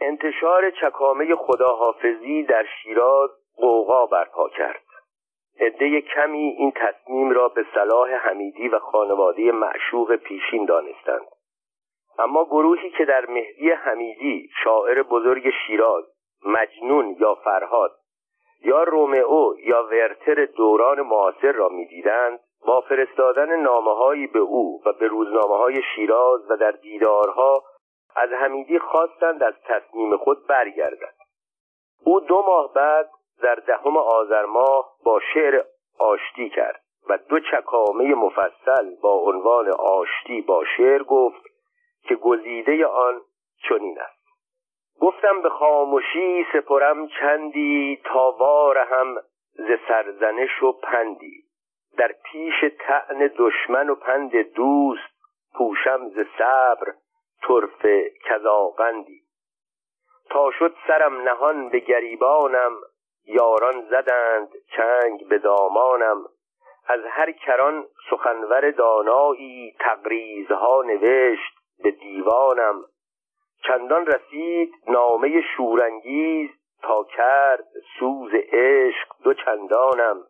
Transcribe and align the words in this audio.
انتشار 0.00 0.70
چکامه 0.70 1.34
خداحافظی 1.34 2.42
در 2.42 2.66
شیراز 2.82 3.30
قوقا 3.56 4.06
برپا 4.06 4.48
کرد. 4.48 4.82
عده 5.60 6.00
کمی 6.00 6.54
این 6.58 6.72
تصمیم 6.76 7.30
را 7.30 7.48
به 7.48 7.66
صلاح 7.74 8.10
حمیدی 8.10 8.68
و 8.68 8.78
خانواده 8.78 9.52
معشوق 9.52 10.16
پیشین 10.16 10.64
دانستند. 10.64 11.26
اما 12.18 12.44
گروهی 12.44 12.90
که 12.90 13.04
در 13.04 13.26
مهدی 13.26 13.70
حمیدی 13.70 14.50
شاعر 14.64 15.02
بزرگ 15.02 15.50
شیراز 15.66 16.04
مجنون 16.44 17.16
یا 17.18 17.34
فرهاد 17.34 17.90
یا 18.64 18.82
رومئو 18.82 19.54
یا 19.66 19.82
ورتر 19.84 20.44
دوران 20.44 21.00
معاصر 21.00 21.52
را 21.52 21.68
می‌دیدند 21.68 22.40
با 22.66 22.80
فرستادن 22.80 23.56
نامه 23.56 24.26
به 24.26 24.38
او 24.38 24.82
و 24.86 24.92
به 24.92 25.06
روزنامه 25.06 25.56
های 25.56 25.82
شیراز 25.94 26.50
و 26.50 26.56
در 26.56 26.70
دیدارها 26.70 27.62
از 28.16 28.30
حمیدی 28.30 28.78
خواستند 28.78 29.42
از 29.42 29.54
تصمیم 29.64 30.16
خود 30.16 30.46
برگردد 30.46 31.14
او 32.04 32.20
دو 32.20 32.42
ماه 32.42 32.72
بعد 32.72 33.10
در 33.42 33.54
دهم 33.54 33.96
آذر 33.96 34.44
ماه 34.44 34.92
با 35.04 35.20
شعر 35.34 35.64
آشتی 35.98 36.50
کرد 36.50 36.80
و 37.08 37.18
دو 37.18 37.40
چکامه 37.40 38.14
مفصل 38.14 38.94
با 39.02 39.12
عنوان 39.12 39.70
آشتی 39.70 40.40
با 40.40 40.64
شعر 40.76 41.02
گفت 41.02 41.42
که 42.02 42.14
گزیده 42.14 42.86
آن 42.86 43.20
چنین 43.68 44.00
است. 44.00 44.20
گفتم 45.00 45.42
به 45.42 45.48
خاموشی 45.48 46.46
سپرم 46.52 47.08
چندی 47.08 48.00
تا 48.04 48.30
هم 48.90 49.16
ز 49.52 49.68
سرزنش 49.88 50.62
و 50.62 50.72
پندی. 50.72 51.44
در 51.96 52.14
پیش 52.24 52.54
تعن 52.78 53.30
دشمن 53.36 53.90
و 53.90 53.94
پند 53.94 54.36
دوست 54.36 55.10
پوشم 55.54 56.08
ز 56.08 56.18
صبر 56.38 56.92
طرف 57.48 57.86
کذاقندی 58.24 59.22
تا 60.30 60.50
شد 60.50 60.74
سرم 60.86 61.22
نهان 61.22 61.68
به 61.68 61.78
گریبانم 61.78 62.72
یاران 63.24 63.88
زدند 63.90 64.48
چنگ 64.76 65.28
به 65.28 65.38
دامانم. 65.38 66.24
از 66.86 67.00
هر 67.04 67.32
کران 67.32 67.86
سخنور 68.10 68.70
دانایی 68.70 69.76
تقریزها 69.80 70.82
نوشت 70.82 71.54
به 71.82 71.90
دیوانم. 71.90 72.84
چندان 73.66 74.06
رسید 74.06 74.72
نامه 74.88 75.42
شورانگیز 75.56 76.50
تا 76.82 77.04
کرد 77.04 77.66
سوز 77.98 78.30
عشق 78.34 79.08
دو 79.24 79.34
چندانم. 79.34 80.24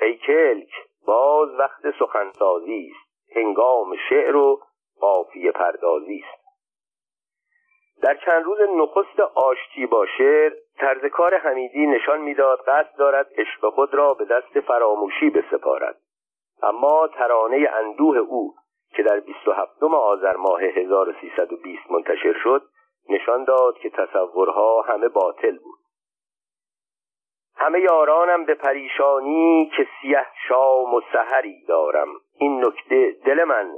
ای 0.00 0.16
کلک 0.16 0.70
باز 1.06 1.48
وقت 1.54 1.98
سخنسازی 1.98 2.90
است. 2.90 3.36
هنگام 3.36 3.96
شعر 4.08 4.36
و 4.36 4.60
قافیه 5.00 5.52
پردازی 5.52 6.24
است. 6.24 6.37
در 8.02 8.14
چند 8.14 8.44
روز 8.44 8.58
نخست 8.60 9.20
آشتی 9.20 9.86
با 9.86 10.06
شعر 10.06 10.52
طرز 10.78 11.04
کار 11.04 11.34
حمیدی 11.34 11.86
نشان 11.86 12.20
می‌داد 12.20 12.60
قصد 12.66 12.96
دارد 12.98 13.26
عشق 13.36 13.70
خود 13.70 13.94
را 13.94 14.14
به 14.14 14.24
دست 14.24 14.60
فراموشی 14.60 15.30
بسپارد. 15.30 15.96
اما 16.62 17.08
ترانه 17.08 17.68
اندوه 17.72 18.18
او 18.18 18.54
که 18.94 19.02
در 19.02 19.20
27 19.20 19.82
آذر 19.82 20.36
ماه 20.36 20.62
1320 20.62 21.90
منتشر 21.90 22.34
شد 22.42 22.62
نشان 23.08 23.44
داد 23.44 23.78
که 23.78 23.90
تصورها 23.90 24.80
همه 24.80 25.08
باطل 25.08 25.58
بود. 25.58 25.78
همه 27.56 27.80
یارانم 27.80 28.44
به 28.44 28.54
پریشانی 28.54 29.72
که 29.76 29.86
سیه 30.00 30.26
شام 30.48 30.94
و 30.94 31.00
سحری 31.12 31.64
دارم. 31.68 32.08
این 32.40 32.64
نکته 32.64 33.16
دل 33.24 33.44
من 33.44 33.70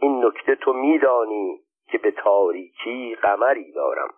این 0.00 0.24
نکته 0.24 0.54
تو 0.54 0.72
میدانی. 0.72 1.60
که 1.92 1.98
به 1.98 2.10
تاریکی 2.10 3.14
قمری 3.14 3.72
دارم. 3.72 4.08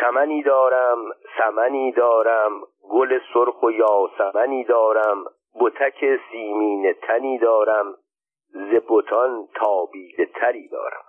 چمنی 0.00 0.42
دارم 0.42 0.98
سمنی 1.38 1.92
دارم 1.92 2.62
گل 2.90 3.18
سرخ 3.34 3.62
و 3.62 3.70
یاسمنی 3.70 4.64
دارم 4.64 5.24
بتک 5.60 6.20
سیمین 6.30 6.92
تنی 6.92 7.38
دارم 7.38 7.94
ز 8.48 8.74
بتان 8.88 9.48
تابیده 9.54 10.26
تری 10.26 10.68
دارم. 10.68 11.04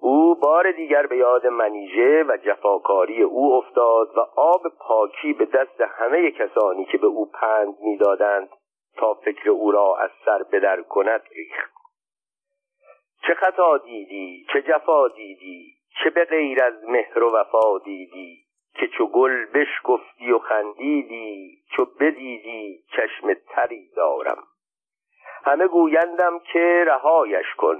او 0.00 0.34
بار 0.34 0.72
دیگر 0.72 1.06
به 1.06 1.16
یاد 1.16 1.46
منیژه 1.46 2.24
و 2.28 2.36
جفاکاری 2.36 3.22
او 3.22 3.54
افتاد 3.54 4.16
و 4.16 4.20
آب 4.36 4.62
پاکی 4.78 5.32
به 5.32 5.44
دست 5.44 5.80
همه 5.80 6.30
کسانی 6.30 6.84
که 6.84 6.98
به 6.98 7.06
او 7.06 7.30
پند 7.30 7.74
می‌دادند 7.80 8.48
تا 8.96 9.14
فکر 9.14 9.50
او 9.50 9.70
را 9.70 9.96
از 9.96 10.10
سر 10.24 10.42
بدر 10.52 10.82
کند 10.82 11.22
ریخت. 11.32 11.77
چه 13.28 13.34
خطا 13.34 13.78
دیدی؟ 13.78 14.46
چه 14.52 14.62
جفا 14.62 15.08
دیدی؟ 15.08 15.74
چه 16.02 16.10
به 16.10 16.24
غیر 16.24 16.62
از 16.62 16.84
مهر 16.88 17.22
و 17.22 17.32
وفا 17.32 17.78
دیدی؟ 17.78 18.38
که 18.74 18.88
چو 18.88 19.06
گل 19.06 19.44
بشکفتی 19.44 20.32
و 20.32 20.38
خندیدی 20.38 21.58
چو 21.76 21.84
بدیدی 22.00 22.84
چشم 22.96 23.34
تری 23.34 23.88
دارم. 23.96 24.42
همه 25.44 25.66
گویندم 25.66 26.38
که 26.52 26.84
رهایش 26.86 27.54
کن 27.56 27.78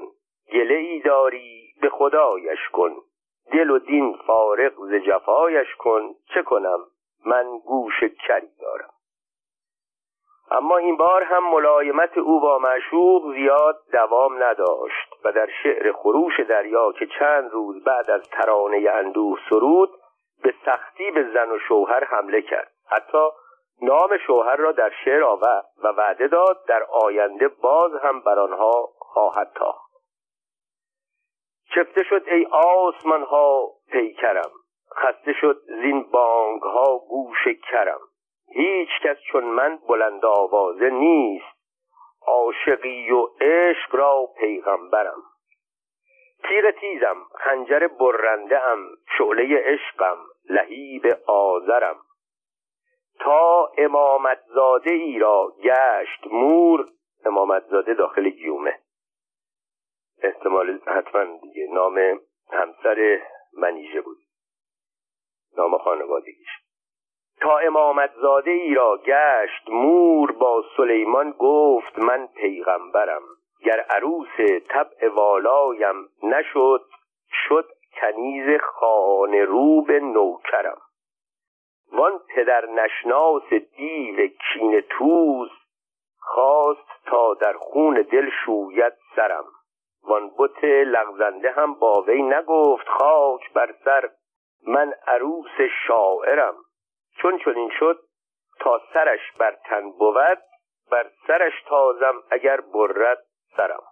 گله 0.53 0.75
ای 0.75 1.01
داری 1.01 1.75
به 1.81 1.89
خدایش 1.89 2.69
کن. 2.73 2.97
دل 3.53 3.71
و 3.71 3.79
دین 3.79 4.17
فارغ 4.27 4.73
ز 4.91 4.95
جفایش 4.95 5.75
کن 5.75 6.15
چه 6.35 6.43
کنم؟ 6.43 6.79
من 7.27 7.59
گوش 7.59 8.01
کری 8.01 8.51
دارم. 8.61 8.91
اما 10.51 10.77
این 10.77 10.97
بار 10.97 11.23
هم 11.23 11.51
ملایمت 11.51 12.19
او 12.19 12.41
با 12.41 12.59
معشوق 12.59 13.35
زیاد 13.35 13.77
دوام 13.93 14.43
نداشت 14.43 15.15
و 15.25 15.33
در 15.33 15.49
شعر 15.63 15.93
خروش 15.93 16.41
دریا 16.41 16.93
که 16.93 17.07
چند 17.19 17.51
روز 17.51 17.85
بعد 17.85 18.11
از 18.11 18.23
ترانه 18.31 18.91
اندوه 18.91 19.39
سرود 19.51 19.91
به 20.43 20.55
سختی 20.65 21.11
به 21.11 21.31
زن 21.35 21.51
و 21.51 21.59
شوهر 21.59 22.05
حمله 22.05 22.43
کرد. 22.43 22.73
حتی 22.91 23.29
نام 23.83 24.19
شوهر 24.27 24.57
را 24.57 24.73
در 24.73 24.93
شعر 25.05 25.25
آورد 25.25 25.65
و 25.85 25.89
وعده 25.89 26.27
داد 26.27 26.65
در 26.69 26.83
آینده 26.83 27.49
باز 27.49 27.93
هم 28.03 28.21
بر 28.21 28.39
آنها 28.39 28.89
خواهد 28.99 29.53
تاخت. 29.55 29.89
چفته 31.75 32.03
شد 32.03 32.23
ای 32.27 32.47
آسمان 32.53 33.23
ها 33.23 33.69
پیکرم 33.93 34.51
خسته 34.97 35.33
شد 35.33 35.61
زین 35.67 36.03
بانگ 36.03 36.63
ها 36.63 36.99
گوش 36.99 37.49
کرم. 37.71 38.01
هیچ 38.51 38.89
کس 39.03 39.17
چون 39.33 39.45
من 39.45 39.79
بلند 39.89 40.25
آوازه 40.25 40.91
نیست. 40.91 41.59
عاشقی 42.27 43.11
و 43.11 43.29
عشق 43.41 43.95
را 43.95 44.29
پیغمبرم. 44.39 45.23
تیر 46.49 46.71
تیزم 46.71 47.27
خنجر 47.35 47.87
برنده 47.87 48.65
ام 48.65 48.89
شعله 49.19 49.59
عشقم 49.59 50.19
لهیب 50.51 51.07
آذرم. 51.27 51.97
تا 53.21 53.73
امامتزاده 53.79 54.93
ای 54.93 55.19
را 55.19 55.53
گشت 55.63 56.27
مور 56.27 56.89
امامتزاده 57.25 57.95
داخل 57.95 58.29
گیومه. 58.29 58.79
احتمال 60.23 60.81
حتما 60.87 61.25
دیگه 61.43 61.67
نام 61.73 62.21
همسر 62.53 63.23
منیژه 63.53 64.01
بود. 64.01 64.19
نام 65.57 65.79
خانوادگیش. 65.79 66.68
تا 67.41 67.59
امامتزاده 67.59 68.51
ای 68.51 68.75
را 68.75 68.97
گشت 68.97 69.69
مور 69.69 70.33
با 70.33 70.65
سلیمان 70.77 71.31
گفت 71.31 71.99
من 71.99 72.27
پیغمبرم. 72.27 73.23
گر 73.65 73.81
عروس 73.81 74.63
طبع 74.69 75.09
والایم 75.09 76.09
نشد 76.23 76.85
شد 77.49 77.69
کنیز 78.01 78.61
خانه 78.61 79.45
روب 79.45 79.91
نوکرم. 79.91 80.79
وان 81.93 82.21
پدر 82.35 82.67
نشناس 82.67 83.53
دیو 83.77 84.27
کین 84.27 84.81
توز 84.81 85.51
خواست 86.21 87.05
تا 87.07 87.35
در 87.35 87.53
خون 87.53 87.95
دل 87.95 88.31
شوید 88.45 88.93
سرم. 89.17 89.45
وان 90.05 90.31
بت 90.39 90.65
لغزنده 90.65 91.51
هم 91.51 91.75
با 91.75 92.03
وی 92.03 92.23
نگفت 92.23 92.89
خاک 92.89 93.53
بر 93.53 93.75
سر 93.85 94.11
من 94.67 94.95
عروس 95.07 95.61
شاعرم. 95.87 96.55
چون 97.23 97.39
چنین 97.39 97.71
شد 97.79 97.99
تا 98.61 98.81
سرش 98.95 99.33
بر 99.39 99.57
تن 99.65 99.91
بود 99.91 100.39
بر 100.91 101.11
سرش 101.27 101.63
تازم 101.69 102.23
اگر 102.31 102.61
برد 102.61 103.19
سرم. 103.57 103.83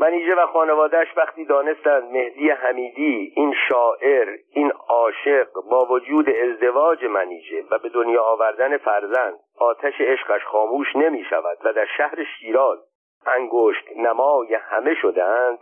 منیژه 0.00 0.34
و 0.34 0.46
خانوادهش 0.46 1.08
وقتی 1.16 1.44
دانستند 1.44 2.12
مهدی 2.12 2.50
حمیدی 2.50 3.32
این 3.36 3.54
شاعر 3.68 4.36
این 4.54 4.72
عاشق 4.88 5.52
با 5.70 5.86
وجود 5.90 6.30
ازدواج 6.30 7.04
منیژه 7.04 7.64
و 7.70 7.78
به 7.78 7.88
دنیا 7.88 8.22
آوردن 8.22 8.76
فرزند 8.76 9.38
آتش 9.58 10.00
عشقش 10.00 10.44
خاموش 10.44 10.96
نمی 10.96 11.24
شود 11.24 11.58
و 11.64 11.72
در 11.72 11.86
شهر 11.96 12.24
شیراز 12.24 12.78
انگشت 13.26 13.84
نمای 13.96 14.54
همه 14.54 14.94
شدند 14.94 15.58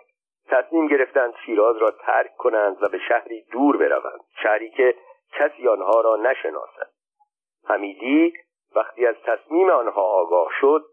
تصمیم 0.48 0.86
گرفتند 0.86 1.34
شیراز 1.46 1.76
را 1.76 1.90
ترک 1.90 2.36
کنند 2.36 2.82
و 2.82 2.88
به 2.88 2.98
شهری 3.08 3.44
دور 3.52 3.76
بروند 3.76 4.20
شهری 4.42 4.70
که 4.70 4.94
کسی 5.32 5.68
آنها 5.68 6.00
را 6.00 6.16
نشناسد. 6.16 6.90
حمیدی 7.64 8.32
وقتی 8.76 9.06
از 9.06 9.16
تصمیم 9.26 9.70
آنها 9.70 10.02
آگاه 10.02 10.48
شد 10.60 10.84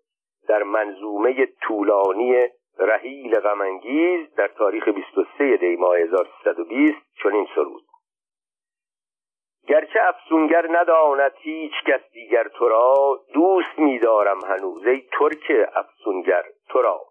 در 0.47 0.63
منظومه 0.63 1.45
طولانی 1.45 2.47
رحیل 2.79 3.39
غمانگیز 3.39 4.35
در 4.35 4.47
تاریخ 4.47 4.87
23 4.87 5.57
دی 5.57 5.75
ماه 5.75 5.97
1320 5.97 6.97
چنین 7.23 7.47
سرود. 7.55 7.83
گرچه 9.67 9.99
افسونگر 10.01 10.67
نداند 10.71 11.31
هیچ 11.35 11.73
کس 11.87 12.01
دیگر 12.13 12.47
تو 12.47 12.67
را 12.67 13.19
دوست 13.33 13.79
میدارم 13.79 14.45
هنوز 14.45 14.85
ای 14.85 15.03
ترک 15.19 15.69
افسونگر 15.75 16.43
تو 16.69 16.81
را. 16.81 17.01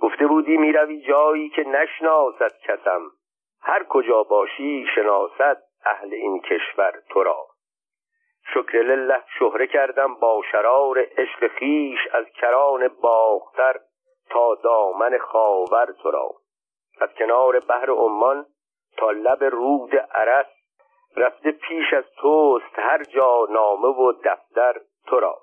گفته 0.00 0.26
بودی 0.26 0.56
می‌روی 0.56 1.00
جایی 1.00 1.48
که 1.48 1.62
نشناسد 1.62 2.52
کسم. 2.64 3.00
هر 3.60 3.84
کجا 3.84 4.22
باشی 4.22 4.86
شناسد. 4.94 5.62
اهل 5.84 6.14
این 6.14 6.40
کشور 6.40 7.02
تو 7.08 7.22
را 7.22 7.46
شکر 8.54 8.78
لله 8.78 9.22
شهره 9.38 9.66
کردم 9.66 10.14
با 10.14 10.42
شرار 10.52 10.98
عشق 10.98 11.48
خیش 11.48 11.98
از 12.12 12.26
کران 12.26 12.88
باختر 12.88 13.80
تا 14.30 14.54
دامن 14.54 15.18
خاور 15.18 15.94
تو 16.02 16.10
را 16.10 16.30
از 17.00 17.08
کنار 17.18 17.60
بحر 17.60 17.90
عمان 17.90 18.46
تا 18.96 19.10
لب 19.10 19.44
رود 19.44 19.96
عرس 19.96 20.46
رفته 21.16 21.50
پیش 21.50 21.92
از 21.92 22.04
توست 22.20 22.78
هر 22.78 23.02
جا 23.02 23.46
نامه 23.50 23.88
و 23.88 24.12
دفتر 24.24 24.80
تو 25.06 25.20
را 25.20 25.38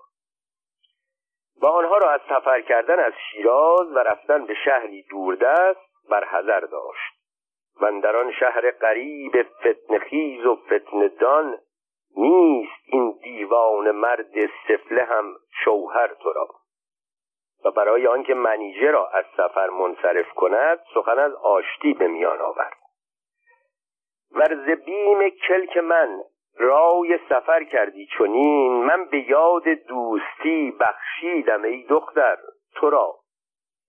و 1.62 1.66
آنها 1.66 1.98
را 1.98 2.12
از 2.12 2.22
سفر 2.30 2.62
کردن 2.62 3.00
از 3.00 3.14
شیراز 3.32 3.92
و 3.92 4.00
رفتن 4.00 4.46
به 4.46 4.54
شهری 4.66 5.04
دوردست 5.10 6.10
بر 6.10 6.24
حذر 6.24 6.60
داشت. 6.60 7.15
و 7.82 8.02
در 8.02 8.16
آن 8.16 8.32
شهر 8.32 8.72
قریب 8.72 9.42
فتنخیز 9.44 10.46
و 10.46 10.56
فتندان 10.56 11.58
نیست 12.18 12.84
این 12.86 13.20
دیوان 13.24 13.92
مرد 13.92 14.34
سفله 14.68 15.04
هم 15.04 15.36
شوهر 15.64 16.08
تو 16.08 16.34
را. 16.34 16.48
و 17.66 17.72
برای 17.72 18.08
آنکه 18.08 18.34
منیژه 18.34 18.92
را 18.92 19.08
از 19.08 19.26
سفر 19.38 19.70
منصرف 19.70 20.30
کند 20.30 20.80
سخن 20.94 21.20
از 21.20 21.34
آشتی 21.34 21.94
به 21.94 22.08
میان 22.08 22.42
آورد. 22.42 22.78
ورز 24.32 24.80
بیم 24.86 25.30
کلک 25.30 25.78
من 25.78 26.22
رای 26.58 27.20
سفر 27.30 27.64
کردی 27.64 28.08
چونین 28.18 28.84
من 28.84 29.06
به 29.06 29.30
یاد 29.30 29.64
دوستی 29.64 30.72
بخشیدم 30.80 31.64
ای 31.64 31.84
دختر 31.84 32.38
تو 32.76 32.90
را 32.90 33.16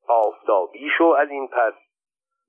آفتابی 0.09 0.91
شو 0.99 1.05
از 1.05 1.31
این 1.31 1.49
پس 1.49 1.75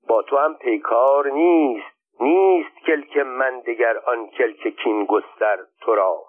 با 0.06 0.22
تو 0.22 0.36
هم 0.36 0.54
پیکار 0.54 1.30
نیست 1.30 1.98
نیست 2.20 2.76
کلک 2.86 3.16
من 3.16 3.60
دگر 3.60 3.98
آن 3.98 4.26
کلک 4.26 4.68
کین 4.68 5.04
گستر 5.04 5.58
تو 5.80 5.94
را. 5.94 6.24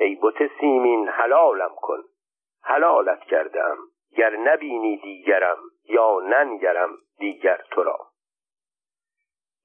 ای 0.00 0.18
بت 0.22 0.50
سیمین 0.60 1.08
حلالم 1.08 1.74
کن 1.82 2.02
حلالت 2.62 3.20
کردم 3.20 3.76
گر 4.16 4.36
نبینی 4.36 4.96
دیگرم 4.96 5.58
یا 5.88 6.20
ننگرم 6.20 6.90
دیگر 7.18 7.60
تو 7.70 7.82
را. 7.82 7.98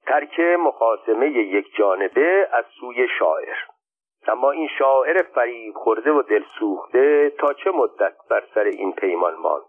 ترک 0.06 0.40
مخاسمه 0.40 1.30
یک 1.30 1.74
جانبه 1.76 2.48
از 2.52 2.64
سوی 2.80 3.08
شاعر. 3.18 3.56
اما 4.26 4.50
این 4.50 4.68
شاعر 4.78 5.22
فریب 5.22 5.74
خورده 5.74 6.12
و 6.12 6.22
دلسوخته 6.22 7.30
تا 7.30 7.52
چه 7.52 7.70
مدت 7.70 8.14
بر 8.30 8.44
سر 8.54 8.64
این 8.64 8.92
پیمان 8.92 9.34
ماند؟ 9.34 9.64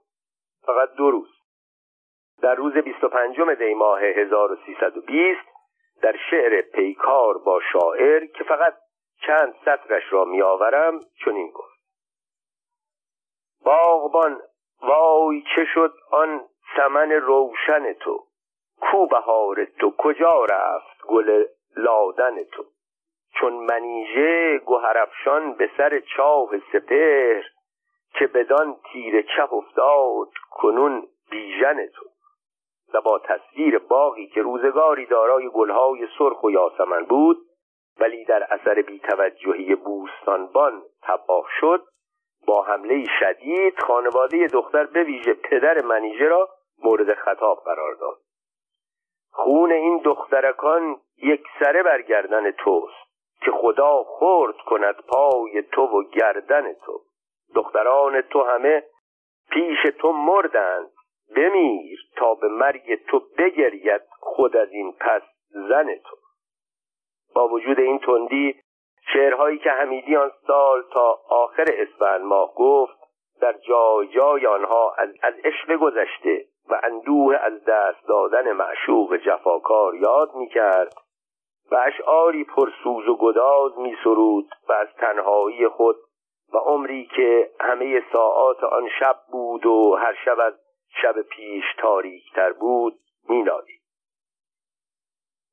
فقط 0.66 0.90
دو 0.98 1.12
روز. 1.12 1.35
در 2.46 2.56
روز 2.56 2.74
25 2.74 3.42
دی 3.42 3.74
ماه 3.74 4.02
1320 4.02 5.40
در 6.02 6.16
شعر 6.30 6.62
پیکار 6.62 7.38
با 7.38 7.60
شاعر 7.74 8.26
که 8.26 8.44
فقط 8.44 8.74
چند 9.26 9.56
سطرش 9.66 10.04
را 10.14 10.26
میآورم 10.26 11.02
چنین 11.26 11.52
گفت. 11.52 11.80
باغبان 13.66 14.42
وای 14.82 15.44
چه 15.56 15.66
شد 15.74 15.94
آن 16.12 16.46
سمن 16.76 17.12
روشن 17.12 17.94
تو؟ 17.94 18.24
کو 18.82 19.08
بهار 19.08 19.66
تو؟ 19.66 19.94
کجا 19.98 20.46
رفت 20.46 21.06
گل 21.08 21.46
لادن 21.78 22.44
تو؟ 22.44 22.64
چون 23.40 23.54
منیژه 23.54 24.62
گهرفشان 24.68 25.54
به 25.54 25.70
سر 25.78 26.00
چاه 26.00 26.50
سپهر 26.72 27.44
که 28.14 28.28
بدان 28.28 28.76
تیر 28.92 29.22
چپ 29.22 29.54
افتاد 29.54 30.30
کنون 30.52 31.08
بیژن 31.32 31.88
تو؟ 31.88 32.15
و 32.94 33.02
با 33.02 33.20
تصویر 33.20 33.80
باغی 33.80 34.28
که 34.28 34.42
روزگاری 34.42 35.06
دارای 35.06 35.50
گلهای 35.50 36.08
سرخ 36.18 36.44
و 36.44 36.52
یاسمن 36.52 37.06
بود 37.06 37.38
ولی 38.00 38.26
در 38.26 38.48
اثر 38.54 38.82
بیتوجهی 38.82 39.76
بوستانبان 39.76 40.84
تباه 41.04 41.46
شد 41.60 41.84
با 42.48 42.64
حمله 42.64 43.06
شدید 43.20 43.80
خانواده 43.80 44.48
دختر 44.48 44.86
به 44.86 45.04
ویژه 45.04 45.34
پدر 45.34 45.82
منیژه 45.82 46.26
را 46.26 46.50
مورد 46.84 47.14
خطاب 47.14 47.58
قرار 47.66 47.94
داد. 47.94 48.18
خون 49.32 49.72
این 49.72 49.98
دخترکان 49.98 50.98
یک 51.18 51.44
سره 51.60 51.84
بر 51.84 52.02
گردن 52.02 52.52
توست 52.52 53.06
که 53.42 53.52
خدا 53.52 54.04
خورد 54.04 54.56
کند 54.58 54.96
پای 55.08 55.62
تو 55.62 55.82
و 55.82 56.04
گردن 56.04 56.74
تو. 56.74 57.02
دختران 57.56 58.22
تو 58.22 58.44
همه 58.44 58.84
پیش 59.52 59.78
تو 60.00 60.12
مردند. 60.12 60.92
بمیر 61.36 62.00
تا 62.16 62.34
به 62.34 62.48
مرگ 62.48 63.06
تو 63.08 63.22
بگرید 63.38 64.02
خود 64.20 64.58
از 64.58 64.72
این 64.72 64.94
پس 65.00 65.22
زن 65.50 65.96
تو. 65.96 66.16
با 67.36 67.48
وجود 67.48 67.80
این 67.80 68.00
تندی 68.00 68.56
شعرهایی 69.14 69.58
که 69.58 69.70
حمیدی 69.70 70.16
آن 70.16 70.32
سال 70.48 70.84
تا 70.92 71.20
آخر 71.30 71.66
اسفند 71.68 72.22
ماه 72.22 72.54
گفت 72.56 72.98
در 73.42 73.54
جای 73.54 74.08
جای 74.08 74.46
آنها 74.48 74.94
از, 74.98 75.10
از 75.22 75.34
عشق 75.44 75.76
گذشته 75.76 76.46
و 76.70 76.82
اندوه 76.84 77.36
از 77.36 77.64
دست 77.64 78.08
دادن 78.08 78.52
معشوق 78.52 79.16
جفاکار 79.18 79.96
یاد 79.96 80.36
می 80.36 80.48
کرد 80.48 80.94
و 81.72 81.76
اشعاری 81.76 82.44
پرسوز 82.44 83.08
و 83.08 83.18
گداز 83.18 83.80
می 83.80 83.98
سرود 84.04 84.50
و 84.70 84.74
از 84.74 84.88
تنهایی 84.98 85.68
خود 85.68 85.96
و 86.54 86.58
عمری 86.58 87.10
که 87.16 87.50
همه 87.60 88.04
ساعات 88.14 88.64
آن 88.64 88.90
شب 89.00 89.16
بود 89.32 89.66
و 89.66 89.96
هر 89.96 90.14
شب 90.26 90.40
از 90.40 90.54
شب 91.02 91.22
پیش 91.22 91.64
تاریکتر 91.78 92.52
بود 92.52 93.00
مینالید. 93.30 93.82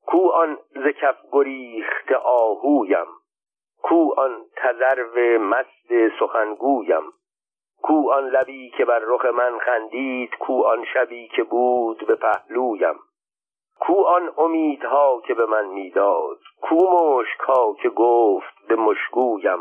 کو 0.06 0.30
آن 0.30 0.58
ز 0.70 0.86
کف 1.00 1.16
آهویم 2.24 3.06
کو 3.82 4.14
آن 4.20 4.44
تذرو 4.56 5.38
مست 5.38 5.92
سخنگویم 6.18 7.02
کو 7.82 8.12
آن 8.12 8.28
لبی 8.28 8.70
که 8.70 8.84
بر 8.84 8.98
رخ 8.98 9.24
من 9.24 9.58
خندید 9.58 10.34
کو 10.34 10.66
آن 10.66 10.84
شبی 10.94 11.28
که 11.28 11.42
بود 11.42 12.06
به 12.06 12.14
پهلویم 12.14 12.98
کو 13.80 14.04
آن 14.04 14.34
امیدها 14.36 15.22
که 15.26 15.34
به 15.34 15.46
من 15.46 15.64
می‌داد 15.64 16.38
کو 16.60 16.76
مشکها 16.76 17.74
که 17.82 17.88
گفت 17.88 18.66
به 18.68 18.76
مشکویم 18.76 19.58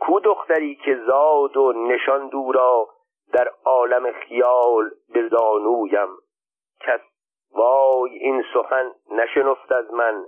کو 0.00 0.20
دختری 0.20 0.74
که 0.74 0.96
زاد 1.06 1.56
و 1.56 1.72
نشان 1.72 2.28
دورا 2.28 2.88
در 3.32 3.52
عالم 3.64 4.12
خیال 4.12 4.90
به 5.14 5.28
زانویم 5.28 6.08
کس 6.80 7.00
وای 7.52 8.10
این 8.10 8.44
سخن 8.54 8.92
نشنفت 9.10 9.72
از 9.72 9.92
من 9.92 10.24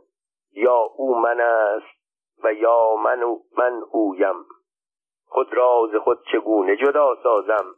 یا 0.52 0.76
او 0.96 1.18
من 1.18 1.40
است 1.40 2.02
و 2.44 2.52
یا 2.52 2.96
من, 2.96 3.24
من 3.58 3.82
اویم. 3.90 4.44
خود 5.26 5.54
راز 5.54 5.94
خود 5.94 6.18
چگونه 6.32 6.76
جدا 6.76 7.16
سازم؟ 7.22 7.74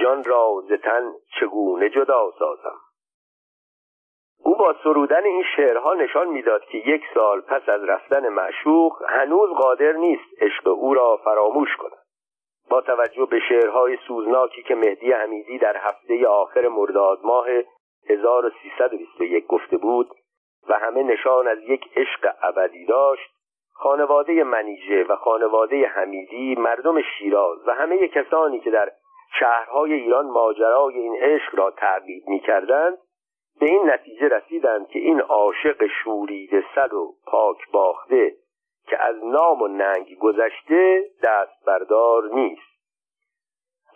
جان 0.00 0.24
راز 0.24 0.68
تن 0.82 1.12
چگونه 1.40 1.90
جدا 1.90 2.30
سازم؟ 2.38 2.78
او 4.44 4.54
با 4.56 4.74
سرودن 4.84 5.24
این 5.24 5.44
شعرها 5.56 5.94
نشان 5.94 6.28
می‌داد 6.28 6.64
که 6.64 6.78
یک 6.78 7.02
سال 7.14 7.40
پس 7.40 7.68
از 7.68 7.84
رفتن 7.84 8.28
معشوق 8.28 9.02
هنوز 9.08 9.50
قادر 9.50 9.92
نیست 9.92 10.42
عشق 10.42 10.68
او 10.68 10.94
را 10.94 11.20
فراموش 11.24 11.76
کند. 11.76 12.05
با 12.70 12.80
توجه 12.80 13.26
به 13.30 13.40
شعرهای 13.48 13.98
سوزناکی 14.06 14.62
که 14.62 14.74
مهدی 14.74 15.12
حمیدی 15.12 15.58
در 15.58 15.76
هفته 15.76 16.26
آخر 16.26 16.68
مرداد 16.68 17.18
ماه 17.24 17.46
1321 18.08 19.46
گفته 19.46 19.76
بود 19.76 20.10
و 20.68 20.78
همه 20.78 21.02
نشان 21.02 21.48
از 21.48 21.58
یک 21.58 21.90
عشق 21.96 22.34
ابدی 22.42 22.84
داشت 22.84 23.30
خانواده 23.72 24.44
منیژه 24.44 25.04
و 25.04 25.16
خانواده 25.16 25.86
حمیدی 25.86 26.54
مردم 26.54 27.02
شیراز 27.02 27.58
و 27.68 27.74
همه 27.74 28.08
کسانی 28.08 28.60
که 28.60 28.70
در 28.70 28.92
شهرهای 29.40 29.92
ایران 29.92 30.26
ماجرای 30.26 30.98
این 30.98 31.16
عشق 31.16 31.54
را 31.54 31.70
تعقیب 31.70 32.28
می 32.28 32.40
کردند 32.40 32.98
به 33.60 33.66
این 33.66 33.90
نتیجه 33.90 34.28
رسیدند 34.28 34.88
که 34.88 34.98
این 34.98 35.20
عاشق 35.20 35.86
شورید 36.02 36.64
صد 36.74 36.94
و 36.94 37.14
پاک 37.26 37.70
باخته 37.72 38.34
که 38.86 39.04
از 39.04 39.16
نام 39.24 39.62
و 39.62 39.68
ننگ 39.68 40.18
گذشته 40.18 41.04
دست 41.22 41.64
بردار 41.66 42.24
نیست. 42.32 42.76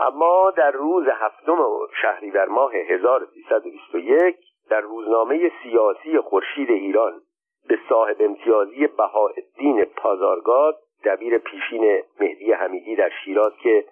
اما 0.00 0.52
در 0.56 0.70
روز 0.70 1.06
هفتم 1.08 1.66
شهریور 2.02 2.46
ماه 2.46 2.74
1321 2.74 4.36
در 4.70 4.80
روزنامه 4.80 5.52
سیاسی 5.62 6.18
خورشید 6.18 6.70
ایران 6.70 7.20
به 7.68 7.78
صاحب 7.88 8.16
امتیازی 8.20 8.86
بهاءالدین 8.86 9.84
پازارگاد 9.84 10.78
دبیر 11.04 11.38
پیشین 11.38 12.02
مهدی 12.20 12.52
حمیدی 12.52 12.96
در 12.96 13.10
شیراز 13.24 13.52
که 13.62 13.84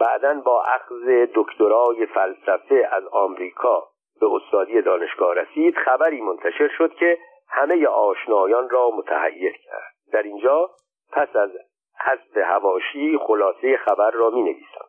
بعدا 0.00 0.40
با 0.44 0.62
اخذ 0.62 1.26
دکترای 1.34 2.06
فلسفه 2.06 2.88
از 2.92 3.06
آمریکا 3.06 3.88
به 4.20 4.26
استادی 4.26 4.82
دانشگاه 4.82 5.34
رسید 5.34 5.76
خبری 5.76 6.20
منتشر 6.20 6.68
شد 6.78 6.94
که 6.94 7.18
همه 7.48 7.86
آشنایان 7.86 8.70
را 8.70 8.90
متحیر 8.90 9.52
کرد. 9.52 9.93
در 10.14 10.22
اینجا 10.22 10.70
پس 11.12 11.36
از 11.36 11.50
حذف 11.98 12.36
هواشی 12.36 13.18
خلاصه 13.18 13.76
خبر 13.76 14.10
را 14.10 14.30
می 14.30 14.42
نویسم 14.42 14.84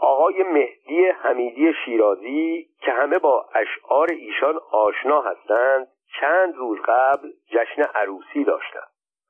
آقای 0.00 0.42
مهدی 0.42 1.06
حمیدی 1.06 1.72
شیرازی 1.84 2.68
که 2.80 2.92
همه 2.92 3.18
با 3.18 3.48
اشعار 3.54 4.10
ایشان 4.10 4.60
آشنا 4.70 5.20
هستند 5.20 5.88
چند 6.20 6.56
روز 6.56 6.78
قبل 6.84 7.30
جشن 7.46 7.82
عروسی 7.94 8.44
داشتند. 8.44 8.88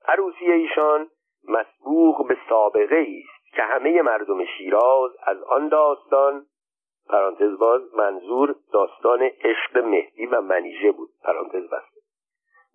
عروسی 0.08 0.52
ایشان 0.52 1.08
مسبوق 1.48 2.28
به 2.28 2.36
سابقه 2.48 3.06
است 3.18 3.54
که 3.56 3.62
همه 3.62 4.02
مردم 4.02 4.44
شیراز 4.44 5.10
از 5.22 5.42
آن 5.42 5.68
داستان 5.68 6.46
پرانتز 7.08 7.58
باز 7.58 7.94
منظور 7.94 8.54
داستان 8.72 9.22
عشق 9.22 9.78
مهدی 9.78 10.26
و 10.26 10.40
منیژه 10.40 10.92
بود. 10.92 11.10
پرانتز 11.24 11.64
بسته 11.70 12.00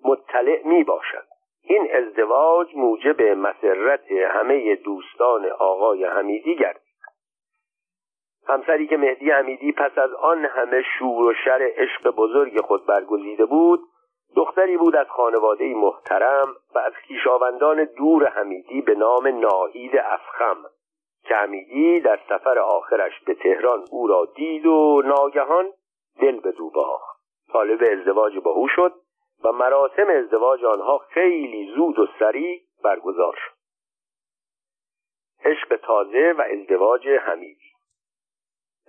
مطلع 0.06 0.68
می 0.68 0.84
باشد 0.84 1.39
این 1.70 1.88
ازدواج 1.92 2.76
موجب 2.76 3.22
مسرت 3.22 4.12
همه 4.12 4.76
دوستان 4.76 5.46
آقای 5.60 6.06
حمیدی 6.06 6.56
گردید 6.56 6.84
همسری 8.48 8.88
که 8.88 8.98
مهدی 8.98 9.32
حمیدی 9.32 9.72
پس 9.72 9.98
از 9.98 10.14
آن 10.14 10.46
همه 10.46 10.82
شور 11.00 11.24
و 11.26 11.34
شر 11.34 11.72
عشق 11.76 12.10
بزرگ 12.10 12.62
خود 12.62 12.86
برگزیده 12.86 13.46
بود 13.46 13.80
دختری 14.36 14.78
بود 14.78 14.96
از 14.96 15.08
خانواده 15.08 15.74
محترم 15.76 16.56
و 16.76 16.80
از 16.80 16.94
خویشاوندان 17.08 17.84
دور 17.98 18.30
حمیدی 18.30 18.82
به 18.82 18.96
نام 18.96 19.28
ناهید 19.28 19.98
افخم 19.98 20.58
که 21.24 21.36
حمیدی 21.36 22.00
در 22.00 22.20
سفر 22.30 22.60
آخرش 22.60 23.20
به 23.26 23.34
تهران 23.34 23.84
او 23.92 24.08
را 24.08 24.28
دید 24.36 24.66
و 24.66 25.02
ناگهان 25.06 25.66
دل 26.22 26.40
به 26.40 26.52
دو 26.52 26.70
باخت. 26.70 27.20
طالب 27.54 27.84
ازدواج 27.92 28.38
با 28.38 28.52
او 28.52 28.68
شد. 28.68 28.94
و 29.44 29.52
مراسم 29.52 30.10
ازدواج 30.10 30.66
آنها 30.66 30.98
خیلی 30.98 31.72
زود 31.76 32.00
و 32.00 32.08
سریع 32.20 32.62
برگزار 32.84 33.34
شد. 33.36 33.60
عشق 35.46 35.76
تازه 35.76 36.36
و 36.38 36.42
ازدواج 36.42 37.08
حمیدی. 37.08 37.70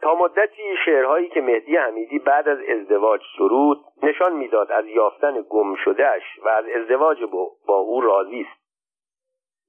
تا 0.02 0.14
مدتی 0.14 0.76
شعرهایی 0.84 1.28
که 1.28 1.40
مهدی 1.40 1.76
حمیدی 1.76 2.18
بعد 2.18 2.48
از 2.48 2.58
ازدواج 2.60 3.20
سرود 3.38 3.84
نشان 4.02 4.32
می‌داد 4.32 4.72
از 4.72 4.86
یافتن 4.86 5.44
گم 5.50 5.74
شدهش 5.74 6.22
و 6.42 6.48
از 6.48 6.64
ازدواج 6.68 7.24
با 7.66 7.74
او 7.74 8.00
راضی 8.00 8.40
است 8.40 8.60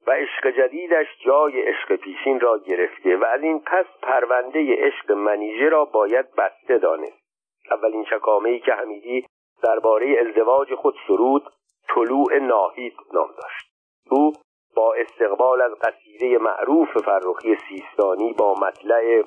و 0.07 0.11
عشق 0.11 0.49
جدیدش 0.49 1.07
جای 1.25 1.61
عشق 1.61 1.95
پیشین 1.95 2.39
را 2.39 2.57
گرفته 2.57 3.17
و 3.17 3.25
از 3.25 3.41
این 3.41 3.59
پس 3.59 3.85
پرونده 4.01 4.75
عشق 4.75 5.11
منیژه 5.11 5.69
را 5.69 5.85
باید 5.85 6.35
بسته 6.35 6.77
دانست. 6.77 7.21
اولین 7.71 8.05
ای 8.45 8.59
که 8.59 8.73
حمیدی 8.73 9.25
درباره 9.63 10.25
ازدواج 10.27 10.75
خود 10.75 10.95
سرود 11.07 11.43
طلوع 11.95 12.37
ناهید 12.37 12.93
نام 13.13 13.27
داشت. 13.27 13.71
او 14.09 14.33
با 14.75 14.93
استقبال 14.93 15.61
از 15.61 15.71
قصیده 15.71 16.37
معروف 16.37 16.97
فرخی 16.97 17.57
سیستانی 17.69 18.33
با 18.33 18.53
مطلع 18.53 19.23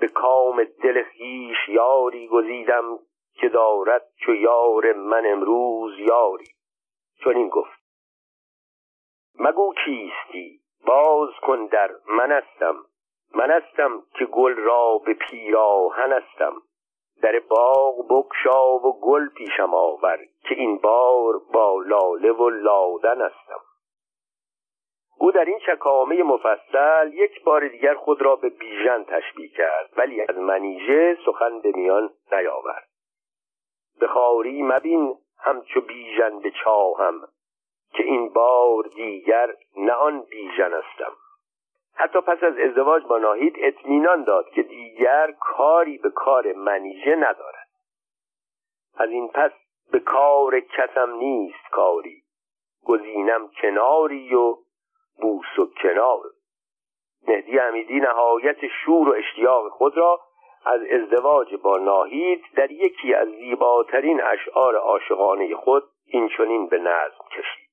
به 0.00 0.08
کام 0.08 0.64
دل 0.64 1.02
خیش 1.02 1.68
یاری 1.68 2.28
گزیدم 2.28 2.98
که 3.34 3.48
دارد 3.48 4.02
چو 4.16 4.34
یار 4.34 4.92
من 4.92 5.26
امروز 5.26 5.98
یاری. 5.98 6.48
چون 7.24 7.36
این 7.36 7.48
گفت. 7.48 7.84
مگو 9.38 9.74
کیستی؟ 9.84 10.60
باز 10.86 11.30
کن 11.42 11.66
در 11.66 11.90
منستم 12.08 12.76
منستم 13.34 14.02
که 14.18 14.24
گل 14.24 14.56
را 14.56 15.00
به 15.06 15.14
پیراهن 15.14 16.12
استم 16.12 16.52
در 17.24 17.38
باغ 17.38 18.06
بکشا 18.10 18.74
و 18.74 19.00
گل 19.00 19.28
پیشم 19.28 19.74
آور 19.74 20.18
که 20.48 20.54
این 20.54 20.78
بار 20.78 21.38
با 21.52 21.82
لاله 21.86 22.32
و 22.32 22.48
لادن 22.48 23.22
استم 23.22 23.60
او 25.18 25.32
در 25.32 25.44
این 25.44 25.58
چکامه 25.58 26.22
مفصل 26.22 27.12
یک 27.12 27.44
بار 27.44 27.68
دیگر 27.68 27.94
خود 27.94 28.22
را 28.22 28.36
به 28.36 28.48
بیژن 28.48 29.04
تشبیه 29.04 29.48
کرد 29.48 29.90
ولی 29.96 30.20
از 30.20 30.38
منیژه 30.38 31.18
سخن 31.26 31.60
به 31.60 31.72
میان 31.74 32.10
نیاورد. 32.32 32.88
به 34.00 34.06
خاری 34.06 34.62
مبین 34.62 35.16
همچو 35.38 35.80
بیژن 35.80 36.38
به 36.38 36.50
چاهم 36.64 37.20
که 37.92 38.02
این 38.02 38.28
بار 38.28 38.84
دیگر 38.84 39.54
نه 39.76 39.92
آن 39.92 40.20
بیژن 40.20 40.74
استم 40.74 41.12
حتی 41.94 42.20
پس 42.20 42.42
از 42.42 42.58
ازدواج 42.58 43.02
با 43.02 43.18
ناهید 43.18 43.54
اطمینان 43.58 44.24
داد 44.24 44.48
که 44.48 44.62
دیگر 44.62 45.34
کاری 45.40 45.98
به 45.98 46.10
کار 46.10 46.52
منیژه 46.52 47.16
ندارد. 47.16 47.68
از 48.96 49.10
این 49.10 49.28
پس 49.28 49.50
به 49.92 50.00
کار 50.00 50.60
کسم 50.60 51.10
نیست 51.10 51.70
کاری. 51.70 52.22
گزینم 52.84 53.50
کناری 53.62 54.34
و 54.34 54.56
بوس 55.20 55.58
و 55.58 55.66
کنار. 55.82 56.22
مهدی 57.28 57.58
حمیدی 57.58 58.00
نهایت 58.00 58.66
شور 58.66 59.08
و 59.08 59.12
اشتیاق 59.12 59.68
خود 59.68 59.96
را 59.96 60.20
از 60.66 60.80
ازدواج 60.82 61.54
با 61.54 61.76
ناهید 61.76 62.44
در 62.56 62.70
یکی 62.70 63.14
از 63.14 63.28
زیباترین 63.28 64.22
اشعار 64.22 64.76
عاشقانه 64.76 65.54
خود 65.56 65.82
اینچنین 66.06 66.66
به 66.66 66.78
نظم 66.78 67.24
کشید. 67.30 67.63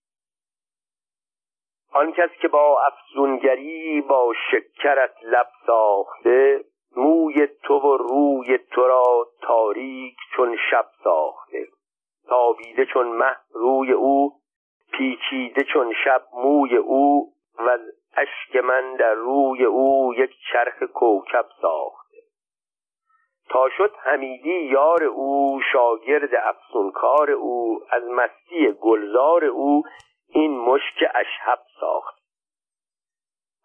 آن 1.94 2.12
کس 2.12 2.30
که 2.42 2.48
با 2.48 2.82
افزونگری 2.82 4.02
با 4.02 4.34
شکرت 4.52 5.14
لب 5.24 5.48
ساخته 5.68 6.66
موی 6.96 7.48
تو 7.64 7.80
و 7.80 7.98
روی 7.98 8.58
تو 8.58 8.88
را 8.88 9.28
تاریک 9.42 10.16
چون 10.36 10.58
شب 10.72 10.86
ساخته. 11.04 11.68
تابیده 12.28 12.86
چون 12.86 13.08
مه 13.08 13.36
روی 13.54 13.92
او 13.92 14.34
پیچیده 14.92 15.64
چون 15.64 15.94
شب 16.04 16.24
موی 16.34 16.78
او 16.78 17.34
و 17.58 17.78
اشک 18.18 18.56
من 18.56 18.96
در 18.96 19.14
روی 19.14 19.66
او 19.66 20.14
یک 20.14 20.32
چرخ 20.52 20.84
کوکب 20.84 21.46
ساخته. 21.62 22.18
تا 23.50 23.70
شد 23.70 23.96
حمیدی 24.04 24.60
یار 24.60 25.04
او 25.04 25.60
شاگرد 25.74 26.36
افسونکار 26.36 27.32
او 27.32 27.80
از 27.92 28.04
مستی 28.04 28.72
گلزار 28.72 29.46
او 29.46 29.84
این 30.34 30.58
مشک 30.60 31.04
اشهب 31.16 31.60
ساخت. 31.80 32.22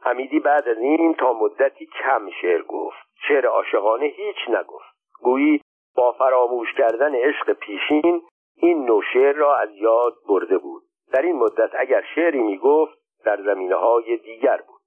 حمیدی 0.01 0.41
بعد 0.41 0.69
از 0.69 0.79
این 0.79 1.15
تا 1.15 1.33
مدتی 1.33 1.87
کم 1.87 2.31
شعر 2.43 2.63
گفت. 2.63 2.99
شعر 3.29 3.47
عاشقانه 3.47 4.07
هیچ 4.07 4.37
نگفت. 4.49 4.97
گویی 5.23 5.61
با 5.97 6.13
فراموش 6.13 6.73
کردن 6.73 7.15
عشق 7.15 7.53
پیشین 7.53 8.23
این 8.57 8.85
نوع 8.85 9.03
شعر 9.13 9.35
را 9.35 9.57
از 9.57 9.71
یاد 9.75 10.15
برده 10.29 10.59
بود. 10.59 10.83
در 11.13 11.23
این 11.23 11.37
مدت 11.37 11.71
اگر 11.79 12.05
شعری 12.15 12.43
می‌گفت 12.43 12.99
در 13.25 13.43
زمینه 13.43 13.75
های 13.75 14.17
دیگر 14.17 14.57
بود. 14.57 14.81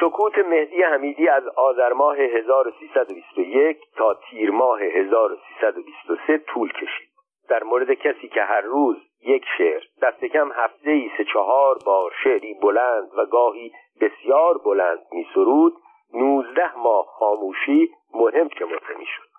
سکوت 0.00 0.38
مهدی 0.38 0.82
حمیدی 0.82 1.28
از 1.28 1.48
آذر 1.48 1.92
ماه 1.92 2.18
1321 2.18 3.78
تا 3.96 4.14
تیر 4.14 4.50
ماه 4.50 4.82
1323 4.82 6.38
طول 6.38 6.72
کشید. 6.72 7.08
در 7.48 7.62
مورد 7.62 7.92
کسی 7.92 8.28
که 8.28 8.42
هر 8.42 8.60
روز 8.60 8.96
یک 9.22 9.44
شعر. 9.58 9.82
دست 10.02 10.24
کم 10.24 10.52
هفته 10.52 10.90
ای 10.90 11.10
سه 11.18 11.24
چهار 11.24 11.78
بار 11.86 12.12
شعری 12.24 12.54
بلند 12.54 13.10
و 13.16 13.26
گاهی 13.26 13.72
بسیار 14.00 14.58
بلند 14.58 14.98
می 15.12 15.26
سرود. 15.34 15.72
نوزده 16.14 16.78
ماه 16.78 17.06
خاموشی 17.06 17.90
مهم 18.14 18.48
که 18.48 18.64
می 18.64 19.06
شد. 19.06 19.32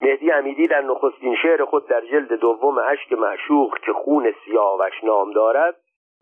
مهدی 0.00 0.30
امیدی 0.30 0.66
در 0.66 0.80
نخستین 0.80 1.36
شعر 1.42 1.64
خود 1.64 1.86
در 1.88 2.00
جلد 2.00 2.32
دوم 2.32 2.78
اشک 2.78 3.12
معشوق 3.12 3.78
که 3.78 3.92
خون 3.92 4.34
سیاوش 4.44 5.04
نام 5.04 5.32
دارد 5.32 5.76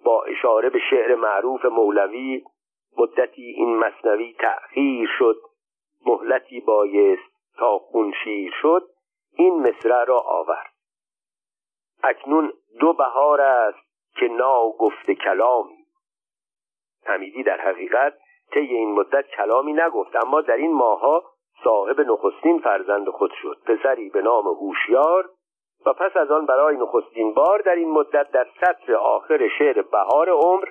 با 0.04 0.24
اشاره 0.24 0.70
به 0.70 0.78
شعر 0.90 1.14
معروف 1.14 1.64
مولوی 1.64 2.42
مدتی 2.98 3.42
این 3.42 3.76
مصنوی 3.76 4.36
تأخیر 4.38 5.08
شد 5.18 5.36
مهلتی 6.06 6.60
بایست 6.60 7.32
تا 7.58 7.78
خون 7.78 8.12
شیر 8.24 8.54
شد 8.62 8.82
این 9.36 9.54
مصرع 9.54 10.04
را 10.04 10.18
آورد. 10.18 10.73
اکنون 12.04 12.52
دو 12.80 12.92
بهار 12.92 13.40
است 13.40 13.78
که 14.16 14.28
نا 14.28 14.68
گفته 14.68 15.14
کلامی. 15.14 15.84
حمیدی 17.04 17.42
در 17.42 17.60
حقیقت 17.60 18.14
طی 18.52 18.60
این 18.60 18.92
مدت 18.94 19.26
کلامی 19.36 19.72
نگفت 19.72 20.16
اما 20.24 20.40
در 20.40 20.56
این 20.56 20.72
ماها 20.72 21.24
صاحب 21.64 22.00
نخستین 22.00 22.58
فرزند 22.58 23.08
خود 23.08 23.32
شد 23.42 23.56
پسری 23.66 24.10
به 24.10 24.22
نام 24.22 24.46
هوشیار 24.46 25.30
و 25.86 25.92
پس 25.92 26.16
از 26.16 26.30
آن 26.30 26.46
برای 26.46 26.76
نخستین 26.76 27.34
بار 27.34 27.62
در 27.62 27.74
این 27.74 27.90
مدت 27.90 28.30
در 28.30 28.46
سطر 28.60 28.94
آخر 28.94 29.48
شعر 29.58 29.82
بهار 29.82 30.30
عمر 30.30 30.68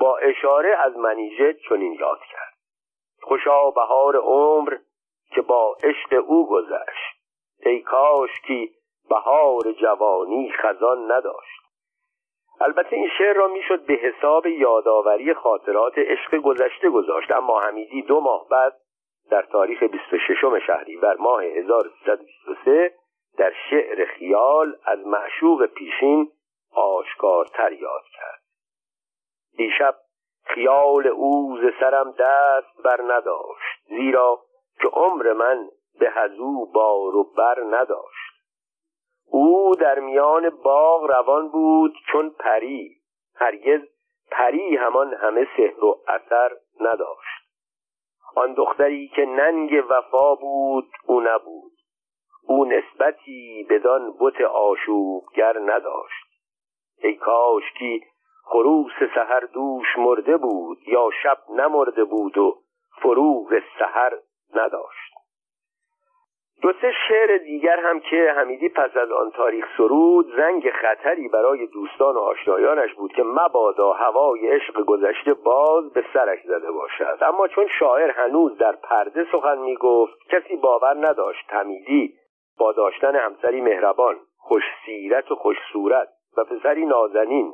با 0.00 0.18
اشاره 0.18 0.76
از 0.78 0.96
منیژه 0.96 1.54
چنین 1.68 1.92
یاد 1.92 2.20
کرد. 2.32 2.54
خوشا 3.22 3.70
بهار 3.70 4.16
عمر 4.16 4.76
که 5.34 5.42
با 5.42 5.76
عشق 5.82 6.24
او 6.28 6.48
گذشت. 6.48 7.18
ای 7.58 7.80
کاش 7.80 8.30
کی 8.46 8.70
بهار 9.10 9.72
جوانی 9.72 10.52
خزان 10.52 11.12
نداشت. 11.12 11.60
البته 12.60 12.96
این 12.96 13.08
شعر 13.18 13.32
را 13.32 13.48
می‌شد 13.48 13.86
به 13.86 13.94
حساب 13.94 14.46
یادآوری 14.46 15.34
خاطرات 15.34 15.98
عشق 15.98 16.36
گذشته 16.36 16.90
گذاشت 16.90 17.30
اما 17.30 17.60
حمیدی 17.60 18.02
دو 18.02 18.20
ماه 18.20 18.48
بعد 18.50 18.72
در 19.30 19.42
تاریخ 19.42 19.82
26 19.82 20.66
شهریور 20.66 21.16
ماه 21.16 21.44
1323 21.44 22.94
در 23.38 23.52
شعر 23.70 24.04
خیال 24.04 24.76
از 24.84 25.06
معشوق 25.06 25.66
پیشین 25.66 26.32
آشکارتر 26.74 27.72
یاد 27.72 28.04
کرد. 28.12 28.42
دیشب 29.56 29.94
خیال 30.44 31.06
او 31.06 31.58
ز 31.62 31.80
سرم 31.80 32.14
دست 32.18 32.82
بر 32.84 33.00
نداشت 33.02 33.88
زیرا 33.88 34.40
که 34.80 34.88
عمر 34.88 35.32
من 35.32 35.68
به 36.00 36.10
هزو 36.10 36.66
بار 36.74 37.16
و 37.16 37.24
بر 37.36 37.64
نداشت. 37.70 38.27
او 39.30 39.74
در 39.74 39.98
میان 39.98 40.50
باغ 40.50 41.04
روان 41.04 41.48
بود 41.48 41.94
چون 42.12 42.30
پری. 42.30 42.96
هرگز 43.34 43.80
پری 44.30 44.76
همان 44.76 45.14
همه 45.14 45.48
سحر 45.56 45.84
و 45.84 46.00
اثر 46.08 46.50
نداشت. 46.80 47.48
آن 48.36 48.52
دختری 48.52 49.08
که 49.08 49.24
ننگ 49.24 49.84
وفا 49.88 50.34
بود 50.34 50.88
او 51.06 51.20
نبود. 51.20 51.72
او 52.48 52.64
نسبتی 52.64 53.66
بدان 53.70 54.14
بت 54.20 54.40
آشوبگر 54.40 55.58
نداشت. 55.58 56.28
ای 57.02 57.14
کاشکی 57.14 58.04
خروس 58.44 58.92
سحر 59.14 59.40
دوش 59.40 59.98
مرده 59.98 60.36
بود 60.36 60.78
یا 60.86 61.10
شب 61.22 61.38
نمرده 61.50 62.04
بود 62.04 62.38
و 62.38 62.58
فروغ 63.02 63.58
سحر 63.78 64.12
نداشت. 64.54 65.07
دو 66.62 66.72
سه 66.80 66.92
شعر 67.08 67.38
دیگر 67.38 67.80
هم 67.80 68.00
که 68.00 68.34
حمیدی 68.36 68.68
پس 68.68 68.96
از 68.96 69.10
آن 69.10 69.30
تاریخ 69.30 69.66
سرود 69.76 70.36
زنگ 70.36 70.70
خطری 70.70 71.28
برای 71.28 71.66
دوستان 71.66 72.14
و 72.14 72.18
آشنایانش 72.18 72.94
بود 72.94 73.12
که 73.12 73.22
مبادا 73.22 73.92
هوای 73.92 74.48
عشق 74.48 74.84
گذشته 74.84 75.34
باز 75.34 75.92
به 75.92 76.04
سرش 76.14 76.38
زده 76.44 76.70
باشد. 76.70 77.18
اما 77.20 77.48
چون 77.48 77.66
شاعر 77.78 78.10
هنوز 78.10 78.58
در 78.58 78.72
پرده 78.72 79.26
سخن 79.32 79.58
می 79.58 79.76
گفت 79.76 80.18
کسی 80.30 80.56
باور 80.56 80.94
نداشت 80.96 81.44
حمیدی 81.48 82.14
با 82.58 82.72
داشتن 82.72 83.16
همسری 83.16 83.60
مهربان 83.60 84.16
خوش 84.38 84.62
سیرت 84.86 85.30
و 85.30 85.34
خوش 85.34 85.56
صورت 85.72 86.08
و 86.36 86.44
پسری 86.44 86.86
نازنین 86.86 87.52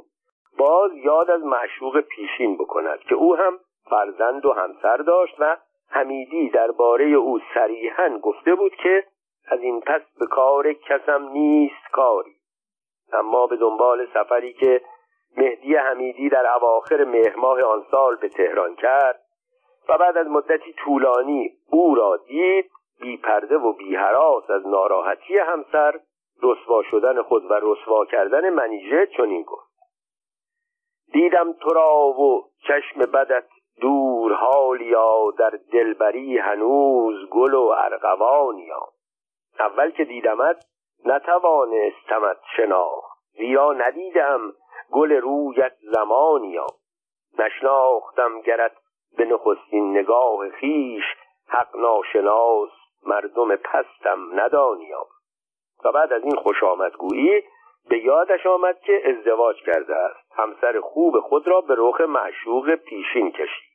باز 0.59 0.91
یاد 0.95 1.31
از 1.31 1.45
معشوق 1.45 2.01
پیشین 2.01 2.57
بکند 2.57 2.99
که 2.99 3.15
او 3.15 3.37
هم 3.37 3.59
فرزند 3.91 4.47
و 4.47 4.53
همسر 4.53 4.97
داشت 4.97 5.35
و 5.39 5.57
حمیدی 5.91 6.49
درباره 6.49 7.05
او 7.05 7.41
صریحا 7.55 8.19
گفته 8.19 8.55
بود 8.55 8.75
که 8.75 9.05
از 9.47 9.61
این 9.61 9.81
پس 9.81 10.03
به 10.21 10.27
کار 10.27 10.73
کسم 10.73 11.29
نیست 11.29 11.91
کاری. 11.93 12.35
اما 13.13 13.47
به 13.47 13.57
دنبال 13.57 14.07
سفری 14.15 14.53
که 14.53 14.81
مهدی 15.37 15.77
حمیدی 15.77 16.29
در 16.29 16.47
اواخر 16.47 17.05
مهر 17.05 17.65
آن 17.65 17.85
سال 17.91 18.17
به 18.17 18.29
تهران 18.29 18.75
کرد 18.75 19.21
و 19.89 19.99
بعد 19.99 20.17
از 20.17 20.27
مدتی 20.27 20.73
طولانی 20.73 21.51
او 21.71 21.95
را 21.95 22.17
دید 22.17 22.71
بی 23.01 23.17
پرده 23.17 23.57
و 23.57 23.73
بی 23.73 23.97
حراس 23.97 24.51
از 24.51 24.67
ناراحتی 24.67 25.39
همسر 25.39 26.01
رسوا 26.43 26.83
شدن 26.83 27.23
خود 27.23 27.51
و 27.51 27.61
رسوا 27.63 28.05
کردن 28.05 28.51
منیژه 28.51 29.07
چنین 29.17 29.43
گفت. 29.43 29.75
دیدم 31.13 31.53
تو 31.53 31.75
را 31.75 31.97
و 31.97 32.45
چشم 32.69 33.01
بدت 33.01 33.45
دور 33.81 34.14
حالیا 34.33 35.31
در 35.39 35.59
دلبری 35.73 36.39
هنوز 36.39 37.29
گل 37.31 37.55
و 37.55 37.75
ارغوانیا 37.77 38.89
اول 39.61 39.91
که 39.91 40.05
دیدمت 40.05 40.65
نتوانستمت 41.05 42.37
شناخت 42.57 43.19
زیرا 43.33 43.73
ندیدم 43.73 44.53
گل 44.93 45.13
رویت 45.13 45.73
زمانیا 45.83 46.67
نشناختم 47.39 48.41
گرت 48.41 48.73
به 49.17 49.25
نخستین 49.25 49.99
نگاه 49.99 50.51
خیش 50.51 51.05
حق 51.49 51.77
ناشناس 51.77 52.71
مردم 53.07 53.57
پستم 53.57 54.41
ندانیا 54.41 55.07
و 55.85 55.93
بعد 55.93 56.13
از 56.13 56.23
این 56.23 56.37
خوش 56.37 56.63
آمدگویی 56.63 57.43
به 57.89 57.99
یادش 57.99 58.47
آمد 58.47 58.81
که 58.81 59.03
ازدواج 59.05 59.57
کرده 59.67 59.95
است. 59.95 60.33
همسر 60.37 60.81
خوب 60.81 61.21
خود 61.21 61.49
را 61.49 61.61
به 61.61 61.75
رخ 61.79 62.01
معشوق 62.01 62.75
پیشین 62.75 63.33
کشید. 63.33 63.74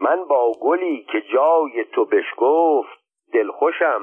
من 0.00 0.24
با 0.24 0.52
گلی 0.60 1.06
که 1.12 1.20
جای 1.20 1.84
تو 1.84 2.04
بشگفت 2.04 2.98
دلخوشم 3.32 4.02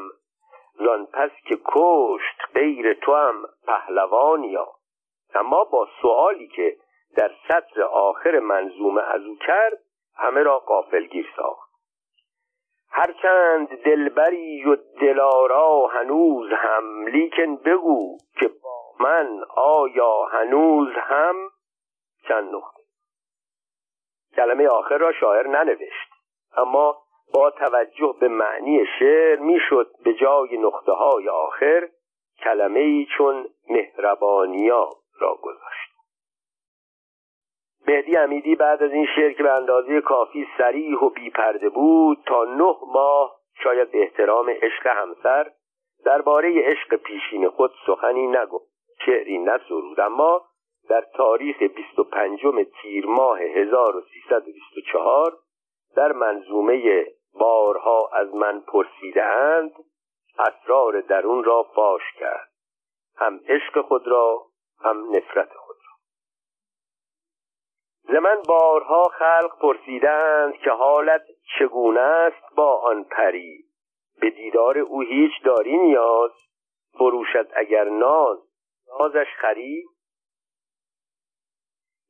زان 0.74 1.06
پس 1.06 1.32
که 1.48 1.60
کشت 1.66 2.42
غیر 2.54 2.94
تو 2.94 3.16
هم 3.16 3.46
پهلوانیا. 3.68 4.68
اما 5.36 5.64
با 5.64 5.88
سوالی 6.02 6.48
که 6.48 6.78
در 7.16 7.32
سطر 7.48 7.82
آخر 7.84 8.40
منظومه 8.40 9.02
از 9.02 9.26
او 9.26 9.36
کرد 9.36 9.78
همه 10.16 10.44
را 10.44 10.60
قافلگیر 10.60 11.28
ساخت. 11.36 11.72
هرچند 12.90 13.68
دلبری 13.68 14.66
و 14.66 14.78
دلارا 15.02 15.88
هنوز 15.88 16.50
هم 16.52 17.08
لیکن 17.08 17.56
بگو 17.56 18.18
که 18.40 18.48
با 18.64 18.94
من 19.00 19.40
آیا 19.56 20.26
هنوز 20.26 20.90
هم؟ 20.96 21.36
چند 22.28 22.56
نقطه. 22.56 22.81
کلمه 24.36 24.68
آخر 24.68 24.98
را 24.98 25.12
شاعر 25.12 25.48
ننوشت. 25.48 26.12
اما 26.58 26.98
با 27.34 27.52
توجه 27.52 28.16
به 28.20 28.28
معنی 28.28 28.86
شعر 29.00 29.40
می‌شد 29.40 29.92
به 30.04 30.14
جای 30.14 30.58
نقطه 30.58 30.92
های 30.92 31.30
آخر 31.30 31.90
کلمه 32.44 32.80
ای 32.80 33.08
چون 33.18 33.46
مهربانیا 33.70 34.90
را 35.20 35.36
گذاشت. 35.42 35.92
مهدی 37.88 38.18
امیدی 38.18 38.56
بعد 38.56 38.84
از 38.84 38.92
این 38.92 39.08
شعر 39.16 39.32
که 39.32 39.44
به 39.44 39.52
اندازه 39.52 40.02
کافی 40.02 40.48
سریح 40.58 41.00
و 41.00 41.10
بیپرده 41.10 41.70
بود 41.70 42.18
تا 42.26 42.44
نه 42.44 42.76
ماه 42.94 43.36
شاید 43.64 43.92
به 43.92 44.02
احترام 44.02 44.50
عشق 44.50 44.88
همسر 44.88 45.52
درباره 46.06 46.54
عشق 46.64 46.96
پیشین 46.96 47.50
خود 47.50 47.72
سخنی 47.88 48.28
نگفت. 48.28 48.72
شعری 49.06 49.38
نسرود 49.38 50.00
اما 50.00 50.46
در 50.92 51.06
تاریخ 51.14 51.64
25 51.64 52.40
تیر 52.82 53.06
ماه 53.06 53.42
1324 53.42 55.38
در 55.96 56.12
منظومه 56.12 57.06
بارها 57.34 58.10
از 58.14 58.36
من 58.36 58.62
پرسیده 58.62 59.24
اند 59.24 59.72
اسرار 60.40 61.02
درون 61.02 61.44
را 61.44 61.64
فاش 61.64 62.02
کرد. 62.20 62.50
هم 63.18 63.40
عشق 63.48 63.82
خود 63.82 64.08
را 64.08 64.46
هم 64.80 65.16
نفرت 65.16 65.54
خود 65.54 65.76
را. 65.76 65.94
ز 68.14 68.16
من 68.16 68.42
بارها 68.48 69.04
خلق 69.04 69.60
پرسیدند 69.62 70.54
که 70.54 70.72
حالت 70.72 71.24
چگونه 71.60 72.02
است 72.02 72.56
با 72.56 72.82
آن 72.82 73.04
پری. 73.04 73.64
به 74.22 74.30
دیدار 74.30 74.78
او 74.78 75.02
هیچ 75.02 75.32
داری 75.46 75.78
نیاز 75.78 76.32
فروشد 76.98 77.48
اگر 77.56 77.84
ناز. 77.84 78.38
نازش 79.00 79.28
خری 79.38 79.91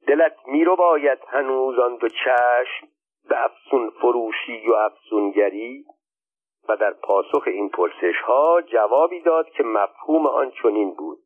دلت 0.08 0.36
میرو 0.48 0.76
باید 0.76 1.20
هنوز 1.28 1.80
آن 1.80 1.96
دو 1.96 2.08
چشم 2.10 2.88
به 3.30 3.46
افسون 3.46 3.90
فروشی 3.90 4.68
و 4.68 4.74
افسونگری؟ 4.74 5.86
و 6.70 6.78
در 6.78 6.94
پاسخ 6.94 7.44
این 7.48 7.70
پرسش 7.70 8.22
ها 8.26 8.62
جوابی 8.62 9.22
داد 9.22 9.50
که 9.50 9.64
مفهوم 9.64 10.28
آن 10.28 10.52
چنین 10.52 10.94
بود. 10.94 11.18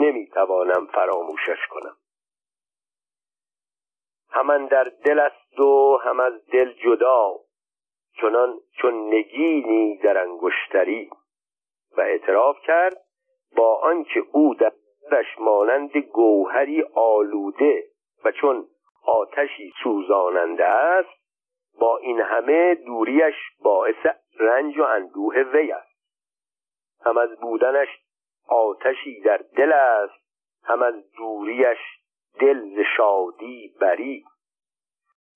نمی‌توانم 0.00 0.86
فراموشش 0.86 1.66
کنم. 1.70 1.96
همان 4.30 4.66
در 4.66 4.84
دل 4.84 5.18
است 5.18 5.60
و 5.60 5.96
هم 5.96 6.20
از 6.20 6.46
دل 6.46 6.72
جدا 6.72 7.34
چنان 8.20 8.60
چون 8.72 9.14
نگینی 9.14 9.98
در 9.98 10.18
انگشتری. 10.18 11.10
و 11.96 12.00
اعتراف 12.00 12.56
کرد 12.60 12.96
با 13.56 13.76
آنکه 13.76 14.24
او 14.32 14.54
در 14.54 14.72
مانند 15.38 15.96
گوهری 15.96 16.82
آلوده 16.94 17.91
و 18.24 18.32
چون 18.32 18.66
آتشی 19.06 19.72
سوزاننده 19.82 20.64
است 20.64 21.22
با 21.80 21.98
این 21.98 22.20
همه 22.20 22.74
دوریش 22.74 23.34
باعث 23.64 24.06
رنج 24.40 24.78
و 24.78 24.82
اندوه 24.82 25.34
وی 25.34 25.72
است. 25.72 25.92
هم 27.04 27.18
از 27.18 27.40
بودنش 27.40 27.88
آتشی 28.48 29.20
در 29.20 29.40
دل 29.56 29.72
است 29.72 30.22
هم 30.64 30.82
از 30.82 30.94
دوریش 31.16 31.78
دل 32.40 32.82
شادی 32.96 33.74
بری. 33.80 34.24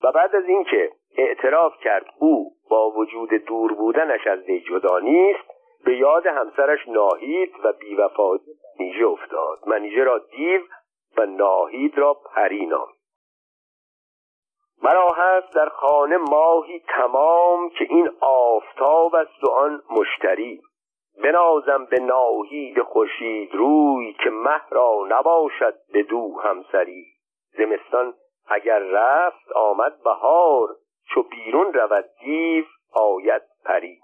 و 0.03 0.11
بعد 0.11 0.35
از 0.35 0.45
اینکه 0.45 0.91
اعتراف 1.17 1.73
کرد 1.83 2.05
او 2.19 2.51
با 2.69 2.91
وجود 2.91 3.29
دور 3.29 3.73
بودنش 3.73 4.27
از 4.27 4.39
وی 4.39 4.59
جدا 4.59 4.99
نیست 4.99 5.57
به 5.85 5.97
یاد 5.97 6.27
همسرش 6.27 6.87
ناهید 6.87 7.53
و 7.63 7.73
بیوفایی 7.73 8.41
منیژه 8.79 9.05
افتاد. 9.05 9.59
منیژه 9.67 10.03
را 10.03 10.17
دیو 10.17 10.61
و 11.17 11.25
ناهید 11.25 11.97
را 11.97 12.13
پری 12.13 12.65
نامید 12.65 12.97
مرا 14.83 15.09
هست 15.09 15.53
در 15.53 15.69
خانه 15.69 16.17
ماهی 16.17 16.79
تمام 16.79 17.69
که 17.69 17.85
این 17.89 18.09
آفتاب 18.21 19.15
است 19.15 19.43
و 19.43 19.49
آن 19.49 19.83
مشتری. 19.89 20.61
بنازم 21.23 21.85
به 21.85 21.99
ناهید 21.99 22.81
خورشید 22.81 23.55
روی 23.55 24.13
که 24.13 24.29
مه 24.29 24.61
را 24.69 25.05
نباشد 25.09 25.75
به 25.93 26.03
دو 26.03 26.39
همسری. 26.39 27.05
زمستان 27.57 28.13
اگر 28.47 28.79
رفت 28.79 29.51
آمد 29.51 30.03
بهار 30.03 30.75
چو 31.13 31.23
بیرون 31.23 31.73
رود 31.73 32.05
دیو 32.19 32.65
آید 32.93 33.41
پری. 33.65 33.99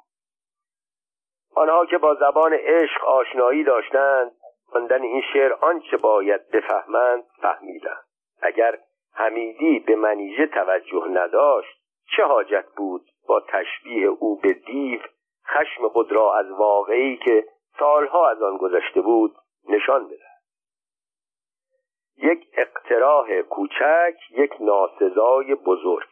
آنها 1.55 1.85
که 1.85 1.97
با 1.97 2.15
زبان 2.15 2.53
عشق 2.53 3.05
آشنایی 3.05 3.63
داشتند 3.63 4.31
خواندن 4.73 5.01
این 5.01 5.21
شعر 5.33 5.53
آنچه 5.53 5.97
باید 5.97 6.51
بفهمند 6.51 7.23
فهمیدند. 7.41 8.03
اگر 8.41 8.79
حمیدی 9.13 9.79
به 9.79 9.95
منیژه 9.95 10.47
توجه 10.47 11.07
نداشت 11.09 11.77
چه 12.15 12.23
حاجت 12.23 12.65
بود 12.77 13.01
با 13.27 13.39
تشبیه 13.39 14.07
او 14.07 14.39
به 14.39 14.53
دیو 14.53 15.01
خشم 15.47 15.87
خود 15.89 16.11
را 16.11 16.37
از 16.37 16.51
واقعی 16.51 17.17
که 17.17 17.45
سالها 17.79 18.29
از 18.29 18.41
آن 18.41 18.57
گذشته 18.57 19.01
بود 19.01 19.35
نشان 19.69 20.07
بده 20.07 20.25
یک 22.17 22.47
اقتراح 22.57 23.41
کوچک 23.41 24.15
یک 24.31 24.53
ناسزای 24.59 25.55
بزرگ. 25.55 26.09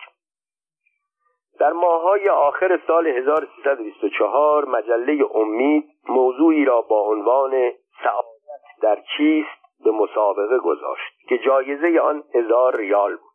در 1.60 1.72
ماهای 1.72 2.30
آخر 2.30 2.80
سال 2.88 3.08
1324 3.08 4.66
مجله 4.66 5.26
امید 5.36 5.86
موضوعی 6.10 6.66
را 6.66 6.82
با 6.82 7.02
عنوان 7.02 7.72
سعادت 8.04 8.31
در 8.82 9.00
چیست 9.18 9.62
به 9.84 9.92
مسابقه 9.92 10.58
گذاشت 10.58 11.28
که 11.30 11.38
جایزه 11.38 12.00
آن 12.00 12.24
هزار 12.34 12.76
ریال 12.76 13.16
بود. 13.16 13.32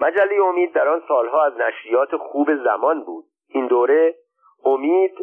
مجله 0.00 0.42
امید 0.42 0.72
در 0.72 0.88
آن 0.88 1.02
سالها 1.08 1.44
از 1.44 1.52
نشریات 1.56 2.16
خوب 2.16 2.64
زمان 2.64 3.02
بود. 3.02 3.24
این 3.48 3.66
دوره 3.66 4.14
امید 4.64 5.14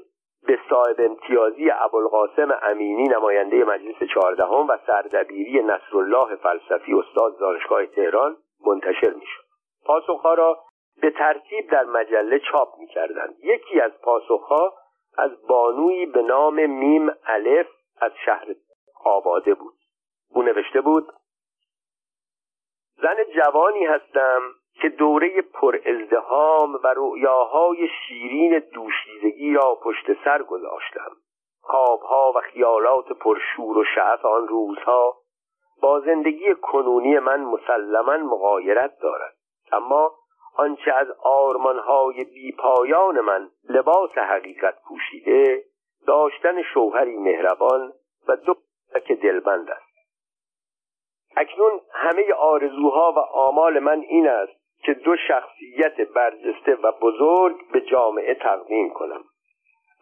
به 0.47 0.59
صاحب 0.69 0.95
امتیازی 0.99 1.71
ابوالقاسم 1.71 2.59
امینی 2.61 3.03
نماینده 3.03 3.63
مجلس 3.63 4.09
چهاردهم 4.13 4.67
و 4.67 4.77
سردبیری 4.87 5.63
نصرالله 5.63 6.35
فلسفی 6.35 6.93
استاد 6.93 7.39
دانشگاه 7.39 7.85
تهران 7.85 8.37
منتشر 8.67 9.13
می‌شد. 9.13 9.43
پاسخها 9.85 10.33
را 10.33 10.59
به 11.01 11.11
ترتیب 11.11 11.69
در 11.69 11.83
مجله 11.83 12.39
چاپ 12.39 12.67
می‌کردند. 12.79 13.35
یکی 13.43 13.81
از 13.81 13.91
پاسخها 14.01 14.73
از 15.17 15.47
بانویی 15.47 16.05
به 16.05 16.21
نام 16.21 16.65
میم 16.65 17.11
الف 17.27 17.67
از 18.01 18.11
شهر 18.25 18.45
آباده 19.05 19.53
بود. 19.53 19.73
او 20.29 20.41
نوشته 20.41 20.81
بود 20.81 21.13
زن 23.01 23.15
جوانی 23.35 23.85
هستم 23.85 24.41
که 24.81 24.89
دوره 24.89 25.41
پر 25.41 25.79
ازدهام 25.85 26.79
و 26.83 26.93
رؤیاهای 26.95 27.87
شیرین 27.87 28.59
دوشیزگی 28.59 29.53
را 29.53 29.75
پشت 29.75 30.23
سر 30.23 30.43
گذاشتم. 30.43 31.11
خوابها 31.61 32.33
و 32.35 32.41
خیالات 32.41 33.11
پرشور 33.11 33.77
و 33.77 33.83
شعف 33.95 34.25
آن 34.25 34.47
روزها 34.47 35.17
با 35.81 35.99
زندگی 35.99 36.55
کنونی 36.55 37.19
من 37.19 37.41
مسلما 37.41 38.17
مغایرت 38.17 38.99
دارد. 39.01 39.33
اما 39.71 40.11
آنچه 40.57 40.91
از 40.93 41.07
آرمانهای 41.23 42.23
بیپایان 42.23 43.19
من 43.19 43.49
لباس 43.69 44.17
حقیقت 44.17 44.75
پوشیده 44.87 45.63
داشتن 46.07 46.63
شوهری 46.73 47.17
مهربان 47.17 47.93
و 48.27 48.35
دو 48.35 48.55
که 48.99 49.15
دلبند 49.15 49.69
است. 49.69 49.93
اکنون 51.35 51.81
همه 51.93 52.33
آرزوها 52.33 53.13
و 53.17 53.19
آمال 53.19 53.79
من 53.79 53.99
این 53.99 54.27
است 54.27 54.53
که 54.83 54.93
دو 54.93 55.15
شخصیت 55.27 56.01
برجسته 56.01 56.75
و 56.75 56.91
بزرگ 56.91 57.71
به 57.71 57.81
جامعه 57.81 58.33
تقدیم 58.33 58.89
کنم. 58.89 59.23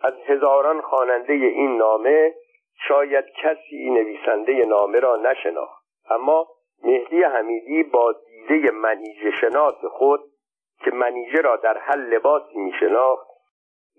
از 0.03 0.13
هزاران 0.25 0.81
خواننده 0.81 1.33
این 1.33 1.77
نامه 1.77 2.33
شاید 2.87 3.25
کسی 3.43 3.89
نویسنده 3.89 4.65
نامه 4.65 4.99
را 4.99 5.15
نشناخت. 5.15 5.83
اما 6.09 6.47
مهدی 6.83 7.23
حمیدی 7.23 7.83
با 7.83 8.15
دیده 8.47 8.71
منیژه 8.71 9.31
شناس 9.31 9.85
خود 9.85 10.21
که 10.83 10.91
منیژه 10.91 11.41
را 11.41 11.55
در 11.55 11.77
هر 11.77 11.97
لباسی 11.97 12.57
می 12.57 12.73
شناخت 12.79 13.27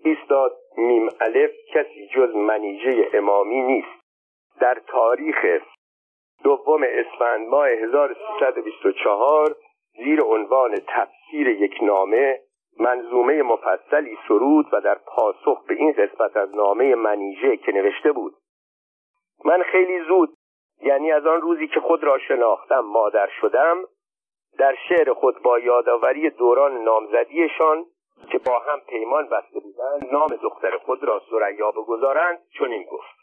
ایستاد 0.05 0.57
میم 0.77 1.09
الف 1.21 1.51
کسی 1.73 2.07
جز 2.07 2.35
منیژه 2.35 3.09
امامی 3.13 3.61
نیست. 3.61 4.02
در 4.63 4.81
تاریخ 4.87 5.45
دوم 6.43 6.83
اسفند 6.83 7.47
ماه 7.47 7.67
1324 7.67 9.55
زیر 10.03 10.21
عنوان 10.21 10.75
تفسیر 10.87 11.47
یک 11.47 11.73
نامه 11.81 12.39
منظومه 12.79 13.41
مفصلی 13.41 14.17
سرود 14.27 14.65
و 14.71 14.81
در 14.81 14.95
پاسخ 14.95 15.65
به 15.67 15.73
این 15.73 15.91
قسمت 15.91 16.37
از 16.37 16.55
نامه 16.55 16.95
منیژه 16.95 17.57
که 17.57 17.71
نوشته 17.71 18.11
بود. 18.11 18.33
من 19.45 19.63
خیلی 19.63 20.03
زود 20.07 20.33
یعنی 20.81 21.11
از 21.11 21.25
آن 21.25 21.41
روزی 21.41 21.67
که 21.67 21.79
خود 21.79 22.03
را 22.03 22.19
شناختم 22.19 22.79
مادر 22.79 23.29
شدم 23.41 23.77
در 24.57 24.75
شعر 24.89 25.13
خود 25.13 25.41
با 25.41 25.59
یادآوری 25.59 26.29
دوران 26.29 26.83
نامزدیشان 26.83 27.85
که 28.31 28.37
با 28.37 28.59
هم 28.59 28.79
پیمان 28.79 29.29
بسته 29.29 29.59
بودند 29.59 30.11
نام 30.11 30.27
دختر 30.27 30.77
خود 30.77 31.03
را 31.03 31.21
سریا 31.29 31.71
بگذارند 31.71 32.39
چنین 32.59 32.83
گفت. 32.83 33.22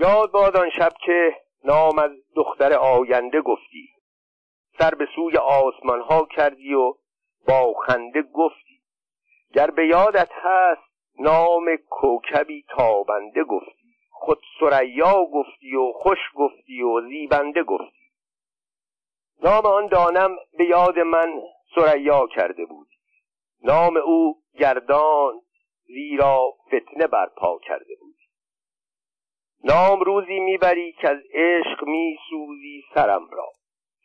یاد 0.00 0.30
باد 0.30 0.56
آن 0.56 0.70
شب 0.70 0.92
که 1.04 1.36
نام 1.64 1.98
از 1.98 2.10
دختر 2.36 2.72
آینده 2.72 3.40
گفتی. 3.40 3.88
سر 4.78 4.94
به 4.94 5.08
سوی 5.14 5.36
آسمان 5.36 6.00
ها 6.00 6.26
کردی 6.36 6.74
و 6.74 6.94
با 7.48 7.74
خنده 7.86 8.22
گفتی. 8.22 8.82
گر 9.54 9.70
به 9.70 9.86
یادت 9.86 10.30
هست 10.32 10.82
نام 11.18 11.76
کوکبی 11.76 12.64
تابنده 12.68 13.44
گفتی. 13.44 13.94
خود 14.10 14.38
سریا 14.60 15.24
گفتی 15.24 15.74
و 15.74 15.92
خوش 15.92 16.18
گفتی 16.34 16.82
و 16.82 17.08
زیبنده 17.08 17.62
گفتی. 17.62 18.12
نام 19.42 19.66
آن 19.66 19.86
دانم 19.86 20.36
به 20.58 20.64
یاد 20.64 20.98
من 20.98 21.42
سریا 21.74 22.26
کرده 22.26 22.64
بود. 22.64 22.88
نام 23.62 23.96
او 23.96 24.42
گردان 24.58 25.40
زیرا 25.86 26.50
فتنه 26.66 27.06
برپا 27.06 27.58
کرده 27.58 27.94
بود. 28.00 28.07
نام 29.64 30.00
روزی 30.00 30.40
می‌بری 30.40 30.92
که 30.92 31.08
از 31.08 31.18
عشق 31.34 31.84
میسوزی 31.84 32.84
سرم 32.94 33.28
را. 33.30 33.46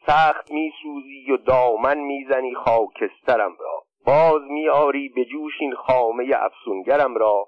سخت 0.08 0.52
میسوزی 0.52 1.32
و 1.32 1.38
دامن 1.38 1.98
می‌زنی 1.98 2.56
خاکسترم 2.56 3.56
را. 3.60 3.84
باز 4.06 4.42
میآری 4.42 5.10
به 5.10 5.26
جوش 5.26 5.54
این 5.60 5.76
خامه 5.76 6.32
افسونگرم 6.36 7.16
را. 7.16 7.48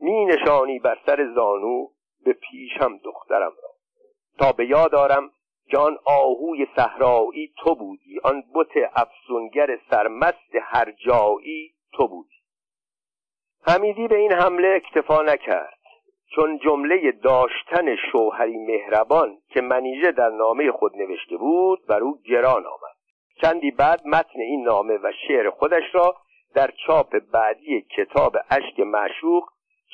می 0.00 0.24
نشانی 0.24 0.78
بر 0.78 0.98
سر 1.06 1.32
زانو 1.34 1.86
به 2.24 2.32
پیشم 2.32 2.96
دخترم 3.04 3.52
را. 3.62 3.70
تا 4.38 4.52
به 4.52 4.66
یاد 4.66 4.94
که 5.70 5.78
آن 5.78 5.98
آهوی 6.04 6.66
صحرایی 6.76 7.54
تو 7.58 7.74
بودی. 7.74 8.20
آن 8.24 8.44
بت 8.54 8.90
افسونگر 8.94 9.78
سرمست 9.90 10.54
هر 10.62 10.92
جایی 10.92 11.74
تو 11.92 12.08
بودی. 12.08 12.42
حمیدی 13.66 14.08
به 14.08 14.16
این 14.16 14.32
حمله 14.32 14.68
اکتفا 14.68 15.22
نکرد. 15.22 15.81
چون 16.34 16.58
جمله 16.58 17.12
داشتن 17.12 17.96
شوهری 17.96 18.58
مهربان 18.58 19.38
که 19.48 19.60
منیژه 19.60 20.12
در 20.12 20.28
نامه 20.28 20.72
خود 20.72 20.96
نوشته 20.96 21.36
بود 21.36 21.86
بر 21.86 22.00
او 22.00 22.18
گران 22.24 22.66
آمد. 22.66 22.96
چندی 23.42 23.70
بعد 23.70 24.06
متن 24.06 24.40
این 24.40 24.62
نامه 24.64 24.98
و 24.98 25.12
شعر 25.28 25.50
خودش 25.50 25.84
را 25.92 26.16
در 26.54 26.70
چاپ 26.86 27.16
بعدی 27.32 27.86
کتاب 27.96 28.36
اشک 28.50 28.80
معشوق 28.80 29.44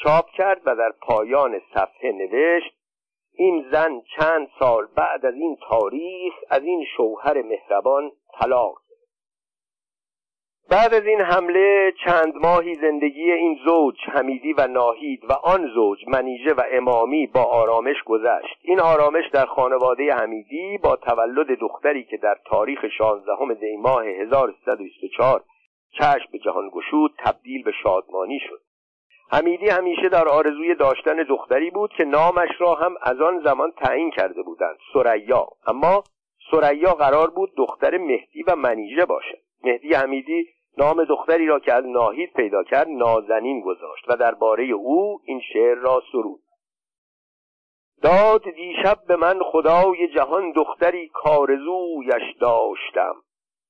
چاپ 0.02 0.30
کرد 0.30 0.60
و 0.64 0.76
در 0.76 0.92
پایان 1.00 1.60
صفحه 1.74 2.12
نوشت 2.12 2.74
این 3.34 3.66
زن 3.72 4.02
چند 4.16 4.48
سال 4.58 4.86
بعد 4.96 5.26
از 5.26 5.34
این 5.34 5.56
تاریخ 5.68 6.34
از 6.50 6.62
این 6.62 6.84
شوهر 6.96 7.42
مهربان 7.42 8.10
طلاق 8.40 8.78
بعد 10.70 10.94
از 10.94 11.06
این 11.06 11.20
حمله 11.20 11.92
چند 12.04 12.36
ماهی 12.36 12.74
زندگی 12.74 13.32
این 13.32 13.58
زوج 13.64 13.96
حمیدی 14.12 14.52
و 14.52 14.66
ناهید 14.66 15.24
و 15.24 15.32
آن 15.32 15.70
زوج 15.74 15.98
منیژه 16.08 16.54
و 16.54 16.62
امامی 16.72 17.26
با 17.26 17.42
آرامش 17.42 18.02
گذشت. 18.06 18.58
این 18.62 18.80
آرامش 18.80 19.24
در 19.32 19.46
خانواده 19.46 20.14
حمیدی 20.14 20.78
با 20.82 20.96
تولد 20.96 21.58
دختری 21.60 22.04
که 22.04 22.16
در 22.16 22.36
تاریخ 22.44 22.78
16 22.98 23.54
دی 23.60 23.76
ماه 23.76 24.06
1324 24.06 25.42
چشم 25.98 26.28
به 26.32 26.38
جهان 26.38 26.68
گشود 26.68 27.14
تبدیل 27.18 27.62
به 27.62 27.72
شادمانی 27.82 28.40
شد. 28.48 28.60
حمیدی 29.30 29.68
همیشه 29.68 30.08
در 30.08 30.28
آرزوی 30.28 30.74
داشتن 30.74 31.16
دختری 31.22 31.70
بود 31.70 31.90
که 31.96 32.04
نامش 32.04 32.50
را 32.58 32.74
هم 32.74 32.94
از 33.02 33.20
آن 33.20 33.40
زمان 33.44 33.70
تعیین 33.70 34.10
کرده 34.10 34.42
بودند. 34.42 34.76
سریا 34.92 35.46
اما 35.66 36.04
سریا 36.50 36.94
قرار 36.94 37.30
بود 37.30 37.52
دختر 37.56 37.98
مهدی 37.98 38.42
و 38.42 38.56
منیژه 38.56 39.04
باشد 39.04 39.38
مهدی 39.64 39.94
حمیدی 39.94 40.57
نام 40.78 41.04
دختری 41.04 41.46
را 41.46 41.58
که 41.58 41.74
از 41.74 41.84
ناهید 41.86 42.32
پیدا 42.32 42.62
کرد 42.62 42.88
نازنین 42.88 43.60
گذاشت 43.60 44.04
و 44.08 44.16
درباره 44.16 44.64
او 44.64 45.20
این 45.24 45.40
شعر 45.52 45.74
را 45.74 46.02
سرود. 46.12 46.40
داد 48.02 48.42
دیشب 48.50 48.98
به 49.08 49.16
من 49.16 49.40
خدای 49.42 50.08
جهان 50.08 50.52
دختری 50.52 51.08
کارزویش 51.08 52.36
داشتم. 52.40 53.14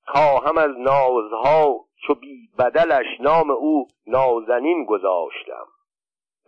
خواهم 0.07 0.59
از 0.59 0.71
نازها 0.79 1.85
چو 2.07 2.15
بی 2.15 2.49
بدلش 2.59 3.21
نام 3.21 3.51
او 3.51 3.87
نازنین 4.07 4.85
گذاشتم. 4.85 5.67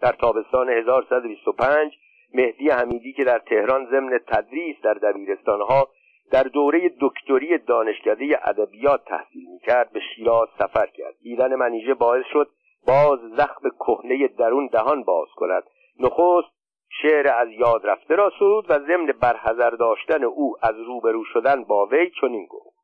در 0.03 0.12
تابستان 0.12 0.68
1125 0.68 1.92
مهدی 2.35 2.70
حمیدی 2.70 3.12
که 3.12 3.25
در 3.25 3.38
تهران 3.38 3.87
ضمن 3.90 4.18
تدریس 4.27 4.77
در 4.83 4.94
دبیرستانها 4.94 5.88
در 6.31 6.43
دوره 6.43 6.95
دکتری 7.01 7.59
دانشکده 7.59 8.49
ادبیات 8.49 9.05
تحصیل 9.05 9.51
می‌کرد 9.53 9.93
به 9.93 10.01
شیراز 10.01 10.49
سفر 10.59 10.87
کرد. 10.87 11.14
دیدن 11.23 11.55
منیژه 11.55 11.95
باعث 11.95 12.25
شد 12.33 12.51
باز 12.87 13.19
زخم 13.37 13.69
کهنه 13.81 14.29
درون 14.29 14.66
دهان 14.66 15.03
باز 15.03 15.29
کند. 15.37 15.62
نخست 16.01 16.61
شعر 17.03 17.29
از 17.29 17.49
یاد 17.51 17.87
رفته 17.87 18.14
را 18.14 18.33
سرود 18.38 18.66
و 18.69 18.79
ضمن 18.79 19.07
برحضر 19.07 19.71
داشتن 19.71 20.25
او 20.25 20.57
از 20.62 20.75
روبرو 20.77 21.25
شدن 21.25 21.64
با 21.64 21.87
وی 21.87 22.11
چنین 22.21 22.47
گفت. 22.47 22.77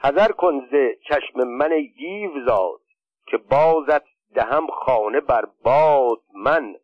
حذر 0.00 0.32
کن 0.32 0.68
ز 0.70 0.74
چشم 1.08 1.44
من 1.44 1.70
دیو 1.98 2.30
زاد 2.46 2.80
که 3.26 3.36
بازت 3.36 4.02
دهم 4.34 4.66
خانه 4.66 5.20
بر 5.20 5.44
باد 5.64 6.20
من. 6.34 6.74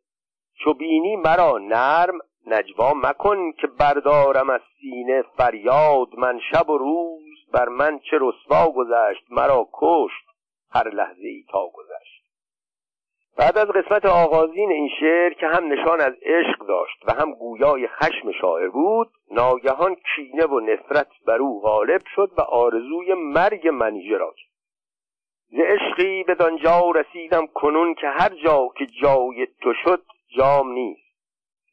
چو 0.54 0.74
بینی 0.74 1.16
مرا 1.16 1.58
نرم 1.58 2.18
نجوا 2.46 2.92
مکن 2.94 3.52
که 3.52 3.66
بردارم 3.66 4.50
از 4.50 4.60
سینه 4.80 5.22
فریاد 5.36 6.08
من 6.18 6.40
شب 6.52 6.70
و 6.70 6.78
روز 6.78 7.50
بر 7.52 7.68
من 7.68 7.98
چه 7.98 8.18
رسوا 8.20 8.70
گذشت 8.70 9.24
مرا 9.30 9.68
کشت 9.72 10.24
هر 10.70 10.88
لحظه 10.88 11.28
ای 11.28 11.44
تا 11.50 11.66
گذشت. 11.74 12.24
بعد 13.38 13.58
از 13.58 13.68
قسمت 13.68 14.06
آغازین 14.06 14.70
این 14.70 14.88
شعر 15.00 15.32
که 15.32 15.46
هم 15.46 15.72
نشان 15.72 16.00
از 16.00 16.12
عشق 16.22 16.66
داشت 16.68 17.02
و 17.06 17.12
هم 17.12 17.32
گویای 17.32 17.88
خشم 17.88 18.32
شاعر 18.40 18.68
بود 18.68 19.10
ناگهان 19.30 19.96
کینه 20.14 20.46
و 20.46 20.60
نفرت 20.60 21.08
بر 21.26 21.38
او 21.38 21.60
غالب 21.60 22.00
شد 22.14 22.30
و 22.38 22.40
آرزوی 22.40 23.14
مرگ 23.14 23.68
منیژه 23.68 24.16
را 24.16 24.30
کرد. 24.30 24.54
ز 25.50 25.56
عشقی 25.60 26.24
به 26.24 26.34
دانجا 26.34 26.90
رسیدم 26.90 27.46
کنون 27.46 27.94
که 27.94 28.06
هر 28.06 28.34
جا 28.44 28.68
که 28.78 28.86
جای 29.02 29.46
تو 29.62 29.72
شد 29.84 30.02
جام 30.36 30.72
نیست. 30.72 31.03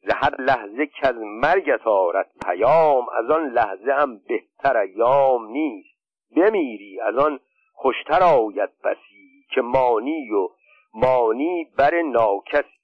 ز 0.02 0.10
هر 0.14 0.40
لحظه 0.40 0.86
که 0.86 1.08
از 1.08 1.16
مرگت 1.16 1.86
آرد 1.86 2.30
پیام 2.46 3.06
از 3.08 3.30
آن 3.30 3.48
لحظه 3.48 3.92
هم 3.92 4.20
بهتر 4.28 4.76
ایام 4.76 5.46
نیست. 5.46 5.92
بمیری 6.36 7.00
از 7.00 7.16
آن 7.16 7.40
خوشتر 7.72 8.22
آید 8.22 8.70
بسی 8.84 9.46
که 9.54 9.60
مانی 9.60 10.30
و 10.30 10.48
مانی 10.94 11.64
بر 11.76 12.02
ناکسی 12.02 12.82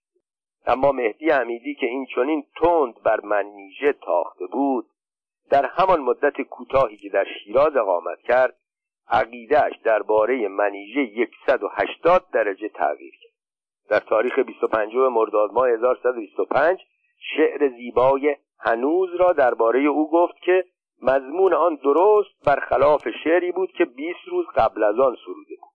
اما 0.67 0.93
مهدی 0.93 1.31
حمیدی 1.31 1.75
که 1.75 1.87
این 1.87 2.07
چنین 2.15 2.47
تند 2.63 3.03
بر 3.03 3.21
منیژه 3.21 3.93
تاخته 3.93 4.47
بود 4.47 4.87
در 5.51 5.67
همان 5.67 6.01
مدت 6.01 6.41
کوتاهی 6.41 6.97
که 6.97 7.09
در 7.09 7.25
شیراز 7.25 7.77
اقامت 7.77 8.23
کرد 8.23 8.57
عقیدهش 9.09 9.77
درباره 9.85 10.49
منیژه 10.49 11.29
180 11.47 12.25
درجه 12.33 12.69
تغییر 12.69 13.15
کرد. 13.23 13.33
در 13.89 14.01
تاریخ 14.01 14.39
25 14.39 14.95
مرداد 14.95 15.53
ماه 15.53 15.69
1125 15.69 16.79
شعر 17.19 17.69
زیبای 17.69 18.37
هنوز 18.61 19.09
را 19.21 19.33
درباره 19.33 19.81
او 19.81 20.11
گفت 20.11 20.35
که 20.45 20.65
مضمون 21.03 21.55
آن 21.55 21.75
درست 21.75 22.45
برخلاف 22.47 23.09
شعری 23.25 23.53
بود 23.53 23.73
که 23.73 23.85
20 23.85 24.19
روز 24.31 24.47
قبل 24.57 24.83
از 24.83 24.99
آن 24.99 25.17
سروده 25.25 25.55
بود. 25.61 25.69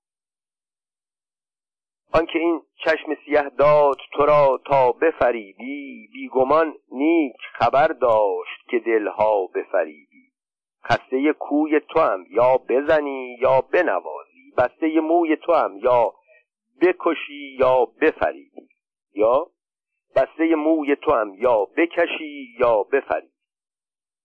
آنکه 2.13 2.39
این 2.39 2.61
چشم 2.85 3.15
سیه 3.25 3.49
داد 3.57 3.97
تو 4.13 4.25
را 4.25 4.59
تا 4.65 4.91
بفریبی 4.91 6.09
بیگمان 6.13 6.73
نیک 6.91 7.35
خبر 7.53 7.87
داشت 7.87 8.67
که 8.69 8.79
دلها 8.79 9.47
بفریبی. 9.47 10.31
خسته 10.85 11.33
کوی 11.33 11.79
تو 11.79 11.99
هم 11.99 12.25
یا 12.29 12.57
بزنی 12.69 13.37
یا 13.41 13.61
بنوازی 13.61 14.53
بسته 14.57 14.99
موی 14.99 15.35
تو 15.35 15.53
هم 15.53 15.77
یا 15.77 16.13
بکشی 16.81 17.57
یا 17.59 17.85
بفریبی. 18.01 18.67
یا 19.15 19.47
بسته 20.15 20.55
موی 20.55 20.95
تو 20.95 21.11
هم 21.11 21.33
یا 21.33 21.65
بکشی 21.65 22.55
یا 22.59 22.83
بفریبی 22.83 23.33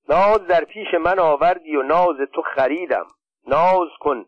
ناز 0.09 0.47
در 0.47 0.65
پیش 0.65 0.95
من 0.95 1.19
آوردی 1.19 1.77
و 1.77 1.83
ناز 1.83 2.17
تو 2.35 2.43
خریدم. 2.43 3.07
ناز 3.47 3.89
کن 4.01 4.27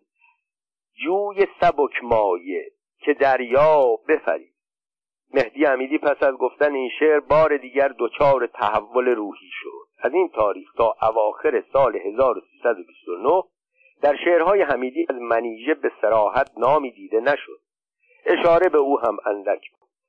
جوی 1.04 1.46
سبک 1.60 2.02
مایه 2.02 2.70
که 2.98 3.14
دریا 3.14 3.96
بفرید 4.08 4.54
مهدی 5.34 5.66
امیدی 5.66 5.98
پس 5.98 6.22
از 6.22 6.34
گفتن 6.34 6.74
این 6.74 6.90
شعر 6.98 7.20
بار 7.20 7.56
دیگر 7.56 7.94
دچار 7.98 8.46
تحول 8.46 9.08
روحی 9.08 9.50
شد. 9.50 9.88
از 9.98 10.14
این 10.14 10.28
تاریخ 10.28 10.72
تا 10.72 10.96
اواخر 11.02 11.64
سال 11.72 11.96
1329 11.96 13.42
در 14.02 14.16
شعرهای 14.24 14.62
حمیدی 14.62 15.06
از 15.10 15.16
منیژه 15.16 15.74
به 15.74 15.92
سراحت 16.00 16.50
نامی 16.58 16.90
دیده 16.90 17.20
نشد. 17.20 17.60
اشاره 18.26 18.68
به 18.68 18.78
او 18.78 19.00
هم 19.00 19.16
اندک 19.26 19.60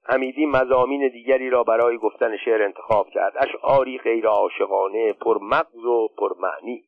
حمیدی 0.04 0.46
مزامین 0.46 1.08
دیگری 1.08 1.50
را 1.50 1.64
برای 1.64 1.98
گفتن 1.98 2.38
شعر 2.38 2.64
انتخاب 2.64 3.10
کرد. 3.10 3.34
اشعاری 3.38 3.98
غیر 3.98 4.28
عاشقانه 4.28 5.14
پرمغز 5.14 5.86
و 5.86 6.08
پرمعنی 6.18 6.84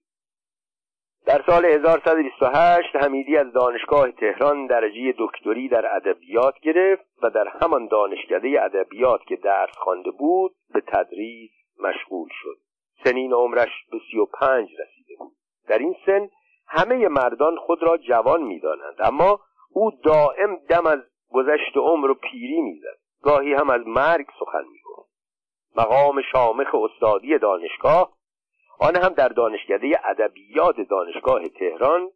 در 1.26 1.44
سال 1.48 1.66
1128 1.66 2.96
حمیدی 2.96 3.38
از 3.38 3.52
دانشگاه 3.54 4.12
تهران 4.12 4.68
درجه 4.68 5.14
دکتری 5.18 5.68
در 5.68 5.96
ادبیات 5.96 6.60
گرفت 6.60 7.06
و 7.24 7.30
در 7.30 7.48
همان 7.48 7.88
دانشکده 7.88 8.64
ادبیات 8.64 9.22
که 9.28 9.36
درس 9.36 9.78
خوانده 9.78 10.12
بود 10.12 10.52
به 10.74 10.82
تدریس 10.88 11.52
مشغول 11.80 12.30
شد. 12.32 12.58
سنین 13.04 13.34
عمرش 13.34 13.70
به 13.92 13.98
سی 14.12 14.18
و 14.18 14.26
پنج 14.26 14.70
رسیده 14.72 15.16
بود. 15.20 15.34
در 15.68 15.78
این 15.78 15.96
سن 16.06 16.30
همه 16.68 17.08
مردان 17.08 17.56
خود 17.56 17.84
را 17.84 17.98
جوان 17.98 18.44
می‌دانند 18.44 18.96
اما 19.00 19.40
او 19.74 19.92
دائم 20.04 20.56
دم 20.70 20.86
از 20.86 21.00
گذشت 21.30 21.78
عمر 21.78 22.10
و 22.10 22.14
پیری 22.14 22.62
می‌زد. 22.62 23.03
گاهی 23.24 23.54
هم 23.54 23.70
از 23.70 23.82
مرگ 23.88 24.26
سخن 24.40 24.64
می‌گفت. 24.72 25.10
مقام 25.76 26.22
شامخ 26.32 26.76
استادی 26.76 27.38
دانشگاه 27.38 28.14
آن 28.80 28.96
هم 28.96 29.10
در 29.10 29.28
دانشکده 29.28 30.10
ادبیات 30.10 30.76
دانشگاه 30.90 31.48
تهران 31.48 32.10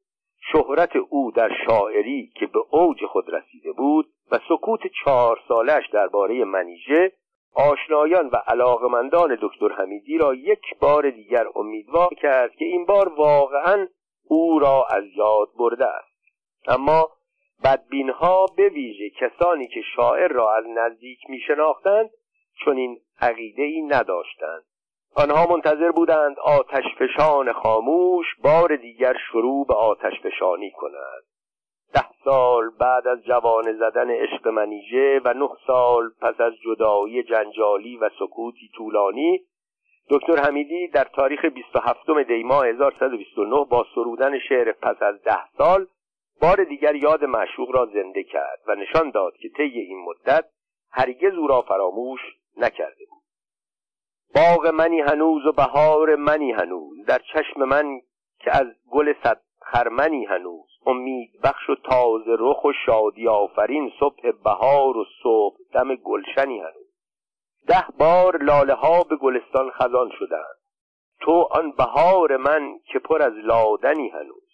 شهرت 0.51 0.95
او 1.09 1.31
در 1.31 1.49
شاعری 1.67 2.31
که 2.35 2.45
به 2.45 2.59
اوج 2.71 3.05
خود 3.05 3.25
رسیده 3.33 3.71
بود 3.71 4.07
و 4.31 4.39
سکوت 4.49 4.79
چهار 5.03 5.39
سالش 5.47 5.89
درباره 5.93 6.45
منیژه 6.45 7.11
آشنایان 7.55 8.27
و 8.27 8.35
علاقمندان 8.47 9.37
دکتر 9.41 9.71
حمیدی 9.71 10.17
را 10.17 10.33
یک 10.33 10.79
بار 10.81 11.09
دیگر 11.09 11.45
امیدوار 11.55 12.13
کرد 12.13 12.55
که 12.55 12.65
این 12.65 12.85
بار 12.85 13.13
واقعا 13.13 13.87
او 14.23 14.59
را 14.59 14.85
از 14.89 15.03
یاد 15.15 15.47
برده 15.59 15.85
است. 15.85 16.17
اما 16.67 17.09
بدبینها 17.63 18.45
به 18.57 18.69
ویژه 18.69 19.09
کسانی 19.09 19.67
که 19.67 19.81
شاعر 19.95 20.27
را 20.27 20.55
از 20.55 20.65
نزدیک 20.67 21.19
می 21.29 21.39
شناختند 21.39 22.09
چون 22.65 22.77
این 22.77 22.99
عقیده 23.21 23.63
ای 23.63 23.81
نداشتند. 23.81 24.63
آنها 25.15 25.47
منتظر 25.49 25.91
بودند 25.91 26.39
آتش 26.39 26.83
فشان 26.99 27.53
خاموش 27.53 28.25
بار 28.43 28.75
دیگر 28.75 29.17
شروع 29.31 29.67
به 29.67 29.73
آتش 29.73 30.13
فشانی 30.23 30.71
کند 30.71 31.23
ده 31.93 32.05
سال 32.23 32.69
بعد 32.79 33.07
از 33.07 33.23
جوان 33.23 33.73
زدن 33.73 34.09
عشق 34.09 34.47
منیژه 34.47 35.21
و 35.25 35.33
نه 35.33 35.49
سال 35.67 36.09
پس 36.21 36.41
از 36.41 36.53
جدایی 36.63 37.23
جنجالی 37.23 37.97
و 37.97 38.09
سکوتی 38.19 38.69
طولانی 38.75 39.39
دکتر 40.09 40.39
حمیدی 40.39 40.87
در 40.87 41.03
تاریخ 41.03 41.45
27 41.45 41.99
دی 42.27 42.43
ماه 42.43 42.67
1129 42.67 43.65
با 43.69 43.85
سرودن 43.95 44.39
شعر 44.39 44.71
پس 44.71 45.01
از 45.01 45.21
ده 45.23 45.49
سال 45.57 45.87
بار 46.41 46.63
دیگر 46.63 46.95
یاد 46.95 47.23
معشوق 47.23 47.71
را 47.71 47.85
زنده 47.85 48.23
کرد 48.23 48.59
و 48.67 48.75
نشان 48.75 49.09
داد 49.09 49.37
که 49.37 49.49
طی 49.49 49.79
این 49.79 50.05
مدت 50.05 50.45
هرگز 50.91 51.33
او 51.33 51.47
را 51.47 51.61
فراموش 51.61 52.19
نکرده 52.57 53.05
بود. 53.09 53.23
باغ 54.35 54.67
منی 54.67 55.01
هنوز 55.01 55.45
و 55.45 55.51
بهار 55.51 56.15
منی 56.15 56.51
هنوز 56.51 57.05
در 57.05 57.21
چشم 57.33 57.63
من 57.63 58.01
که 58.39 58.55
از 58.55 58.67
گل 58.91 59.13
صد 59.23 59.41
خرمنی 59.61 60.25
هنوز. 60.25 60.69
امید 60.85 61.41
بخش 61.43 61.69
و 61.69 61.75
تازه 61.75 62.35
رخ 62.39 62.65
و 62.65 62.71
شادی 62.85 63.27
آفرین 63.27 63.91
صبح 63.99 64.31
بهار 64.43 64.97
و 64.97 65.05
صبح 65.23 65.57
دم 65.73 65.95
گلشنی 65.95 66.59
هنوز. 66.59 66.87
ده 67.67 67.85
بار 67.99 68.43
لاله 68.43 68.73
ها 68.73 69.03
به 69.03 69.15
گلستان 69.15 69.71
خزان 69.71 70.11
شدند. 70.19 70.57
تو 71.19 71.47
آن 71.51 71.71
بهار 71.71 72.37
من 72.37 72.79
که 72.85 72.99
پر 72.99 73.21
از 73.21 73.33
لادنی 73.33 74.09
هنوز. 74.09 74.47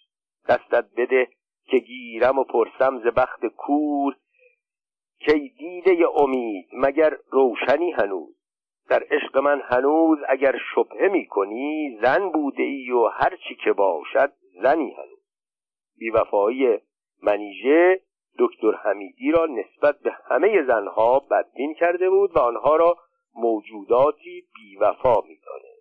دستت 0.48 0.84
بده 0.96 1.28
که 1.66 1.78
گیرم 1.78 2.38
و 2.38 2.44
پرسم 2.44 2.98
ز 2.98 3.06
بخت 3.06 3.46
کور 3.46 4.16
کی 5.18 5.48
دیده 5.48 6.06
امید 6.16 6.68
مگر 6.72 7.16
روشنی 7.30 7.92
هنوز؟ 7.92 8.36
در 8.88 9.06
عشق 9.10 9.38
من 9.38 9.60
هنوز 9.64 10.18
اگر 10.28 10.56
شبهه 10.74 11.08
می 11.08 11.26
کنی 11.26 11.98
زن 12.02 12.28
بوده 12.28 12.62
ای 12.62 12.90
و 12.90 13.06
هر 13.06 13.36
چی 13.48 13.54
که 13.54 13.72
باشد 13.72 14.32
زنی 14.62 14.90
هنوز. 14.90 15.24
بیوفایی 15.98 16.78
منیژه 17.22 18.00
دکتر 18.38 18.72
حمیدی 18.72 19.30
را 19.30 19.46
نسبت 19.46 19.98
به 19.98 20.12
همه 20.24 20.62
زنها 20.66 21.18
بدبین 21.18 21.74
کرده 21.74 22.10
بود 22.10 22.36
و 22.36 22.38
آنها 22.38 22.76
را 22.76 22.96
موجوداتی 23.34 24.44
بیوفا 24.54 25.20
می‌دانست 25.20 25.74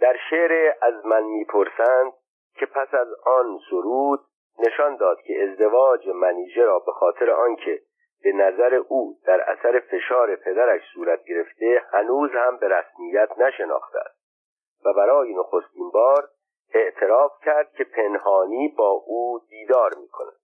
در 0.00 0.16
شعر 0.30 0.72
از 0.82 1.06
من 1.06 1.22
می‌پرسند 1.22 2.12
که 2.54 2.66
پس 2.66 2.94
از 2.94 3.08
آن 3.24 3.58
سرود 3.70 4.20
نشان 4.58 4.96
داد 4.96 5.20
که 5.20 5.42
ازدواج 5.42 6.08
منیژه 6.08 6.62
را 6.62 6.78
به 6.78 6.92
خاطر 6.92 7.30
آنکه 7.30 7.82
به 8.22 8.32
نظر 8.32 8.74
او 8.74 9.18
در 9.26 9.50
اثر 9.50 9.80
فشار 9.90 10.36
پدرش 10.36 10.82
صورت 10.94 11.24
گرفته 11.24 11.82
هنوز 11.92 12.30
هم 12.34 12.56
به 12.56 12.68
رسمیت 12.68 13.38
نشناخته 13.38 13.98
است 13.98 14.22
و 14.84 14.92
برای 14.92 15.34
نخستین 15.34 15.90
بار 15.90 16.28
اعتراف 16.74 17.32
کرد 17.44 17.72
که 17.72 17.84
پنهانی 17.84 18.74
با 18.78 18.90
او 18.90 19.40
دیدار 19.48 19.90
می‌کند. 20.00 20.36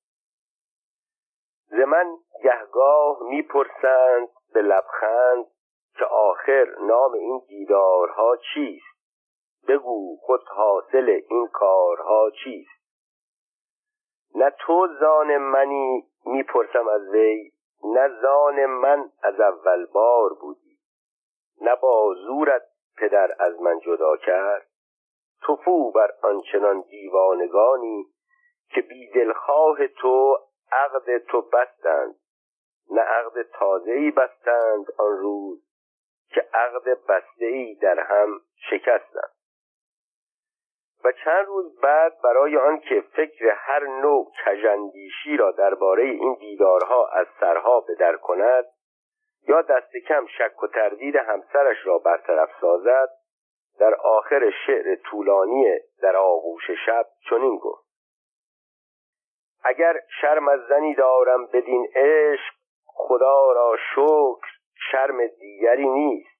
ز 1.70 1.74
من 1.74 2.16
گهگاه 2.42 3.18
می‌پرسند 3.22 4.28
به 4.54 4.62
لبخند 4.62 5.46
که 5.98 6.04
آخر 6.04 6.66
نام 6.80 7.12
این 7.12 7.42
دیدارها 7.48 8.36
چیست؟ 8.54 8.97
بگو 9.68 10.16
خود 10.20 10.42
حاصل 10.48 11.20
این 11.28 11.48
کارها 11.52 12.30
چیست. 12.44 12.78
نه 14.34 14.50
تو 14.60 14.88
زان 15.00 15.38
منی 15.38 16.08
می‌پرسم 16.24 16.88
از 16.88 17.08
وی 17.08 17.52
نه 17.84 18.08
زان 18.22 18.66
من 18.66 19.10
از 19.22 19.40
اول 19.40 19.86
بار 19.86 20.34
بودی. 20.40 20.78
نه 21.60 21.76
با 21.76 22.14
زورت 22.26 22.62
پدر 22.96 23.34
از 23.38 23.60
من 23.60 23.78
جدا 23.80 24.16
کرد. 24.16 24.66
توفو 25.42 25.90
بر 25.90 26.10
آنچنان 26.22 26.80
دیوانگانی 26.80 28.06
که 28.70 28.80
بی 28.80 29.10
دلخواه 29.10 29.86
تو 29.86 30.38
عقد 30.72 31.18
تو 31.18 31.42
بستند. 31.42 32.14
نه 32.90 33.00
عقد 33.00 33.42
تازه‌ای 33.42 34.10
بستند 34.10 34.86
آن 34.98 35.18
روز 35.18 35.64
که 36.28 36.40
عقد 36.54 37.06
بسته 37.08 37.76
در 37.82 38.00
هم 38.00 38.40
شکستند. 38.70 39.37
و 41.04 41.12
چند 41.24 41.46
روز 41.46 41.80
بعد 41.80 42.12
برای 42.24 42.56
آنکه 42.56 43.00
فکر 43.00 43.54
هر 43.56 43.86
نوع 43.86 44.32
کژاندیشی 44.44 45.36
را 45.36 45.50
درباره 45.50 46.02
این 46.02 46.34
دیدارها 46.40 47.08
از 47.08 47.26
سرها 47.40 47.80
بدر 47.80 48.16
کند 48.16 48.64
یا 49.48 49.62
دست 49.62 49.96
کم 50.08 50.26
شک 50.26 50.62
و 50.62 50.66
تردید 50.66 51.16
همسرش 51.16 51.76
را 51.86 51.98
برطرف 51.98 52.50
سازد 52.60 53.08
در 53.80 53.94
آخر 53.94 54.50
شعر 54.66 54.94
طولانی 54.94 55.64
در 56.02 56.16
آغوش 56.16 56.70
شب 56.86 57.06
چنین 57.30 57.56
گفت. 57.56 57.88
اگر 59.64 60.00
شرم 60.20 60.48
از 60.48 60.60
زنی 60.68 60.94
دارم 60.94 61.46
بدین 61.46 61.88
عشق 61.94 62.54
خدا 62.86 63.52
را 63.52 63.76
شکر 63.94 64.48
شرم 64.90 65.26
دیگری 65.26 65.88
نیست. 65.88 66.37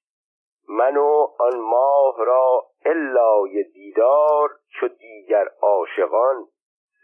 من 0.69 0.97
و 0.97 1.27
آن 1.39 1.59
ماه 1.59 2.25
را 2.25 2.65
الای 2.85 3.63
دیدار 3.63 4.49
چو 4.79 4.87
دیگر 4.87 5.49
عاشقان 5.61 6.45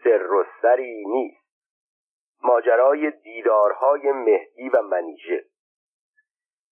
سر 0.03 0.33
و 0.33 0.45
سری 0.61 1.05
نیست. 1.05 1.45
ماجرای 2.43 3.11
دیدارهای 3.11 4.11
مهدی 4.11 4.69
و 4.69 4.81
منیژه. 4.81 5.45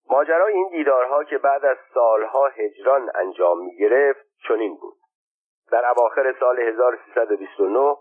ماجرای 0.10 0.54
این 0.54 0.70
دیدارها 0.70 1.24
که 1.24 1.38
بعد 1.38 1.66
از 1.66 1.78
سالها 1.94 2.48
هجران 2.48 3.12
انجام 3.16 3.60
می 3.60 3.78
گرفت 3.78 4.26
چنین 4.48 4.76
بود. 4.76 4.98
در 5.72 5.86
اواخر 5.86 6.36
سال 6.40 6.60
1329 6.60 7.96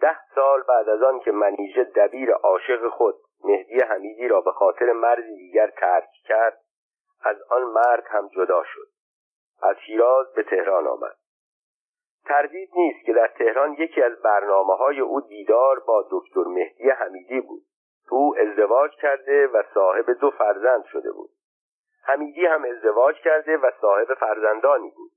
ده 0.00 0.18
سال 0.34 0.62
بعد 0.68 0.88
از 0.88 1.02
آن 1.02 1.20
که 1.20 1.32
منیژه 1.32 1.84
دبیر 1.84 2.32
عاشق 2.32 2.88
خود 2.88 3.14
مهدی 3.44 3.80
حمیدی 3.80 4.28
را 4.28 4.40
به 4.40 4.52
خاطر 4.52 4.92
مردی 4.92 5.36
دیگر 5.36 5.70
ترک 5.70 6.08
کرد 6.24 6.63
از 7.24 7.42
آن 7.50 7.62
مرد 7.62 8.04
هم 8.06 8.28
جدا 8.28 8.64
شد. 8.64 8.88
از 9.62 9.76
شیراز 9.86 10.32
به 10.32 10.42
تهران 10.42 10.86
آمد. 10.86 11.16
تردید 12.24 12.70
نیست 12.76 13.06
که 13.06 13.12
در 13.12 13.26
تهران 13.38 13.72
یکی 13.72 14.02
از 14.02 14.22
برنامه 14.22 14.74
های 14.76 15.00
او 15.00 15.20
دیدار 15.20 15.80
با 15.80 16.08
دکتر 16.10 16.44
مهدی 16.44 16.90
حمیدی 16.90 17.40
بود. 17.40 17.62
او 18.10 18.36
ازدواج 18.38 18.90
کرده 19.02 19.46
و 19.46 19.62
صاحب 19.74 20.10
دو 20.10 20.30
فرزند 20.30 20.84
شده 20.84 21.12
بود. 21.12 21.30
حمیدی 22.04 22.46
هم 22.46 22.64
ازدواج 22.64 23.16
کرده 23.16 23.56
و 23.56 23.70
صاحب 23.80 24.14
فرزندانی 24.14 24.90
بود. 24.96 25.10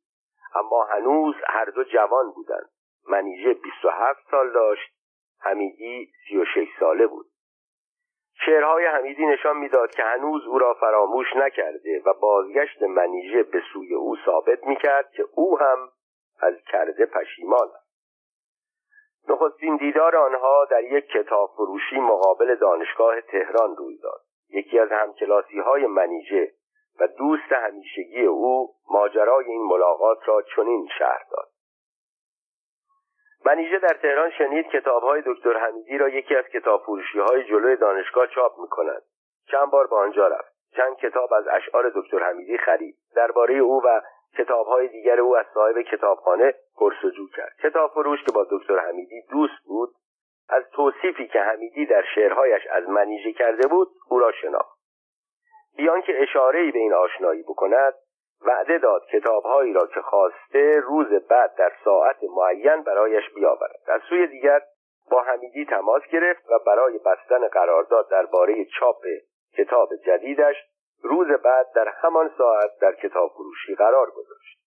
اما 0.56 0.84
هنوز 0.84 1.36
هر 1.46 1.66
دو 1.66 1.84
جوان 1.84 2.32
بودند. 2.32 2.70
منیژه 3.10 3.54
27 3.54 4.20
سال 4.32 4.54
داشت 4.54 4.92
حمیدی 5.40 6.12
36 6.30 6.68
ساله 6.80 7.08
بود. 7.08 7.26
شعرهای 8.46 8.86
حمیدی 8.86 9.26
نشان 9.26 9.58
می‌داد 9.58 9.92
که 9.92 10.04
هنوز 10.04 10.46
او 10.48 10.60
را 10.60 10.74
فراموش 10.74 11.28
نکرده 11.36 12.02
و 12.06 12.14
بازگشت 12.14 12.84
منیژه 12.84 13.44
به 13.44 13.62
سوی 13.74 13.94
او 13.94 14.16
ثابت 14.26 14.64
می‌کرد 14.64 15.12
که 15.12 15.24
او 15.36 15.60
هم 15.60 15.90
از 16.42 16.54
کرده 16.72 17.06
پشیمان 17.06 17.68
است. 17.76 17.88
نخستین 19.30 19.78
دیدار 19.78 20.16
آنها 20.16 20.66
در 20.72 20.84
یک 20.84 21.08
کتاب 21.08 21.50
فروشی 21.56 22.00
مقابل 22.00 22.56
دانشگاه 22.56 23.22
تهران 23.22 23.76
روی 23.76 23.98
داد. 23.98 24.22
یکی 24.50 24.80
از 24.80 24.92
همکلاسی 24.92 25.60
های 25.60 25.86
منیژه 25.86 26.52
و 27.00 27.08
دوست 27.08 27.52
همیشگی 27.52 28.26
او 28.26 28.70
ماجرای 28.92 29.46
این 29.46 29.62
ملاقات 29.62 30.18
را 30.26 30.42
چنین 30.56 30.88
شهر 31.00 31.24
داد. 31.32 31.47
منیژه 33.46 33.80
در 33.80 33.98
تهران 34.02 34.30
شنید 34.30 34.68
کتاب 34.68 35.04
های 35.04 35.24
دکتر 35.26 35.58
حمیدی 35.58 35.98
را 35.98 36.10
یکی 36.10 36.36
از 36.36 36.46
کتاب 36.46 36.82
فروشی 36.82 37.20
های 37.20 37.44
جلوی 37.44 37.76
دانشگاه 37.76 38.28
چاپ 38.28 38.60
می 38.60 38.68
کند 38.68 39.04
چند 39.52 39.72
بار 39.72 39.88
به 39.88 39.96
آنجا 39.96 40.28
رفت. 40.28 40.54
چند 40.76 40.98
کتاب 40.98 41.34
از 41.34 41.48
اشعار 41.48 41.92
دکتر 41.96 42.20
حمیدی 42.20 42.58
خرید. 42.58 42.96
درباره 43.16 43.56
او 43.56 43.82
و 43.86 44.02
کتاب 44.38 44.68
های 44.68 44.88
دیگر 44.88 45.20
او 45.20 45.38
از 45.38 45.46
صاحب 45.54 45.82
کتابخانه 45.82 46.54
پرسجو 46.78 47.28
کرد. 47.36 47.54
کتاب 47.64 47.92
فروش 47.92 48.24
که 48.24 48.32
با 48.32 48.48
دکتر 48.52 48.80
حمیدی 48.80 49.22
دوست 49.32 49.64
بود 49.66 49.90
از 50.50 50.64
توصیفی 50.74 51.28
که 51.28 51.40
حمیدی 51.40 51.86
در 51.86 52.04
شعرهایش 52.16 52.68
از 52.68 52.90
منیژه 52.90 53.34
کرده 53.34 53.68
بود 53.68 53.88
او 54.10 54.20
را 54.20 54.32
شناخت. 54.32 54.78
بیان 55.78 56.02
که 56.02 56.22
اشارهای 56.22 56.72
به 56.72 56.80
این 56.80 56.94
آشنایی 56.94 57.44
بکند 57.44 57.94
وعده 58.46 58.78
داد 58.78 59.06
کتابهایی 59.06 59.74
را 59.74 59.88
که 59.88 60.02
خواسته 60.02 60.80
روز 60.80 61.08
بعد 61.08 61.56
در 61.56 61.72
ساعت 61.84 62.18
معین 62.24 62.82
برایش 62.82 63.34
بیاورد. 63.36 63.80
از 63.88 64.02
سوی 64.10 64.28
دیگر 64.28 64.62
با 65.12 65.22
حمیدی 65.22 65.66
تماس 65.66 66.02
گرفت 66.12 66.50
و 66.50 66.60
برای 66.66 66.98
بستن 66.98 67.48
قرارداد 67.48 68.10
درباره 68.10 68.66
چاپ 68.80 69.02
کتاب 69.58 69.90
جدیدش 70.06 70.56
روز 71.04 71.28
بعد 71.28 71.68
در 71.76 71.88
همان 71.88 72.32
ساعت 72.38 72.72
در 72.82 72.94
کتاب 72.94 73.32
فروشی 73.32 73.76
قرار 73.76 74.12
گذاشت. 74.12 74.60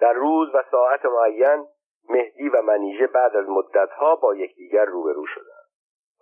در 0.00 0.12
روز 0.12 0.54
و 0.54 0.62
ساعت 0.70 1.04
معین 1.04 1.66
مهدی 2.08 2.48
و 2.48 2.62
منیژه 2.62 3.06
بعد 3.06 3.36
از 3.36 3.48
مدتها 3.48 4.16
با 4.16 4.34
یکدیگر 4.34 4.84
روبرو 4.84 5.26
شدند. 5.26 5.68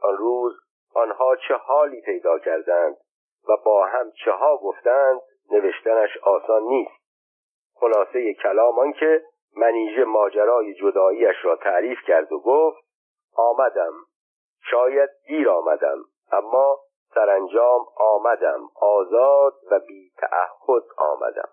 آن 0.02 0.16
روز 0.16 0.60
آنها 0.94 1.36
چه 1.48 1.54
حالی 1.54 2.00
پیدا 2.00 2.38
کردند 2.38 2.96
و 3.48 3.52
با 3.64 3.86
هم 3.86 4.10
چه 4.24 4.32
ها 4.32 4.56
گفتند 4.56 5.20
نوشتنش 5.50 6.16
آسان 6.16 6.62
نیست. 6.62 6.98
خلاصه 7.74 8.34
کلام 8.34 8.78
آن 8.78 8.92
که 8.92 9.22
منیژه 9.56 10.04
ماجرای 10.04 10.74
جداییش 10.74 11.36
را 11.42 11.56
تعریف 11.56 11.98
کرد 12.06 12.32
و 12.32 12.38
گفت 12.40 12.84
آمدم. 13.36 13.92
شاید 14.70 15.10
دیر 15.26 15.50
آمدم 15.50 15.98
اما 16.32 16.78
سرانجام 17.14 17.86
آمدم. 17.96 18.60
آزاد 18.80 19.54
و 19.70 19.78
بی 19.78 20.10
تعهد 20.16 20.84
آمدم. 20.96 21.48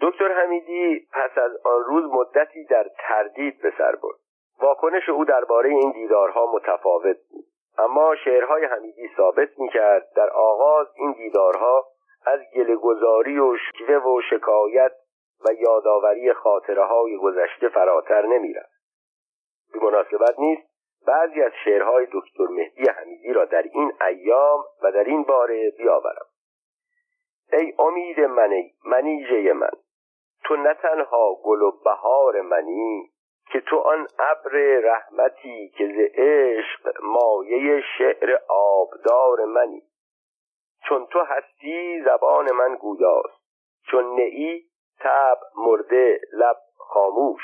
دکتر 0.00 0.32
حمیدی 0.32 1.08
پس 1.12 1.38
از 1.38 1.56
آن 1.64 1.84
روز 1.84 2.04
مدتی 2.04 2.64
در 2.64 2.90
تردید 2.98 3.62
به 3.62 3.72
سر 3.78 3.96
برد. 4.02 4.18
واکنش 4.62 5.08
او 5.08 5.24
درباره 5.24 5.70
این 5.70 5.90
دیدارها 5.92 6.52
متفاوت 6.54 7.16
بود. 7.30 7.44
اما 7.78 8.14
شعرهای 8.24 8.64
حمیدی 8.64 9.10
ثابت 9.16 9.58
می‌کرد 9.58 10.08
در 10.16 10.30
آغاز 10.30 10.86
این 10.96 11.12
دیدارها 11.12 11.86
از 12.26 12.40
گلهگذاری 12.54 13.38
و 13.38 13.56
شکوه 13.56 13.96
و 13.96 14.20
شکایت 14.30 14.92
و 15.48 15.52
یادآوری 15.52 16.32
خاطره 16.32 16.84
های 16.84 17.16
گذشته 17.16 17.68
فراتر 17.68 18.26
نمی‌رفت. 18.26 18.78
به 19.72 19.80
مناسبت 19.80 20.38
نیست 20.38 20.68
بعضی 21.06 21.42
از 21.42 21.52
شعرهای 21.64 22.06
دکتر 22.12 22.46
مهدی 22.50 22.90
حمیدی 22.90 23.32
را 23.32 23.44
در 23.44 23.62
این 23.62 23.92
ایام 24.08 24.64
و 24.82 24.92
در 24.92 25.04
این 25.04 25.22
باره 25.22 25.70
بیاورم. 25.78 26.26
ای 27.52 27.72
امید 27.78 28.20
منی 28.20 28.74
منیژه 28.84 29.52
من 29.52 29.70
تو 30.44 30.56
نه 30.56 30.74
تنها 30.74 31.34
گل 31.44 31.62
و 31.62 31.70
بهار 31.84 32.40
منی 32.40 33.10
که 33.52 33.60
تو 33.60 33.78
آن 33.78 34.08
ابر 34.18 34.52
رحمتی 34.84 35.68
که 35.68 35.86
ز 35.86 36.14
عشق 36.14 36.94
مایه 37.02 37.82
شعر 37.98 38.38
آبدار 38.48 39.44
منی. 39.44 39.82
چون 40.88 41.06
تو 41.06 41.20
هستی 41.20 42.02
زبان 42.04 42.52
من 42.52 42.74
گویاست 42.74 43.40
چون 43.90 44.14
نئی 44.14 44.64
تب 45.00 45.38
مرده 45.56 46.20
لب 46.32 46.56
خاموش. 46.76 47.42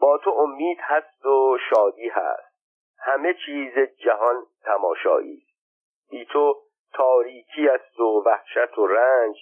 با 0.00 0.18
تو 0.18 0.30
امید 0.30 0.78
هست 0.80 1.26
و 1.26 1.58
شادی 1.70 2.08
هست 2.08 2.48
همه 2.98 3.34
چیز 3.46 3.72
جهان 3.78 4.46
تماشایی. 4.64 5.42
بی 6.10 6.24
تو 6.24 6.62
تاریکی 6.94 7.68
است 7.68 8.00
و 8.00 8.22
وحشت 8.26 8.78
و 8.78 8.86
رنج 8.86 9.36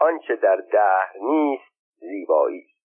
آنچه 0.00 0.36
در 0.36 0.56
دهر 0.56 1.12
نیست 1.20 1.72
زیبایی. 2.00 2.77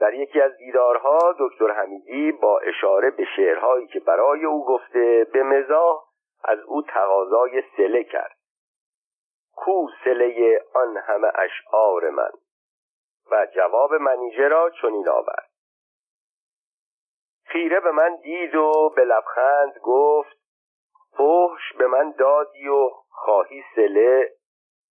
در 0.00 0.14
یکی 0.14 0.40
از 0.40 0.56
دیدارها 0.56 1.34
دکتر 1.38 1.70
حمیدی 1.70 2.32
با 2.32 2.58
اشاره 2.58 3.10
به 3.10 3.24
شعرهایی 3.36 3.86
که 3.86 4.00
برای 4.00 4.44
او 4.44 4.64
گفته 4.64 5.26
به 5.32 5.42
مزاح 5.42 6.04
از 6.44 6.58
او 6.60 6.82
تقاضای 6.82 7.62
سله 7.76 8.04
کرد. 8.04 8.36
کو 9.56 9.88
سله 10.04 10.60
آن 10.74 10.96
همه 10.96 11.32
اشعار 11.34 12.10
من. 12.10 12.30
و 13.30 13.46
جواب 13.54 13.94
منیژه 13.94 14.48
را 14.48 14.70
چنین 14.70 15.08
آورد. 15.08 15.48
خیره 17.44 17.80
به 17.80 17.90
من 17.90 18.16
دید 18.16 18.54
و 18.54 18.92
به 18.96 19.04
لبخند 19.04 19.78
گفت 19.82 20.38
فحش 21.16 21.72
به 21.78 21.86
من 21.86 22.10
دادی 22.10 22.68
و 22.68 22.90
خواهی 23.08 23.64
سله. 23.74 24.32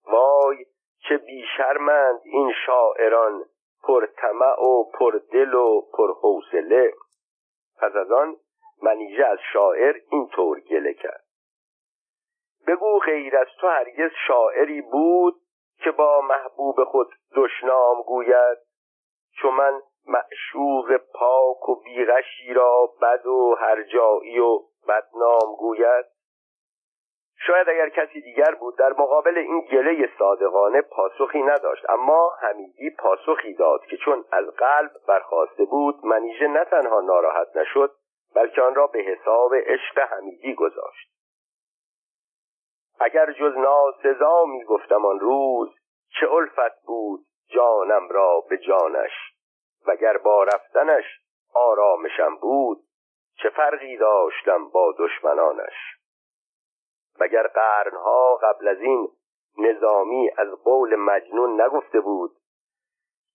وای 0.08 0.66
چه 1.10 1.18
بیشرمند 1.18 2.22
این 2.24 2.54
شاعران. 2.66 3.46
پرطمع 3.88 4.60
و 4.60 4.84
پردل 4.84 5.54
و 5.54 5.82
پرحوصله 5.82 6.94
پس 7.80 7.96
از 7.96 8.12
آن 8.12 8.36
منیژه 8.82 9.26
از 9.26 9.38
شاعر 9.54 9.96
اینطور 10.12 10.60
گله 10.60 10.94
کرد. 10.94 11.24
بگو 12.68 13.00
غیر 13.00 13.38
از 13.38 13.48
تو 13.62 13.68
هرگز 13.68 14.12
شاعری 14.28 14.82
بود 14.82 15.36
که 15.84 15.92
با 15.92 16.22
محبوب 16.22 16.84
خود 16.84 17.10
دشنام 17.36 18.02
گوید؟ 18.02 18.58
چون 19.42 19.54
من 19.54 19.82
معشوق 20.08 20.98
پاک 21.14 21.70
و 21.70 21.76
بیغشی 21.76 22.54
را 22.54 22.90
بد 23.02 23.26
و 23.26 23.56
هرجایی 23.60 24.40
و 24.40 24.60
بدنام 24.88 25.56
گوید؟ 25.60 26.06
شاید 27.40 27.70
اگر 27.70 27.90
کسی 27.90 28.22
دیگر 28.22 28.56
بود 28.60 28.78
در 28.78 28.94
مقابل 28.94 29.38
این 29.38 29.62
گله 29.62 30.10
صادقانه 30.20 30.82
پاسخی 30.82 31.44
نداشت. 31.44 31.90
اما 31.90 32.32
حمیدی 32.42 32.90
پاسخی 32.90 33.54
داد 33.54 33.86
که 33.86 33.98
چون 33.98 34.26
از 34.32 34.46
قلب 34.48 34.92
برخواسته 35.08 35.66
بود 35.66 36.06
منیژه 36.06 36.48
نه 36.48 36.66
تنها 36.66 37.02
ناراحت 37.02 37.48
نشد 37.56 37.92
بلکه 38.36 38.62
آن 38.62 38.76
را 38.76 38.88
به 38.88 39.00
حساب 39.00 39.56
عشق 39.56 40.00
حمیدی 40.00 40.56
گذاشت. 40.56 41.18
اگر 43.00 43.32
جز 43.32 43.58
ناسزا 43.58 44.46
می 44.46 44.64
گفتم 44.64 45.06
آن 45.06 45.20
روز 45.20 45.70
چه 46.20 46.32
الفت 46.32 46.86
بود 46.86 47.26
جانم 47.50 48.10
را 48.10 48.44
به 48.50 48.58
جانش؟ 48.58 49.12
وگر 49.88 50.18
با 50.18 50.44
رفتنش 50.44 51.06
آرامشم 51.54 52.36
بود 52.36 52.78
چه 53.44 53.50
فرقی 53.50 53.98
داشتم 53.98 54.70
با 54.70 54.94
دشمنانش؟ 55.00 55.97
وگر 57.20 57.48
قرنها 57.48 58.36
قبل 58.36 58.68
از 58.68 58.82
این 58.82 59.10
نظامی 59.58 60.32
از 60.38 60.52
قول 60.64 60.96
مجنون 60.96 61.62
نگفته 61.62 62.00
بود؟ 62.00 62.32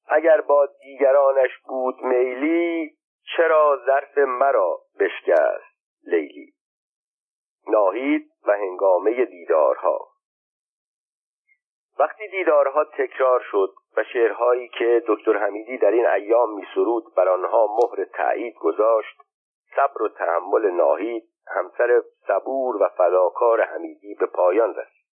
اگر 0.08 0.40
با 0.40 0.68
دیگرانش 0.82 1.58
بود 1.64 2.02
میلی 2.02 2.92
چرا 3.36 3.80
ظرف 3.86 4.18
مرا 4.18 4.78
بشکست 5.00 5.72
لیلی؟ 6.06 6.52
ناهید 7.68 8.30
و 8.46 8.52
هنگامه 8.52 9.24
دیدارها 9.24 10.08
وقتی 11.98 12.28
دیدارها 12.28 12.84
تکرار 12.84 13.40
شد 13.50 13.74
و 13.96 14.04
شعرهایی 14.12 14.68
که 14.68 15.02
دکتر 15.06 15.36
حمیدی 15.36 15.78
در 15.78 15.90
این 15.90 16.06
ایام 16.06 16.54
میسرود 16.54 17.14
بر 17.14 17.28
آنها 17.28 17.66
مهر 17.66 18.04
تایید 18.04 18.54
گذاشت 18.54 19.16
صبر 19.76 20.02
و 20.02 20.08
تحمل 20.08 20.70
ناهید 20.70 21.31
همسر 21.46 22.02
صبور 22.26 22.82
و 22.82 22.88
فداکار 22.88 23.62
حمیدی 23.62 24.14
به 24.14 24.26
پایان 24.26 24.74
رسید. 24.74 25.06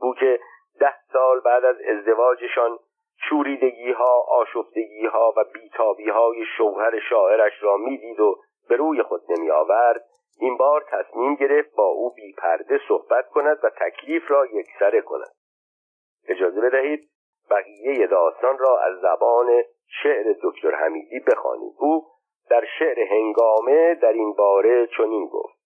او 0.00 0.14
که 0.14 0.40
ده 0.80 0.94
سال 1.12 1.40
بعد 1.40 1.64
از 1.64 1.76
ازدواجشان 1.80 2.78
شوریدگی 3.28 3.92
ها 3.92 4.20
آشفتگی 4.28 5.06
ها 5.06 5.34
و 5.36 5.44
بیتابی 5.54 6.08
های 6.08 6.44
شوهر 6.56 6.98
شاعرش 7.10 7.62
را 7.62 7.76
می‌دید 7.76 8.20
و 8.20 8.36
به 8.68 8.76
روی 8.76 9.02
خود 9.02 9.22
نمی 9.28 9.50
آورد 9.50 10.04
این 10.40 10.56
بار 10.56 10.84
تصمیم 10.88 11.34
گرفت 11.34 11.74
با 11.76 11.86
او 11.86 12.14
بی 12.14 12.32
پرده 12.32 12.80
صحبت 12.88 13.28
کند 13.28 13.58
و 13.62 13.70
تکلیف 13.70 14.30
را 14.30 14.46
یکسره 14.46 15.00
کند. 15.00 15.30
اجازه 16.28 16.60
بدهید 16.60 17.10
بقیه 17.50 18.06
داستان 18.06 18.58
را 18.58 18.80
از 18.80 19.00
زبان 19.00 19.62
شعر 20.02 20.34
دکتر 20.42 20.74
حمیدی 20.74 21.20
بخوانید 21.20 21.74
او 21.78 22.06
در 22.50 22.64
شعر 22.78 23.00
هنگامه 23.00 23.94
در 23.94 24.12
این 24.12 24.32
باره 24.32 24.86
چنین 24.96 25.26
گفت. 25.26 25.58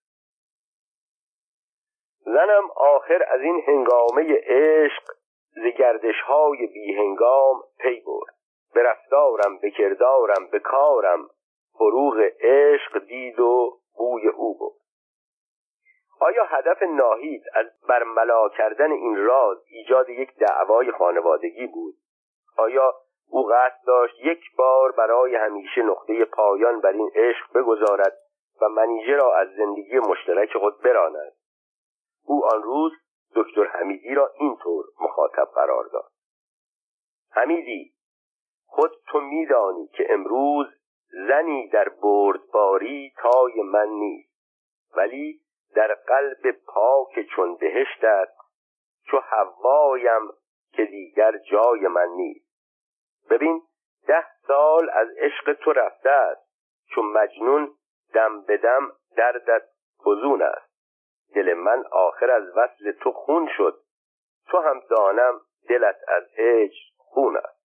زنم 2.25 2.71
آخر 2.77 3.25
از 3.29 3.41
این 3.41 3.63
هنگامه 3.67 4.41
عشق 4.47 5.03
زگردش 5.51 6.21
های 6.21 6.67
بی 6.67 6.95
هنگام 6.95 7.63
پی 7.79 8.01
برد. 8.01 8.35
به 8.75 8.83
رفتارم 8.83 9.59
به 9.59 9.71
کردارم 9.71 10.47
به 10.53 10.59
کارم 10.59 11.31
فروغ 11.79 12.31
عشق 12.41 12.99
دید 12.99 13.41
و 13.41 13.79
بوی 13.97 14.29
او 14.29 14.59
بود 14.59 14.75
آیا 16.21 16.45
هدف 16.45 16.83
ناهید 16.83 17.43
از 17.55 17.67
برملا 17.89 18.49
کردن 18.49 18.93
این 18.93 19.17
راز 19.17 19.59
ایجاد 19.67 20.09
یک 20.09 20.37
دعوای 20.37 20.91
خانوادگی 20.91 21.67
بود؟ 21.67 21.95
آیا 22.57 22.95
او 23.29 23.47
قصد 23.47 23.81
داشت 23.87 24.15
یک 24.25 24.57
بار 24.57 24.93
برای 24.93 25.37
همیشه 25.37 25.83
نقطه 25.83 26.25
پایان 26.25 26.81
بر 26.81 26.93
این 26.93 27.11
عشق 27.15 27.53
بگذارد 27.55 28.19
و 28.61 28.69
منیژه 28.69 29.17
را 29.17 29.37
از 29.37 29.49
زندگی 29.57 29.99
مشترک 29.99 30.57
خود 30.57 30.83
براند. 30.83 31.33
او 32.27 32.47
آن 32.47 32.63
روز 32.63 32.93
دکتر 33.37 33.65
حمیدی 33.65 34.15
را 34.15 34.31
اینطور 34.39 34.85
مخاطب 35.01 35.49
قرار 35.55 35.85
داد. 35.93 36.11
حمیدی 37.31 37.93
خود 38.67 38.91
تو 39.07 39.21
میدانی 39.21 39.87
که 39.87 40.07
امروز 40.11 40.67
زنی 41.29 41.69
در 41.69 41.89
بردباری 41.89 43.13
تای 43.17 43.63
من 43.63 43.89
نیست 43.89 44.35
ولی 44.97 45.41
در 45.75 45.95
قلب 45.95 46.51
پاک 46.67 47.27
چون 47.37 47.57
بهشتت 47.57 48.29
چو 49.11 49.19
هوایم 49.19 50.31
که 50.73 50.85
دیگر 50.85 51.39
جای 51.39 51.89
من 51.89 52.09
نیست. 52.09 52.44
ببین 53.31 53.63
ده 54.07 54.27
سال 54.47 54.91
از 54.91 55.09
عشق 55.19 55.53
تو 55.53 55.73
رفته 55.73 56.11
است 56.11 56.49
چون 56.95 57.05
مجنون 57.05 57.75
دم 58.15 58.41
به 58.41 58.57
دم 58.57 58.93
دردت 59.17 59.63
فزون 60.01 60.43
است. 60.43 60.75
دل 61.35 61.55
من 61.55 61.85
آخر 61.91 62.31
از 62.31 62.57
وصل 62.57 62.93
تو 62.93 63.13
خون 63.13 63.49
شد 63.57 63.81
تو 64.47 64.59
هم 64.59 64.81
دانم 64.91 65.41
دلت 65.69 65.97
از 66.09 66.25
هجر 66.39 66.81
خون 66.97 67.37
است. 67.37 67.65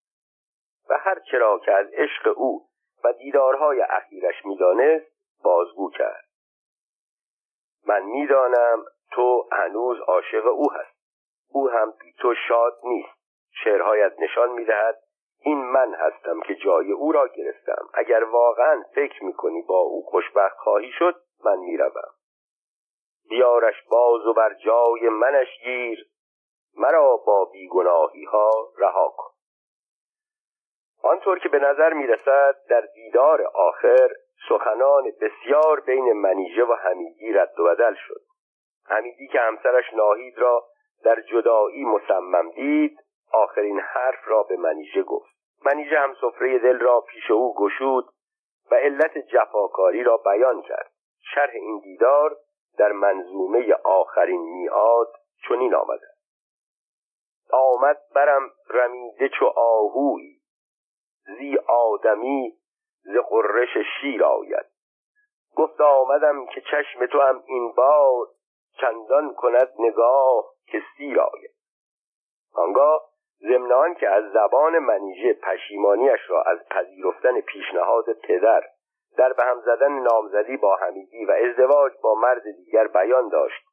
و 0.89 0.97
هر 0.97 1.19
چرا 1.19 1.59
که 1.59 1.71
از 1.71 1.87
عشق 1.93 2.37
او 2.37 2.67
و 3.03 3.13
دیدارهای 3.13 3.81
اخیرش 3.81 4.45
می‌دانست 4.45 5.05
بازگو 5.43 5.91
کرد. 5.91 6.25
من 7.87 8.03
می‌دانم 8.03 8.85
تو 9.11 9.49
هنوز 9.51 9.99
عاشق 9.99 10.45
او 10.45 10.71
هست 10.73 10.99
او 11.51 11.69
هم 11.69 11.91
بی 11.91 12.13
تو 12.13 12.35
شاد 12.47 12.79
نیست. 12.83 13.19
شعرهایت 13.63 14.13
نشان 14.19 14.49
می‌دهد 14.49 14.99
این 15.41 15.57
من 15.57 15.93
هستم 15.93 16.41
که 16.41 16.55
جای 16.55 16.91
او 16.91 17.11
را 17.11 17.27
گرفتم. 17.27 17.89
اگر 17.93 18.23
واقعا 18.23 18.83
فکر 18.95 19.23
می‌کنی 19.23 19.61
با 19.61 19.79
او 19.79 20.03
خوشبخت 20.05 20.57
خواهی 20.57 20.91
شد 20.91 21.15
من 21.45 21.59
می‌روم. 21.59 22.13
بیارش 23.29 23.83
باز 23.89 24.25
و 24.25 24.33
بر 24.33 24.53
جای 24.53 25.09
منش 25.09 25.47
گیر. 25.63 26.09
مرا 26.77 27.17
با 27.17 27.45
بیگناهی 27.45 28.23
ها 28.23 28.51
رها 28.77 29.13
کن. 29.17 29.29
آنطور 31.03 31.39
که 31.39 31.49
به 31.49 31.59
نظر 31.59 31.93
می‌رسد 31.93 32.55
در 32.69 32.81
دیدار 32.95 33.41
آخر 33.41 34.09
سخنان 34.49 35.03
بسیار 35.21 35.79
بین 35.79 36.11
منیژه 36.11 36.63
و 36.63 36.73
حمیدی 36.73 37.33
رد 37.33 37.59
و 37.59 37.63
بدل 37.63 37.93
شد. 38.07 38.21
حمیدی 38.85 39.27
که 39.27 39.39
همسرش 39.39 39.93
ناهید 39.93 40.37
را 40.37 40.63
در 41.03 41.21
جدایی 41.21 41.85
مصمم 41.85 42.51
دید 42.51 42.99
آخرین 43.31 43.79
حرف 43.79 44.27
را 44.27 44.43
به 44.43 44.57
منیژه 44.57 45.03
گفت. 45.03 45.29
منیژه 45.65 45.99
هم 45.99 46.15
سفره 46.21 46.59
دل 46.59 46.79
را 46.79 47.01
پیش 47.01 47.31
او 47.31 47.55
گشود 47.55 48.05
و 48.71 48.75
علت 48.75 49.17
جفاکاری 49.17 50.03
را 50.03 50.17
بیان 50.17 50.61
کرد. 50.61 50.91
شرح 51.35 51.51
این 51.53 51.79
دیدار 51.79 52.37
در 52.77 52.91
منظومه 52.91 53.73
آخرین 53.83 54.41
میعاد 54.41 55.13
چنین 55.47 55.75
آمده. 55.75 56.07
آمد 57.51 57.97
برم 58.15 58.51
رمیده 58.69 59.29
چو 59.29 59.45
آهوی 59.55 60.39
زی 61.37 61.57
آدمی 61.67 62.57
ز 63.03 63.17
قررش 63.29 63.77
شیر 64.01 64.23
آید. 64.23 64.65
گفت 65.55 65.81
آمدم 65.81 66.45
که 66.45 66.61
چشم 66.61 67.05
تو 67.05 67.21
هم 67.21 67.43
این 67.47 67.71
بار 67.71 68.27
چندان 68.81 69.33
کند 69.33 69.73
نگاه 69.79 70.45
که 70.67 70.81
سیر 70.97 71.19
آید. 71.19 71.55
آنگاه 72.53 73.09
ضمن 73.41 73.93
که 73.93 74.09
از 74.09 74.31
زبان 74.31 74.79
منیژه 74.79 75.33
پشیمانیش 75.33 76.19
را 76.29 76.41
از 76.41 76.59
پذیرفتن 76.69 77.41
پیشنهاد 77.41 78.13
پدر 78.13 78.63
در 79.17 79.33
به 79.33 79.43
هم 79.43 79.61
زدن 79.61 79.99
نامزدی 79.99 80.57
با 80.57 80.75
حمیدی 80.75 81.25
و 81.25 81.31
ازدواج 81.31 81.93
با 82.03 82.15
مرد 82.15 82.43
دیگر 82.57 82.87
بیان 82.87 83.29
داشت 83.29 83.63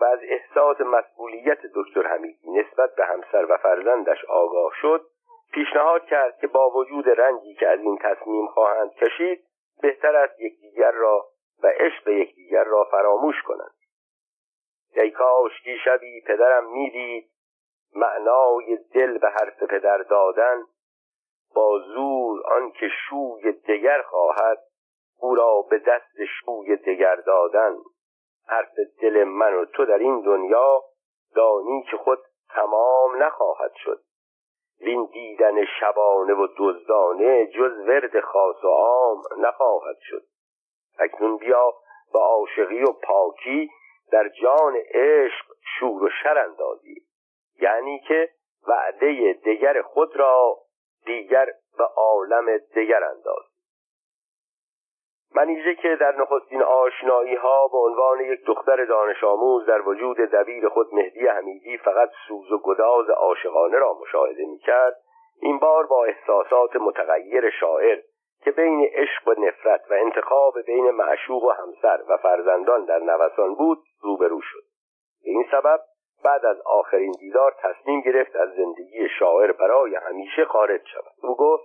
و 0.00 0.04
از 0.04 0.18
احساس 0.22 0.80
مسئولیت 0.80 1.58
دکتر 1.74 2.06
حمیدی 2.06 2.50
نسبت 2.50 2.94
به 2.94 3.06
همسر 3.06 3.46
و 3.48 3.56
فرزندش 3.56 4.24
آگاه 4.24 4.72
شد 4.80 5.06
پیشنهاد 5.52 6.04
کرد 6.04 6.38
که 6.38 6.46
با 6.46 6.70
وجود 6.70 7.08
رنجی 7.08 7.54
که 7.54 7.68
از 7.68 7.80
این 7.80 7.98
تصمیم 7.98 8.46
خواهند 8.46 8.94
کشید 8.94 9.44
بهتر 9.82 10.16
است 10.16 10.40
یکدیگر 10.40 10.90
را 10.90 11.24
و 11.62 11.66
عشق 11.66 12.08
یکدیگر 12.08 12.64
را 12.64 12.84
فراموش 12.90 13.42
کنند. 13.42 13.74
ای 14.96 15.10
کاشکی 15.10 15.78
شبی 15.84 16.20
پدرم 16.26 16.72
می‌دید 16.72 17.30
معنای 17.96 18.76
دل 18.94 19.18
به 19.18 19.28
حرف 19.28 19.62
پدر 19.62 19.98
دادن 19.98 20.62
با 21.54 21.78
زور 21.78 22.46
آنکه 22.46 22.88
شوی 23.08 23.52
دگر 23.52 24.02
خواهد 24.02 24.58
او 25.20 25.34
را 25.34 25.62
به 25.70 25.78
دست 25.78 26.24
شوی 26.40 26.76
دگر 26.76 27.16
دادن. 27.16 27.76
حرف 28.48 28.72
دل 29.00 29.24
من 29.24 29.54
و 29.54 29.64
تو 29.64 29.84
در 29.84 29.98
این 29.98 30.20
دنیا 30.20 30.82
دانی 31.34 31.82
که 31.90 31.96
خود 31.96 32.18
تمام 32.50 33.22
نخواهد 33.22 33.72
شد. 33.74 34.00
وین 34.80 35.08
دیدن 35.12 35.64
شبانه 35.80 36.34
و 36.34 36.46
دزدانه 36.58 37.46
جز 37.46 37.78
ورد 37.88 38.20
خاص 38.20 38.64
و 38.64 38.68
عام 38.68 39.22
نخواهد 39.38 39.96
شد. 40.00 40.22
اکنون 40.98 41.36
بیا 41.36 41.74
به 42.12 42.18
عاشقی 42.18 42.82
و 42.82 42.92
پاکی 42.92 43.70
در 44.12 44.28
جان 44.28 44.76
عشق 44.76 45.46
شور 45.78 46.04
و 46.04 46.08
شر 46.22 46.38
اندازی. 46.38 47.05
یعنی 47.60 48.00
که 48.08 48.28
وعده 48.68 49.32
دگر 49.32 49.82
خود 49.82 50.16
را 50.16 50.56
دیگر 51.06 51.46
به 51.78 51.84
عالم 51.84 52.58
دگر 52.58 53.04
انداز. 53.04 53.44
منیژه 55.34 55.74
که 55.74 55.96
در 56.00 56.16
نخستین 56.16 56.62
آشنایی 56.62 57.34
ها 57.34 57.68
به 57.68 57.78
عنوان 57.78 58.20
یک 58.20 58.44
دختر 58.46 58.84
دانش 58.84 59.24
آموز 59.24 59.66
در 59.66 59.88
وجود 59.88 60.16
دبیر 60.16 60.68
خود 60.68 60.94
مهدی 60.94 61.26
حمیدی 61.26 61.78
فقط 61.78 62.10
سوز 62.28 62.52
و 62.52 62.58
گداز 62.58 63.10
عاشقانه 63.10 63.78
را 63.78 63.94
مشاهده 64.02 64.44
می 64.46 64.58
کرد 64.58 64.96
این 65.40 65.58
بار 65.58 65.86
با 65.86 66.04
احساسات 66.04 66.76
متغیر 66.76 67.50
شاعر 67.50 67.98
که 68.44 68.50
بین 68.50 68.90
عشق 68.92 69.28
و 69.28 69.34
نفرت 69.38 69.90
و 69.90 69.94
انتخاب 69.94 70.60
بین 70.66 70.90
معشوق 70.90 71.44
و 71.44 71.50
همسر 71.50 72.02
و 72.08 72.16
فرزندان 72.16 72.84
در 72.84 72.98
نوسان 72.98 73.54
بود 73.54 73.78
روبرو 74.02 74.40
شد. 74.40 74.62
به 75.24 75.30
این 75.30 75.46
سبب 75.50 75.80
بعد 76.26 76.46
از 76.46 76.60
آخرین 76.60 77.12
دیدار 77.12 77.54
تصمیم 77.58 78.00
گرفت 78.00 78.36
از 78.36 78.48
زندگی 78.54 79.08
شاعر 79.18 79.52
برای 79.52 79.94
همیشه 79.94 80.44
خارج 80.44 80.80
شود. 80.92 81.12
او 81.22 81.36
گفت 81.36 81.64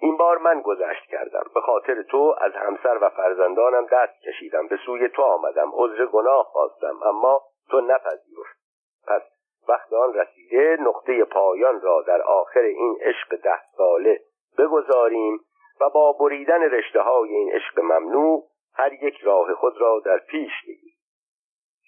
این 0.00 0.16
بار 0.16 0.38
من 0.38 0.60
گذشت 0.60 1.10
کردم. 1.10 1.44
به 1.54 1.60
خاطر 1.60 2.02
تو 2.02 2.34
از 2.38 2.52
همسر 2.52 2.98
و 3.00 3.08
فرزندانم 3.08 3.86
دست 3.92 4.20
کشیدم. 4.28 4.68
به 4.68 4.78
سوی 4.86 5.08
تو 5.08 5.22
آمدم. 5.22 5.70
عذر 5.74 6.06
گناه 6.06 6.44
خواستم. 6.44 7.02
اما 7.02 7.42
تو 7.70 7.80
نپذیرفت. 7.80 8.58
پس 9.06 9.22
وقت 9.68 9.92
آن 9.92 10.14
رسیده 10.14 10.76
نقطه 10.80 11.24
پایان 11.24 11.80
را 11.80 12.02
در 12.06 12.22
آخر 12.22 12.60
این 12.60 12.98
عشق 13.02 13.36
ده 13.36 13.60
ساله 13.76 14.20
بگذاریم 14.58 15.40
و 15.80 15.90
با 15.90 16.12
بریدن 16.12 16.62
رشته 16.62 17.00
های 17.00 17.34
این 17.34 17.52
عشق 17.52 17.80
ممنوع 17.80 18.44
هر 18.74 18.92
یک 18.92 19.20
راه 19.22 19.54
خود 19.54 19.80
را 19.80 20.00
در 20.04 20.18
پیش 20.18 20.52
بگیریم. 20.62 20.96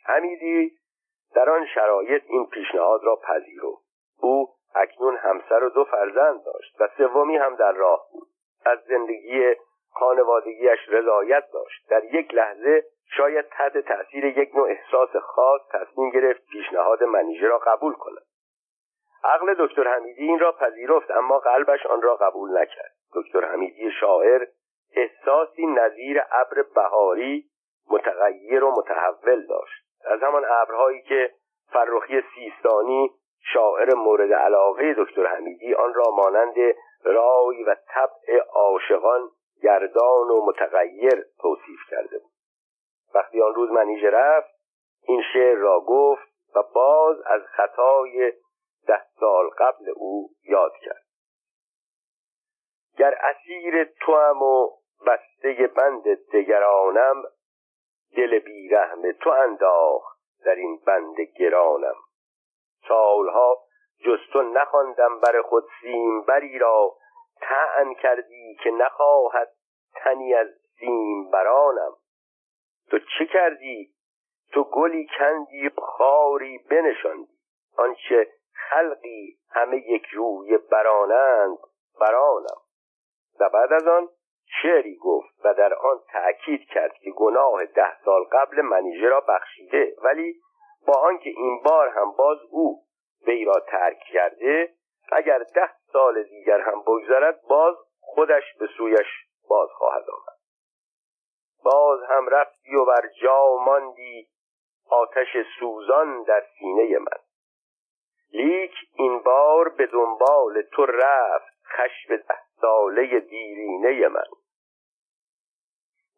حمیدی 0.06 0.72
در 1.34 1.50
آن 1.50 1.66
شرایط 1.66 2.22
این 2.26 2.46
پیشنهاد 2.46 3.04
را 3.04 3.16
پذیرفت 3.16 3.84
او 4.20 4.48
اکنون 4.74 5.16
همسر 5.16 5.64
و 5.64 5.68
دو 5.68 5.84
فرزند 5.84 6.44
داشت 6.44 6.80
و 6.80 6.88
سومی 6.96 7.36
هم 7.36 7.56
در 7.56 7.72
راه 7.72 8.06
بود. 8.12 8.28
از 8.64 8.78
زندگی 8.88 9.54
خانوادگیش 9.92 10.88
رضایت 10.88 11.44
داشت. 11.52 11.88
در 11.88 12.04
یک 12.04 12.34
لحظه 12.34 12.84
شاید 13.16 13.48
تحت 13.48 13.78
تأثیر 13.78 14.24
یک 14.24 14.54
نوع 14.54 14.68
احساس 14.68 15.16
خاص 15.16 15.60
تصمیم 15.72 16.10
گرفت 16.10 16.46
پیشنهاد 16.46 17.02
منیژه 17.02 17.46
را 17.46 17.58
قبول 17.58 17.92
کند. 17.92 18.22
عقل 19.24 19.54
دکتر 19.58 19.88
حمیدی 19.88 20.22
این 20.22 20.38
را 20.38 20.52
پذیرفت 20.52 21.10
اما 21.10 21.38
قلبش 21.38 21.86
آن 21.86 22.02
را 22.02 22.16
قبول 22.16 22.58
نکرد. 22.58 22.92
دکتر 23.14 23.44
حمیدی 23.44 23.90
شاعر 24.00 24.46
احساسی 24.96 25.66
نظیر 25.66 26.22
ابر 26.32 26.62
بهاری 26.74 27.44
متغیر 27.90 28.64
و 28.64 28.70
متحول 28.70 29.46
داشت. 29.46 29.83
از 30.06 30.22
همان 30.22 30.44
ابرهایی 30.44 31.02
که 31.02 31.30
فرخی 31.72 32.22
سیستانی 32.34 33.10
شاعر 33.52 33.94
مورد 33.94 34.32
علاقه 34.32 34.94
دکتر 34.98 35.26
حمیدی 35.26 35.74
آن 35.74 35.94
را 35.94 36.04
مانند 36.10 36.54
رای 37.04 37.64
و 37.64 37.76
طبع 37.88 38.38
عاشقان 38.52 39.30
گردان 39.62 40.30
و 40.30 40.46
متغیر 40.46 41.24
توصیف 41.40 41.80
کرده 41.90 42.18
بود. 42.18 42.30
وقتی 43.14 43.42
آن 43.42 43.54
روز 43.54 43.70
منیژه 43.70 44.10
رفت 44.10 44.54
این 45.02 45.22
شعر 45.32 45.56
را 45.56 45.80
گفت 45.80 46.28
و 46.54 46.62
باز 46.74 47.20
از 47.26 47.42
خطای 47.42 48.32
ده 48.86 49.02
سال 49.20 49.48
قبل 49.48 49.92
او 49.96 50.30
یاد 50.48 50.72
کرد. 50.84 51.04
گر 52.96 53.14
اسیر 53.20 53.84
توام 53.84 54.42
و 54.42 54.70
بسته 55.06 55.66
بند 55.66 56.30
دگرانم 56.32 57.22
دل 58.16 58.38
بیرحم 58.38 59.12
تو 59.12 59.30
انداخت 59.30 60.18
در 60.44 60.54
این 60.54 60.80
بند 60.86 61.20
گرانم. 61.20 61.94
سالها 62.88 63.58
جز 64.06 64.18
تو 64.32 64.42
نخواندم 64.42 65.20
بر 65.20 65.42
خود 65.42 65.64
سیم 65.82 66.22
بری 66.22 66.58
را. 66.58 66.96
تعن 67.40 67.94
کردی 67.94 68.56
که 68.62 68.70
نخواهد 68.70 69.48
تنی 69.94 70.34
از 70.34 70.48
سیم 70.78 71.30
برانم 71.30 71.92
تو 72.90 72.98
چه 73.18 73.26
کردی؟ 73.26 73.94
تو 74.52 74.64
گلی 74.64 75.06
کندی 75.18 75.70
خاری 75.78 76.58
بنشاندی. 76.70 77.32
آنچه 77.78 78.32
خلقی 78.52 79.38
همه 79.50 79.76
یک 79.76 80.06
روی 80.06 80.58
برانند 80.58 81.58
برانم. 82.00 82.60
و 83.40 83.48
بعد 83.48 83.72
از 83.72 83.86
آن 83.86 84.08
شعری 84.62 84.96
گفت 84.96 85.44
و 85.44 85.54
در 85.54 85.74
آن 85.74 86.00
تأکید 86.08 86.68
کرد 86.68 86.94
که 86.94 87.10
گناه 87.10 87.66
ده 87.66 88.04
سال 88.04 88.24
قبل 88.32 88.60
منیژه 88.60 89.08
را 89.08 89.20
بخشیده 89.20 89.96
ولی 90.02 90.34
با 90.86 90.92
آنکه 90.92 91.30
این 91.30 91.62
بار 91.62 91.88
هم 91.88 92.10
باز 92.10 92.38
او 92.50 92.82
وی 93.26 93.44
را 93.44 93.60
ترک 93.70 93.98
کرده 94.12 94.74
اگر 95.12 95.38
ده 95.38 95.70
سال 95.92 96.22
دیگر 96.22 96.60
هم 96.60 96.82
بگذرد 96.82 97.40
باز 97.48 97.76
خودش 98.00 98.54
به 98.60 98.66
سویش 98.76 99.06
باز 99.48 99.68
خواهد 99.70 100.04
آمد. 100.10 100.38
باز 101.64 102.00
هم 102.08 102.28
رفتی 102.28 102.74
و 102.74 102.84
بر 102.84 103.08
جا 103.22 103.56
ماندی 103.56 104.28
آتش 104.90 105.36
سوزان 105.60 106.22
در 106.22 106.44
سینه 106.58 106.98
من. 106.98 107.18
لیک 108.32 108.74
این 108.94 109.22
بار 109.22 109.68
به 109.68 109.86
دنبال 109.86 110.62
تو 110.62 110.86
رفت 110.86 111.54
خشم 111.66 112.16
ده. 112.16 112.43
ساله 112.64 113.20
دیرینه 113.20 114.08
من. 114.08 114.30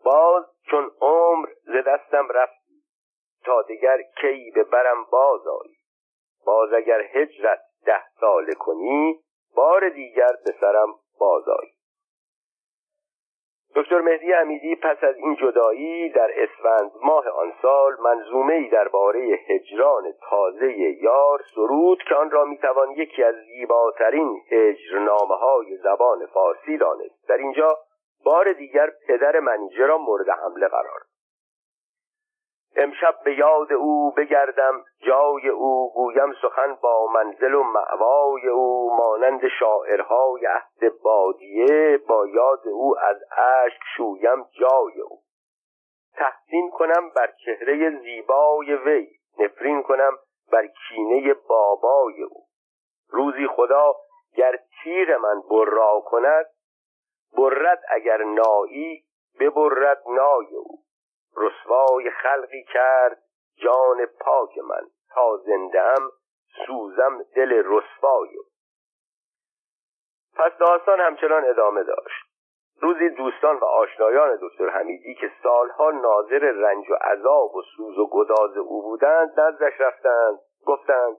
باز 0.05 0.45
چون 0.71 0.91
عمر 1.01 1.49
ز 1.63 1.85
دستم 1.87 2.29
رفتی 2.29 2.83
تا 3.45 3.63
دیگر 3.63 4.03
کی 4.21 4.51
به 4.55 4.65
برم 4.65 5.05
باز 5.05 5.47
آیی. 5.47 5.77
باز 6.47 6.73
اگر 6.73 7.01
هجرت 7.01 7.61
ده 7.87 8.03
ساله 8.21 8.55
کنی 8.55 9.21
بار 9.57 9.89
دیگر 9.89 10.33
به 10.45 10.55
سرم 10.61 10.95
باز 11.19 11.49
آیی. 11.49 11.76
دکتر 13.77 14.01
مهدی 14.01 14.33
امیدی 14.33 14.77
پس 14.77 15.05
از 15.05 15.17
این 15.17 15.35
جدایی 15.35 16.09
در 16.09 16.31
اسفند 16.37 16.91
ماه 17.03 17.29
آن 17.29 17.53
سال 17.63 17.97
منظومه 18.01 18.55
ای 18.55 18.69
درباره 18.69 19.21
هجران 19.49 20.05
تازه 20.31 20.79
یار 21.03 21.41
سرود 21.55 22.03
که 22.09 22.15
آن 22.15 22.31
را 22.31 22.45
می‌توان 22.45 22.91
یکی 22.91 23.23
از 23.23 23.35
زیباترین 23.35 24.43
هجرنامه 24.51 25.35
های 25.35 25.77
زبان 25.77 26.27
فارسی 26.27 26.79
دانست. 26.79 27.29
در 27.29 27.37
اینجا 27.37 27.79
بار 28.25 28.53
دیگر 28.53 28.91
پدر 29.09 29.41
منیجه 29.41 29.87
را 29.87 29.99
مورد 29.99 30.29
حمله 30.29 30.69
قرار 30.69 31.01
امشب 32.77 33.15
به 33.25 33.39
یاد 33.39 33.73
او 33.73 34.11
بگردم 34.11 34.85
جای 35.07 35.49
او 35.49 35.93
گویم 35.95 36.33
سخن 36.43 36.75
با 36.83 37.07
منزل 37.07 37.55
و 37.55 37.63
معوای 37.63 38.49
او 38.49 38.97
مانند 38.97 39.41
شاعرهای 39.59 40.47
عهد 40.47 41.03
بادیه 41.03 41.99
با 42.09 42.27
یاد 42.27 42.69
او 42.69 42.99
از 42.99 43.17
اشک 43.39 43.81
شویم 43.97 44.45
جای 44.61 45.01
او. 45.01 45.19
تحسین 46.15 46.71
کنم 46.71 47.11
بر 47.17 47.33
چهره 47.45 48.01
زیبای 48.01 48.75
وی 48.75 49.09
نفرین 49.39 49.83
کنم 49.83 50.19
بر 50.53 50.67
کینه 50.67 51.35
بابای 51.35 52.23
او. 52.23 52.47
روزی 53.11 53.47
خدا 53.47 53.95
گر 54.37 54.59
تیر 54.83 55.17
من 55.17 55.43
برا 55.51 56.01
کند 56.05 56.47
برد 57.37 57.83
اگر 57.89 58.23
نایی 58.23 59.05
ببرد 59.41 60.03
نای 60.09 60.55
او. 60.57 60.79
رسوای 61.37 62.11
خلقی 62.11 62.65
کرد 62.65 63.19
جان 63.57 64.07
پاک 64.07 64.59
من. 64.59 64.87
تا 65.15 65.37
زندم 65.37 66.11
سوزم 66.67 67.23
دل 67.37 67.63
رسوای. 67.67 68.37
پس 70.37 70.53
داستان 70.59 71.01
همچنان 71.01 71.45
ادامه 71.45 71.83
داشت. 71.83 72.27
روزی 72.81 73.09
دوستان 73.09 73.57
و 73.57 73.65
آشنایان 73.65 74.39
دکتر 74.43 74.69
حمیدی 74.69 75.15
که 75.15 75.33
سالها 75.43 75.91
ناظر 75.91 76.39
رنج 76.39 76.91
و 76.91 76.95
عذاب 76.95 77.55
و 77.55 77.63
سوز 77.77 77.99
و 77.99 78.09
گداز 78.13 78.57
او 78.57 78.83
بودند 78.83 79.41
نزدش 79.41 79.81
رفتند. 79.81 80.39
گفتند 80.67 81.17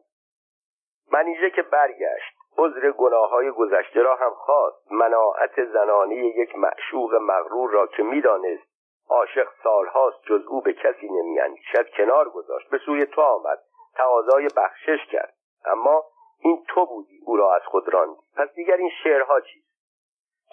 منیژه 1.11 1.49
که 1.49 1.61
برگشت 1.61 2.37
عذر 2.57 2.91
گناه 2.91 3.29
های 3.29 3.51
گذشته 3.51 4.01
را 4.01 4.15
هم 4.15 4.33
خواست. 4.33 4.91
مناعت 4.91 5.65
زنانه 5.73 6.15
یک 6.15 6.55
معشوق 6.55 7.15
مغرور 7.15 7.71
را 7.71 7.87
که 7.87 8.03
می‌دانست 8.03 8.76
عاشق 9.09 9.47
سالهاست 9.63 10.23
جز 10.23 10.45
او 10.47 10.61
به 10.61 10.73
کسی 10.73 11.07
نمیاندیشد 11.09 11.89
کنار 11.89 12.29
گذاشت. 12.29 12.69
به 12.69 12.77
سوی 12.77 13.05
تو 13.05 13.21
آمد. 13.21 13.59
تقاضای 13.95 14.47
بخشش 14.57 15.05
کرد. 15.11 15.33
اما 15.65 16.03
این 16.39 16.63
تو 16.67 16.85
بودی. 16.85 17.21
او 17.25 17.37
را 17.37 17.55
از 17.55 17.61
خود 17.65 17.93
راندی. 17.93 18.21
پس 18.37 18.53
دیگر 18.55 18.75
این 18.75 18.91
شعرها 19.03 19.41
چیست؟ 19.41 19.67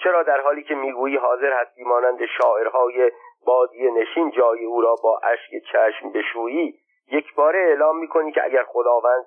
چرا 0.03 0.23
در 0.23 0.41
حالی 0.41 0.63
که 0.63 0.75
می‌گویی 0.75 1.17
حاضر 1.17 1.53
هستی 1.53 1.85
مانند 1.85 2.19
شاعرهای 2.39 3.13
بادی 3.47 3.91
نشین 3.91 4.31
جای 4.31 4.65
او 4.65 4.81
را 4.81 4.95
با 5.03 5.21
اشک 5.23 5.65
چشم 5.73 6.13
بشویی 6.13 6.79
یک 7.13 7.35
باره 7.35 7.59
اعلام 7.59 7.99
می‌کنی 7.99 8.33
که 8.33 8.45
اگر 8.45 8.65
خداوند 8.65 9.25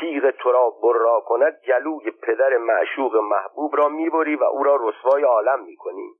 تیغ 0.00 0.30
تو 0.30 0.52
را 0.52 0.70
برا 0.82 1.20
کند 1.20 1.60
جلوی 1.62 2.10
پدر 2.10 2.56
معشوق 2.56 3.16
محبوب 3.16 3.76
را 3.76 3.88
می‌بری 3.88 4.36
و 4.36 4.44
او 4.44 4.62
را 4.62 4.76
رسوای 4.76 5.22
عالم 5.22 5.64
می‌کنی. 5.64 6.10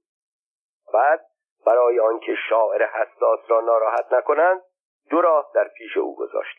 بعد 0.94 1.20
برای 1.66 2.00
آنکه 2.00 2.34
شاعر 2.48 2.86
حساس 2.86 3.40
را 3.48 3.60
ناراحت 3.60 4.12
نکنند 4.12 4.62
دو 5.10 5.20
راه 5.20 5.50
در 5.54 5.68
پیش 5.68 5.96
او 5.96 6.16
گذاشت. 6.16 6.56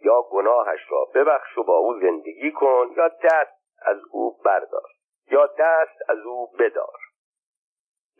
یا 0.00 0.22
گناهش 0.22 0.80
را 0.90 1.04
ببخش 1.14 1.58
و 1.58 1.64
با 1.64 1.76
او 1.76 2.00
زندگی 2.00 2.52
کن 2.52 2.86
یا 2.96 3.08
دست 3.08 3.60
از 3.82 3.98
او 4.10 4.36
بردار. 4.44 4.88
یا 5.30 5.46
دست 5.46 6.10
از 6.10 6.18
او 6.18 6.50
بدار. 6.58 6.98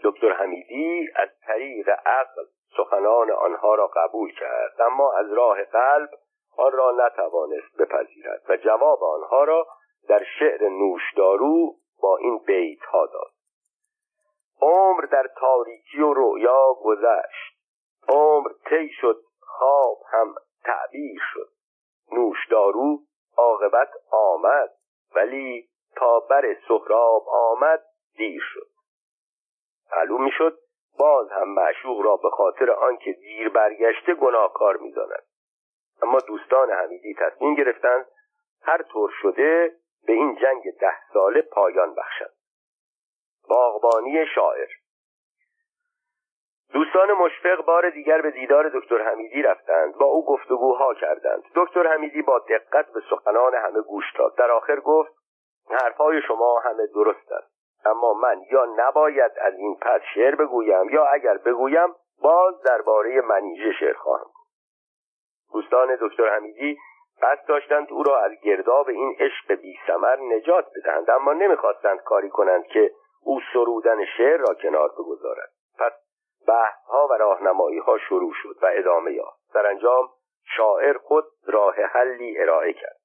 دکتر 0.05 0.33
حمیدی 0.33 1.09
از 1.17 1.29
طریق 1.47 1.89
عقل 1.89 2.43
سخنان 2.77 3.31
آنها 3.31 3.75
را 3.75 3.87
قبول 3.87 4.33
کرد 4.33 4.81
اما 4.81 5.13
از 5.13 5.33
راه 5.33 5.65
قلب 5.65 6.11
آن 6.57 6.73
را 6.73 6.91
نتوانست 7.07 7.77
بپذیرد 7.79 8.43
و 8.49 8.57
جواب 8.57 9.05
آنها 9.05 9.45
را 9.45 9.67
در 10.09 10.25
شعر 10.39 10.69
نوشدارو 10.69 11.75
با 12.03 12.17
این 12.17 12.39
بیت 12.39 12.83
ها 12.83 13.07
داد. 13.07 13.31
عمر 14.63 15.05
در 15.05 15.31
تاریکی 15.37 16.01
و 16.01 16.15
رؤیا 16.15 16.75
گذشت. 16.85 17.57
عمر 18.09 18.51
طی 18.67 18.89
شد 19.01 19.23
خواب 19.41 19.99
هم 20.13 20.35
تعبیر 20.65 21.21
شد. 21.33 21.49
نوشدارو 22.13 22.99
عاقبت 23.37 23.91
آمد 24.11 24.71
ولی 25.15 25.69
تا 25.97 26.21
بر 26.21 26.57
سهراب 26.69 27.29
آمد 27.29 27.83
دیر 28.17 28.43
شد. 28.55 28.67
معلوم 29.97 30.25
می‌شد 30.25 30.59
باز 30.99 31.31
هم 31.31 31.49
معشوق 31.49 32.01
را 32.01 32.17
به 32.17 32.31
خاطر 32.31 32.71
آنکه 32.71 33.13
دیر 33.13 33.49
برگشته 33.49 34.15
گناهکار 34.15 34.77
می‌داند. 34.77 35.25
اما 36.03 36.19
دوستان 36.19 36.71
حمیدی 36.71 37.15
تصمیم 37.15 37.55
گرفتند 37.55 38.07
هر 38.63 38.83
طور 38.83 39.11
شده 39.23 39.77
به 40.07 40.13
این 40.13 40.39
جنگ 40.43 40.63
ده 40.81 40.97
ساله 41.13 41.43
پایان 41.43 41.95
بخشند. 41.95 42.40
باغبانی 43.51 44.27
شاعر. 44.35 44.69
دوستان 46.73 47.13
مشفق 47.13 47.65
بار 47.65 47.91
دیگر 47.91 48.21
به 48.21 48.31
دیدار 48.31 48.69
دکتر 48.75 49.03
حمیدی 49.03 49.43
رفتند. 49.43 49.95
با 49.95 50.07
او 50.07 50.27
گفتگوها 50.27 50.95
کردند. 50.95 51.43
دکتر 51.55 51.87
حمیدی 51.87 52.23
با 52.23 52.39
دقت 52.39 52.93
به 52.93 53.01
سخنان 53.11 53.55
همه 53.55 53.81
گوش 53.81 54.05
داد. 54.19 54.37
در 54.37 54.51
آخر 54.51 54.81
گفت 54.81 55.13
حرفهای 55.71 56.23
شما 56.23 56.61
همه 56.65 56.87
درست 56.95 57.33
است. 57.33 57.61
اما 57.85 58.13
من 58.13 58.41
یا 58.53 58.67
نباید 58.77 59.33
از 59.41 59.55
این 59.55 59.77
پس 59.83 60.01
شعر 60.15 60.35
بگویم 60.35 60.89
یا 60.89 61.05
اگر 61.07 61.37
بگویم 61.37 61.95
باز 62.23 62.63
درباره 62.63 63.21
منیژه 63.21 63.73
شعر 63.81 63.93
خواهم 63.93 64.31
دوستان 65.53 65.99
دکتر 66.01 66.37
حمیدی 66.37 66.79
قصد 67.23 67.47
داشتند 67.49 67.87
او 67.91 68.03
را 68.03 68.21
از 68.21 68.33
گرداب 68.45 68.89
این 68.89 69.17
عشق 69.21 69.55
بی 69.55 69.79
سمر 69.87 70.17
نجات 70.17 70.67
بدهند. 70.77 71.11
اما 71.11 71.33
نمی‌خواستند 71.33 72.01
کاری 72.03 72.31
کنند 72.31 72.67
که 72.67 72.91
او 73.25 73.41
سرودن 73.53 74.05
شعر 74.17 74.37
را 74.37 74.55
کنار 74.55 74.89
بگذارد. 74.89 75.51
پس 75.79 75.93
بحثها 76.49 77.07
و 77.11 77.13
راهنمایی 77.13 77.79
ها 77.79 77.99
شروع 77.99 78.33
شد 78.43 78.57
و 78.63 78.67
ادامه 78.73 79.13
یافت. 79.13 79.57
انجام 79.57 80.09
شاعر 80.57 80.99
خود 80.99 81.25
راه 81.47 81.75
حلی 81.75 82.39
ارائه 82.39 82.73
کرد. 82.73 82.97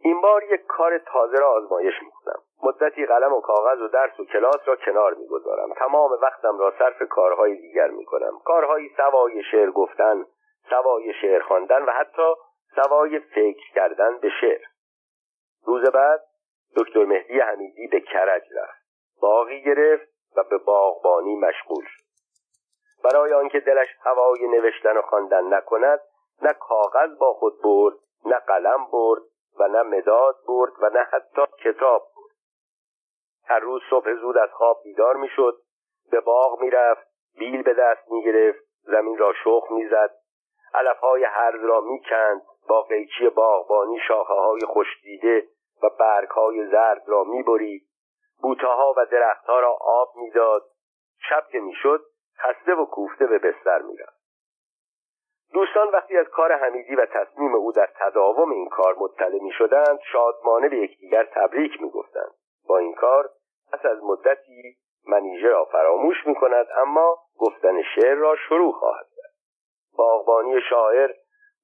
این 0.00 0.20
بار 0.20 0.44
یک 0.44 0.66
کار 0.66 0.98
تازه 0.98 1.38
را 1.38 1.50
آزمایش 1.50 1.94
می‌کنم. 2.02 2.42
مدتی 2.62 3.06
قلم 3.06 3.32
و 3.32 3.40
کاغذ 3.40 3.80
و 3.80 3.88
درس 3.88 4.20
و 4.20 4.24
کلاس 4.24 4.60
را 4.66 4.76
کنار 4.76 5.14
می‌گذارم. 5.14 5.74
تمام 5.74 6.10
وقتم 6.22 6.58
را 6.58 6.72
صرف 6.78 7.02
کارهای 7.10 7.56
دیگر 7.56 7.88
می‌کنم. 7.88 8.38
کارهایی 8.44 8.90
سوای 8.96 9.42
شعر 9.50 9.70
گفتن 9.70 10.26
سوای 10.70 11.12
شعر 11.20 11.42
خواندن 11.42 11.82
و 11.82 11.90
حتی 11.90 12.34
سوای 12.74 13.18
فکر 13.18 13.72
کردن 13.74 14.18
به 14.18 14.28
شعر. 14.40 14.62
روز 15.66 15.90
بعد 15.90 16.20
دکتر 16.78 17.04
مهدی 17.04 17.40
حمیدی 17.40 17.86
به 17.86 18.00
کرج 18.00 18.42
رفت. 18.56 18.78
باقی 19.20 19.62
گرفت 19.62 20.08
و 20.36 20.44
به 20.44 20.58
باغبانی 20.58 21.36
مشغول 21.36 21.84
شد. 21.84 22.04
برای 23.04 23.32
آنکه 23.32 23.60
دلش 23.60 23.88
هوای 24.02 24.48
نوشتن 24.48 24.96
و 24.96 25.02
خواندن 25.02 25.54
نکند 25.54 26.00
نه 26.42 26.52
کاغذ 26.52 27.18
با 27.18 27.32
خود 27.32 27.62
برد 27.62 27.94
نه 28.24 28.38
قلم 28.38 28.86
برد 28.92 29.22
و 29.60 29.68
نه 29.68 29.82
مداد 29.82 30.36
برد 30.48 30.72
و 30.80 30.88
نه 30.88 31.00
حتی 31.12 31.42
کتاب 31.64 32.02
برد. 32.16 32.34
هر 33.44 33.58
روز 33.58 33.82
صبح 33.90 34.14
زود 34.14 34.38
از 34.38 34.50
خواب 34.52 34.80
بیدار 34.84 35.16
می‌شد 35.16 35.58
به 36.10 36.20
باغ 36.20 36.60
می‌رفت 36.60 37.06
بیل 37.38 37.62
به 37.62 37.74
دست 37.74 38.10
می‌گرفت 38.10 38.64
زمین 38.82 39.18
را 39.18 39.32
شخ 39.44 39.70
می‌زد 39.70 40.14
علفهای 40.74 41.24
هرز 41.24 41.64
را 41.64 41.80
می‌کند 41.80 42.42
با 42.68 42.82
قیچی 42.82 43.28
باغبانی 43.28 44.00
شاخه 44.08 44.34
های 44.34 44.60
خوشدیده 44.60 45.48
و 45.82 45.88
برگ 45.98 46.28
های 46.28 46.66
زرد 46.66 47.02
را 47.06 47.24
می‌برید. 47.24 47.82
بوتاها 48.42 48.94
و 48.96 49.06
درختها 49.06 49.60
را 49.60 49.78
آب 49.80 50.08
می‌داد. 50.16 50.62
شب 51.28 51.44
که 51.52 51.60
می‌شد 51.60 52.04
خسته 52.38 52.74
و 52.74 52.84
کوفته 52.84 53.26
به 53.26 53.38
بستر 53.38 53.82
می‌رفت. 53.82 54.18
دوستان 55.52 55.88
وقتی 55.88 56.16
از 56.16 56.26
کار 56.28 56.52
حمیدی 56.52 56.94
و 56.94 57.06
تصمیم 57.06 57.54
او 57.54 57.72
در 57.72 57.88
تداوم 57.96 58.52
این 58.52 58.68
کار 58.68 58.96
مطلع 58.98 59.42
می 59.42 59.52
شدند 59.52 59.98
شادمانه 60.12 60.68
به 60.68 60.76
یکدیگر 60.76 61.24
تبریک 61.24 61.82
می 61.82 61.90
گفتند. 61.90 62.34
با 62.68 62.78
این 62.78 62.94
کار 62.94 63.30
پس 63.72 63.86
از 63.86 64.02
مدتی 64.02 64.76
منیژه 65.06 65.48
را 65.48 65.64
فراموش 65.64 66.26
می 66.26 66.34
کند 66.34 66.66
اما 66.76 67.18
گفتن 67.38 67.82
شعر 67.82 68.14
را 68.14 68.36
شروع 68.36 68.72
خواهد 68.72 69.06
کرد. 69.16 69.34
باغبانی 69.98 70.60
شاعر 70.70 71.10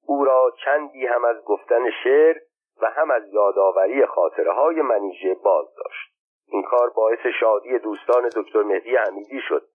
او 0.07 0.25
را 0.25 0.51
چندی 0.65 1.05
هم 1.05 1.25
از 1.25 1.43
گفتن 1.43 1.91
شعر 2.03 2.37
و 2.81 2.85
هم 2.85 3.11
از 3.11 3.27
یادآوری 3.27 4.05
خاطره 4.05 4.53
های 4.53 4.81
منیژه 4.81 5.33
باز 5.33 5.65
داشت. 5.75 6.15
این 6.47 6.63
کار 6.63 6.89
باعث 6.89 7.19
شادی 7.39 7.79
دوستان 7.79 8.29
دکتر 8.35 8.63
مهدی 8.63 8.95
حمیدی 8.95 9.41
شد. 9.47 9.67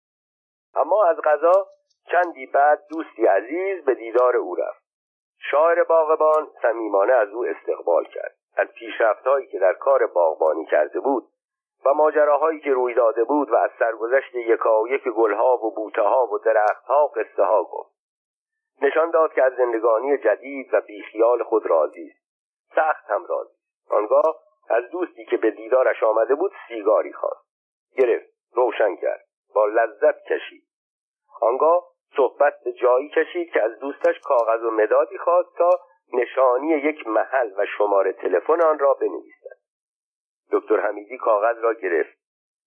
اما 0.75 1.05
از 1.05 1.17
غذا 1.17 1.67
چندی 2.11 2.47
بعد 2.47 2.83
دوستی 2.91 3.27
عزیز 3.27 3.85
به 3.85 3.95
دیدار 3.95 4.37
او 4.37 4.55
رفت. 4.55 4.83
شاعر 5.51 5.85
باغبان 5.85 6.49
صمیمانه 6.63 7.13
از 7.13 7.29
او 7.29 7.47
استقبال 7.47 8.05
کرد. 8.05 8.35
از 8.57 8.69
پیشرفتهایی 8.69 9.47
که 9.47 9.59
در 9.59 9.73
کار 9.73 10.07
باغبانی 10.07 10.67
کرده 10.67 11.01
بود 11.01 11.25
و 11.85 11.95
ماجراهایی 11.95 12.61
که 12.61 12.71
روی 12.71 12.95
داده 12.95 13.25
بود 13.25 13.51
و 13.51 13.57
از 13.57 13.71
سرگذشت 13.79 14.35
یکایک 14.35 15.09
گلها 15.09 15.57
و 15.57 15.75
بوتهها 15.75 16.27
و 16.27 16.39
درختها 16.39 17.07
قصه 17.07 17.45
ها 17.45 17.65
گفت. 17.65 17.91
نشان 18.83 19.11
داد 19.11 19.33
که 19.33 19.43
از 19.45 19.53
زندگانی 19.57 20.19
جدید 20.19 20.75
و 20.75 20.81
بیخیال 20.81 21.43
خود 21.43 21.67
راضی 21.67 22.07
است. 22.07 22.20
سخت 22.75 23.11
هم 23.11 23.27
راضی 23.27 23.55
آنگاه 23.91 24.37
از 24.71 24.91
دوستی 24.91 25.25
که 25.25 25.37
به 25.37 25.51
دیدارش 25.51 26.03
آمده 26.03 26.35
بود 26.35 26.53
سیگاری 26.69 27.13
خواست. 27.13 27.47
گرفت 27.97 28.27
روشن 28.53 28.97
کرد 28.97 29.25
با 29.55 29.67
لذت 29.67 30.25
کشید. 30.25 30.65
آنگاه 31.41 31.85
صحبت 32.17 32.55
به 32.65 32.73
جایی 32.73 33.09
کشید 33.09 33.53
که 33.53 33.63
از 33.63 33.79
دوستش 33.79 34.21
کاغذ 34.21 34.63
و 34.63 34.71
مدادی 34.71 35.19
خواست 35.19 35.57
تا 35.57 35.71
نشانی 36.13 36.69
یک 36.69 37.07
محل 37.07 37.53
و 37.57 37.67
شماره 37.79 38.13
تلفن 38.13 38.61
آن 38.61 38.79
را 38.79 38.95
بنویسد. 38.95 39.57
دکتر 40.53 40.81
حمیدی 40.81 41.19
کاغذ 41.19 41.59
را 41.59 41.75
گرفت 41.75 42.19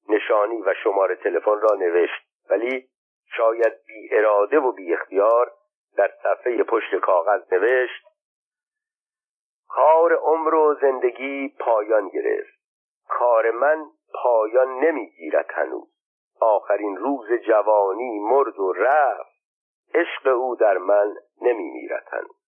نشانی 0.09 0.61
و 0.61 0.73
شماره 0.83 1.15
تلفن 1.15 1.61
را 1.61 1.75
نوشت 1.75 2.23
ولی 2.49 2.89
شاید 3.37 3.73
بی 3.87 4.09
اراده 4.11 4.59
و 4.59 4.71
بی 4.71 4.93
اختیار 4.93 5.51
در 5.97 6.11
صفحه 6.23 6.63
پشت 6.63 6.95
کاغذ 6.95 7.53
نوشت 7.53 8.12
کار 9.67 10.13
عمر 10.13 10.53
و 10.53 10.75
زندگی 10.81 11.55
پایان 11.59 12.09
گرفت. 12.09 12.53
کار 13.09 13.51
من 13.51 13.85
پایان 14.23 14.79
نمی‌گیرد 14.79 15.49
هنوز. 15.49 15.93
آخرین 16.41 16.97
روز 16.97 17.33
جوانی 17.33 18.19
مرد 18.19 18.59
و 18.59 18.73
رفت. 18.73 19.33
عشق 19.93 20.27
او 20.27 20.55
در 20.55 20.77
من 20.77 21.15
نمیمیرد 21.41 22.07
هنوز. 22.11 22.43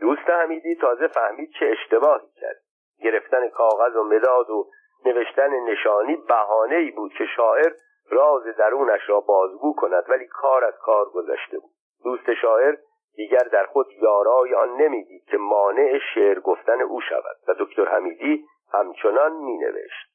دوست 0.00 0.30
حمیدی 0.30 0.74
تازه 0.74 1.08
فهمید 1.08 1.50
چه 1.60 1.66
اشتباهی 1.66 2.28
کرد. 2.40 2.60
گرفتن 3.02 3.48
کاغذ 3.48 3.96
و 3.96 4.02
مداد 4.02 4.50
و 4.50 4.70
نوشتن 5.06 5.50
نشانی 5.50 6.16
بهانه 6.16 6.76
ای 6.76 6.90
بود 6.90 7.12
که 7.12 7.24
شاعر 7.36 7.72
راز 8.10 8.42
درونش 8.42 9.00
را 9.08 9.20
بازگو 9.20 9.74
کند 9.74 10.04
ولی 10.08 10.26
کار 10.26 10.64
از 10.64 10.74
کار 10.78 11.04
گذشته 11.04 11.58
بود. 11.58 11.70
دوست 12.04 12.34
شاعر 12.34 12.76
دیگر 13.16 13.48
در 13.52 13.66
خود 13.66 13.86
یارای 13.92 14.54
آن 14.54 14.76
نمی‌دید 14.76 15.24
که 15.24 15.36
مانع 15.36 15.98
شعر 16.14 16.40
گفتن 16.40 16.80
او 16.80 17.00
شود 17.00 17.36
و 17.48 17.54
دکتر 17.58 17.84
حمیدی 17.84 18.44
همچنان 18.72 19.32
می 19.32 19.58
نوشت 19.58 20.14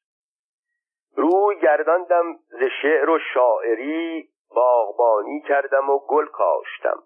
روی 1.16 1.60
گرداندم 1.60 2.36
ز 2.36 2.62
شعر 2.82 3.10
و 3.10 3.18
شاعری 3.34 4.28
باغبانی 4.54 5.40
کردم 5.40 5.90
و 5.90 5.98
گل 5.98 6.26
کاشتم. 6.26 7.02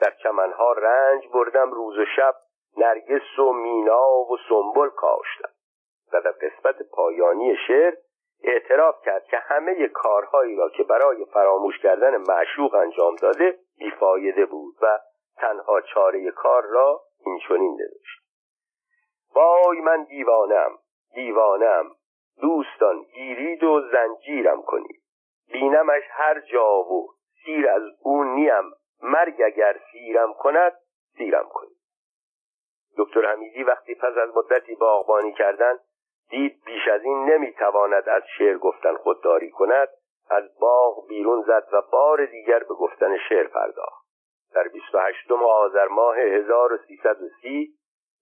در 0.00 0.12
چمنها 0.22 0.72
رنج 0.72 1.28
بردم 1.34 1.72
روز 1.72 1.98
و 1.98 2.04
شب 2.16 2.34
نرگس 2.76 3.38
و 3.38 3.52
مینا 3.52 4.10
و 4.10 4.36
سنبل 4.48 4.88
کاشتم. 4.88 5.48
و 6.12 6.20
در 6.20 6.30
قسمت 6.30 6.76
پایانی 6.92 7.56
شعر 7.66 7.94
اعتراف 8.42 9.02
کرد 9.04 9.24
که 9.24 9.36
همه 9.36 9.88
کارهایی 9.88 10.56
را 10.56 10.68
که 10.68 10.82
برای 10.82 11.24
فراموش 11.24 11.78
کردن 11.78 12.16
معشوق 12.16 12.74
انجام 12.74 13.16
داده 13.16 13.58
بیفایده 13.78 14.46
بود 14.46 14.74
و 14.82 14.98
تنها 15.40 15.80
چاره 15.80 16.30
کار 16.30 16.62
را 16.62 17.00
این 17.26 17.38
چنین 17.48 17.72
نوشت. 17.80 18.22
وای 19.34 19.80
من 19.80 20.04
دیوانم 20.04 20.78
دیوانم 21.14 21.90
دوستان 22.40 23.02
گیرید 23.02 23.64
و 23.64 23.80
زنجیرم 23.92 24.62
کنید. 24.62 25.02
بینمش 25.52 26.02
هر 26.10 26.40
جا 26.40 26.78
و 26.78 27.08
سیر 27.44 27.68
از 27.68 27.82
او 28.02 28.24
نیم. 28.24 28.72
مرگ 29.02 29.42
اگر 29.44 29.80
سیرم 29.92 30.34
کند 30.34 30.72
سیرم 31.16 31.48
کنید. 31.52 31.78
دکتر 32.98 33.32
حمیدی 33.32 33.64
وقتی 33.64 33.94
پس 33.94 34.16
از 34.16 34.36
مدتی 34.36 34.74
باغبانی 34.74 35.32
کردن 35.32 35.78
دید 36.30 36.62
بیش 36.64 36.88
از 36.88 37.02
این 37.04 37.24
نمی‌تواند 37.24 38.08
از 38.08 38.22
شعر 38.38 38.58
گفتن 38.58 38.96
خودداری 38.96 39.50
کند 39.50 39.88
از 40.30 40.58
باغ 40.60 41.08
بیرون 41.08 41.42
زد 41.42 41.68
و 41.72 41.82
بار 41.92 42.26
دیگر 42.26 42.58
به 42.58 42.74
گفتن 42.74 43.18
شعر 43.28 43.46
پرداخت. 43.46 43.97
در 44.54 44.68
28 44.68 45.32
آذر 45.32 45.88
ماه 45.88 46.18
1330 46.18 47.74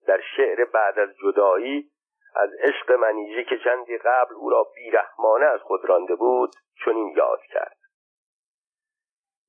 در 0.07 0.21
شعر 0.37 0.65
بعد 0.65 0.99
از 0.99 1.09
جدایی 1.23 1.91
از 2.37 2.51
عشق 2.61 2.93
منیژه 2.93 3.45
که 3.45 3.59
چندی 3.65 3.99
قبل 3.99 4.35
او 4.35 4.51
را 4.51 4.67
بیرحمانه 4.75 5.47
از 5.47 5.61
خود 5.61 5.85
رانده 5.85 6.15
بود 6.15 6.51
چنین 6.85 7.15
یاد 7.17 7.41
کرد. 7.41 7.77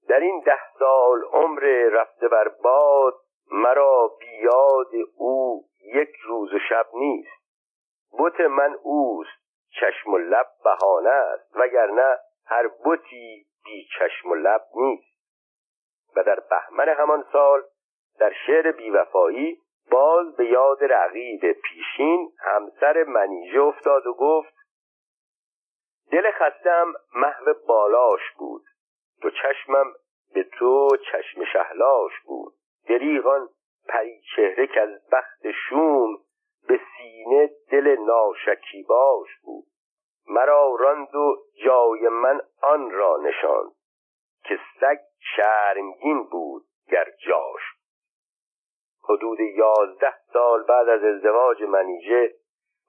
در 0.10 0.20
این 0.20 0.40
ده 0.46 0.60
سال 0.80 1.24
عمر 1.24 1.62
رفته 1.92 2.28
بر 2.28 2.48
باد 2.48 3.14
مرا 3.52 4.12
بیاد 4.20 4.92
او 5.16 5.66
یک 5.94 6.16
روز 6.26 6.54
و 6.54 6.60
شب 6.70 6.88
نیست. 6.94 7.48
بت 8.20 8.40
من 8.40 8.76
اوست 8.84 9.48
چشم 9.80 10.14
و 10.14 10.18
لب 10.18 10.48
بهانه 10.64 11.10
است 11.10 11.56
وگرنه 11.56 12.18
هر 12.46 12.68
بتی 12.86 13.46
بی 13.66 13.88
چشم 14.00 14.32
و 14.32 14.36
لب 14.36 14.62
نیست. 14.76 15.07
و 16.16 16.24
در 16.24 16.40
بهمن 16.40 16.90
همان 16.90 17.26
سال 17.32 17.64
در 18.20 18.34
شعر 18.48 18.72
بیوفایی 18.72 19.62
باز 19.92 20.36
به 20.36 20.46
یاد 20.46 20.84
رقیب 20.84 21.52
پیشین 21.52 22.32
همسر 22.40 23.04
منیژه 23.04 23.60
افتاد 23.62 24.08
و 24.08 24.14
گفت 24.14 24.54
دل 26.12 26.32
خستم 26.32 26.94
محو 27.16 27.54
بالاش 27.68 28.22
بود 28.38 28.64
تو 29.22 29.30
چشمم 29.30 29.94
به 30.34 30.44
تو 30.44 30.90
چشم 31.12 31.46
شهلاش 31.54 32.12
بود. 32.26 32.54
دریغان 32.90 33.50
پری 33.88 34.22
چهره 34.36 34.68
که 34.68 34.82
از 34.82 35.10
بخت 35.12 35.52
شوم 35.52 36.18
به 36.68 36.80
سینه 36.98 37.52
دل 37.72 37.96
ناشکیباش 38.00 39.28
بود. 39.44 39.66
مرا 40.30 40.76
راند 40.80 41.16
و 41.16 41.36
جای 41.66 42.08
من 42.08 42.42
آن 42.62 42.92
را 42.92 43.18
نشاند 43.18 43.72
که 44.44 44.60
سگ 44.80 44.98
شرمگین 45.20 46.24
بود 46.24 46.64
گر 46.92 47.08
جاش. 47.28 47.62
حدود 49.10 49.40
یازده 49.40 50.14
سال 50.34 50.64
بعد 50.64 50.90
از 50.90 51.04
ازدواج 51.04 51.64
منیژه 51.64 52.34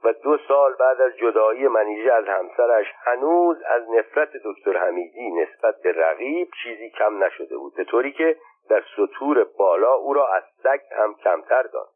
و 0.05 0.13
دو 0.13 0.39
سال 0.49 0.75
بعد 0.75 1.01
از 1.01 1.17
جدایی 1.17 1.69
منیژه 1.69 2.13
از 2.13 2.25
همسرش 2.25 2.87
هنوز 3.05 3.63
از 3.63 3.91
نفرت 3.91 4.31
دکتر 4.45 4.77
حمیدی 4.77 5.31
نسبت 5.31 5.83
به 5.83 5.93
رقیب 5.93 6.49
چیزی 6.63 6.91
کم 6.91 7.25
نشده 7.25 7.57
بود 7.57 7.75
به 7.75 7.85
طوری 7.85 8.13
که 8.13 8.37
در 8.71 8.85
سطور 8.97 9.45
بالا 9.45 9.95
او 9.95 10.15
را 10.15 10.29
از 10.35 10.43
سگ 10.63 10.81
هم 10.97 11.15
کمتر 11.15 11.63
داد. 11.63 11.89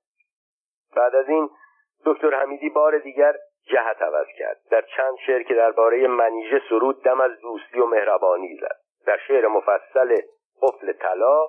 بعد 0.96 1.14
از 1.14 1.28
این 1.28 1.50
دکتر 2.06 2.34
حمیدی 2.34 2.68
بار 2.68 2.98
دیگر 2.98 3.36
جهت 3.66 4.02
عوض 4.02 4.26
کرد. 4.38 4.56
در 4.70 4.82
چند 4.96 5.16
شعر 5.26 5.42
که 5.42 5.54
درباره 5.54 6.06
منیژه 6.06 6.62
سرود 6.68 7.02
دم 7.02 7.20
از 7.20 7.40
دوستی 7.40 7.80
و 7.80 7.86
مهربانی 7.86 8.56
زد. 8.60 8.81
در 9.06 9.18
شعر 9.28 9.46
مفصل 9.46 10.16
قفل 10.62 10.92
طلا 10.92 11.48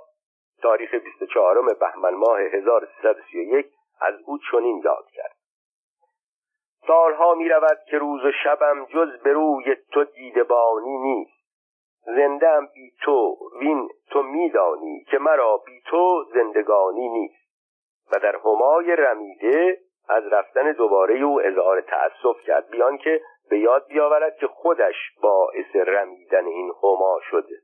تاریخ 0.62 0.96
24 0.96 1.74
بهمن 1.74 2.14
ماه 2.14 2.40
1331 2.40 3.66
از 4.02 4.14
او 4.26 4.38
چنین 4.52 4.82
یاد 4.86 5.06
کرد. 5.14 5.36
سالها 6.88 7.36
می 7.36 7.50
رود 7.50 7.80
که 7.90 7.98
روز 7.98 8.26
و 8.26 8.32
شبم 8.44 8.86
جز 8.86 9.20
به 9.24 9.34
روی 9.34 9.76
تو 9.92 10.04
دیدبانی 10.04 10.98
نیست. 10.98 11.44
زنده 12.06 12.62
بی 12.74 12.92
تو 13.02 13.38
وین 13.60 13.90
تو 14.10 14.24
میدانی 14.24 15.04
که 15.04 15.18
مرا 15.18 15.58
بی 15.58 15.82
تو 15.86 16.26
زندگانی 16.34 17.10
نیست. 17.10 17.44
و 18.12 18.20
در 18.20 18.36
همای 18.36 18.96
رمیده 18.96 19.78
از 20.10 20.24
رفتن 20.28 20.72
دوباره 20.72 21.22
او 21.24 21.42
اظهار 21.42 21.82
تأسف 21.82 22.42
کرد. 22.46 22.70
بیان 22.70 22.98
که 22.98 23.22
به 23.54 23.60
یاد 23.60 23.88
بیاورد 23.88 24.38
که 24.38 24.48
خودش 24.48 24.96
باعث 25.22 25.76
رمیدن 25.76 26.46
این 26.46 26.72
هما 26.84 27.20
شده. 27.30 27.56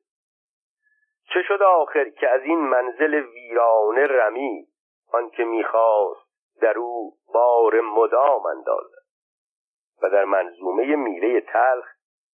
چه 1.34 1.44
شد 1.48 1.62
آخر 1.62 2.10
که 2.10 2.30
از 2.30 2.42
این 2.42 2.60
منزل 2.60 3.14
ویرانه 3.14 4.08
رمی 4.08 4.68
آنکه 5.14 5.44
می‌خواست 5.44 6.22
در 6.62 6.78
او 6.78 7.14
بار 7.34 7.82
مدام 7.82 8.46
اندازد 8.46 9.04
و 10.02 10.10
در 10.10 10.26
منظومه 10.26 10.96
میله 10.96 11.42
تلخ 11.42 11.86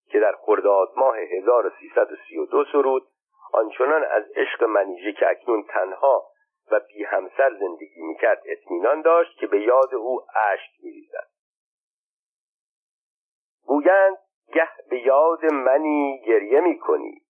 که 0.10 0.20
در 0.20 0.36
خرداد 0.36 0.90
ماه 0.96 1.18
1332 1.18 2.66
سرود 2.72 3.04
آنچنان 3.54 4.04
از 4.04 4.24
عشق 4.36 4.64
منیژه 4.64 5.14
که 5.14 5.30
اکنون 5.30 5.64
تنها 5.64 6.24
و 6.72 6.80
بی 6.80 7.04
همسر 7.04 7.50
زندگی 7.60 8.02
می‌کرد 8.02 8.42
اطمینان 8.46 9.02
داشت 9.02 9.40
که 9.40 9.48
به 9.48 9.62
یاد 9.62 9.96
او 9.96 10.22
اشک 10.36 10.72
میریزد. 10.84 11.35
گویند 13.66 14.18
گه 14.54 14.70
به 14.90 15.00
یاد 15.00 15.46
منی 15.46 16.22
گریه 16.28 16.60
می‌کنی. 16.60 17.22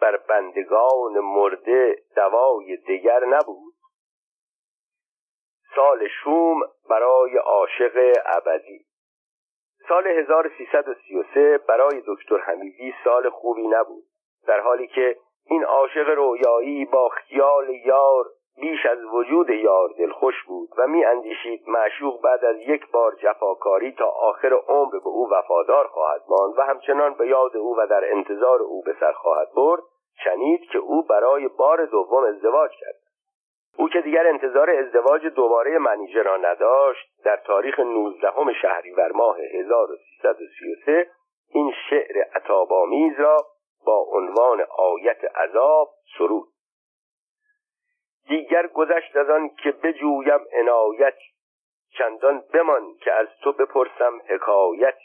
بر 0.00 0.16
بندگان 0.16 1.18
مرده 1.18 1.96
دوای 2.16 2.76
دیگر 2.76 3.24
نبود. 3.24 3.74
سال 5.74 6.08
شوم 6.08 6.60
برای 6.90 7.36
عاشق 7.36 8.12
ابدی. 8.26 8.86
سال 9.88 10.06
1333 10.06 11.58
برای 11.58 12.02
دکتر 12.06 12.38
حمیدی 12.38 12.94
سال 13.04 13.30
خوبی 13.30 13.68
نبود. 13.68 14.04
در 14.46 14.60
حالی 14.60 14.86
که 14.86 15.16
این 15.46 15.64
عاشق 15.64 16.08
رویایی 16.08 16.84
با 16.84 17.08
خیال 17.08 17.70
یار 17.70 18.24
بیش 18.60 18.86
از 18.86 19.04
وجود 19.04 19.50
یار 19.50 19.88
دلخوش 19.98 20.44
بود 20.46 20.68
و 20.78 20.86
می 20.86 21.04
اندیشید 21.04 21.68
معشوق 21.68 22.22
بعد 22.22 22.44
از 22.44 22.56
یک 22.56 22.90
بار 22.90 23.14
جفاکاری 23.14 23.92
تا 23.92 24.06
آخر 24.06 24.52
عمر 24.68 24.90
به 24.90 25.08
او 25.08 25.28
وفادار 25.30 25.86
خواهد 25.86 26.22
ماند 26.28 26.58
و 26.58 26.62
همچنان 26.62 27.14
به 27.14 27.28
یاد 27.28 27.56
او 27.56 27.76
و 27.78 27.86
در 27.86 28.12
انتظار 28.12 28.62
او 28.62 28.82
به 28.82 28.94
سر 29.00 29.12
خواهد 29.12 29.48
برد 29.56 29.82
شنید 30.24 30.60
که 30.72 30.78
او 30.78 31.02
برای 31.02 31.48
بار 31.48 31.84
دوم 31.84 32.24
ازدواج 32.24 32.70
کرد. 32.70 32.96
او 33.78 33.88
که 33.88 34.00
دیگر 34.00 34.26
انتظار 34.26 34.70
ازدواج 34.70 35.26
دوباره 35.26 35.78
منیژه 35.78 36.22
را 36.22 36.36
نداشت 36.36 37.08
در 37.24 37.36
تاریخ 37.36 37.80
19 37.80 38.30
شهریور 38.62 39.12
ماه 39.12 39.36
1333 39.40 41.10
این 41.50 41.72
شعر 41.90 42.24
عطابامیز 42.34 43.20
را 43.20 43.36
با 43.86 44.06
عنوان 44.12 44.66
آیت 44.78 45.24
عذاب 45.36 45.88
سرود. 46.18 46.48
دیگر 48.28 48.66
گذشت 48.66 49.16
از 49.16 49.30
آن 49.30 49.48
که 49.48 49.72
بجویم 49.72 50.40
عنایت 50.52 51.16
چندان 51.98 52.44
بمان 52.54 52.94
که 52.94 53.12
از 53.12 53.28
تو 53.42 53.52
بپرسم 53.52 54.20
حکایت. 54.26 54.98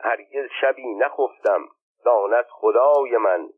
هرگز 0.00 0.48
شبی 0.60 0.94
نخفتم 0.94 1.68
داند 2.04 2.44
خدای 2.50 3.16
من 3.16 3.48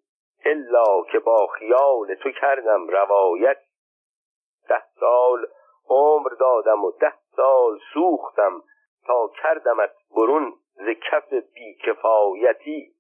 الا 0.44 1.02
که 1.12 1.18
با 1.18 1.46
خیال 1.46 2.14
تو 2.14 2.30
کردم 2.30 2.88
روایت. 2.88 3.58
ده 4.68 4.82
سال 5.00 5.46
عمر 5.88 6.28
دادم 6.28 6.84
و 6.84 6.90
ده 6.90 7.14
سال 7.36 7.78
سوختم 7.94 8.62
تا 9.06 9.30
کردمت 9.42 9.90
برون 10.16 10.54
ز 10.74 10.88
کف 11.10 11.32
بیکفایتی. 11.32 12.92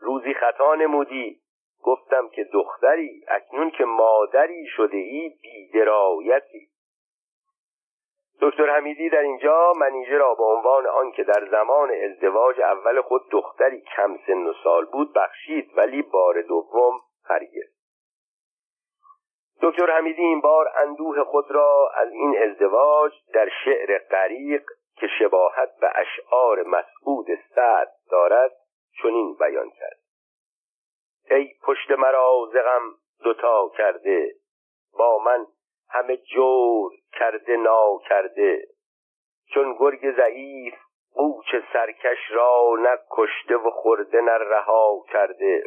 روزی 0.00 0.34
خطا 0.34 0.74
نمودی 0.74 1.40
گفتم 1.82 2.28
که 2.28 2.44
دختری 2.44 3.24
اکنون 3.28 3.70
که 3.70 3.84
مادری 3.84 4.66
شده 4.66 4.96
ای 4.96 5.32
بیدرایتی 5.42 6.68
دکتر 8.40 8.70
حمیدی 8.70 9.10
در 9.10 9.22
اینجا 9.22 9.72
منیژه 9.76 10.16
را 10.16 10.34
به 10.34 10.44
عنوان 10.44 10.86
آنکه 10.86 11.24
در 11.24 11.48
زمان 11.50 11.90
ازدواج 11.90 12.60
اول 12.60 13.00
خود 13.00 13.30
دختری 13.30 13.80
کم 13.80 14.18
سن 14.26 14.46
و 14.46 14.52
سال 14.64 14.84
بود 14.84 15.12
بخشید 15.12 15.70
ولی 15.76 16.02
بار 16.02 16.42
دوم 16.42 17.00
هرگز 17.24 17.78
دکتر 19.62 19.90
حمیدی 19.90 20.22
این 20.22 20.40
بار 20.40 20.72
اندوه 20.76 21.24
خود 21.24 21.50
را 21.50 21.90
از 21.94 22.12
این 22.12 22.38
ازدواج 22.42 23.12
در 23.34 23.48
شعر 23.64 23.98
غریق 23.98 24.62
که 24.96 25.06
شباهت 25.18 25.80
به 25.80 25.90
اشعار 25.94 26.62
مسعود 26.62 27.26
سعد 27.54 27.88
دارد 28.10 28.52
چنین 29.02 29.34
بیان 29.34 29.70
کرد. 29.70 30.07
ای 31.30 31.54
پشت 31.62 31.90
مرا 31.90 32.48
زغم 32.52 32.82
دوتا 33.24 33.70
کرده 33.76 34.34
با 34.98 35.18
من 35.18 35.46
همه 35.90 36.16
جور 36.16 36.92
کرده 37.12 37.56
نا 37.56 37.98
کرده 38.08 38.68
چون 39.54 39.76
گرگ 39.78 40.16
ضعیف 40.16 40.74
قوچ 41.14 41.54
سرکش 41.72 42.18
را 42.30 42.76
نه 42.78 42.98
کشته 43.10 43.56
و 43.56 43.70
خورده 43.70 44.20
نه 44.20 44.32
رها 44.32 45.04
کرده. 45.12 45.64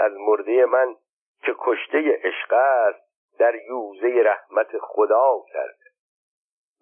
از 0.00 0.12
مرده 0.16 0.66
من 0.66 0.94
که 1.42 1.54
کشته 1.58 2.20
عشق 2.24 2.52
است 2.52 3.38
در 3.38 3.54
یوزه 3.54 4.22
رحمت 4.22 4.78
خدا 4.78 5.42
کرده. 5.52 5.90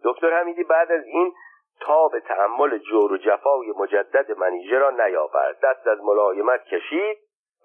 دکتر 0.04 0.40
حمیدی 0.40 0.64
بعد 0.64 0.92
از 0.92 1.04
این 1.04 1.34
تا 1.80 2.08
به 2.08 2.20
تحمل 2.20 2.78
جور 2.78 3.12
و 3.12 3.16
جفای 3.16 3.72
مجدد 3.76 4.38
منیژه 4.38 4.78
را 4.78 4.90
نیاورد. 4.90 5.60
دست 5.62 5.86
از 5.86 5.98
ملایمت 6.00 6.64
کشید. 6.64 7.18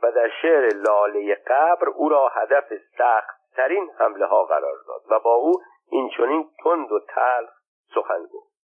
و 0.03 0.11
در 0.11 0.29
شعر 0.41 0.69
لاله 0.73 1.35
قبر 1.35 1.89
او 1.89 2.09
را 2.09 2.27
هدف 2.27 2.73
سخت 2.97 3.35
ترین 3.55 3.91
حمله 3.99 4.25
ها 4.25 4.43
قرار 4.43 4.77
داد 4.87 5.01
و 5.09 5.19
با 5.19 5.33
او 5.33 5.53
این 5.91 6.09
چنین 6.17 6.49
تند 6.63 6.91
و 6.91 6.99
تلخ 6.99 7.49
سخن 7.95 8.25
گفت. 8.33 8.55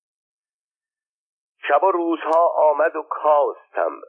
شب 1.67 1.83
و 1.83 1.91
روزها 1.91 2.47
آمد 2.47 2.95
و 2.95 3.01
کاستم 3.01 4.01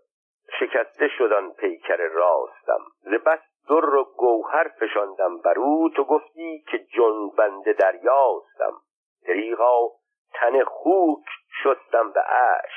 شکسته 0.61 1.09
شدن 1.09 1.51
پیکر 1.51 1.97
راستم. 1.97 2.81
ز 3.01 3.09
بس 3.09 3.39
در 3.69 3.95
و 3.95 4.05
گوهر 4.05 4.69
فشاندم 4.69 5.39
بر 5.39 5.59
او 5.59 5.91
تو 5.97 6.05
گفتی 6.05 6.65
که 6.71 6.79
جنبنده 6.79 7.73
دریاستم. 7.73 8.73
دریغا 9.27 9.89
تن 10.35 10.65
خوک 10.65 11.25
شستم 11.63 12.13
به 12.13 12.21
اش 12.31 12.73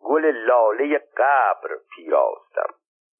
گل 0.00 0.24
لاله 0.24 0.98
قبر 1.16 1.76
پیراستم. 1.96 2.74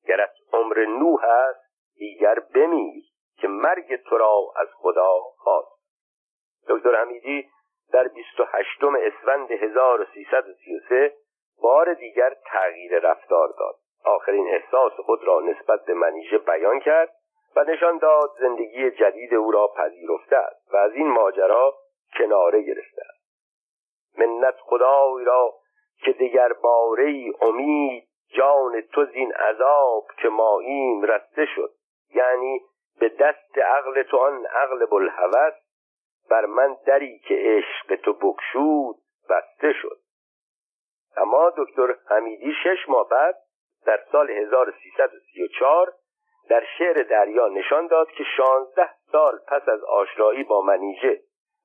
گرت 0.08 0.32
عمر 0.52 0.84
نوح 0.84 1.24
است 1.24 1.60
دیگر 1.98 2.40
بمیر 2.54 3.04
که 3.40 3.48
مرگ 3.48 3.96
تو 3.96 4.18
را 4.18 4.52
از 4.56 4.68
خدا 4.74 5.18
خواست. 5.36 5.78
دکتر 6.68 6.94
حمیدی 7.00 7.48
در 7.92 8.08
28 8.08 8.84
اسفند 8.84 9.50
1333 9.50 11.14
بار 11.62 11.94
دیگر 11.94 12.34
تغییر 12.46 12.98
رفتار 12.98 13.48
داد. 13.58 13.74
آخرین 14.04 14.48
احساس 14.48 14.92
خود 14.92 15.24
را 15.24 15.40
نسبت 15.40 15.84
به 15.84 15.94
منیژه 15.94 16.38
بیان 16.38 16.80
کرد 16.80 17.14
و 17.56 17.64
نشان 17.64 17.98
داد 17.98 18.30
زندگی 18.40 18.90
جدید 18.90 19.34
او 19.34 19.50
را 19.50 19.68
پذیرفته 19.76 20.36
است 20.36 20.74
و 20.74 20.76
از 20.76 20.92
این 20.92 21.08
ماجرا 21.08 21.74
کناره 22.18 22.62
گرفته 22.62 23.02
است. 23.08 23.18
منت 24.18 24.54
خدای 24.60 25.24
را 25.24 25.54
که 26.04 26.12
دگر 26.12 26.52
باره 26.52 27.32
امید 27.40 28.08
جان 28.36 28.80
تو 28.80 29.04
زین 29.04 29.32
عذاب 29.32 30.04
که 30.22 30.28
ماییم 30.28 31.02
رسته 31.02 31.46
شد. 31.54 31.70
یعنی 32.14 32.60
به 33.00 33.08
دست 33.08 33.58
عقل 33.58 34.02
تو 34.02 34.16
آن 34.16 34.46
عقل 34.46 34.86
بلحوث 34.86 35.54
بر 36.30 36.46
من 36.46 36.76
دری 36.86 37.18
که 37.18 37.34
عشق 37.34 37.96
تو 37.96 38.12
بکشود 38.12 38.96
بسته 39.30 39.72
شد. 39.72 39.98
اما 41.16 41.52
دکتر 41.56 41.94
حمیدی 42.10 42.52
شش 42.64 42.88
ماه 42.88 43.08
بعد 43.08 43.36
در 43.86 44.00
سال 44.12 44.30
1334 44.30 45.92
در 46.50 46.64
شعر 46.78 46.94
دریا 46.94 47.48
نشان 47.48 47.86
داد 47.86 48.10
که 48.10 48.24
16 48.36 48.90
سال 49.12 49.38
پس 49.48 49.68
از 49.68 49.84
آشنایی 49.84 50.44
با 50.44 50.62
منیژه 50.62 51.20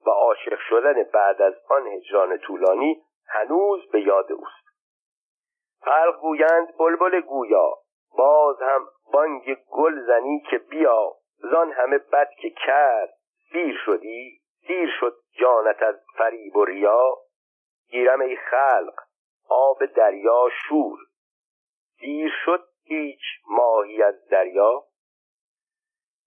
و 0.05 0.09
عاشق 0.09 0.59
شدن 0.69 1.03
بعد 1.03 1.41
از 1.41 1.53
آن 1.69 1.87
هجران 1.87 2.37
طولانی 2.37 3.01
هنوز 3.27 3.91
به 3.91 4.01
یاد 4.01 4.31
اوست. 4.31 4.62
خلق 5.85 6.21
گویند 6.21 6.77
بلبل 6.77 7.21
گویا 7.21 7.73
باز 8.17 8.61
هم 8.61 8.87
بانگ 9.13 9.57
گل 9.69 10.05
زنی 10.07 10.43
که 10.49 10.57
بیا 10.57 11.11
زان 11.37 11.71
همه 11.71 11.97
بد 11.97 12.29
که 12.41 12.49
کرد 12.49 13.13
سیر 13.51 13.77
شدی 13.85 14.41
سیر 14.67 14.89
شد 14.99 15.15
جانت 15.39 15.83
از 15.83 15.95
فریب 16.17 16.55
و 16.55 16.65
ریا. 16.65 17.17
گیرم 17.89 18.21
ای 18.21 18.35
خلق 18.35 18.93
آب 19.49 19.85
دریا 19.85 20.49
شور 20.67 20.99
سیر 21.99 22.33
شد 22.45 22.63
هیچ 22.83 23.21
ماهی 23.47 24.03
از 24.03 24.27
دریا. 24.29 24.83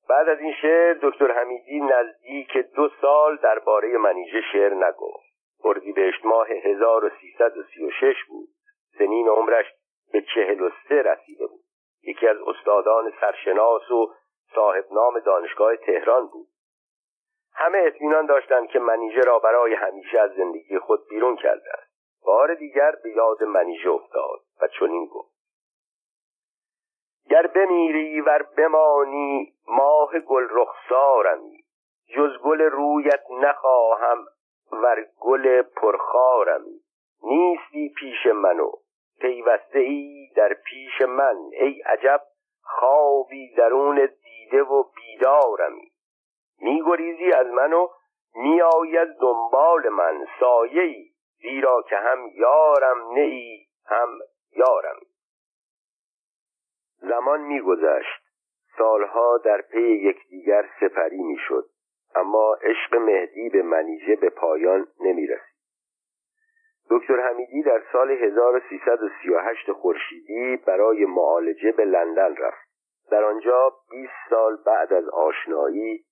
بعد 0.09 0.29
از 0.29 0.39
این 0.39 0.55
شعر 0.63 0.99
دکتر 1.03 1.33
حمیدی 1.33 1.81
نزدیک 1.81 2.57
دو 2.57 2.89
سال 3.01 3.37
درباره 3.37 3.99
منیژه 3.99 4.41
شعر 4.53 4.75
نگفت. 4.75 5.27
اردیبهشت 5.65 6.25
ماه 6.25 6.49
1336 6.49 8.25
بود. 8.29 8.49
سنین 8.99 9.29
عمرش 9.29 9.67
به 10.13 10.23
چهل 10.35 10.61
و 10.61 10.71
سه 10.89 11.03
رسیده 11.03 11.47
بود. 11.47 11.65
یکی 12.03 12.29
از 12.29 12.37
استادان 12.47 13.13
سرشناس 13.21 13.91
و 13.91 14.15
صاحب 14.55 14.85
نام 14.93 15.19
دانشگاه 15.21 15.77
تهران 15.77 16.27
بود. 16.27 16.47
همه 17.55 17.79
اطمینان 17.79 18.27
داشتند 18.27 18.69
که 18.69 18.79
منیژه 18.79 19.21
را 19.21 19.39
برای 19.39 19.75
همیشه 19.75 20.21
از 20.21 20.31
زندگی 20.35 20.79
خود 20.79 21.09
بیرون 21.09 21.37
کرده 21.37 21.71
است. 21.73 21.93
بار 22.27 22.55
دیگر 22.55 22.93
به 23.03 23.11
یاد 23.11 23.45
منیژه 23.45 23.91
افتاد 23.91 24.41
و 24.63 24.69
چنین 24.69 25.07
گفت. 25.07 25.37
گر 27.31 27.47
بمیری 27.47 28.21
ور 28.21 28.43
بمانی 28.43 29.55
ماه 29.69 30.19
گل 30.19 30.47
رخسارمی 30.51 31.65
جز 32.17 32.39
گل 32.45 32.61
رویت 32.61 33.23
نخواهم 33.31 34.27
ور 34.73 35.07
گل 35.21 35.63
پرخارمی 35.63 36.81
نیستی 37.23 37.95
پیش 37.97 38.27
منو. 38.27 38.71
پیوسته 39.21 39.79
ای 39.79 40.31
در 40.37 40.55
پیش 40.55 41.01
من 41.09 41.37
ای 41.53 41.83
عجب 41.83 42.21
خوابی 42.63 43.55
درون 43.55 44.09
دیده 44.25 44.63
و 44.63 44.85
بیدارمی. 44.97 45.93
میگریزی 46.61 47.33
از 47.33 47.47
من 47.47 47.73
و 47.73 47.89
میآیی 48.35 48.99
از 48.99 49.09
دنبال 49.21 49.89
من 49.89 50.27
سایه 50.41 50.83
ای 50.83 51.11
زیرا 51.43 51.83
که 51.89 51.97
هم 51.97 52.31
یارم 52.35 53.13
نه 53.13 53.59
هم 53.87 54.19
یارم 54.53 55.01
زمان 57.01 57.41
میگذشت. 57.41 58.23
سالها 58.79 59.39
در 59.45 59.61
پی 59.61 59.81
یکدیگر 59.81 60.69
سپری 60.81 61.23
می‌شد 61.23 61.65
اما 62.15 62.57
عشق 62.63 62.95
مهدی 62.95 63.49
به 63.49 63.63
منیژه 63.63 64.17
به 64.17 64.31
پایان 64.31 64.87
نمی‌رسید. 65.01 65.56
دکتر 66.91 67.21
حمیدی 67.21 67.63
در 67.63 67.83
سال 67.93 68.11
1338 68.11 69.73
خورشیدی 69.73 70.57
برای 70.57 71.05
معالجه 71.05 71.73
به 71.73 71.85
لندن 71.85 72.37
رفت. 72.37 72.67
در 73.11 73.25
آنجا 73.25 73.73
20 73.91 74.13
سال 74.31 74.57
بعد 74.67 74.93
از 74.93 75.09
آشنایی 75.09 76.05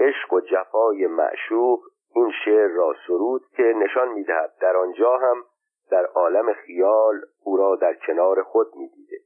عشق 0.00 0.32
و 0.32 0.40
جفای 0.40 1.06
معشوق 1.06 1.80
این 2.14 2.32
شعر 2.44 2.68
را 2.68 2.94
سرود 3.06 3.42
که 3.56 3.62
نشان 3.62 4.08
می‌دهد 4.08 4.52
در 4.60 4.76
آنجا 4.76 5.18
هم 5.18 5.44
در 5.90 6.04
عالم 6.04 6.52
خیال 6.52 7.20
او 7.44 7.56
را 7.56 7.76
در 7.76 7.94
کنار 7.94 8.42
خود 8.42 8.66
می‌دیده. 8.76 9.16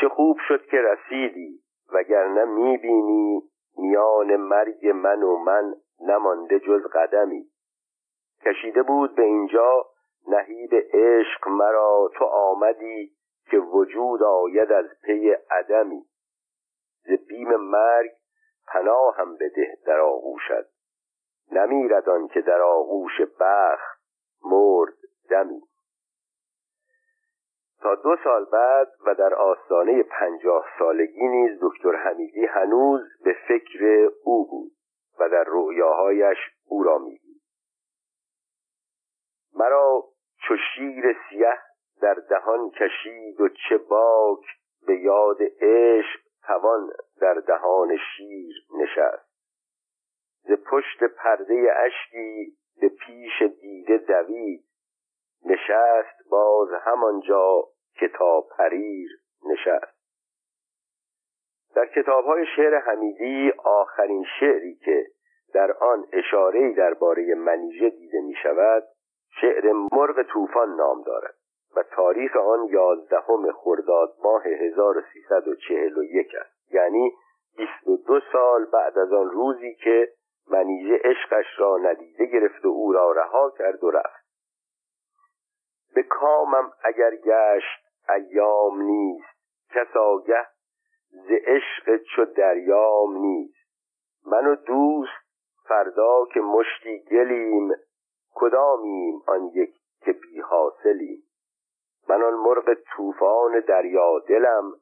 چه 0.00 0.08
خوب 0.08 0.36
شد 0.48 0.66
که 0.66 0.76
رسیدی 0.76 1.60
وگرنه 1.92 2.44
می‌بینی 2.44 3.42
میان 3.78 4.36
مرگ 4.36 4.86
من 4.86 5.22
و 5.22 5.36
من 5.36 5.74
نمانده 6.00 6.60
جز 6.60 6.82
قدمی. 6.92 7.46
کشیده 8.44 8.82
بود 8.82 9.14
به 9.14 9.22
اینجا 9.22 9.86
نهیب 10.28 10.74
عشق 10.74 11.48
مرا 11.48 12.10
تو 12.14 12.24
آمدی 12.24 13.12
که 13.50 13.58
وجود 13.58 14.22
آید 14.22 14.72
از 14.72 14.86
پی 15.04 15.30
عدمی. 15.50 16.04
ز 17.04 17.10
بیم 17.28 17.56
مرگ 17.56 18.10
پناهم 18.66 19.34
بده 19.34 19.78
در 19.86 20.00
آغوشت. 20.00 20.76
نمیرد 21.52 22.08
آن 22.08 22.28
که 22.28 22.40
در 22.40 22.60
آغوش 22.60 23.20
بخت 23.40 24.00
مرد 24.44 24.94
دمی. 25.30 25.62
تا 27.80 27.94
دو 27.94 28.16
سال 28.24 28.44
بعد 28.44 28.88
و 29.06 29.14
در 29.14 29.34
آستانه 29.34 30.02
پنجاه 30.02 30.66
سالگی 30.78 31.28
نیز 31.28 31.58
دکتر 31.62 31.96
حمیدی 31.96 32.46
هنوز 32.46 33.00
به 33.24 33.36
فکر 33.48 34.10
او 34.24 34.46
بود 34.50 34.72
و 35.20 35.28
در 35.28 35.44
رؤیاهایش 35.46 36.38
او 36.68 36.82
را 36.82 36.98
می‌دید. 36.98 37.25
مرا 39.56 40.04
چو 40.48 40.56
شیر 40.56 41.16
سیه 41.28 41.58
در 42.02 42.14
دهان 42.14 42.70
کشید 42.70 43.40
و 43.40 43.48
چه 43.48 43.78
باک 43.78 44.44
به 44.86 44.96
یاد 45.00 45.38
عشق 45.60 46.20
توان 46.46 46.90
در 47.20 47.34
دهان 47.34 47.96
شیر 48.16 48.54
نشست. 48.80 49.26
ز 50.42 50.52
پشت 50.70 51.04
پرده 51.04 51.74
اشکی 51.76 52.56
به 52.80 52.88
پیش 52.88 53.42
دیده 53.60 53.98
دوید. 53.98 54.64
نشست 55.44 56.30
باز 56.30 56.68
همانجا 56.72 57.62
که 57.94 58.08
تا 58.08 58.40
پریر 58.40 59.10
نشست. 59.50 59.96
در 61.74 61.86
کتابهای 61.86 62.46
شعر 62.56 62.78
حمیدی 62.78 63.52
آخرین 63.64 64.24
شعری 64.40 64.74
که 64.74 65.06
در 65.54 65.72
آن 65.72 66.06
اشاره‌ای 66.12 66.74
درباره 66.74 67.34
منیژه 67.34 67.90
دیده 67.90 68.20
می 68.20 68.34
شود 68.42 68.84
شعر 69.40 69.72
مرغ 69.92 70.22
طوفان 70.22 70.76
نام 70.76 71.02
دارد 71.02 71.34
و 71.76 71.82
تاریخ 71.82 72.36
آن 72.36 72.64
یازدهم 72.64 73.52
خرداد 73.52 74.14
ماه 74.24 74.46
1341 74.46 76.34
است. 76.34 76.74
یعنی 76.74 77.12
22 77.56 78.20
سال 78.32 78.64
بعد 78.64 78.98
از 78.98 79.12
آن 79.12 79.30
روزی 79.30 79.74
که 79.74 80.08
منیژه 80.50 81.00
عشقش 81.04 81.46
را 81.58 81.76
ندیده 81.76 82.26
گرفت 82.26 82.64
و 82.64 82.68
او 82.68 82.92
را 82.92 83.12
رها 83.12 83.50
کرد 83.58 83.84
و 83.84 83.90
رفت. 83.90 84.26
به 85.94 86.02
کامم 86.02 86.72
اگر 86.84 87.16
گشت 87.16 87.86
ایام 88.08 88.82
نیست. 88.82 89.36
کس 89.74 89.96
آگه 89.96 90.46
ز 91.10 91.30
عشق 91.30 91.96
چو 91.96 92.24
دریام 92.24 93.16
نیست. 93.16 93.66
من 94.26 94.46
و 94.46 94.54
دوست 94.54 95.26
فردا 95.68 96.26
که 96.34 96.40
مشتی 96.40 97.04
گلیم 97.10 97.70
کدامیم 98.36 99.22
آن 99.26 99.50
یک 99.54 99.74
که 100.04 100.12
بی 100.12 100.40
حاصلیم؟ 100.40 101.22
من 102.08 102.22
آن 102.22 102.34
مرغ 102.34 102.74
طوفان 102.96 103.60
دریا 103.60 104.18
دلم 104.18 104.72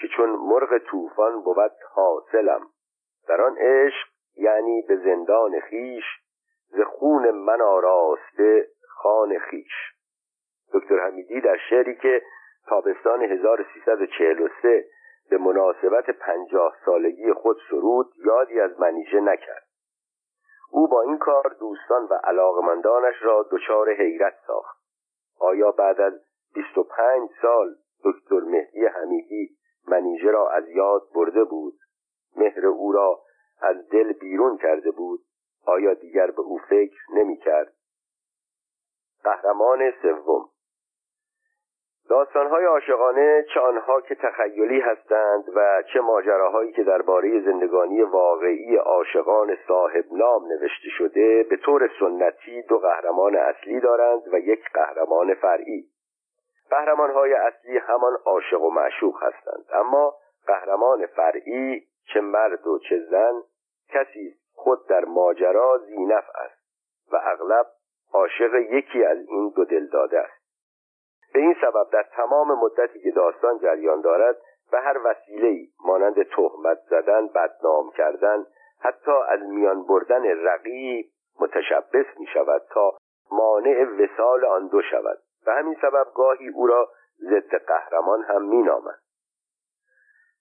که 0.00 0.08
چون 0.16 0.30
مرغ 0.30 0.78
طوفان 0.78 1.40
بود 1.40 1.72
حاصلم. 1.92 2.66
در 3.28 3.42
آن 3.42 3.56
عشق 3.58 4.08
یعنی 4.36 4.82
به 4.88 4.96
زندان 4.96 5.60
خیش 5.60 6.04
ز 6.68 6.80
خون 6.80 7.30
من 7.30 7.60
آراسته 7.60 8.68
خان 8.88 9.38
خیش. 9.38 9.92
دکتر 10.74 10.98
حمیدی 10.98 11.40
در 11.40 11.56
شعری 11.70 11.96
که 11.96 12.22
تابستان 12.66 13.22
1343 13.22 14.84
به 15.30 15.38
مناسبت 15.38 16.10
پنجاه 16.10 16.76
سالگی 16.84 17.32
خود 17.32 17.56
سرود 17.70 18.12
یادی 18.26 18.60
از 18.60 18.80
منیژه 18.80 19.20
نکرد. 19.20 19.71
او 20.72 20.88
با 20.88 21.02
این 21.02 21.18
کار 21.18 21.56
دوستان 21.60 22.04
و 22.04 22.14
علاقمندانش 22.14 23.14
را 23.22 23.46
دچار 23.50 23.94
حیرت 23.94 24.34
ساخت. 24.46 24.78
آیا 25.40 25.70
بعد 25.70 26.00
از 26.00 26.12
25 26.54 27.30
سال 27.42 27.74
دکتر 28.04 28.40
مهدی 28.40 28.86
حمیدی 28.86 29.56
منیژه 29.88 30.30
را 30.30 30.50
از 30.50 30.68
یاد 30.68 31.02
برده 31.14 31.44
بود؟ 31.44 31.74
مهر 32.36 32.66
او 32.66 32.92
را 32.92 33.20
از 33.60 33.88
دل 33.88 34.12
بیرون 34.12 34.56
کرده 34.56 34.90
بود؟ 34.90 35.20
آیا 35.66 35.94
دیگر 35.94 36.30
به 36.30 36.40
او 36.40 36.58
فکر 36.58 37.00
نمی 37.14 37.36
کرد 37.36 37.72
قهرمان 39.24 39.92
سوم 40.02 40.48
داستانهای 42.08 42.64
عاشقانه 42.64 43.44
چه 43.54 43.60
آنها 43.60 44.00
که 44.00 44.14
تخیلی 44.14 44.80
هستند 44.80 45.44
و 45.54 45.82
چه 45.92 46.00
ماجراهایی 46.00 46.72
که 46.72 46.82
درباره 46.82 47.40
زندگانی 47.40 48.02
واقعی 48.02 48.76
عاشقان 48.76 49.56
صاحب 49.68 50.04
نام 50.12 50.42
نوشته 50.46 50.88
شده 50.98 51.46
به 51.50 51.56
طور 51.56 51.90
سنتی 52.00 52.62
دو 52.62 52.78
قهرمان 52.78 53.36
اصلی 53.36 53.80
دارند 53.80 54.22
و 54.32 54.38
یک 54.38 54.60
قهرمان 54.74 55.34
فرعی. 55.34 55.84
قهرمانهای 56.70 57.34
اصلی 57.34 57.78
همان 57.78 58.16
عاشق 58.24 58.62
و 58.62 58.70
معشوق 58.70 59.22
هستند 59.22 59.64
اما 59.72 60.14
قهرمان 60.46 61.06
فرعی 61.06 61.82
چه 62.14 62.20
مرد 62.20 62.66
و 62.66 62.78
چه 62.78 62.98
زن 63.10 63.32
کسی 63.88 64.34
خود 64.54 64.88
در 64.88 65.04
ماجرا 65.04 65.78
زینف 65.78 66.24
است 66.34 66.62
و 67.12 67.16
اغلب 67.16 67.66
عاشق 68.12 68.54
یکی 68.54 69.04
از 69.04 69.18
این 69.28 69.52
دو 69.56 69.64
دلداده 69.64 70.20
است. 70.20 70.41
به 71.34 71.40
این 71.40 71.56
سبب 71.60 71.90
در 71.92 72.02
تمام 72.16 72.58
مدتی 72.58 73.00
که 73.00 73.10
داستان 73.10 73.58
جریان 73.58 74.00
دارد 74.00 74.36
به 74.72 74.80
هر 74.80 74.98
وسیله 75.04 75.66
مانند 75.84 76.22
تهمت 76.22 76.78
زدن 76.90 77.26
بدنام 77.26 77.90
کردن 77.90 78.46
حتی 78.80 79.12
از 79.28 79.40
میان 79.40 79.82
بردن 79.86 80.24
رقیب 80.44 81.06
متشبس 81.40 82.06
می 82.18 82.26
شود 82.26 82.62
تا 82.70 82.92
مانع 83.32 83.84
وسال 83.84 84.44
آن 84.44 84.68
دو 84.68 84.82
شود 84.82 85.18
و 85.46 85.50
همین 85.50 85.76
سبب 85.82 86.06
گاهی 86.14 86.48
او 86.48 86.66
را 86.66 86.88
ضد 87.20 87.54
قهرمان 87.54 88.22
هم 88.22 88.42
می 88.42 88.62
نامد. 88.62 88.98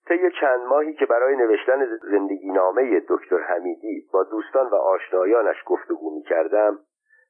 طی 0.07 0.31
چند 0.41 0.59
ماهی 0.59 0.93
که 0.93 1.05
برای 1.05 1.35
نوشتن 1.35 1.97
زندگی 1.97 2.51
نامه 2.51 2.99
دکتر 3.09 3.37
حمیدی 3.37 4.07
با 4.13 4.23
دوستان 4.23 4.67
و 4.67 4.75
آشنایانش 4.75 5.63
گفتگو 5.65 6.15
می 6.15 6.23
کردم 6.23 6.79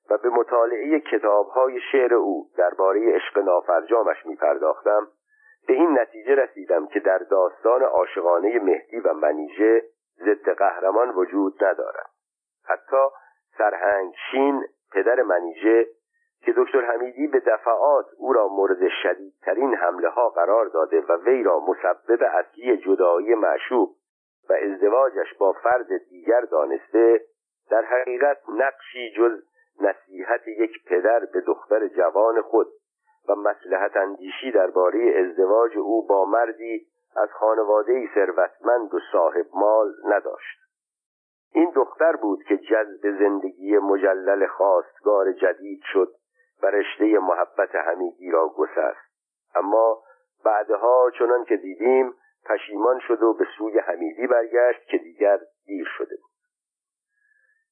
و 0.10 0.18
به 0.18 0.30
مطالعه 0.30 1.00
کتابهای 1.00 1.80
شعر 1.92 2.14
او 2.14 2.50
درباره 2.58 3.16
عشق 3.16 3.38
نافرجامش 3.38 4.26
می 4.26 4.36
پرداختم 4.36 5.08
به 5.68 5.74
این 5.74 6.00
نتیجه 6.00 6.36
رسیدم 6.36 6.88
که 6.88 7.00
در 7.00 7.18
داستان 7.18 7.84
عاشقانه 7.84 8.60
مهدی 8.60 9.00
و 9.00 9.14
منیژه 9.14 9.84
ضد 10.20 10.50
قهرمان 10.50 11.10
وجود 11.10 11.64
ندارد. 11.64 12.10
حتی 12.66 13.06
سرهنگ 13.58 14.14
شین 14.32 14.64
پدر 14.92 15.22
منیژه 15.22 15.88
که 16.46 16.54
دکتر 16.58 16.82
حمیدی 16.82 17.28
به 17.28 17.40
دفعات 17.40 18.06
او 18.18 18.34
را 18.34 18.48
مورد 18.48 18.88
شدیدترین 19.04 19.76
حمله 19.76 20.10
ها 20.10 20.30
قرار 20.30 20.66
داده 20.66 21.02
و 21.02 21.18
وی 21.18 21.44
را 21.44 21.60
مسبب 21.60 22.24
اصلی 22.24 22.78
جدایی 22.78 23.36
معشوق 23.36 23.90
و 24.50 24.54
ازدواجش 24.54 25.34
با 25.40 25.52
فرد 25.52 25.88
دیگر 26.10 26.42
دانسته 26.42 27.22
در 27.70 27.82
حقیقت 27.82 28.38
نقشی 28.50 29.14
جز 29.18 29.44
نصیحت 29.80 30.48
یک 30.48 30.72
پدر 30.86 31.20
به 31.34 31.42
دختر 31.42 31.88
جوان 31.88 32.42
خود 32.42 32.68
و 33.30 33.36
مسلحت 33.36 33.98
اندیشی 33.98 34.52
درباره 34.52 35.14
ازدواج 35.20 35.78
او 35.78 36.08
با 36.08 36.26
مردی 36.26 36.88
از 37.16 37.30
خانواده 37.30 38.10
ثروتمند 38.16 38.94
و 38.94 39.00
صاحب 39.12 39.46
مال 39.54 39.94
نداشت. 40.06 40.62
این 41.54 41.72
دختر 41.76 42.16
بود 42.16 42.44
که 42.44 42.58
جذب 42.58 43.20
زندگی 43.20 43.78
مجلل 43.78 44.48
خواستگار 44.48 45.32
جدید 45.32 45.82
شد 45.94 46.12
و 46.64 46.68
رشته 46.68 47.20
محبت 47.20 47.76
حمیدی 47.76 48.32
را 48.32 48.48
گسست. 48.48 49.12
اما 49.56 50.04
بعدها 50.46 51.12
چنان 51.20 51.46
که 51.46 51.58
دیدیم 51.58 52.14
پشیمان 52.46 53.00
شد 53.00 53.24
و 53.24 53.34
به 53.34 53.46
سوی 53.58 53.80
حمیدی 53.80 54.28
برگشت 54.28 54.88
که 54.88 54.98
دیگر 54.98 55.40
دیر 55.66 55.88
شده 55.98 56.16
بود. 56.16 56.31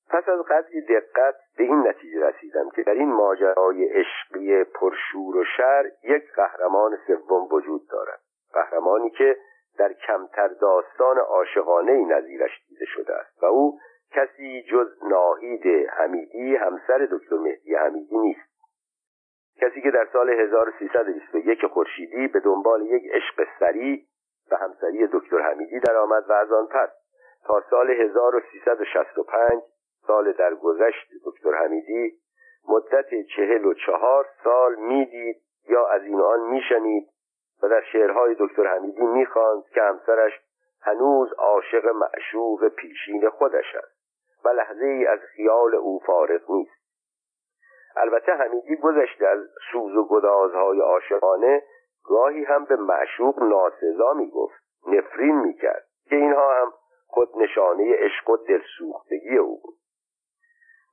پس 0.10 0.30
از 0.30 0.39
قدری 0.39 0.82
دقت 0.82 1.36
به 1.57 1.64
این 1.64 1.88
نتیجه 1.88 2.28
رسیدم 2.28 2.70
که 2.70 2.84
در 2.84 2.93
این 2.93 3.14
ماجرای 3.14 3.86
عشقی 3.86 4.64
پرشور 4.64 5.38
و 5.38 5.43
شر 5.57 5.91
یک 6.03 6.24
قهرمان 6.36 6.97
سوم 7.07 7.47
وجود 7.51 7.82
دارد. 7.89 8.20
قهرمانی 8.53 9.10
که 9.10 9.38
در 9.78 9.93
کمتر 9.93 10.47
داستان 10.47 11.18
عاشقانه 11.18 12.05
نظیرش 12.05 12.51
دیده 12.70 12.86
شده 12.86 13.14
است 13.14 13.43
و 13.43 13.45
او 13.45 13.80
کسی 14.12 14.64
جز 14.72 14.88
ناهید 15.03 15.89
حمیدی 15.89 16.55
همسر 16.55 17.07
دکتر 17.12 17.36
مهدی 17.36 17.76
حمیدی 17.76 18.18
نیست. 18.18 18.49
کسی 19.62 19.82
که 19.82 19.91
در 19.91 20.07
سال 20.14 20.30
1321 20.30 21.66
خورشیدی 21.66 22.28
به 22.28 22.39
دنبال 22.39 22.82
یک 22.82 23.03
عشق 23.12 23.47
سری 23.60 24.05
و 24.51 24.55
همسری 24.55 25.07
دکتر 25.14 25.39
حمیدی 25.39 25.80
درآمد 25.80 26.30
و 26.30 26.34
از 26.34 26.51
آن 26.51 26.68
پس 26.68 26.89
تا 27.45 27.64
سال 27.70 27.89
1365 27.89 29.62
سال 30.10 30.32
در 30.32 30.55
گذشت 30.55 31.10
دکتر 31.26 31.53
حمیدی 31.53 32.14
مدت 32.70 33.10
چهل 33.36 33.66
و 33.66 33.74
چهار 33.74 34.26
سال 34.43 34.76
می‌دید 34.76 35.36
یا 35.68 35.88
از 35.88 36.03
این 36.03 36.22
آن 36.22 36.39
میشنید 36.39 37.07
و 37.64 37.70
در 37.70 37.82
شعرهای 37.91 38.36
دکتر 38.39 38.68
حمیدی 38.68 39.05
می‌خواند 39.05 39.64
که 39.74 39.82
همسرش 39.82 40.32
هنوز 40.82 41.34
عاشق 41.34 41.86
معشوق 41.86 42.68
پیشین 42.68 43.30
خودش 43.30 43.76
است 43.76 44.45
و 44.45 44.49
لحظه 44.49 44.86
ای 44.86 45.05
از 45.05 45.20
خیال 45.20 45.76
او 45.76 45.99
فارغ 45.99 46.51
نیست. 46.51 46.82
البته 47.95 48.32
حمیدی 48.32 48.76
گذشته 48.76 49.28
از 49.28 49.39
سوز 49.72 49.95
و 49.95 50.07
گدازهای 50.07 50.80
عاشقانه 50.80 51.64
گاهی 52.03 52.43
هم 52.43 52.66
به 52.66 52.76
معشوق 52.76 53.43
ناسزا 53.43 54.14
می‌گفت 54.14 54.64
نفرین 54.88 55.36
می‌کرد 55.36 55.86
که 56.10 56.16
اینها 56.16 56.62
هم 56.62 56.74
خود 57.07 57.30
نشانه 57.38 57.95
عشق 57.95 58.30
و 58.30 58.38
دلسوختگی 58.38 59.38
او 59.38 59.60
بود. 59.64 59.80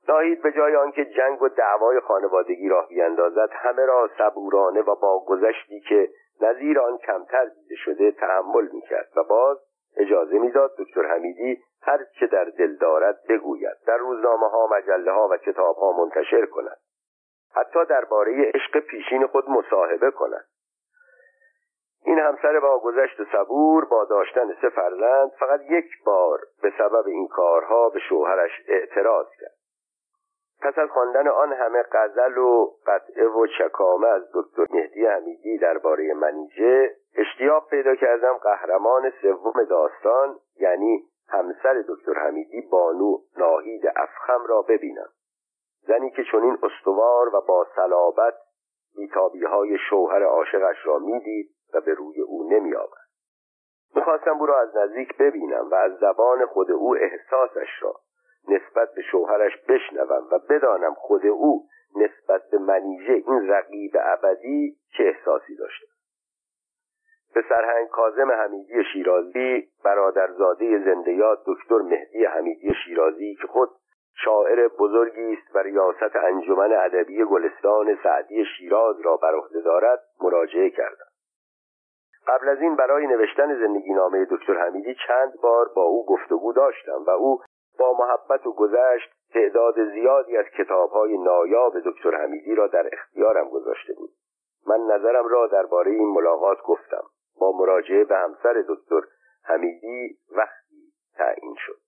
ناهید 0.07 0.41
به 0.41 0.51
جای 0.51 0.75
آنکه 0.75 1.05
جنگ 1.05 1.41
و 1.41 1.49
دعوای 1.49 1.99
خانوادگی 1.99 2.69
راه 2.69 2.87
بیاندازد 2.87 3.49
همه 3.51 3.85
را 3.85 4.09
صبورانه 4.17 4.81
و 4.81 4.95
با 4.95 5.25
گذشتی 5.27 5.79
که 5.79 6.09
نظیر 6.41 6.79
آن 6.79 6.97
کمتر 6.97 7.45
دیده 7.45 7.75
شده 7.75 8.11
تحمل 8.11 8.67
می‌کرد 8.73 9.09
و 9.15 9.23
باز 9.23 9.57
اجازه 9.97 10.39
می‌داد 10.39 10.71
دکتر 10.77 11.05
حمیدی 11.05 11.63
هر 11.81 11.99
چه 12.19 12.27
در 12.27 12.45
دل 12.45 12.75
دارد 12.75 13.19
بگوید. 13.29 13.77
در 13.87 13.97
روزنامه 13.97 14.49
ها 14.49 14.67
مجله 14.67 15.11
ها 15.11 15.27
و 15.31 15.37
کتاب 15.37 15.75
ها 15.75 15.91
منتشر 15.91 16.45
کند. 16.45 16.77
حتی 17.55 17.85
درباره 17.85 18.51
عشق 18.55 18.79
پیشین 18.79 19.27
خود 19.27 19.49
مصاحبه 19.49 20.11
کند. 20.11 20.45
این 22.05 22.19
همسر 22.19 22.59
با 22.59 22.79
گذشت 22.79 23.17
صبور 23.31 23.85
با 23.85 24.05
داشتن 24.05 24.53
سه 24.61 24.69
فرزند 24.69 25.31
فقط 25.39 25.61
یک 25.69 26.03
بار 26.05 26.39
به 26.61 26.73
سبب 26.77 27.07
این 27.07 27.27
کارها 27.27 27.89
به 27.89 27.99
شوهرش 27.99 28.51
اعتراض 28.67 29.27
کرد. 29.41 29.56
پس 30.61 30.77
از 30.77 30.89
خواندن 30.89 31.27
آن 31.27 31.53
همه 31.53 31.83
غزل 31.91 32.37
و 32.37 32.71
قطعه 32.87 33.27
و 33.27 33.47
چکامه 33.59 34.07
از 34.07 34.23
دکتر 34.33 34.65
مهدی 34.75 35.05
حمیدی 35.05 35.57
درباره 35.57 36.13
منیجه 36.13 36.95
اشتیاق 37.15 37.69
پیدا 37.69 37.95
کردم 37.95 38.33
قهرمان 38.33 39.11
سوم 39.21 39.63
داستان 39.63 40.35
یعنی 40.59 41.03
همسر 41.29 41.83
دکتر 41.87 42.13
حمیدی 42.13 42.61
بانو 42.61 43.17
ناهید 43.37 43.87
افخم 43.95 44.45
را 44.47 44.61
ببینم. 44.61 45.09
زنی 45.87 46.11
که 46.11 46.23
چنین 46.31 46.57
استوار 46.63 47.35
و 47.35 47.41
با 47.47 47.67
صلابت 47.75 48.33
بیتابی 48.95 49.43
های 49.43 49.77
شوهر 49.89 50.23
عاشقش 50.23 50.85
را 50.85 50.99
می‌دید 50.99 51.49
و 51.73 51.81
به 51.81 51.93
روی 51.93 52.21
او 52.21 52.49
نمی 52.49 52.75
آورد 52.75 53.07
می‌خواستم 53.95 54.39
او 54.39 54.45
را 54.45 54.59
از 54.59 54.77
نزدیک 54.77 55.17
ببینم 55.17 55.69
و 55.71 55.75
از 55.75 55.91
زبان 55.97 56.45
خود 56.45 56.71
او 56.71 56.95
احساسش 56.95 57.69
را 57.81 57.95
نسبت 58.47 58.93
به 58.95 59.01
شوهرش 59.01 59.57
بشنوم 59.69 60.27
و 60.31 60.39
بدانم 60.49 60.93
خود 60.93 61.25
او 61.25 61.63
نسبت 61.95 62.49
به 62.51 62.57
منیژه 62.57 63.13
این 63.13 63.49
رقیب 63.49 63.91
ابدی 63.99 64.77
چه 64.97 65.03
احساسی 65.03 65.55
داشته. 65.55 65.87
به 67.33 67.43
سرهنگ 67.49 67.87
کازم 67.87 68.31
حمیدی 68.31 68.83
شیرازی 68.93 69.67
برادرزاده 69.83 70.65
یاد 71.11 71.43
دکتر 71.45 71.77
مهدی 71.77 72.25
حمیدی 72.25 72.73
شیرازی 72.85 73.35
که 73.41 73.47
خود 73.47 73.69
شاعر 74.23 74.67
بزرگی 74.67 75.33
است 75.33 75.55
و 75.55 75.59
ریاست 75.59 76.15
انجمن 76.15 76.73
ادبی 76.73 77.23
گلستان 77.23 77.97
سعدی 78.03 78.45
شیراز 78.45 79.01
را 79.01 79.17
بر 79.17 79.35
عهده 79.35 79.61
دارد 79.61 79.99
مراجعه 80.21 80.69
کردم. 80.69 81.05
قبل 82.27 82.49
از 82.49 82.61
این 82.61 82.75
برای 82.75 83.07
نوشتن 83.07 83.59
زندگی 83.59 83.93
نامه 83.93 84.27
دکتر 84.31 84.53
حمیدی 84.53 84.95
چند 85.07 85.33
بار 85.41 85.69
با 85.75 85.81
او 85.81 86.05
گفتگو 86.05 86.53
داشتم 86.53 87.03
و 87.07 87.09
او 87.09 87.41
با 87.79 87.93
محبت 87.93 88.47
و 88.47 88.53
گذشت 88.53 89.09
تعداد 89.33 89.93
زیادی 89.93 90.37
از 90.37 90.45
کتابهای 90.45 91.17
نایاب 91.17 91.73
دکتر 91.79 92.15
حمیدی 92.15 92.55
را 92.55 92.67
در 92.67 92.89
اختیارم 92.93 93.49
گذاشته 93.49 93.93
بود. 93.93 94.09
من 94.67 94.95
نظرم 94.95 95.27
را 95.27 95.47
درباره 95.47 95.91
این 95.91 96.13
ملاقات 96.13 96.61
گفتم. 96.61 97.03
با 97.39 97.51
مراجعه 97.51 98.03
به 98.03 98.17
همسر 98.17 98.63
دکتر 98.67 99.01
حمیدی 99.43 100.17
وقتی 100.31 100.93
تعیین 101.17 101.55
شد. 101.57 101.79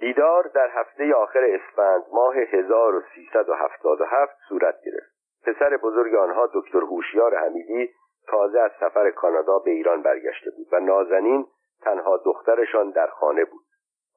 دیدار 0.00 0.50
در 0.54 0.68
هفته 0.70 1.14
آخر 1.14 1.44
اسفند 1.44 2.04
ماه 2.12 2.36
1377 2.36 4.32
صورت 4.48 4.74
گرفت. 4.84 5.10
پسر 5.46 5.76
بزرگ 5.76 6.14
آنها 6.14 6.50
دکتر 6.54 6.78
هوشیار 6.78 7.34
حمیدی 7.34 7.90
تازه 8.26 8.60
از 8.60 8.70
سفر 8.80 9.10
کانادا 9.10 9.58
به 9.58 9.70
ایران 9.70 10.02
برگشته 10.02 10.50
بود 10.50 10.66
و 10.72 10.80
نازنین 10.80 11.46
تنها 11.82 12.16
دخترشان 12.16 12.90
در 12.90 13.06
خانه 13.06 13.44
بود. 13.44 13.64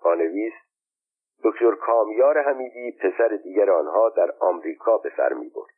پانویس 0.04 0.54
دکتر 1.43 1.76
کامیار 1.76 2.41
حمیدی 2.41 2.91
پسر 2.91 3.28
دیگر 3.28 3.72
آنها 3.72 4.10
در 4.10 4.34
آمریکا 4.39 4.97
به 4.97 5.12
سر 5.18 5.34
می 5.34 5.49
برد. 5.49 5.74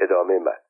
ادامه 0.00 0.38
مد 0.38 0.62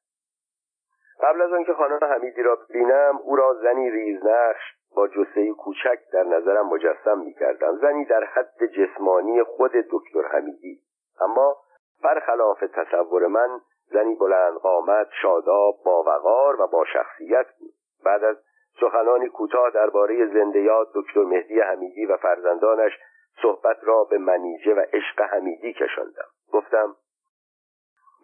قبل 1.20 1.42
از 1.42 1.52
آنکه 1.52 1.74
خانم 1.74 1.98
حمیدی 2.02 2.42
را 2.42 2.57
ببینم 2.57 3.18
او 3.22 3.36
را 3.36 3.54
زنی 3.54 3.90
ریزنقش 3.90 4.76
با 4.96 5.09
جسه 5.09 5.52
کوچک 5.52 5.98
در 6.12 6.22
نظرم 6.22 6.66
مجسم 6.66 7.18
می 7.18 7.34
کردم. 7.34 7.76
زنی 7.76 8.04
در 8.04 8.24
حد 8.24 8.66
جسمانی 8.66 9.42
خود 9.42 9.72
دکتر 9.72 10.28
حمیدی. 10.32 10.80
اما 11.20 11.57
برخلاف 12.02 12.61
تصور 12.74 13.26
من 13.26 13.61
زنی 13.92 14.14
بلند 14.14 14.54
قامت 14.54 15.09
شاداب 15.22 15.74
باوقار 15.84 16.61
و 16.61 16.66
با 16.66 16.84
شخصیت 16.84 17.46
بود. 17.59 17.74
بعد 18.04 18.24
از 18.24 18.36
سخنانی 18.81 19.29
کوتاه 19.29 19.70
درباره 19.70 20.27
زنده 20.27 20.61
یاد 20.61 20.89
دکتر 20.95 21.22
مهدی 21.22 21.61
حمیدی 21.61 22.07
و 22.07 22.16
فرزندانش 22.16 22.93
صحبت 23.43 23.77
را 23.83 24.05
به 24.05 24.18
منیجه 24.18 24.74
و 24.74 24.85
عشق 24.93 25.20
حمیدی 25.20 25.72
کشاندم. 25.72 26.27
گفتم 26.53 26.97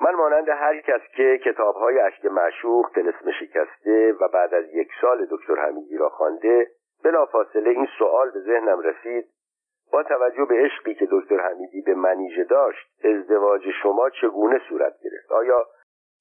من 0.01 0.15
مانند 0.15 0.49
هر 0.49 0.81
کس 0.81 1.01
که 1.17 1.41
کتابهای 1.45 2.01
اشک 2.01 2.25
معشوق 2.25 2.91
تلسم 2.95 3.31
شکسته 3.41 4.13
و 4.21 4.29
بعد 4.29 4.55
از 4.55 4.65
یک 4.75 4.89
سال 5.01 5.27
دکتر 5.31 5.55
حمیدی 5.55 5.97
را 5.97 6.09
خوانده 6.09 6.67
بلافاصله 7.05 7.71
این 7.71 7.89
سوال 7.99 8.31
به 8.31 8.41
ذهنم 8.41 8.81
رسید 8.81 9.25
با 9.93 10.03
توجه 10.03 10.45
به 10.45 10.55
عشقی 10.55 10.95
که 10.95 11.09
دکتر 11.11 11.41
حمیدی 11.41 11.81
به 11.81 11.95
منیژه 11.95 12.45
داشت 12.45 13.05
ازدواج 13.05 13.63
شما 13.83 14.11
چگونه 14.11 14.61
صورت 14.69 14.95
گرفت؟ 15.05 15.33
آیا 15.33 15.67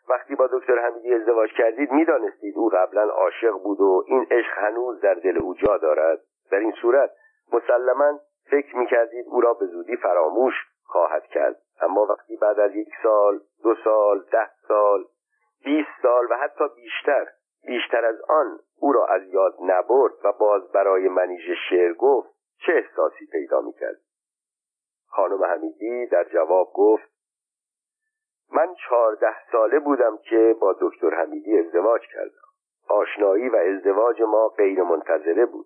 وقتی 0.09 0.35
با 0.35 0.47
دکتر 0.53 0.79
حمیدی 0.79 1.13
ازدواج 1.13 1.49
کردید 1.57 1.91
می‌دانستید 1.91 2.57
او 2.57 2.69
قبلا 2.69 3.09
عاشق 3.09 3.51
بود 3.51 3.81
و 3.81 4.03
این 4.07 4.27
عشق 4.31 4.57
هنوز 4.57 5.01
در 5.01 5.13
دل 5.13 5.37
او 5.37 5.53
جا 5.53 5.77
دارد. 5.77 6.19
در 6.51 6.57
این 6.57 6.73
صورت 6.81 7.11
مسلما 7.53 8.19
فکر 8.51 8.77
می‌کردید 8.77 9.25
او 9.27 9.41
را 9.41 9.53
به 9.53 9.65
زودی 9.65 9.95
فراموش 9.95 10.53
خواهد 10.83 11.25
کرد. 11.25 11.55
اما 11.81 12.05
وقتی 12.05 12.37
بعد 12.37 12.59
از 12.59 12.75
یک 12.75 12.89
سال 13.03 13.39
دو 13.63 13.75
سال 13.83 14.23
ده 14.31 14.49
سال 14.67 15.05
بیست 15.63 15.89
سال 16.01 16.27
و 16.29 16.35
حتی 16.35 16.63
بیشتر 16.75 17.27
بیشتر 17.65 18.05
از 18.05 18.21
آن 18.21 18.59
او 18.79 18.93
را 18.93 19.05
از 19.05 19.27
یاد 19.27 19.55
نبرد 19.61 20.13
و 20.23 20.31
باز 20.31 20.71
برای 20.71 21.07
منیژه 21.07 21.55
شعر 21.69 21.93
گفت 21.93 22.29
چه 22.65 22.73
احساسی 22.73 23.25
پیدا 23.31 23.61
می‌کرد؟ 23.61 23.97
خانم 25.07 25.43
حمیدی 25.43 26.05
در 26.05 26.23
جواب 26.23 26.71
گفت 26.73 27.10
من 28.53 28.75
چهارده 28.75 29.35
ساله 29.51 29.79
بودم 29.79 30.17
که 30.17 30.55
با 30.59 30.75
دکتر 30.81 31.09
حمیدی 31.09 31.59
ازدواج 31.59 32.01
کردم. 32.13 32.41
آشنایی 32.89 33.49
و 33.49 33.55
ازدواج 33.55 34.21
ما 34.21 34.47
غیر 34.47 34.83
منتظره 34.83 35.45
بود. 35.45 35.65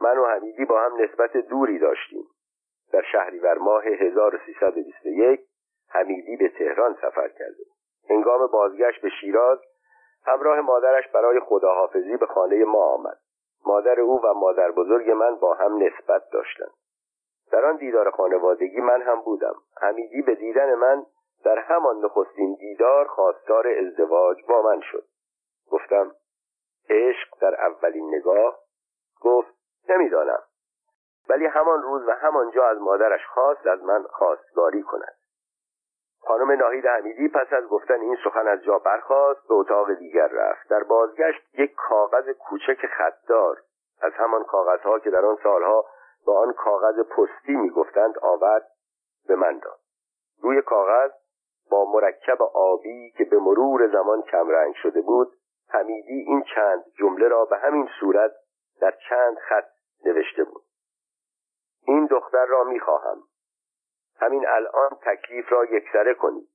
من 0.00 0.18
و 0.18 0.26
حمیدی 0.26 0.64
با 0.64 0.80
هم 0.80 1.02
نسبت 1.02 1.36
دوری 1.36 1.78
داشتیم. 1.78 2.24
در 2.92 3.02
شهریور 3.12 3.58
ماه 3.58 3.84
1321 3.84 5.40
حمیدی 5.88 6.36
به 6.36 6.48
تهران 6.48 6.94
سفر 6.94 7.28
کرده 7.28 7.64
هنگام 8.10 8.46
بازگشت 8.46 9.02
به 9.02 9.08
شیراز 9.20 9.58
همراه 10.26 10.60
مادرش 10.60 11.08
برای 11.08 11.40
خداحافظی 11.40 12.16
به 12.16 12.26
خانه 12.26 12.64
ما 12.64 12.84
آمد. 12.84 13.18
مادر 13.66 14.00
او 14.00 14.20
و 14.22 14.34
مادر 14.34 14.70
بزرگ 14.70 15.10
من 15.10 15.36
با 15.36 15.54
هم 15.54 15.82
نسبت 15.82 16.22
داشتند. 16.32 16.72
در 17.52 17.64
آن 17.64 17.76
دیدار 17.76 18.10
خانوادگی 18.10 18.80
من 18.80 19.02
هم 19.02 19.20
بودم. 19.20 19.54
حمیدی 19.80 20.22
به 20.22 20.34
دیدن 20.34 20.74
من 20.74 21.06
در 21.44 21.58
همان 21.58 22.04
نخستین 22.04 22.54
دیدار 22.54 23.06
خواستار 23.06 23.68
ازدواج 23.68 24.44
با 24.48 24.62
من 24.62 24.80
شد. 24.80 25.04
گفتم 25.70 26.12
عشق 26.90 27.28
در 27.40 27.66
اولین 27.66 28.14
نگاه؟ 28.14 28.58
گفت 29.20 29.54
نمی‌دانم. 29.88 30.42
ولی 31.28 31.46
همان 31.46 31.82
روز 31.82 32.08
و 32.08 32.10
همانجا 32.10 32.66
از 32.66 32.78
مادرش 32.78 33.26
خواست 33.26 33.66
از 33.66 33.82
من 33.82 34.02
خواستگاری 34.02 34.82
کند. 34.82 35.14
خانم 36.20 36.50
ناهید 36.50 36.86
حمیدی 36.86 37.28
پس 37.28 37.52
از 37.52 37.68
گفتن 37.68 38.00
این 38.00 38.16
سخن 38.24 38.48
از 38.48 38.62
جا 38.62 38.78
برخاست 38.78 39.48
به 39.48 39.54
اتاق 39.54 39.94
دیگر 39.94 40.26
رفت. 40.26 40.68
در 40.68 40.82
بازگشت 40.82 41.58
یک 41.58 41.74
کاغذ 41.74 42.28
کوچک 42.30 42.86
خطدار 42.86 43.62
از 44.00 44.12
همان 44.12 44.44
کاغذها 44.44 44.98
که 44.98 45.10
در 45.10 45.24
آن 45.24 45.38
سالها 45.42 45.84
با 46.26 46.40
آن 46.40 46.52
کاغذ 46.52 47.00
پستی 47.00 47.56
می‌گفتند 47.56 48.18
آورد 48.18 48.66
به 49.28 49.36
من 49.36 49.58
داد. 49.58 49.78
روی 50.42 50.62
کاغذ 50.62 51.10
با 51.70 51.84
مرکب 51.84 52.42
آبی 52.42 53.10
که 53.10 53.24
به 53.24 53.38
مرور 53.38 53.92
زمان 53.92 54.22
کمرنگ 54.22 54.74
شده 54.74 55.00
بود 55.00 55.32
حمیدی 55.68 56.24
این 56.26 56.44
چند 56.54 56.84
جمله 56.98 57.28
را 57.28 57.44
به 57.44 57.58
همین 57.58 57.88
صورت 58.00 58.32
در 58.80 58.94
چند 59.08 59.38
خط 59.38 59.68
نوشته 60.04 60.44
بود. 60.44 60.62
این 61.86 62.06
دختر 62.06 62.46
را 62.46 62.64
می‌خواهم. 62.64 63.22
همین 64.16 64.48
الان 64.48 64.90
تکلیف 65.02 65.52
را 65.52 65.64
یکسره 65.64 66.14
کنید. 66.14 66.48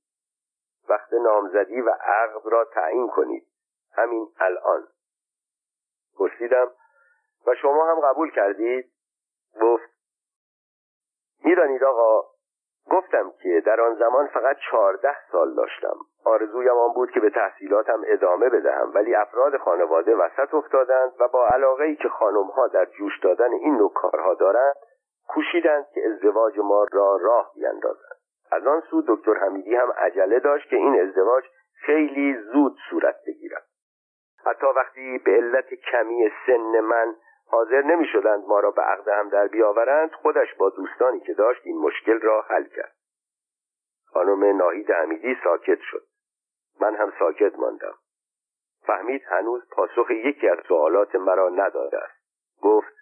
وقت 0.88 1.12
نامزدی 1.12 1.80
و 1.80 1.90
عقد 1.90 2.42
را 2.44 2.64
تعیین 2.64 3.08
کنید. 3.08 3.46
همین 3.92 4.28
الان. 4.40 4.88
پرسیدم 6.18 6.70
و 7.46 7.54
شما 7.54 7.90
هم 7.90 8.00
قبول 8.00 8.30
کردید؟ 8.30 8.92
گفت 9.60 9.90
می‌دانید 11.44 11.84
آقا 11.84 12.35
گفتم 12.90 13.32
که 13.42 13.62
در 13.66 13.80
آن 13.80 13.94
زمان 13.94 14.26
فقط 14.26 14.56
چهارده 14.70 15.16
سال 15.32 15.54
داشتم. 15.54 15.96
آرزویم 16.24 16.78
آن 16.78 16.92
بود 16.94 17.10
که 17.10 17.20
به 17.20 17.30
تحصیلاتم 17.30 18.02
ادامه 18.06 18.48
بدهم 18.48 18.92
ولی 18.94 19.14
افراد 19.14 19.56
خانواده 19.56 20.14
وسط 20.16 20.54
افتادند 20.54 21.12
و 21.20 21.28
با 21.28 21.46
علاقه 21.48 21.84
ای 21.84 21.96
که 21.96 22.08
خانمها 22.08 22.66
در 22.66 22.84
جوش 22.84 23.20
دادن 23.22 23.52
این 23.52 23.76
نوع 23.76 23.92
کارها 23.92 24.34
دارند 24.34 24.74
کوشیدند 25.28 25.86
که 25.94 26.00
ازدواج 26.06 26.58
ما 26.58 26.86
را 26.92 27.18
راه 27.22 27.52
بیندازند 27.54 28.16
از 28.52 28.66
آن 28.66 28.82
سو 28.90 29.02
دکتر 29.08 29.34
حمیدی 29.34 29.74
هم 29.74 29.92
عجله 29.96 30.38
داشت 30.40 30.70
که 30.70 30.76
این 30.76 31.00
ازدواج 31.00 31.44
خیلی 31.74 32.36
زود 32.52 32.76
صورت 32.90 33.16
بگیرد. 33.26 33.66
حتی 34.46 34.66
وقتی 34.76 35.18
به 35.18 35.30
علت 35.30 35.74
کمی 35.74 36.30
سن 36.46 36.80
من 36.80 37.14
حاضر 37.48 37.82
نمی 37.82 38.06
شدند 38.06 38.44
ما 38.44 38.60
را 38.60 38.70
به 38.70 38.82
عقد 38.82 39.08
هم 39.08 39.28
در 39.28 39.46
بیاورند 39.46 40.12
خودش 40.12 40.54
با 40.54 40.70
دوستانی 40.70 41.20
که 41.20 41.34
داشت 41.34 41.60
این 41.64 41.78
مشکل 41.78 42.20
را 42.20 42.42
حل 42.42 42.64
کرد. 42.64 42.94
خانم 44.06 44.56
ناهید 44.56 44.90
حمیدی 44.90 45.36
ساکت 45.44 45.78
شد. 45.80 46.02
من 46.80 46.94
هم 46.94 47.12
ساکت 47.18 47.58
ماندم. 47.58 47.94
فهمید 48.86 49.22
هنوز 49.26 49.68
پاسخ 49.70 50.10
یکی 50.10 50.48
از 50.48 50.58
سوالات 50.68 51.14
مرا 51.14 51.48
نداده 51.48 51.98
است. 51.98 52.16
گفت 52.62 52.96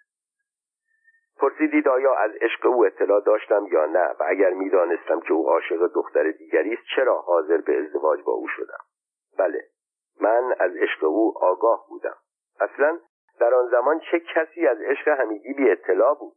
پرسیدید 1.39 1.87
آیا 1.87 2.15
از 2.15 2.31
عشق 2.41 2.65
او 2.65 2.85
اطلاع 2.85 3.21
داشتم 3.21 3.67
یا 3.71 3.85
نه 3.85 4.15
و 4.19 4.23
اگر 4.27 4.49
می‌دانستم 4.49 5.19
که 5.19 5.33
او 5.33 5.49
عاشق 5.49 5.87
دختر 5.87 6.31
دیگری 6.31 6.73
است 6.73 6.83
چرا 6.95 7.21
حاضر 7.21 7.57
به 7.57 7.79
ازدواج 7.79 8.23
با 8.23 8.31
او 8.31 8.47
شدم؟ 8.47 8.79
بله 9.37 9.65
من 10.21 10.55
از 10.59 10.75
عشق 10.75 11.03
او 11.03 11.33
آگاه 11.37 11.85
بودم. 11.89 12.15
اصلا 12.59 12.99
در 13.39 13.53
آن 13.53 13.67
زمان 13.67 13.99
چه 14.11 14.19
کسی 14.19 14.67
از 14.67 14.77
عشق 14.81 15.07
حمیدی 15.07 15.53
بی 15.53 15.71
اطلاع 15.71 16.15
بود؟ 16.15 16.33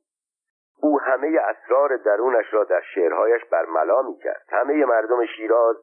او 0.83 1.01
همه 1.01 1.41
اسرار 1.41 1.97
درونش 1.97 2.47
را 2.55 2.65
در 2.65 2.81
شعرهایش 2.95 3.45
برملا 3.45 4.03
می‌کرد. 4.03 4.43
همه 4.49 4.85
مردم 4.85 5.27
شیراز 5.27 5.77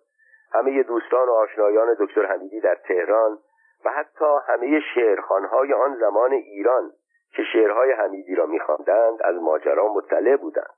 همه 0.53 0.83
دوستان 0.83 1.27
و 1.27 1.31
آشنایان 1.31 1.95
دکتر 1.99 2.25
حمیدی 2.25 2.61
در 2.61 2.75
تهران 2.75 3.37
و 3.85 3.89
حتی 3.89 4.39
همه 4.47 4.79
شعرخانهای 4.95 5.73
آن 5.73 5.95
زمان 5.95 6.31
ایران 6.31 6.91
که 7.35 7.43
شعرهای 7.53 7.91
حمیدی 7.91 8.35
را 8.35 8.45
میخواندند 8.45 9.21
از 9.21 9.35
ماجرا 9.35 9.93
مطلع 9.93 10.35
بودند. 10.35 10.75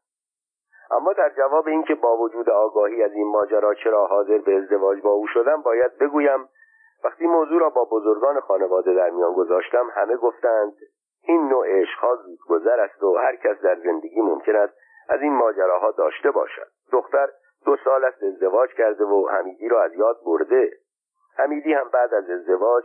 اما 0.91 1.13
در 1.13 1.29
جواب 1.29 1.67
اینکه 1.67 1.95
با 1.95 2.17
وجود 2.17 2.49
آگاهی 2.49 3.03
از 3.03 3.11
این 3.11 3.31
ماجرا 3.31 3.73
چرا 3.73 4.05
حاضر 4.05 4.37
به 4.37 4.57
ازدواج 4.57 5.01
با 5.01 5.09
او 5.09 5.27
شدم 5.27 5.61
باید 5.61 5.97
بگویم 5.97 6.49
وقتی 7.03 7.27
موضوع 7.27 7.61
را 7.61 7.69
با 7.69 7.85
بزرگان 7.85 8.39
خانواده 8.39 8.93
در 8.93 9.09
میان 9.09 9.33
گذاشتم 9.33 9.89
همه 9.93 10.15
گفتند 10.15 10.73
این 11.23 11.49
نوع 11.49 11.67
عشقها 11.81 12.15
زودگذر 12.15 12.79
است 12.79 13.03
و 13.03 13.17
هر 13.17 13.35
کس 13.35 13.61
در 13.61 13.75
زندگی 13.75 14.21
ممکن 14.21 14.55
است 14.55 14.73
از 15.09 15.21
این 15.21 15.33
ماجراها 15.33 15.91
داشته 15.91 16.31
باشد. 16.31 16.67
دختر 16.91 17.29
دو 17.65 17.77
سال 17.83 18.05
است 18.05 18.23
ازدواج 18.23 18.69
کرده 18.69 19.03
و 19.03 19.29
حمیدی 19.29 19.67
را 19.67 19.83
از 19.83 19.93
یاد 19.93 20.19
برده. 20.25 20.71
حمیدی 21.37 21.73
هم 21.73 21.89
بعد 21.89 22.13
از 22.13 22.29
ازدواج 22.29 22.83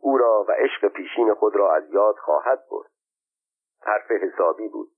او 0.00 0.18
را 0.18 0.44
و 0.48 0.52
عشق 0.52 0.88
پیشین 0.88 1.34
خود 1.34 1.56
را 1.56 1.74
از 1.74 1.90
یاد 1.90 2.16
خواهد 2.16 2.62
برد. 2.70 2.90
حرف 3.82 4.10
حسابی 4.10 4.68
بود. 4.68 4.88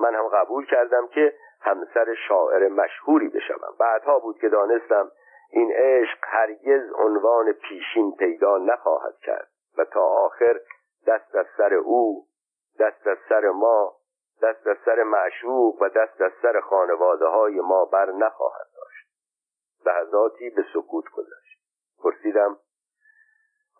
من 0.00 0.14
هم 0.14 0.28
قبول 0.28 0.66
کردم 0.66 1.06
که 1.06 1.34
همسر 1.60 2.14
شاعر 2.28 2.68
مشهوری 2.68 3.28
بشوم. 3.28 3.74
بعدها 3.78 4.18
بود 4.18 4.38
که 4.38 4.48
دانستم 4.48 5.10
این 5.56 5.72
عشق 5.72 6.18
هرگز 6.22 6.92
عنوان 6.98 7.52
پیشین 7.52 8.12
پیدا 8.16 8.58
نخواهد 8.58 9.18
کرد 9.18 9.48
و 9.78 9.84
تا 9.84 10.04
آخر 10.04 10.60
دست 11.06 11.34
از 11.36 11.46
سر 11.58 11.74
او 11.74 12.26
دست 12.80 13.06
از 13.06 13.18
سر 13.28 13.50
ما 13.50 13.96
دست 14.42 14.66
از 14.66 14.76
سر 14.84 15.02
معشوق 15.02 15.82
و 15.82 15.88
دست 15.88 16.20
از 16.20 16.32
سر 16.42 16.60
خانواده 16.60 17.26
های 17.26 17.60
ما 17.60 17.84
بر 17.84 18.10
نخواهد 18.10 18.66
داشت 18.76 19.08
لحظاتی 19.86 20.50
به 20.50 20.64
سکوت 20.74 21.04
گذشت 21.16 21.60
پرسیدم 22.02 22.58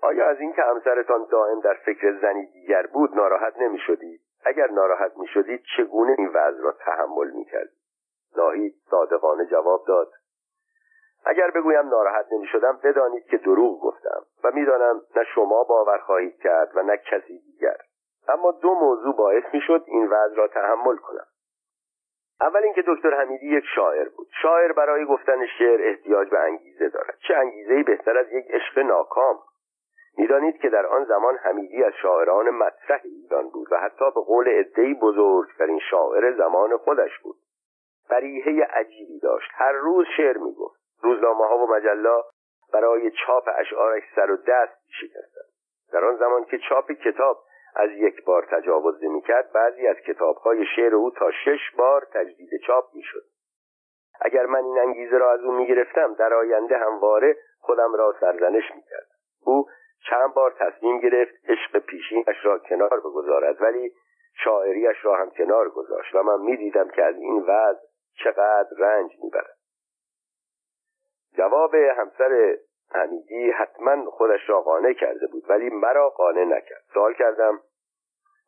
آیا 0.02 0.28
از 0.28 0.40
اینکه 0.40 0.62
همسرتان 0.62 1.26
دائم 1.30 1.60
در 1.60 1.74
فکر 1.74 2.20
زنی 2.22 2.46
دیگر 2.46 2.86
بود 2.86 3.14
ناراحت 3.14 3.56
نمی 3.56 3.78
شدید؟ 3.78 4.20
اگر 4.44 4.70
ناراحت 4.70 5.16
می 5.16 5.26
شدید 5.26 5.62
چگونه 5.76 6.14
این 6.18 6.28
وضع 6.28 6.62
را 6.62 6.72
تحمل 6.72 7.30
می 7.30 7.44
کردید؟ 7.44 7.78
ناهید 8.36 8.74
صادقانه 8.90 9.46
جواب 9.46 9.84
داد 9.86 10.12
اگر 11.26 11.50
بگویم 11.50 11.88
ناراحت 11.88 12.26
نمی 12.32 12.46
شدم 12.46 12.80
بدانید 12.84 13.24
که 13.24 13.36
دروغ 13.36 13.80
گفتم 13.80 14.22
و 14.44 14.50
می‌دانم 14.50 15.02
نه 15.16 15.24
شما 15.34 15.64
باور 15.64 15.98
خواهید 15.98 16.36
کرد 16.36 16.70
و 16.74 16.82
نه 16.82 16.96
کسی 16.96 17.38
دیگر. 17.38 17.76
اما 18.28 18.52
دو 18.52 18.74
موضوع 18.74 19.16
باعث 19.16 19.44
می 19.52 19.60
شد 19.60 19.84
این 19.86 20.06
وضع 20.06 20.34
را 20.34 20.48
تحمل 20.48 20.96
کنم. 20.96 21.26
اول 22.40 22.62
اینکه 22.62 22.82
دکتر 22.86 23.14
حمیدی 23.14 23.46
یک 23.46 23.64
شاعر 23.74 24.08
بود. 24.08 24.28
شاعر 24.42 24.72
برای 24.72 25.04
گفتن 25.04 25.46
شعر 25.58 25.80
احتیاج 25.82 26.30
به 26.30 26.38
انگیزه 26.38 26.88
دارد. 26.88 27.16
چه 27.28 27.36
انگیزهای 27.36 27.82
بهتر 27.82 28.18
از 28.18 28.26
یک 28.32 28.44
عشق 28.50 28.78
ناکام. 28.78 29.38
می‌دانید 30.18 30.56
که 30.56 30.68
در 30.68 30.86
آن 30.86 31.04
زمان 31.04 31.36
حمیدی 31.36 31.84
از 31.84 31.92
شاعران 32.02 32.50
مطرح 32.50 33.00
ایران 33.04 33.48
بود 33.48 33.68
و 33.70 33.76
حتی 33.76 34.04
به 34.04 34.20
قول 34.20 34.48
عدهای 34.48 34.94
بزرگترین 34.94 35.78
شاعر 35.90 36.32
زمان 36.32 36.76
خودش 36.76 37.18
بود. 37.22 37.36
فریحه 38.08 38.64
عجیبی 38.64 39.20
داشت. 39.20 39.50
هر 39.54 39.72
روز 39.72 40.06
شعر 40.16 40.38
می‌گفت. 40.38 40.83
روزنامه 41.04 41.46
ها 41.46 41.58
و 41.58 41.70
مجلا 41.70 42.22
برای 42.72 43.10
چاپ 43.10 43.48
اشعارش 43.58 44.02
سر 44.16 44.30
و 44.30 44.36
دست 44.36 44.78
شکستند. 45.00 45.50
در 45.92 46.04
آن 46.04 46.16
زمان 46.16 46.44
که 46.44 46.58
چاپ 46.68 46.92
کتاب 46.92 47.44
از 47.76 47.90
یک 47.90 48.24
بار 48.24 48.46
تجاوز 48.50 49.04
می‌کرد 49.04 49.52
بعضی 49.52 49.86
از 49.86 49.96
کتابهای 49.96 50.66
شعر 50.76 50.94
او 50.94 51.10
تا 51.10 51.30
شش 51.44 51.70
بار 51.76 52.06
تجدید 52.12 52.50
چاپ 52.66 52.84
می‌شد. 52.94 53.24
اگر 54.20 54.46
من 54.46 54.64
این 54.64 54.78
انگیزه 54.78 55.18
را 55.18 55.32
از 55.32 55.40
او 55.40 55.52
می‌گرفتم 55.52 56.14
در 56.14 56.34
آینده 56.34 56.78
همواره 56.78 57.36
خودم 57.60 57.94
را 57.94 58.14
سرزنش 58.20 58.70
می‌کرد 58.74 59.06
او 59.44 59.66
چند 60.10 60.34
بار 60.34 60.54
تصمیم 60.58 60.98
گرفت 60.98 61.34
عشق 61.48 61.78
پیشینش 61.78 62.44
را 62.44 62.58
کنار 62.58 63.00
بگذارد 63.00 63.62
ولی 63.62 63.92
شاعریش 64.44 65.04
را 65.04 65.16
هم 65.16 65.30
کنار 65.30 65.68
گذاشت 65.68 66.14
و 66.14 66.22
من 66.22 66.40
می‌دیدم 66.40 66.88
که 66.88 67.04
از 67.04 67.16
این 67.16 67.42
وضع 67.42 67.86
چقدر 68.24 68.68
رنج 68.78 69.10
می‌برد. 69.22 69.56
جواب 71.36 71.74
همسر 71.74 72.56
حمیدی 72.94 73.50
حتما 73.50 74.10
خودش 74.10 74.40
را 74.48 74.60
قانع 74.60 74.92
کرده 74.92 75.26
بود 75.26 75.44
ولی 75.48 75.70
مرا 75.70 76.08
قانع 76.08 76.44
نکرد. 76.44 76.82
سوال 76.94 77.14
کردم 77.14 77.60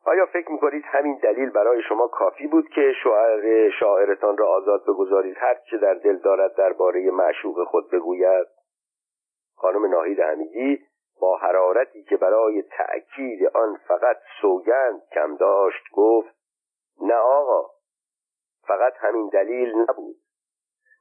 آیا 0.05 0.25
فکر 0.25 0.51
می‌کنید 0.51 0.83
همین 0.85 1.19
دلیل 1.23 1.49
برای 1.49 1.81
شما 1.81 2.07
کافی 2.07 2.47
بود 2.47 2.69
که 2.69 2.93
شاعر 3.03 3.69
شاعرتان 3.79 4.37
را 4.37 4.47
آزاد 4.47 4.83
بگذارید؟ 4.83 5.37
هر 5.39 5.55
چه 5.71 5.77
در 5.77 5.93
دل 5.93 6.17
دارد 6.17 6.55
درباره 6.55 7.11
معشوق 7.11 7.63
خود 7.63 7.91
بگوید. 7.91 8.47
خانم 9.55 9.85
ناهید 9.85 10.19
حمیدی 10.19 10.85
با 11.21 11.37
حرارتی 11.37 12.03
که 12.03 12.17
برای 12.17 12.61
تأکید 12.61 13.47
آن 13.53 13.79
فقط 13.87 14.17
سوگند 14.41 15.01
کم 15.11 15.35
داشت 15.35 15.83
گفت 15.93 16.35
نه 17.01 17.15
آقا 17.15 17.69
فقط 18.67 18.93
همین 18.97 19.29
دلیل 19.29 19.75
نبود. 19.75 20.15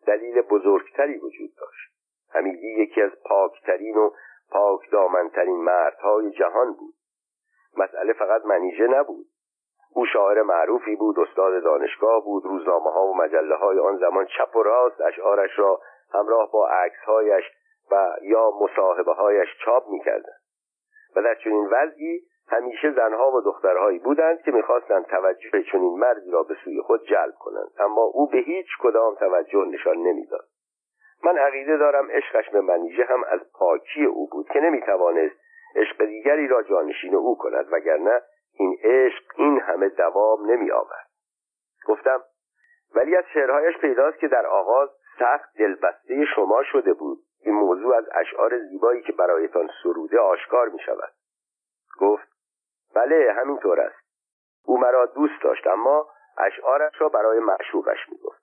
دلیل 0.07 0.43
بزرگتری 0.43 1.19
وجود 1.19 1.51
داشت. 1.61 1.91
حمیدی 2.31 2.83
یکی 2.83 3.03
از 3.03 3.11
پاکترین 3.25 3.97
و 3.97 4.11
پاک 4.51 4.91
دامنترین 4.91 5.57
مردهای 5.57 6.31
جهان 6.31 6.73
بود. 6.73 6.95
مسئله 7.77 8.13
فقط 8.13 8.45
منیژه 8.45 8.87
نبود. 8.87 9.27
او 9.95 10.07
شاعر 10.07 10.43
معروفی 10.43 10.97
بود 10.97 11.19
استاد 11.19 11.63
دانشگاه 11.63 12.25
بود 12.25 12.45
روزنامه 12.45 12.91
ها 12.91 13.07
و 13.07 13.17
مجله 13.17 13.55
های 13.55 13.79
آن 13.79 13.97
زمان 13.97 14.27
چپ 14.27 14.57
و 14.57 14.63
راست 14.63 15.01
اشعارش 15.01 15.59
را 15.59 15.81
همراه 16.13 16.51
با 16.53 16.69
عکسهایش 16.69 17.45
و 17.91 18.17
یا 18.23 18.51
مصاحبه 18.61 19.13
هایش 19.13 19.49
چاپ 19.65 19.89
می‌کردند. 19.89 20.41
و 21.17 21.23
در 21.23 21.35
چنین 21.35 21.67
وضعی 21.67 22.21
همیشه 22.49 22.93
زنها 22.93 23.31
و 23.31 23.41
دخترهایی 23.41 23.99
بودند 23.99 24.43
که 24.43 24.51
می‌خواستند 24.51 25.07
توجه 25.07 25.63
چنین 25.73 25.99
مردی 25.99 26.31
را 26.31 26.43
به 26.43 26.57
سوی 26.65 26.81
خود 26.81 27.07
جلب 27.07 27.35
کنند. 27.35 27.71
اما 27.79 28.03
او 28.03 28.29
به 28.29 28.39
هیچ 28.39 28.67
کدام 28.83 29.15
توجه 29.15 29.65
نشان 29.65 29.97
نمی‌داد. 29.97 30.45
من 31.25 31.39
عقیده 31.39 31.77
دارم 31.77 32.11
عشقش 32.11 32.51
به 32.51 32.61
منیژه 32.61 33.05
هم 33.05 33.25
از 33.25 33.41
پاکی 33.53 34.05
او 34.05 34.29
بود 34.33 34.49
که 34.49 34.61
نمی‌توانست 34.61 35.37
عشق 35.77 36.05
دیگری 36.05 36.49
را 36.49 36.63
جانشین 36.63 37.15
او 37.15 37.37
کند 37.39 37.67
وگرنه 37.73 38.23
این 38.59 38.79
عشق 38.83 39.23
این 39.37 39.61
همه 39.61 39.89
دوام 39.89 40.51
نمی 40.51 40.71
آورد 40.71 41.07
گفتم 41.87 42.21
ولی 42.95 43.17
از 43.17 43.25
شعرهایش 43.35 43.79
پیداست 43.79 44.19
که 44.19 44.29
در 44.29 44.47
آغاز 44.47 44.89
سخت 45.19 45.59
دلبسته 45.59 46.25
شما 46.35 46.63
شده 46.63 46.93
بود. 46.93 47.19
این 47.45 47.55
موضوع 47.55 47.97
از 47.97 48.05
اشعار 48.13 48.59
زیبایی 48.59 49.03
که 49.03 49.13
برایتان 49.13 49.71
سروده 49.83 50.21
آشکار 50.21 50.69
می 50.69 50.79
شود 50.79 51.13
گفت 52.01 52.36
بله 52.97 53.33
همینطور 53.33 53.81
است. 53.81 54.07
او 54.65 54.79
مرا 54.79 55.07
دوست 55.07 55.43
داشت 55.43 55.67
اما 55.67 56.07
اشعارش 56.39 56.93
را 57.01 57.09
برای 57.09 57.39
معشوقش 57.39 58.09
می 58.09 58.19
گفت 58.19 58.43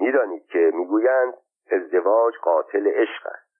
می‌دانید 0.00 0.46
که 0.46 0.70
می‌گویند 0.74 1.34
ازدواج 1.70 2.34
قاتل 2.42 2.86
عشق 2.86 3.26
است. 3.26 3.50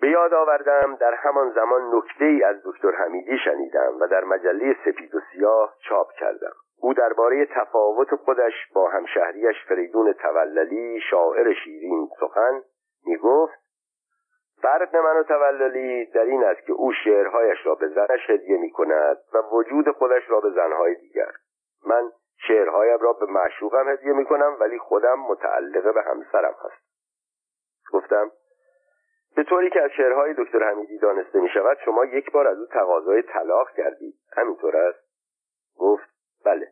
به 0.00 0.10
یاد 0.10 0.34
آوردم 0.34 0.96
در 0.96 1.14
همان 1.14 1.50
زمان 1.50 1.94
نکته 1.94 2.24
ای 2.24 2.44
از 2.44 2.56
دکتر 2.64 2.90
حمیدی 2.90 3.38
شنیدم 3.44 4.00
و 4.00 4.06
در 4.06 4.24
مجله 4.24 4.76
سپید 4.84 5.14
و 5.14 5.20
سیاه 5.32 5.74
چاپ 5.88 6.12
کردم. 6.12 6.52
او 6.80 6.94
درباره 6.94 7.46
تفاوت 7.46 8.14
خودش 8.14 8.52
با 8.74 8.88
همشهریش 8.88 9.56
فریدون 9.68 10.12
توللی 10.12 11.00
شاعر 11.10 11.54
شیرین 11.64 12.08
سخن 12.20 12.62
می 13.06 13.16
فرق 14.62 14.96
من 14.96 15.16
و 15.16 15.22
توللی 15.22 16.06
در 16.06 16.24
این 16.24 16.44
است 16.44 16.66
که 16.66 16.72
او 16.72 16.92
شعرهایش 17.04 17.58
را 17.64 17.74
به 17.74 17.88
زنش 17.88 18.30
هدیه 18.30 18.56
می 18.56 18.70
کند 18.70 19.16
و 19.34 19.38
وجود 19.38 19.90
خودش 19.90 20.22
را 20.28 20.40
به 20.40 20.50
زنهای 20.50 20.94
دیگر. 20.94 21.32
من 21.86 22.12
شعرهایم 22.48 22.98
را 22.98 23.12
به 23.12 23.26
معشوقم 23.26 23.88
هدیه 23.88 24.12
می 24.12 24.24
کنم 24.24 24.56
ولی 24.60 24.78
خودم 24.78 25.18
متعلقه 25.18 25.92
به 25.92 26.02
همسرم 26.02 26.54
هست 26.64 26.82
گفتم 27.92 28.30
به 29.36 29.44
طوری 29.44 29.70
که 29.70 29.82
از 29.82 29.90
شعرهای 29.90 30.34
دکتر 30.38 30.70
حمیدی 30.70 30.98
دانسته 30.98 31.40
می 31.40 31.48
شود 31.48 31.78
شما 31.84 32.04
یک 32.04 32.32
بار 32.32 32.48
از 32.48 32.58
او 32.58 32.66
تقاضای 32.66 33.22
طلاق 33.22 33.70
کردید. 33.70 34.14
همینطور 34.36 34.76
است؟ 34.76 34.98
گفت 35.78 36.08
بله. 36.44 36.68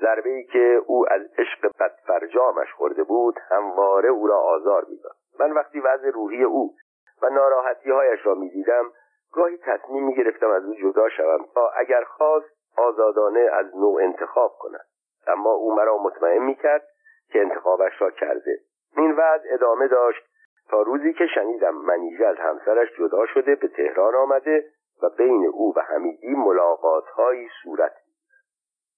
ضربه 0.00 0.30
ای 0.30 0.44
که 0.44 0.82
او 0.86 1.12
از 1.12 1.22
عشق 1.38 1.70
بدفرجامش 1.80 2.72
خورده 2.72 3.02
بود 3.02 3.38
همواره 3.50 4.08
او 4.08 4.26
را 4.26 4.38
آزار 4.38 4.84
می‌داد. 4.88 5.16
من 5.40 5.52
وقتی 5.52 5.80
وضع 5.80 6.10
روحی 6.10 6.42
او 6.42 6.74
و 7.22 7.28
ناراحتی 7.28 7.90
هایش 7.90 8.26
را 8.26 8.34
می‌دیدم 8.34 8.84
گاهی 9.32 9.56
تصمیم 9.56 10.06
می 10.06 10.14
گرفتم 10.14 10.50
از 10.50 10.64
او 10.64 10.74
جدا 10.74 11.08
شوم 11.08 11.46
تا 11.54 11.68
اگر 11.68 12.04
خواست 12.04 12.46
آزادانه 12.76 13.40
از 13.40 13.76
نوع 13.76 14.02
انتخاب 14.02 14.52
کند. 14.58 14.86
اما 15.26 15.50
او 15.50 15.74
مرا 15.74 15.98
مطمئن 15.98 16.42
می 16.42 16.54
کرد 16.54 16.88
که 17.32 17.40
انتخابش 17.40 17.92
را 18.00 18.10
کرده. 18.10 18.58
این 18.96 19.12
وضع 19.12 19.48
ادامه 19.50 19.88
داشت 19.88 20.24
تا 20.68 20.82
روزی 20.82 21.12
که 21.12 21.26
شنیدم 21.34 21.74
منیژه 21.74 22.26
از 22.26 22.36
همسرش 22.36 22.88
جدا 22.98 23.26
شده 23.26 23.54
به 23.54 23.68
تهران 23.68 24.14
آمده 24.14 24.64
و 25.02 25.08
بین 25.08 25.46
او 25.46 25.74
و 25.76 25.80
حمیدی 25.80 26.34
ملاقات 26.34 27.04
هایی 27.04 27.48
صورت 27.62 27.94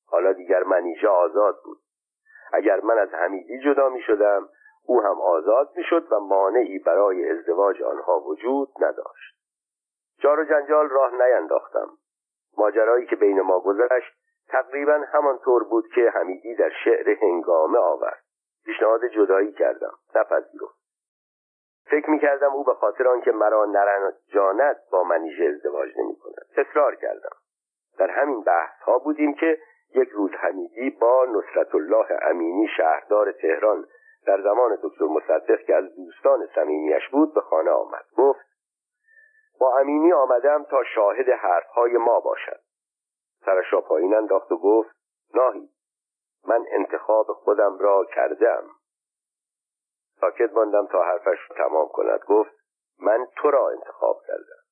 حالا 0.09 0.33
دیگر 0.33 0.63
منیژه 0.63 1.09
آزاد 1.09 1.57
بود. 1.65 1.79
اگر 2.53 2.81
من 2.81 2.99
از 2.99 3.15
حمیدی 3.15 3.59
جدا 3.65 3.89
می 3.89 4.01
شدم 4.01 4.49
او 4.87 5.03
هم 5.03 5.21
آزاد 5.21 5.71
می 5.77 5.85
شد 5.85 6.13
و 6.13 6.19
مانعی 6.21 6.79
برای 6.79 7.31
ازدواج 7.31 7.83
آنها 7.83 8.21
وجود 8.21 8.69
نداشت. 8.81 9.37
جار 10.19 10.41
و 10.41 10.45
جنجال 10.45 10.89
راه 10.89 11.13
نینداختم. 11.13 11.89
ماجرایی 12.59 13.07
که 13.07 13.17
بین 13.17 13.41
ما 13.41 13.61
گذشت 13.61 14.15
تقریبا 14.49 15.05
همانطور 15.13 15.65
بود 15.65 15.89
که 15.95 16.11
حمیدی 16.15 16.55
در 16.55 16.71
شعر 16.85 17.17
هنگامه 17.23 17.79
آورد. 17.79 18.23
پیشنهاد 18.65 19.07
جدایی 19.07 19.53
کردم. 19.53 19.93
نپذیرفت. 20.15 20.77
فکر 21.91 22.11
می 22.11 22.19
کردم 22.19 22.53
او 22.53 22.65
به 22.65 22.75
خاطر 22.75 23.09
آنکه 23.09 23.33
مرا 23.33 23.65
نرنجاند 23.65 24.77
با 24.93 25.05
منیژه 25.05 25.45
ازدواج 25.45 25.89
نمی 25.99 26.17
کند 26.17 26.47
اصرار 26.57 26.95
کردم. 26.95 27.37
در 27.99 28.11
همین 28.11 28.43
بحث 28.43 28.83
ها 28.83 28.99
بودیم 28.99 29.35
که 29.35 29.59
یک 29.95 30.09
روز 30.09 30.31
حمیدی 30.31 30.91
با 30.91 31.25
نصرت 31.25 31.75
الله 31.75 32.07
امینی 32.23 32.69
شهردار 32.77 33.33
تهران 33.33 33.87
در 34.27 34.43
زمان 34.43 34.79
دکتر 34.83 35.05
مصدق 35.05 35.61
که 35.61 35.75
از 35.75 35.97
دوستان 35.97 36.49
صمیمیش 36.55 37.09
بود 37.13 37.35
به 37.35 37.41
خانه 37.41 37.71
آمد. 37.71 38.05
گفت 38.17 38.47
با 39.61 39.79
امینی 39.79 40.13
آمدم 40.13 40.65
تا 40.65 40.85
شاهد 40.95 41.29
حرفهای 41.29 41.93
ما 41.93 42.21
باشد. 42.21 42.61
سرش 43.45 43.73
را 43.73 43.81
پایین 43.81 44.15
انداخت 44.15 44.53
و 44.53 44.57
گفت 44.57 44.97
ناهی 45.35 45.69
من 46.49 46.65
انتخاب 46.71 47.27
خودم 47.27 47.79
را 47.79 48.05
کردم. 48.05 48.65
ساکت 50.21 50.53
ماندم 50.53 50.87
تا 50.87 51.03
حرفش 51.03 51.39
رو 51.49 51.57
تمام 51.57 51.89
کند. 51.89 52.21
گفت 52.29 52.51
من 53.01 53.27
تو 53.37 53.51
را 53.51 53.71
انتخاب 53.71 54.23
کردم. 54.27 54.63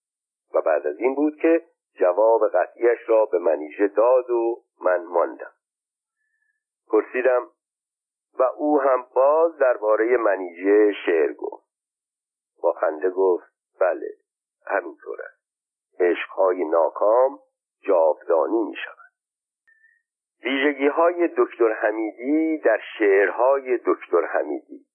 و 0.55 0.61
بعد 0.61 0.87
از 0.87 0.99
این 0.99 1.15
بود 1.15 1.37
که 1.37 1.65
جواب 1.95 2.49
قطعیش 2.49 2.99
را 3.07 3.27
به 3.27 3.39
منیژه 3.39 3.89
داد 3.89 4.31
و 4.31 4.63
من 4.81 5.05
ماندم. 5.05 5.53
پرسیدم 6.91 7.51
و 8.39 8.43
او 8.43 8.81
هم 8.81 9.07
باز 9.15 9.59
درباره 9.59 10.17
منیژه 10.17 10.93
شعر 11.07 11.33
گفت. 11.33 11.65
با 12.63 12.73
خنده 12.73 13.11
گفت 13.11 13.45
بله 13.81 14.09
همینطور 14.67 15.19
است 15.23 15.45
عشقهای 16.01 16.65
ناکام 16.65 17.39
جاودانی 17.87 18.65
می 18.65 18.77
شود 18.77 19.05
های 20.93 21.29
دکتر 21.37 21.73
حمیدی 21.73 22.59
در 22.59 22.81
شعرهای 22.99 23.79
دکتر 23.87 24.25
حمیدی. 24.25 24.87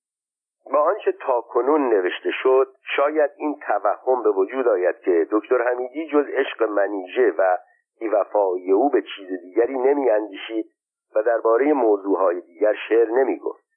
با 0.73 0.79
آنچه 0.79 1.11
تا 1.11 1.41
کنون 1.41 1.89
نوشته 1.89 2.31
شد 2.43 2.75
شاید 2.95 3.31
این 3.37 3.59
توهم 3.67 4.23
به 4.23 4.29
وجود 4.29 4.67
آید 4.67 4.99
که 4.99 5.27
دکتر 5.31 5.61
حمیدی 5.61 6.07
جز 6.07 6.25
عشق 6.29 6.63
منیژه 6.63 7.33
و 7.37 7.57
بیوفایی 7.99 8.71
او 8.71 8.89
به 8.89 9.01
چیز 9.01 9.41
دیگری 9.41 9.77
نمی 9.77 10.09
اندیشید 10.09 10.71
و 11.15 11.23
درباره 11.23 11.73
موضوعهای 11.73 12.41
دیگر 12.41 12.73
شعر 12.89 13.09
نمی 13.09 13.39
گفت 13.39 13.69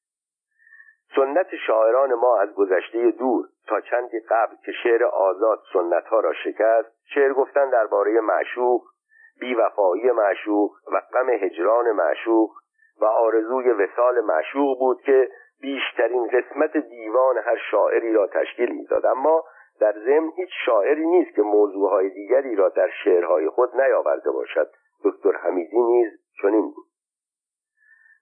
سنت 1.17 1.47
شاعران 1.67 2.15
ما 2.15 2.39
از 2.39 2.55
گذشته 2.55 3.11
دور 3.11 3.45
تا 3.67 3.81
چندی 3.81 4.21
قبل 4.21 4.57
که 4.65 4.73
شعر 4.83 5.05
آزاد 5.05 5.63
سنت 5.73 6.05
ها 6.05 6.21
را 6.21 6.33
شکست 6.33 6.89
شعر 7.15 7.33
گفتن 7.33 7.71
درباره 7.71 8.21
معشوق 8.21 8.83
بیوفایی 9.41 10.11
معشوق 10.11 10.71
و 10.93 11.01
غم 11.13 11.31
هجران 11.31 11.93
معشوق 11.93 12.51
و 13.01 13.05
آرزوی 13.05 13.71
وسال 13.71 14.21
معشوق 14.21 14.79
بود 14.79 15.01
که 15.01 15.29
بیشترین 15.61 16.29
قسمت 16.29 16.77
دیوان 16.77 17.39
هر 17.39 17.57
شاعری 17.71 18.13
را 18.13 18.27
تشکیل 18.27 18.73
می‌داد. 18.73 19.07
اما 19.07 19.45
در 19.81 19.93
ضمن 19.93 20.31
هیچ 20.37 20.51
شاعری 20.67 21.07
نیست 21.07 21.37
که 21.37 21.43
موضوعهای 21.43 22.11
دیگری 22.11 22.57
را 22.57 22.69
در 22.69 22.91
شعرهای 23.05 23.49
خود 23.49 23.81
نیاورده 23.81 24.31
باشد. 24.31 24.71
دکتر 25.05 25.33
حمیدی 25.33 25.81
نیز 25.81 26.11
چنین 26.43 26.63
بود. 26.63 26.92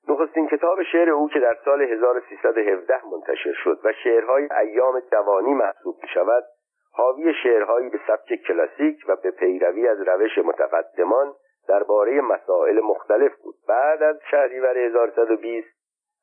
نخستین 0.08 0.48
کتاب 0.48 0.82
شعر 0.82 1.10
او 1.10 1.28
که 1.28 1.40
در 1.40 1.56
سال 1.64 1.82
1317 1.82 3.00
منتشر 3.12 3.52
شد 3.52 3.80
و 3.84 3.92
شعرهای 4.04 4.48
ایام 4.60 5.00
جوانی 5.00 5.54
محسوب 5.54 5.96
می 6.02 6.08
شود 6.08 6.44
حاوی 6.92 7.34
شعرهایی 7.42 7.88
به 7.88 8.00
سبک 8.06 8.34
کلاسیک 8.34 9.04
و 9.08 9.16
به 9.16 9.30
پیروی 9.30 9.88
از 9.88 10.00
روش 10.00 10.38
متقدمان 10.38 11.32
درباره 11.68 12.20
مسائل 12.20 12.80
مختلف 12.80 13.32
بود. 13.42 13.54
بعد 13.68 14.02
از 14.02 14.16
شهریور 14.30 14.78
1120 14.78 15.68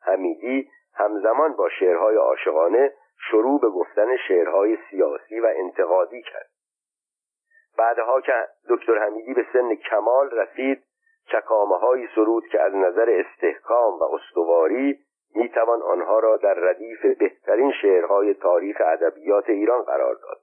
حمیدی 0.01 0.69
همزمان 0.95 1.53
با 1.53 1.69
شعرهای 1.69 2.15
عاشقانه 2.15 2.93
شروع 3.31 3.61
به 3.61 3.69
گفتن 3.69 4.17
شعرهای 4.27 4.77
سیاسی 4.89 5.39
و 5.39 5.53
انتقادی 5.55 6.21
کرد. 6.21 6.49
بعدها 7.77 8.21
که 8.21 8.33
دکتر 8.69 8.97
حمیدی 8.97 9.33
به 9.33 9.45
سن 9.53 9.75
کمال 9.75 10.29
رسید 10.31 10.83
چکامه 11.31 11.77
های 11.77 12.07
سرود 12.15 12.47
که 12.47 12.61
از 12.61 12.75
نظر 12.75 13.09
استحکام 13.09 13.99
و 13.99 14.03
استواری 14.03 14.99
می‌توان 15.35 15.81
آنها 15.81 16.19
را 16.19 16.37
در 16.37 16.53
ردیف 16.53 17.05
بهترین 17.05 17.71
شعرهای 17.81 18.33
تاریخ 18.33 18.81
ادبیات 18.85 19.49
ایران 19.49 19.83
قرار 19.83 20.15
داد. 20.15 20.37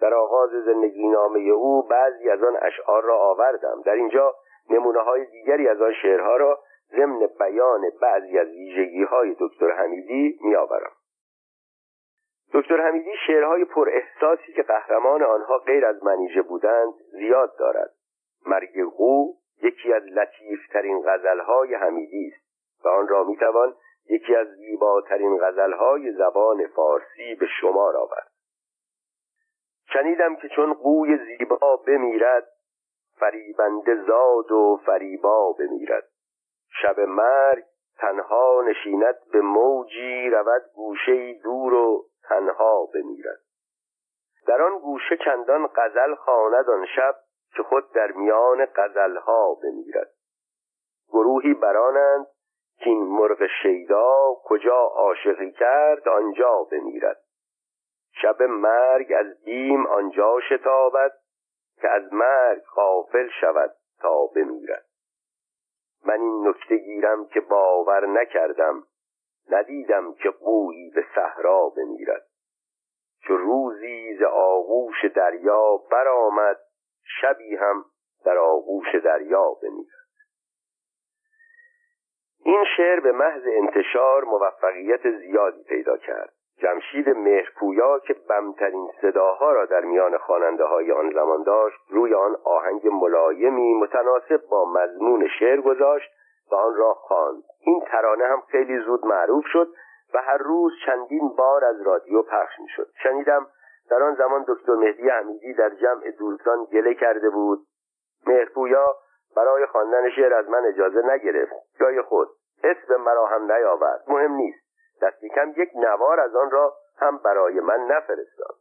در 0.00 0.14
آغاز 0.14 0.50
زندگی 0.50 1.08
نامه 1.08 1.40
او 1.40 1.82
بعضی 1.82 2.30
از 2.30 2.42
آن 2.42 2.56
اشعار 2.62 3.02
را 3.02 3.18
آوردم. 3.18 3.82
در 3.84 3.92
اینجا 3.92 4.34
نمونه 4.70 5.00
های 5.00 5.26
دیگری 5.26 5.68
از 5.68 5.82
آن 5.82 5.92
شعرها 6.02 6.36
را 6.36 6.60
ضمن 6.96 7.26
بیان 7.38 7.82
بعضی 8.00 8.38
از 8.38 8.48
ویژگی 8.48 9.02
های 9.02 9.36
دکتر 9.40 9.70
حمیدی 9.70 10.38
میآورم. 10.44 10.92
دکتر 12.54 12.88
حمیدی 12.88 13.10
شعرهای 13.26 13.64
پر 13.64 13.88
احساسی 13.88 14.52
که 14.52 14.62
قهرمان 14.62 15.22
آنها 15.22 15.58
غیر 15.58 15.86
از 15.86 16.04
منیژه 16.04 16.42
بودند 16.42 16.94
زیاد 17.12 17.56
دارد. 17.58 17.90
مرگ 18.46 18.84
قو 18.96 19.32
یکی 19.62 19.92
از 19.92 20.02
لطیفترین 20.02 21.02
غزلهای 21.06 21.74
حمیدی 21.74 22.32
است 22.34 22.84
و 22.84 22.88
آن 22.88 23.08
را 23.08 23.24
می‌توان 23.24 23.74
یکی 24.10 24.34
از 24.36 24.46
زیباترین 24.48 25.38
غزلهای 25.38 26.12
زبان 26.12 26.66
فارسی 26.66 27.34
به 27.34 27.46
شمار 27.60 27.96
آورد. 27.96 28.32
شنیدم 29.92 30.36
که 30.36 30.48
چون 30.48 30.72
قوی 30.72 31.18
زیبا 31.18 31.76
بمیرد 31.76 32.48
فریبنده 33.18 34.04
زاد 34.06 34.52
و 34.52 34.80
فریبا 34.86 35.52
بمیرد. 35.52 36.08
شب 36.82 37.00
مرگ 37.00 37.64
تنها 37.98 38.62
نشیند 38.66 39.18
به 39.32 39.40
موجی 39.40 40.30
رود 40.30 40.62
گوشه 40.74 41.32
دور 41.32 41.74
و 41.74 42.04
تنها 42.28 42.86
بمیرد. 42.94 43.40
در 44.46 44.62
آن 44.62 44.78
گوشه 44.78 45.16
چندان 45.16 45.66
غزل 45.76 46.14
خواند 46.14 46.70
آن 46.70 46.86
شب 46.96 47.14
که 47.56 47.62
خود 47.62 47.92
در 47.92 48.12
میان 48.12 48.66
غزلها 48.76 49.54
بمیرد. 49.54 50.10
گروهی 51.08 51.54
برانند 51.54 52.26
که 52.78 52.90
این 52.90 53.02
مرغ 53.02 53.46
شیدا 53.62 54.34
کجا 54.44 54.76
عاشقی 54.76 55.52
کرد 55.52 56.08
آنجا 56.08 56.62
بمیرد. 56.62 57.20
شب 58.22 58.42
مرگ 58.42 59.12
از 59.18 59.44
بیم 59.44 59.86
آنجا 59.86 60.40
شتابد 60.48 61.12
که 61.80 61.88
از 61.88 62.12
مرگ 62.12 62.62
غافل 62.76 63.28
شود 63.40 63.74
تا 64.00 64.26
بمیرد. 64.26 64.86
من 66.04 66.20
این 66.20 66.48
نکته 66.48 66.76
گیرم 66.76 67.26
که 67.26 67.40
باور 67.40 68.06
نکردم 68.06 68.82
ندیدم 69.50 70.14
که 70.14 70.30
قویی 70.30 70.90
به 70.90 71.04
صحرا 71.14 71.68
بمیرد. 71.68 72.26
چو 73.26 73.36
روزی 73.36 74.16
ز 74.18 74.22
آغوش 74.22 75.04
دریا 75.14 75.76
برآمد 75.76 76.60
شبی 77.20 77.56
هم 77.56 77.84
در 78.24 78.38
آغوش 78.38 78.94
دریا 79.04 79.50
بمیرد. 79.62 80.02
این 82.44 82.64
شعر 82.76 83.00
به 83.00 83.12
محض 83.12 83.42
انتشار 83.46 84.24
موفقیت 84.24 85.10
زیادی 85.10 85.62
پیدا 85.62 85.96
کرد. 85.96 86.32
جمشید 86.58 87.08
مهرپویا 87.08 87.98
که 87.98 88.14
بمترین 88.28 88.90
صداها 89.02 89.52
را 89.52 89.66
در 89.66 89.80
میان 89.80 90.18
خواننده 90.18 90.64
های 90.64 90.92
آن 90.92 91.10
زمان 91.10 91.42
داشت 91.42 91.78
روی 91.88 92.14
آن 92.14 92.36
آهنگ 92.44 92.88
ملایمی 92.88 93.74
متناسب 93.74 94.40
با 94.50 94.64
مضمون 94.64 95.28
شعر 95.38 95.60
گذاشت 95.60 96.10
و 96.52 96.54
آن 96.54 96.74
را 96.74 96.94
خواند. 96.94 97.42
این 97.60 97.80
ترانه 97.80 98.24
هم 98.24 98.40
خیلی 98.40 98.78
زود 98.78 99.04
معروف 99.04 99.44
شد 99.46 99.68
و 100.14 100.22
هر 100.22 100.38
روز 100.38 100.72
چندین 100.86 101.28
بار 101.28 101.64
از 101.64 101.82
رادیو 101.86 102.22
پخش 102.22 102.58
می‌شد. 102.60 102.88
شنیدم 103.02 103.46
در 103.92 104.02
آن 104.02 104.14
زمان 104.14 104.44
دکتر 104.48 104.72
مهدی 104.72 105.08
حمیدی 105.08 105.54
در 105.54 105.70
جمع 105.70 106.10
دوستان 106.10 106.64
گله 106.64 106.94
کرده 106.94 107.30
بود. 107.30 107.58
مهرپویا 108.26 108.96
برای 109.36 109.66
خواندن 109.66 110.10
شعر 110.10 110.34
از 110.34 110.48
من 110.48 110.64
اجازه 110.64 111.02
نگرفت. 111.12 111.52
جای 111.80 112.02
خود 112.02 112.28
اسم 112.64 112.96
مرا 112.96 113.26
هم 113.26 113.52
نیاورد. 113.52 114.04
مهم 114.08 114.32
نیست. 114.32 114.64
دستی 115.02 115.28
کم 115.28 115.52
یک 115.56 115.70
نوار 115.74 116.20
از 116.20 116.36
آن 116.36 116.50
را 116.50 116.74
هم 116.98 117.18
برای 117.18 117.60
من 117.60 117.80
نفرستاد. 117.80 118.56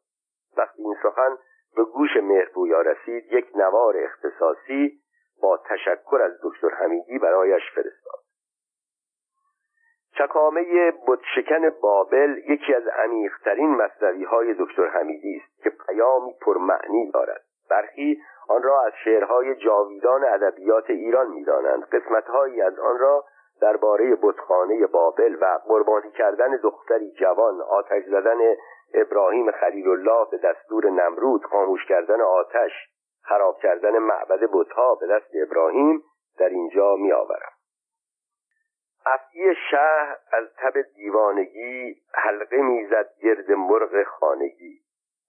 وقتی 0.57 0.83
این 0.83 0.95
سخن 1.03 1.37
به 1.75 1.83
گوش 1.83 2.17
مهرپویا 2.23 2.81
رسید 2.81 3.33
یک 3.33 3.51
نوار 3.55 3.97
اختصاصی 3.97 5.01
با 5.41 5.59
تشکر 5.69 6.21
از 6.21 6.31
دکتر 6.43 6.69
حمیدی 6.69 7.19
برایش 7.19 7.63
فرستاد. 7.75 8.19
چکامه 10.21 10.93
بتشکن 11.07 11.69
بابل 11.69 12.37
یکی 12.49 12.73
از 12.73 12.87
عمیقترین 12.87 13.69
مصنوی 13.69 14.23
های 14.23 14.53
دکتر 14.53 14.87
حمیدی 14.87 15.41
است 15.43 15.63
که 15.63 15.69
پیامی 15.69 16.33
پرمعنی 16.41 17.11
دارد. 17.11 17.41
برخی 17.69 18.21
آن 18.49 18.63
را 18.63 18.81
از 18.81 18.91
شعرهای 19.03 19.55
جاویدان 19.55 20.23
ادبیات 20.23 20.89
ایران 20.89 21.27
می‌دانند. 21.27 21.83
قسمتهایی 21.83 22.61
از 22.61 22.79
آن 22.79 22.99
را 22.99 23.25
درباره 23.61 24.15
بتخانه 24.15 24.87
بابل 24.87 25.37
و 25.41 25.59
قربانی 25.67 26.11
کردن 26.11 26.55
دختری 26.63 27.11
جوان 27.11 27.61
آتش 27.61 28.03
زدن 28.03 28.39
ابراهیم 28.93 29.51
خلیل 29.51 29.87
الله 29.87 30.27
به 30.31 30.37
دستور 30.37 30.89
نمرود 30.89 31.45
خاموش 31.45 31.85
کردن 31.85 32.21
آتش 32.21 32.71
خراب 33.23 33.57
کردن 33.57 33.97
معبد 33.97 34.39
بتها 34.53 34.95
به 34.95 35.07
دست 35.07 35.31
ابراهیم 35.47 36.03
در 36.39 36.49
اینجا 36.49 36.95
می 36.95 37.11
آورم 37.11 37.50
افعی 39.05 39.55
شهر 39.71 40.17
از 40.31 40.47
تب 40.57 40.81
دیوانگی 40.81 42.01
حلقه 42.13 42.57
می‌زد 42.57 43.09
گرد 43.21 43.51
مرغ 43.51 44.03
خانگی. 44.03 44.81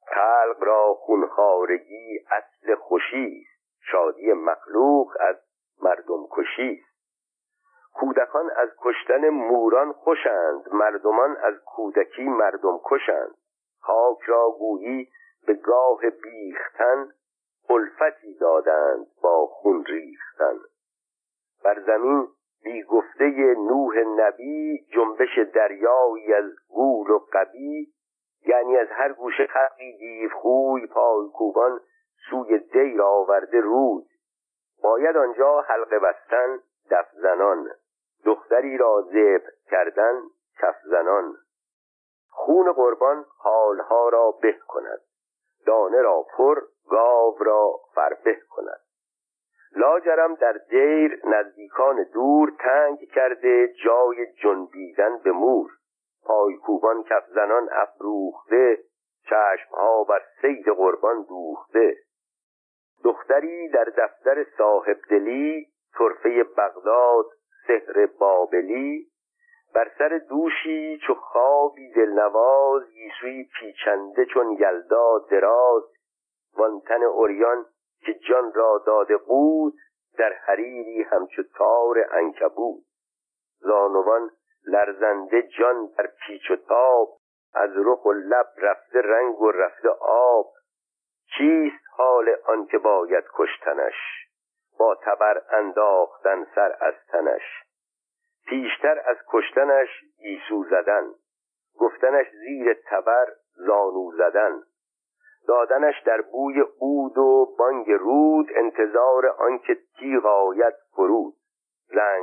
خلق 0.07 0.57
را 0.61 0.95
خونخارگی 0.95 2.25
اصل 2.31 2.75
خوشی 2.75 3.47
شادی 3.91 4.33
مخلوق 4.33 5.17
از 5.21 5.37
مردم 5.83 6.27
کشی 6.31 6.85
کودکان 7.95 8.51
از 8.57 8.69
کشتن 8.79 9.29
موران 9.29 9.93
خوشند 9.93 10.73
مردمان 10.73 11.37
از 11.37 11.55
کودکی 11.65 12.25
مردم 12.25 12.81
کشند. 12.85 13.35
خاک 13.81 14.19
را 14.27 14.51
گویی 14.59 15.09
به 15.47 15.55
گاه 15.55 16.01
بیختن 16.11 17.09
الفتی 17.71 18.35
دادند 18.35 19.07
با 19.23 19.47
خون 19.47 19.85
ریختن. 19.85 20.59
بر 21.65 21.81
زمین 21.81 22.29
بی 22.65 22.83
گفته 22.83 23.25
نوح 23.59 23.99
نبی 23.99 24.87
جنبش 24.95 25.39
دریایی 25.55 26.35
از 26.35 26.45
گول 26.69 27.11
و 27.11 27.19
قبی 27.33 27.93
یعنی 28.47 28.77
از 28.77 28.89
هر 28.91 29.13
گوشه 29.13 29.47
خلقی 29.47 29.99
دیو 29.99 30.31
خوی 30.31 30.87
پایکوبان 30.87 31.81
سوی 32.31 32.59
دیر 32.59 33.03
آورده 33.03 33.61
رود 33.61 34.07
باید 34.83 35.17
آنجا 35.17 35.61
حلقه 35.61 35.99
بستن 35.99 36.59
دف 36.91 37.07
زنان. 37.13 37.71
دختری 38.25 38.79
را 38.79 39.03
زب 39.03 39.43
کردن 39.71 40.23
کف 40.59 40.77
زنان. 40.85 41.37
خون 42.29 42.73
قربان 42.73 43.25
حالها 43.39 44.09
را 44.09 44.31
به 44.43 44.53
کند. 44.69 45.01
دانه 45.67 46.03
را 46.03 46.27
پر 46.37 46.61
گاو 46.91 47.37
را 47.41 47.81
فربه 47.95 48.41
کند. 48.51 48.82
لاجرم 49.77 50.35
در 50.35 50.61
دیر 50.71 51.21
نزدیکان 51.25 52.03
دور 52.15 52.53
تنگ 52.59 52.99
کرده 52.99 53.75
جای 53.85 54.27
جنبیدن 54.43 55.19
به 55.25 55.33
مور. 55.33 55.71
پایکوبان 56.25 57.03
کف 57.03 57.27
زنان 57.35 57.69
افروخته 57.73 58.79
چشمها 59.25 60.05
بر 60.05 60.23
سید 60.43 60.69
قربان 60.69 61.23
دوخته. 61.29 61.97
دختری 63.05 63.69
در 63.69 63.85
دفتر 63.85 64.47
صاحب 64.59 64.97
دلی 65.11 65.67
طرفه 65.99 66.45
بغداد 66.45 67.27
سحر 67.67 68.07
بابلی. 68.07 69.07
بر 69.75 69.91
سر 69.99 70.21
دوشی 70.29 70.99
چو 71.07 71.15
خوابی 71.15 71.93
دلنواز 71.93 72.83
گیسوی 72.93 73.49
پیچنده 73.61 74.25
چون 74.25 74.51
یلدا 74.51 75.19
دراز. 75.31 75.83
وان 76.57 76.81
تن 76.81 77.03
اوریان 77.03 77.65
که 78.07 78.15
جان 78.15 78.53
را 78.53 78.83
داده 78.87 79.17
بود 79.17 79.75
در 80.19 80.33
حریری 80.33 81.03
همچو 81.03 81.43
تار 81.59 82.07
انکبود 82.11 82.85
زانوان 83.61 84.31
لرزنده 84.67 85.43
جان 85.43 85.87
در 85.99 86.07
پیچ 86.07 86.51
و 86.51 86.57
تاب 86.57 87.09
از 87.55 87.71
رخ 87.77 88.05
و 88.05 88.13
لب 88.13 88.47
رفته 88.57 89.01
رنگ 89.01 89.41
و 89.41 89.51
رفته 89.51 89.89
آب. 90.09 90.53
چیست 91.39 91.85
حال 91.97 92.37
آن 92.47 92.67
که 92.67 92.79
باید 92.79 93.25
کشتنش؟ 93.35 93.95
با 94.79 94.95
تبر 94.95 95.43
انداختن 95.51 96.47
سر 96.55 96.77
از 96.81 96.95
تنش. 97.09 97.43
پیشتر 98.47 99.03
از 99.07 99.17
کشتنش 99.29 99.89
گیسو 100.19 100.65
زدن. 100.71 101.11
گفتنش 101.79 102.27
زیر 102.31 102.75
تبر 102.91 103.27
زانو 103.55 104.13
زدن. 104.17 104.63
دادنش 105.49 106.03
در 106.07 106.21
بوی 106.21 106.61
عود 106.81 107.19
و 107.19 107.55
بانگ 107.59 107.91
رود 107.91 108.47
انتظار 108.55 109.27
آنکه 109.27 109.77
تیغ 109.99 110.27
آید 110.27 110.75
فرود. 110.97 111.35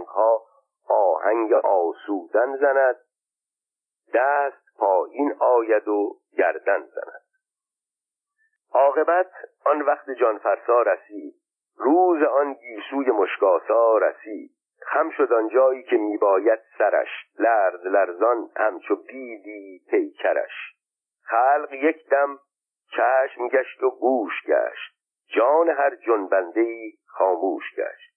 ها 0.07 0.41
آهنگ 0.89 1.53
آسودن 1.53 2.57
زند 2.57 2.95
دست 4.13 4.77
پایین 4.77 5.33
آید 5.39 5.87
و 5.87 6.15
گردن 6.37 6.79
زند. 6.79 7.23
عاقبت 8.73 9.31
آن 9.65 9.81
وقت 9.81 10.09
جانفرسا 10.09 10.81
رسید. 10.81 11.35
روز 11.77 12.23
آن 12.23 12.53
گیسوی 12.53 13.11
مشکاسا 13.11 13.97
رسید. 13.97 14.51
خم 14.81 15.09
شد 15.09 15.33
آن 15.33 15.49
جایی 15.49 15.83
که 15.83 15.97
میباید 15.97 16.59
سرش. 16.77 17.07
لرز 17.39 17.85
لرزان 17.85 18.49
همچو 18.55 18.95
بیدی 18.95 19.81
پیکرش. 19.89 20.75
خلق 21.23 21.73
یک 21.73 22.09
دم 22.09 22.39
چشم 22.91 23.47
گشت 23.47 23.83
و 23.83 23.89
گوش 23.89 24.43
گشت. 24.47 24.95
جان 25.27 25.69
هر 25.69 25.95
جنبنده 25.95 26.61
ای 26.61 26.93
خاموش 27.05 27.63
گشت. 27.77 28.13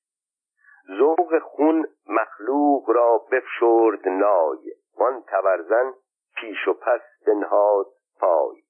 ذوق 0.98 1.38
خون 1.38 1.86
مخلوق 2.08 2.90
را 2.90 3.18
بفشرد 3.18 4.08
نای. 4.08 4.72
وان 4.96 5.24
تبرزن 5.26 5.94
پیش 6.36 6.68
و 6.68 6.72
پس 6.72 7.00
بنهاد 7.26 7.86
پای. 8.20 8.62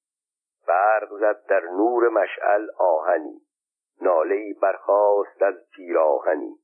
برق 0.66 1.08
زد 1.20 1.46
در 1.46 1.60
نور 1.60 2.08
مشعل 2.08 2.68
آهنی. 2.78 3.40
ناله 4.00 4.54
برخاست 4.62 5.42
از 5.42 5.54
پیراهنی 5.76 6.58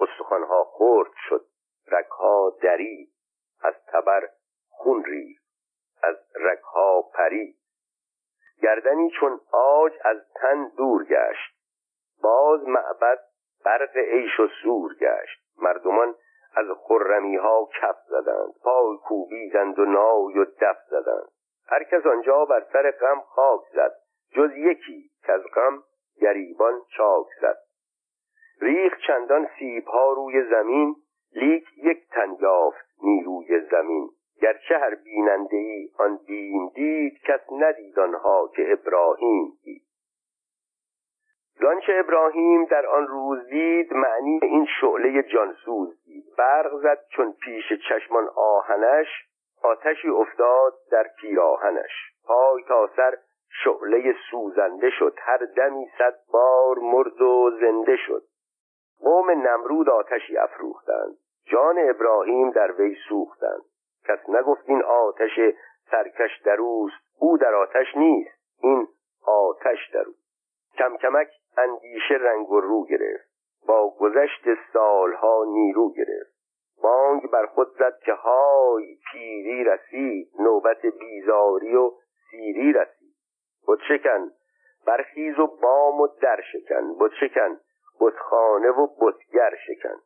استخوانها 0.00 0.64
خرد 0.64 1.12
شد 1.28 1.46
رگها 1.88 2.52
دری. 2.62 3.08
از 3.62 3.74
تبر 3.92 4.28
خون 4.68 5.04
ریخت 5.04 5.46
از 6.02 6.16
رگها 6.34 7.02
پری. 7.14 7.56
گردنی 8.62 9.10
چون 9.10 9.40
آج 9.52 9.92
از 10.04 10.16
تن 10.34 10.68
دور 10.76 11.04
گشت. 11.04 11.56
باز 12.22 12.68
معبد 12.68 13.18
برق 13.64 13.96
عیش 13.96 14.40
و 14.40 14.48
سور 14.62 14.94
گشت. 14.94 15.40
مردمان 15.62 16.14
از 16.56 16.66
خرمی 16.82 17.36
ها 17.36 17.68
کف 17.80 17.96
زدند 18.08 18.52
پای 18.64 18.96
کوبیدند 18.96 19.78
و 19.78 19.84
نای 19.84 20.38
و 20.38 20.44
دف 20.44 20.76
زدند. 20.90 21.28
هر 21.68 21.82
کس 21.84 22.06
آنجا 22.06 22.44
بر 22.44 22.66
سر 22.72 22.90
غم 22.90 23.20
خاک 23.20 23.60
زد 23.74 23.92
جز 24.30 24.50
یکی 24.56 25.10
که 25.24 25.32
از 25.32 25.42
غم 25.54 25.82
گریبان 26.20 26.80
چاک 26.96 27.26
زد. 27.40 27.58
ریخ 28.60 28.92
چندان 29.06 29.48
سیب 29.58 29.86
ها 29.86 30.12
روی 30.12 30.50
زمین 30.50 30.96
لیک 31.32 31.64
یک 31.76 32.08
تن 32.08 32.36
یافت 32.40 32.86
نیروی 33.02 33.60
زمین. 33.70 34.10
گرچه 34.42 34.78
هر 34.78 34.94
بیننده 34.94 35.56
ای 35.56 35.88
آن 35.98 36.20
بیم 36.26 36.68
دید 36.68 37.20
کس 37.22 37.40
ندید 37.52 37.98
آنها 37.98 38.50
که 38.56 38.72
ابراهیم 38.72 39.52
دید. 39.62 39.82
زانچه 41.60 41.92
ابراهیم 42.04 42.64
در 42.64 42.86
آن 42.86 43.06
روز 43.06 43.46
دید 43.46 43.92
معنی 43.92 44.40
این 44.42 44.66
شعله 44.80 45.22
جانسوز 45.22 46.02
دید. 46.04 46.24
برق 46.38 46.76
زد 46.82 46.98
چون 47.08 47.32
پیش 47.32 47.64
چشمان 47.88 48.28
آهنش 48.36 49.06
آتشی 49.62 50.08
افتاد 50.08 50.72
در 50.90 51.06
پیراهنش 51.20 51.92
پای 52.26 52.62
تا 52.68 52.90
سر 52.96 53.16
شعله 53.64 54.14
سوزنده 54.30 54.90
شد 54.90 55.14
هر 55.18 55.38
دمی 55.56 55.86
صد 55.98 56.14
بار 56.32 56.78
مرد 56.78 57.22
و 57.22 57.50
زنده 57.60 57.96
شد. 58.06 58.22
قوم 59.00 59.30
نمرود 59.30 59.88
آتشی 59.88 60.36
افروختند 60.36 61.16
جان 61.44 61.78
ابراهیم 61.90 62.50
در 62.50 62.72
وی 62.72 62.96
سوختند. 63.08 63.62
کس 64.08 64.28
نگفت 64.28 64.68
این 64.68 64.82
آتش 64.82 65.40
سرکش 65.90 66.40
در 66.44 66.60
اوست. 66.60 66.94
او 67.18 67.38
در 67.38 67.54
آتش 67.54 67.96
نیست. 67.96 68.38
این 68.62 68.88
آتش 69.26 69.90
در 69.92 70.04
اوست. 70.06 70.26
کم 70.78 70.96
کمک 70.96 71.28
اندیشه 71.56 72.14
رنگ 72.14 72.50
و 72.50 72.60
رو 72.60 72.84
گرفت. 72.84 73.28
با 73.66 73.90
گذشت 73.90 74.44
سالها 74.72 75.44
نیرو 75.48 75.92
گرفت. 75.92 76.36
بانگ 76.82 77.30
بر 77.30 77.46
خود 77.46 77.78
زد 77.78 77.98
که 77.98 78.12
های 78.12 78.98
پیری 79.12 79.64
رسید. 79.64 80.30
نوبت 80.38 80.86
بیزاری 80.86 81.76
و 81.76 81.90
سیری 82.30 82.72
رسید. 82.72 83.14
بتشکن 83.68 84.30
برخیز 84.86 85.38
و 85.38 85.46
بام 85.46 86.00
و 86.00 86.06
در 86.06 86.40
شکن. 86.52 86.94
بتشکن 87.00 87.60
بتخانه 88.00 88.68
و 88.68 88.86
بتگر 89.00 89.54
شکن. 89.66 90.00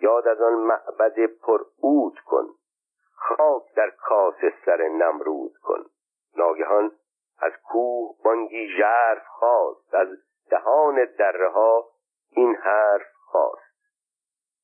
یاد 0.00 0.28
از 0.28 0.40
آن 0.40 0.52
معبد 0.52 1.26
پر 1.26 1.60
اود 1.80 2.18
کن. 2.26 2.46
خاک 3.22 3.62
در 3.76 3.90
کاس 3.90 4.34
سر 4.64 4.88
نمرود 4.88 5.52
کن. 5.62 5.84
ناگهان 6.36 6.92
از 7.40 7.52
کوه 7.64 8.16
بانگی 8.24 8.68
ژرف 8.76 9.26
خواست 9.26 9.94
از 9.94 10.08
دهان 10.50 11.04
دره 11.18 11.48
ها 11.48 11.84
این 12.30 12.54
حرف 12.54 13.12
خواست 13.24 13.72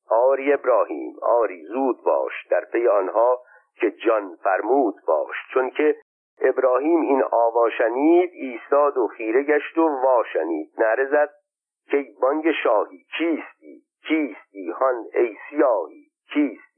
آری 0.09 0.53
ابراهیم 0.53 1.15
آری 1.21 1.65
زود 1.65 2.03
باش. 2.03 2.47
در 2.49 2.65
پی 2.65 2.87
آنها 2.87 3.41
که 3.75 3.91
جان 3.91 4.35
فرمود 4.35 4.95
باش. 5.07 5.35
چون 5.53 5.69
که 5.69 5.95
ابراهیم 6.41 7.01
این 7.01 7.23
آوا 7.23 7.69
شنید 7.69 8.29
ایستاد 8.33 8.97
و 8.97 9.07
خیره 9.07 9.43
گشت 9.43 9.77
و 9.77 9.87
واشنید 10.03 10.71
نره 10.77 11.05
زد 11.05 11.29
که 11.91 12.05
بانگ 12.21 12.51
شاهی 12.63 13.05
کیستی؟ 13.17 13.83
کیستی 14.07 14.69
هان 14.69 15.05
ای 15.13 15.37
سیاهی؟ 15.49 16.07
کیستی؟ 16.33 16.68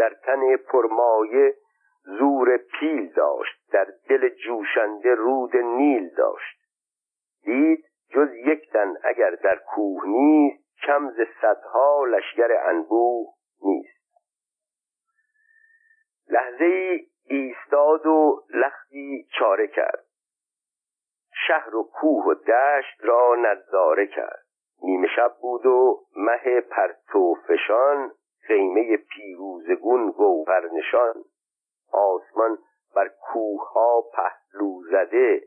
در 0.00 0.14
تن 0.14 0.56
پرمایه 0.56 1.54
زور 2.02 2.56
پیل 2.56 3.12
داشت 3.12 3.72
در 3.72 3.86
دل 4.08 4.28
جوشنده 4.28 5.14
رود 5.14 5.56
نیل 5.56 6.08
داشت. 6.14 6.58
دید 7.44 7.84
جز 8.10 8.34
یک 8.34 8.70
تن 8.72 8.94
اگر 9.04 9.30
در 9.30 9.56
کوه 9.56 10.06
نیست 10.06 10.64
کم 10.86 11.10
ز 11.10 11.20
صدها 11.40 12.04
لشکر 12.04 12.52
انبوه 12.64 13.34
نیست. 13.62 14.00
لحظه 16.28 16.64
ای 16.64 17.06
ایستاد 17.24 18.06
و 18.06 18.44
لختی 18.54 19.28
چاره 19.38 19.66
کرد. 19.66 20.04
شهر 21.46 21.76
و 21.76 21.82
کوه 21.82 22.24
و 22.24 22.34
دشت 22.34 23.04
را 23.04 23.36
نظاره 23.38 24.06
کرد. 24.06 24.44
نیمه 24.82 25.08
شب 25.16 25.36
بود 25.40 25.66
و 25.66 26.00
مه 26.16 26.60
پرتو 26.60 27.34
فشان 27.34 28.12
خیمه 28.50 28.96
پیروزگون 28.96 30.10
گوهر 30.10 30.68
نشان. 30.72 31.24
آسمان 31.92 32.58
بر 32.94 33.08
کوه 33.08 33.68
ها 33.72 34.02
پهلو 34.12 34.82
زده 34.90 35.42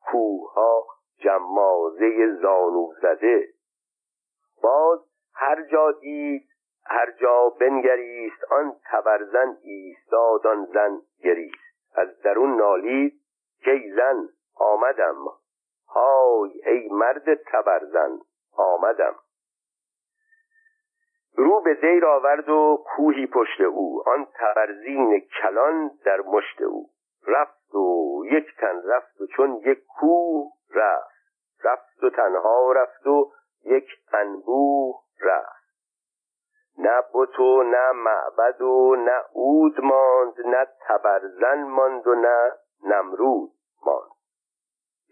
کوه 0.00 0.52
ها 0.52 0.86
جمازه 1.18 2.34
زانو 2.42 2.92
زده. 3.02 3.48
باز 4.62 4.98
هر 5.34 5.62
جا 5.62 5.92
دید 5.92 6.48
هر 6.86 7.10
جا 7.20 7.48
بنگریست 7.48 8.44
آن 8.50 8.76
تبرزن 8.90 9.56
ایستاد 9.62 10.46
آن 10.46 10.64
زن 10.74 11.00
گریست. 11.24 11.94
از 11.94 12.20
درون 12.22 12.56
نالید 12.56 13.20
که 13.64 13.82
زن 13.96 14.28
آمدم. 14.56 15.16
های 15.88 16.50
ای 16.66 16.88
مرد 16.90 17.34
تبرزن 17.34 18.18
آمدم. 18.56 19.14
رو 21.36 21.60
به 21.60 21.74
دیر 21.74 22.06
آورد 22.06 22.48
و 22.48 22.84
کوهی 22.86 23.26
پشت 23.26 23.60
او. 23.60 24.02
آن 24.06 24.26
تبرزین 24.34 25.20
کلان 25.20 25.90
در 26.04 26.20
مشت 26.20 26.62
او. 26.62 26.86
رفت 27.26 27.74
و 27.74 28.22
یک 28.30 28.46
تن 28.58 28.82
رفت 28.84 29.20
و 29.20 29.26
چون 29.26 29.56
یک 29.64 29.78
کوه 29.86 30.52
رفت. 30.74 31.16
رفت 31.64 32.04
و 32.04 32.10
تنها 32.10 32.72
رفت 32.72 33.06
و 33.06 33.32
یک 33.64 33.86
انبوه 34.12 35.02
رفت. 35.20 35.66
نه 36.78 37.02
بت 37.14 37.40
و 37.40 37.62
نه 37.62 37.92
معبد 37.92 38.62
و 38.62 38.96
نه 38.96 39.22
عود 39.34 39.80
ماند 39.80 40.34
نه 40.46 40.66
تبرزن 40.88 41.62
ماند 41.62 42.06
و 42.06 42.14
نه 42.14 42.52
نمرود 42.84 43.52
ماند. 43.86 44.10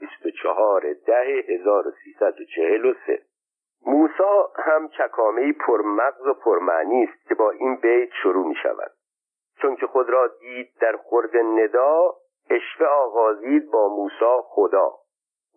24 0.00 0.92
ده 1.06 1.44
1343 1.48 3.33
موسا 3.86 4.52
هم 4.56 4.88
چکامه 4.88 5.52
پرمغز 5.52 6.26
و 6.26 6.34
پرمعنی 6.34 7.04
است 7.04 7.28
که 7.28 7.34
با 7.34 7.50
این 7.50 7.76
بیت 7.76 8.08
شروع 8.22 8.46
می 8.46 8.54
شود 8.62 8.92
چون 9.60 9.76
که 9.76 9.86
خود 9.86 10.10
را 10.10 10.26
دید 10.26 10.72
در 10.80 10.96
خورد 10.96 11.36
ندا 11.36 12.14
اشوه 12.50 12.86
آغازید 12.86 13.70
با 13.70 13.88
موسا 13.88 14.42
خدا. 14.42 14.92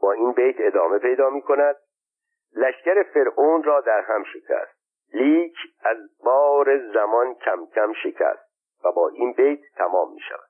با 0.01 0.11
این 0.11 0.31
بیت 0.31 0.55
ادامه 0.59 0.99
پیدا 0.99 1.29
می 1.29 1.41
کند 1.41 1.75
لشکر 2.55 3.03
فرعون 3.03 3.63
را 3.63 3.81
در 3.81 4.01
هم 4.01 4.23
شکست. 4.23 4.77
لیک 5.13 5.55
از 5.83 5.97
بار 6.23 6.91
زمان 6.93 7.33
کم 7.33 7.65
کم 7.65 7.93
شکست 7.93 8.47
و 8.83 8.91
با 8.91 9.09
این 9.09 9.33
بیت 9.33 9.59
تمام 9.77 10.13
می 10.13 10.19
شود 10.19 10.49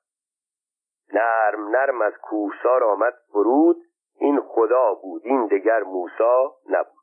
نرم 1.13 1.67
نرم 1.69 2.01
از 2.01 2.13
کوهسار 2.21 2.83
آمد 2.83 3.13
فرود 3.31 3.77
این 4.19 4.39
خدا 4.39 4.93
بود 4.93 5.21
این 5.25 5.47
دگر 5.47 5.83
موسا 5.83 6.55
نبود. 6.69 6.96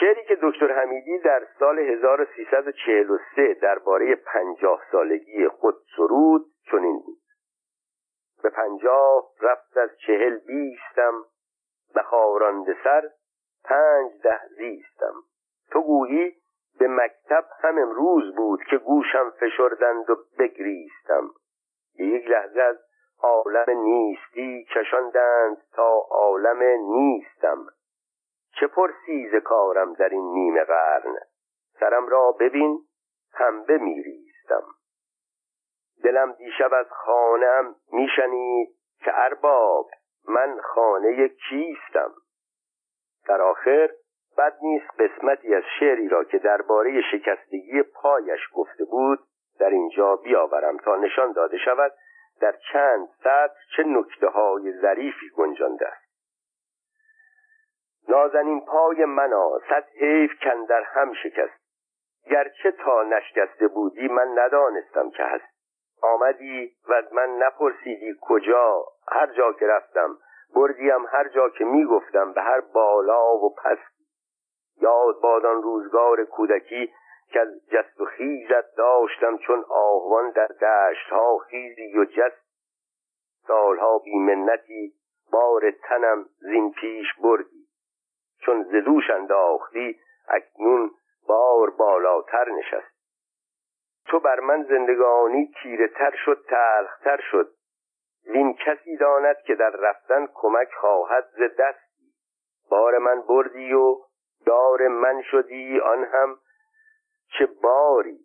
شعری 0.00 0.24
که 0.24 0.38
دکتر 0.42 0.72
حمیدی 0.72 1.18
در 1.18 1.46
سال 1.58 1.78
1343 1.78 3.54
درباره 3.54 4.14
پنجاه 4.14 4.82
سالگی 4.92 5.48
خود 5.48 5.74
سرود 5.96 6.46
چنین 6.70 6.98
بود. 7.06 7.18
به 8.42 8.50
پنجاه 8.50 9.30
رفت 9.40 9.76
از 9.76 9.90
چهل 10.06 10.38
بیستم 10.38 11.24
بخارانده 11.94 12.76
سر 12.84 13.08
پنج 13.64 14.12
ده 14.22 14.40
زیستم. 14.56 15.14
تو 15.70 15.82
گویی 15.82 16.34
به 16.78 16.88
مکتب 16.88 17.44
هم 17.60 17.78
امروز 17.78 18.34
بود 18.36 18.60
که 18.70 18.76
گوشم 18.76 19.30
فشردند 19.30 20.10
و 20.10 20.16
بگریستم. 20.38 21.30
یک 21.98 22.30
لحظه 22.30 22.60
از 22.60 22.76
عالم 23.22 23.64
نیستی 23.68 24.64
کشاندند 24.64 25.56
تا 25.72 26.06
عالم 26.10 26.62
نیستم. 26.90 27.66
چه 28.60 28.66
پرسیز 28.66 29.34
کارم 29.44 29.92
در 29.92 30.08
این 30.08 30.32
نیمه 30.32 30.64
قرن؟ 30.64 31.16
سرم 31.80 32.08
را 32.08 32.32
ببین 32.32 32.78
پنبه 33.32 33.78
میریستم. 33.78 34.62
دلم 36.04 36.32
دیشب 36.32 36.74
از 36.74 36.86
خانم 36.90 37.74
میشنید 37.92 38.68
که 39.04 39.10
ارباب 39.14 39.90
من 40.28 40.60
خانه 40.60 41.28
کیستم. 41.28 42.14
در 43.28 43.42
آخر 43.42 43.90
بد 44.38 44.56
نیست 44.62 45.00
قسمتی 45.00 45.54
از 45.54 45.62
شعری 45.80 46.08
را 46.08 46.24
که 46.24 46.38
درباره 46.38 47.02
شکستگی 47.12 47.82
پایش 47.82 48.40
گفته 48.54 48.84
بود 48.84 49.18
در 49.58 49.70
اینجا 49.70 50.16
بیاورم 50.16 50.76
تا 50.76 50.96
نشان 50.96 51.32
داده 51.32 51.58
شود 51.58 51.92
در 52.40 52.54
چند 52.72 53.08
سطر 53.18 53.54
چه 53.76 53.82
نکته 53.82 54.26
های 54.28 54.72
ظریفی 54.72 55.30
گنجانده 55.36 55.88
است. 55.88 56.05
نازنین 58.08 58.60
پای 58.60 59.04
منا 59.04 59.58
صد 59.68 59.84
حیف 60.00 60.30
کن 60.42 60.64
در 60.64 60.82
هم 60.82 61.12
شکست. 61.12 61.66
گرچه 62.30 62.70
تا 62.70 63.02
نشکسته 63.02 63.68
بودی 63.68 64.08
من 64.08 64.38
ندانستم 64.38 65.10
که 65.10 65.22
هست. 65.22 65.56
آمدی 66.02 66.76
و 66.88 66.92
از 66.92 67.12
من 67.12 67.36
نپرسیدی 67.36 68.14
کجا 68.20 68.84
هر 69.08 69.26
جا 69.26 69.52
که 69.52 69.66
رفتم. 69.66 70.18
بردیم 70.54 71.06
هر 71.08 71.28
جا 71.28 71.48
که 71.48 71.64
می‌گفتم 71.64 72.32
به 72.32 72.42
هر 72.42 72.60
بالا 72.60 73.36
و 73.36 73.54
پس. 73.54 73.78
یاد 74.80 75.20
بادان 75.20 75.62
روزگار 75.62 76.24
کودکی 76.24 76.92
که 77.28 77.40
از 77.40 77.48
جست 77.72 78.00
و 78.00 78.04
خیزت 78.04 78.76
داشتم 78.76 79.38
چون 79.38 79.64
آهوان 79.68 80.30
در 80.30 80.46
دشت 80.46 81.10
ها 81.10 81.38
خیزی 81.38 81.98
و 81.98 82.04
جست. 82.04 82.46
سالها 83.46 83.98
بیمنتی 83.98 84.92
بار 85.32 85.70
تنم 85.70 86.26
زین 86.38 86.72
پیش 86.72 87.06
بردی. 87.22 87.65
چون 88.46 88.62
زدوش 88.62 89.10
انداختی 89.10 90.00
اکنون 90.28 90.90
بار 91.28 91.70
بالاتر 91.70 92.50
نشست 92.50 92.96
تو 94.06 94.20
بر 94.20 94.40
من 94.40 94.62
زندگانی 94.62 95.52
تیره 95.62 95.88
تر 95.88 96.16
شد 96.24 96.44
تلختر 96.48 97.20
شد. 97.30 97.50
وین 98.26 98.54
کسی 98.54 98.96
داند 98.96 99.36
که 99.46 99.54
در 99.54 99.70
رفتن 99.70 100.28
کمک 100.34 100.68
خواهد 100.80 101.24
ز 101.36 101.40
دستی. 101.58 102.12
بار 102.70 102.98
من 102.98 103.20
بردی 103.20 103.72
و 103.72 103.96
دار 104.46 104.88
من 104.88 105.22
شدی 105.22 105.80
آن 105.80 106.04
هم 106.04 106.38
چه 107.38 107.46
باری. 107.62 108.18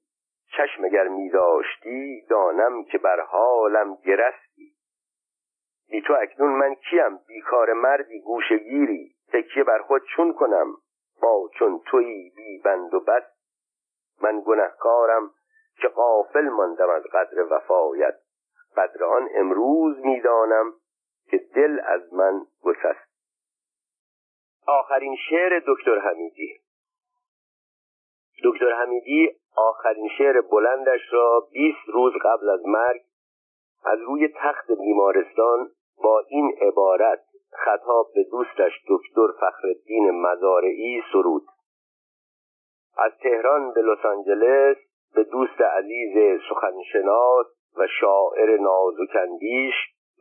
چشم 0.57 0.85
اگر 0.85 1.07
می 1.07 1.29
داشتی 1.29 2.25
دانم 2.29 2.83
که 2.83 2.97
بر 2.97 3.19
حالم 3.19 3.95
گرستی. 3.95 4.71
بی 5.89 6.01
تو 6.01 6.13
اکنون 6.13 6.51
من 6.51 6.75
کیم 6.75 7.19
بیکار 7.27 7.73
مردی 7.73 8.21
گوشگیری 8.21 9.15
تکیه 9.33 9.63
بر 9.63 9.81
خود 9.81 10.01
چون 10.15 10.33
کنم 10.33 10.77
با 11.21 11.49
چون 11.59 11.81
تویی 11.85 12.29
بی 12.35 12.61
بند 12.65 12.93
و 12.93 12.99
بد 12.99 13.31
من 14.21 14.43
گنهکارم 14.45 15.31
که 15.81 15.87
قافل 15.87 16.49
ماندم 16.49 16.89
از 16.89 17.03
قدر 17.03 17.53
وفایت. 17.53 18.15
قدر 18.77 19.03
آن 19.03 19.29
امروز 19.35 19.97
می‌دانم 19.97 20.73
که 21.29 21.37
دل 21.37 21.79
از 21.85 22.13
من 22.13 22.41
گسست. 22.63 23.11
آخرین 24.67 25.15
شعر 25.29 25.61
دکتر 25.67 25.99
حمیدی. 25.99 26.61
دکتر 28.43 28.73
حمیدی 28.73 29.29
آخرین 29.55 30.09
شعر 30.17 30.41
بلندش 30.41 31.01
را 31.11 31.47
20 31.51 31.77
روز 31.87 32.13
قبل 32.23 32.49
از 32.49 32.65
مرگ 32.65 33.01
از 33.83 33.99
روی 33.99 34.27
تخت 34.27 34.71
بیمارستان 34.71 35.71
با 36.03 36.23
این 36.29 36.57
عبارت 36.61 37.23
خطاب 37.53 38.07
به 38.15 38.23
دوستش 38.23 38.71
دکتر 38.89 39.27
فخرالدین 39.39 40.11
مزارعی 40.11 41.03
سرود. 41.13 41.43
از 42.97 43.11
تهران 43.23 43.73
به 43.73 43.81
لس 43.81 44.05
آنجلس 44.05 44.77
به 45.15 45.23
دوست 45.23 45.61
عزیز 45.61 46.41
سخنشناس 46.49 47.45
و 47.77 47.87
شاعر 47.99 48.57
نازکندیش 48.57 49.73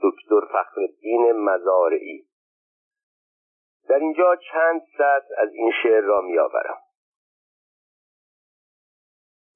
دکتر 0.02 0.46
فخرالدین 0.46 1.32
مزارعی. 1.32 2.26
در 3.88 3.98
اینجا 3.98 4.36
چند 4.36 4.82
سطر 4.94 5.34
از 5.38 5.52
این 5.52 5.72
شعر 5.82 6.00
را 6.00 6.20
میآورم. 6.20 6.78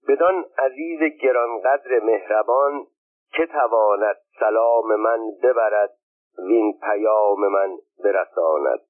بدان 0.09 0.45
عزیز 0.59 1.01
گرانقدر 1.21 2.01
مهربان 2.03 2.87
که 3.33 3.47
تواند 3.47 4.17
سلام 4.41 4.97
من 4.97 5.19
ببرد 5.43 5.91
وین 6.39 6.79
پیام 6.83 7.49
من 7.49 7.77
برساند. 8.05 8.81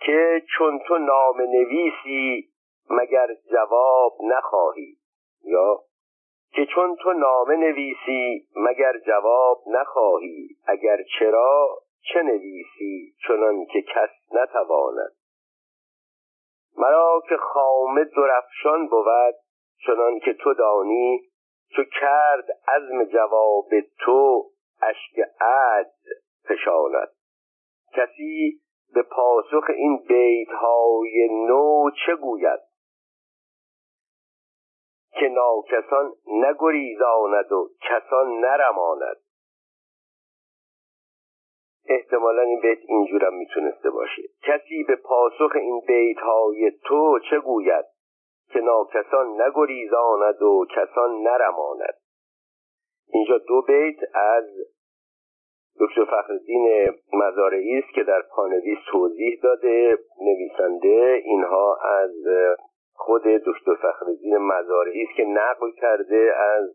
که 0.00 0.42
چون 0.58 0.78
تو 0.78 0.98
نام 0.98 1.40
نویسی 1.40 2.50
مگر 2.90 3.28
جواب 3.52 4.12
نخواهی؟ 4.22 4.96
یا 5.44 5.80
که 6.52 6.66
چون 6.66 6.96
تو 6.96 7.12
نامه 7.12 7.56
نویسی 7.56 8.48
مگر 8.56 8.98
جواب 9.06 9.62
نخواهی؟ 9.66 10.48
اگر 10.66 10.98
چرا 11.18 11.68
چه 12.12 12.22
نویسی 12.22 13.14
چنان 13.28 13.66
که 13.66 13.82
کس 13.82 14.10
نتواند؟ 14.32 15.12
مرا 16.78 17.22
که 17.28 17.36
خامه 17.36 18.04
درفشان 18.04 18.88
بود 18.88 19.34
چنان 19.86 20.18
که 20.18 20.34
تو 20.34 20.54
دانی 20.54 21.20
چو 21.76 21.82
کرد 22.00 22.44
عزم 22.68 23.04
جواب 23.04 23.68
تو 24.00 24.50
اشک 24.82 25.18
عد 25.40 25.92
فشاند 26.48 27.08
کسی 27.94 28.60
به 28.94 29.02
پاسخ 29.02 29.70
این 29.76 30.04
بیت 30.08 30.48
های 30.48 31.28
نو 31.46 31.90
چه 32.06 32.16
گوید؟ 32.16 32.60
که 35.12 35.28
ناکسان 35.28 36.12
نگریزاند 36.26 37.52
و 37.52 37.68
کسان 37.80 38.40
نرماند. 38.40 39.16
احتمالا 41.86 42.42
این 42.42 42.60
بیت 42.60 42.78
اینجورم 42.88 43.34
می‌تونسته 43.34 43.90
باشه. 43.90 44.22
کسی 44.42 44.84
به 44.88 44.96
پاسخ 44.96 45.52
این 45.54 45.80
بیت 45.86 46.18
های 46.18 46.72
تو 46.84 47.18
چه 47.30 47.40
گوید؟ 47.40 47.84
که 48.52 48.60
ناکسان 48.60 49.42
نگریزاند 49.42 50.42
و 50.42 50.66
کسان 50.76 51.22
نرماند. 51.22 51.94
اینجا 53.14 53.38
دو 53.38 53.62
بیت 53.62 53.96
از 54.14 54.44
دکتر 55.80 56.04
فخردین 56.04 56.90
مزارعی 57.12 57.78
است 57.78 57.94
که 57.94 58.02
در 58.02 58.22
پانویس 58.36 58.78
توضیح 58.90 59.40
داده 59.42 59.98
نویسنده 60.20 61.22
اینها 61.24 61.76
از 61.76 62.14
خود 62.94 63.22
دکتر 63.22 63.74
فخردین 63.74 64.36
مزارعی 64.36 65.02
است 65.02 65.16
که 65.16 65.24
نقل 65.24 65.70
کرده 65.70 66.34
از 66.36 66.70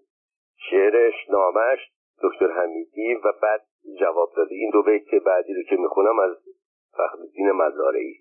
شعرش 0.69 1.13
نامش 1.29 1.79
دکتر 2.23 2.51
حمیدی 2.51 3.15
و 3.15 3.33
بعد 3.41 3.61
جواب 3.99 4.29
داده 4.37 4.55
این 4.55 4.69
دو 4.73 4.83
بیت 4.83 5.23
بعدی 5.25 5.53
رو 5.53 5.63
که 5.69 5.75
می‌خونم 5.75 6.19
از 6.19 6.35
فخردین 6.97 7.51
مزارعی. 7.51 8.15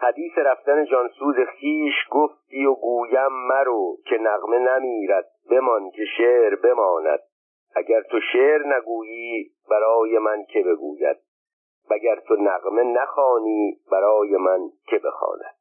حدیث 0.00 0.32
رفتن 0.38 0.84
جانسوز 0.84 1.36
خیش 1.36 1.94
گفتی 2.10 2.66
و 2.66 2.74
گویم 2.74 3.32
مرو 3.32 3.96
که 4.06 4.18
نغمه 4.20 4.58
نمیرد 4.58 5.30
بمان 5.50 5.90
که 5.90 6.04
شعر 6.16 6.56
بماند. 6.56 7.20
اگر 7.74 8.02
تو 8.02 8.20
شعر 8.32 8.76
نگویی 8.76 9.50
برای 9.70 10.18
من 10.18 10.44
که 10.44 10.62
بگوید 10.62 11.16
وگر 11.90 12.20
تو 12.20 12.36
نغمه 12.36 12.82
نخوانی 12.82 13.80
برای 13.92 14.36
من 14.36 14.60
که 14.86 14.98
بخواند. 14.98 15.54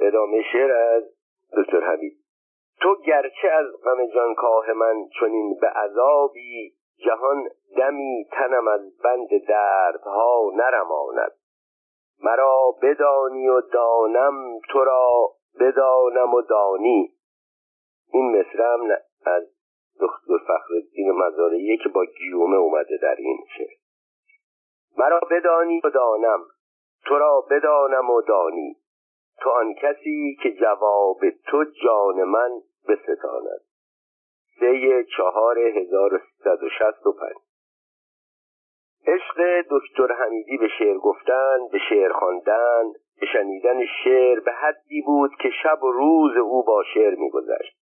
ادامه 0.00 0.42
شعر 0.52 0.72
از 0.72 1.04
دکتر 1.56 1.80
حبیب 1.80 2.12
تو 2.80 2.96
گرچه 3.06 3.48
از 3.48 3.66
غم 3.84 4.06
جانکاه 4.06 4.72
من 4.72 4.94
چنین 5.20 5.58
به 5.60 5.68
عذابی 5.68 6.72
جهان 6.98 7.48
دمی 7.76 8.26
تنم 8.32 8.68
از 8.68 8.98
بند 9.04 9.28
دردها 9.48 10.50
نرماند. 10.54 11.32
مرا 12.22 12.74
بدانی 12.82 13.48
و 13.48 13.60
دانم 13.60 14.58
تو 14.68 14.84
را 14.84 15.30
بدانم 15.60 16.34
و 16.34 16.42
دانی. 16.42 17.12
این 18.12 18.38
مصرم 18.38 18.80
از 19.24 19.42
دکتر 20.00 20.38
فخرالدین 20.38 21.10
مزارعیه 21.10 21.76
که 21.76 21.88
با 21.88 22.04
گیومه 22.04 22.56
اومده 22.56 22.98
در 23.02 23.16
این 23.18 23.38
شعر 23.56 23.76
مرا 24.98 25.20
بدانی 25.30 25.80
و 25.84 25.90
دانم 25.90 26.40
تو 27.06 27.18
را 27.18 27.46
بدانم 27.50 28.10
و 28.10 28.22
دانی. 28.22 28.76
تو 29.40 29.50
آن 29.50 29.74
کسی 29.74 30.36
که 30.42 30.50
جواب 30.50 31.20
تو 31.46 31.64
جان 31.84 32.24
من 32.24 32.50
بستاند. 32.88 33.60
سه 34.60 35.04
چهار 35.16 35.58
هزار 35.58 36.14
و 37.06 37.12
پنج. 37.12 37.49
عشق 39.06 39.64
دکتر 39.70 40.14
حمیدی 40.14 40.56
به 40.56 40.68
شعر 40.78 40.98
گفتن 40.98 41.58
به 41.72 41.78
شعر 41.88 42.12
خواندن 42.12 42.82
به 43.20 43.26
شنیدن 43.26 43.86
شعر 44.04 44.40
به 44.40 44.52
حدی 44.52 45.02
بود 45.06 45.30
که 45.42 45.50
شب 45.62 45.82
و 45.82 45.92
روز 45.92 46.36
او 46.36 46.64
با 46.64 46.82
شعر 46.94 47.14
میگذشت. 47.14 47.76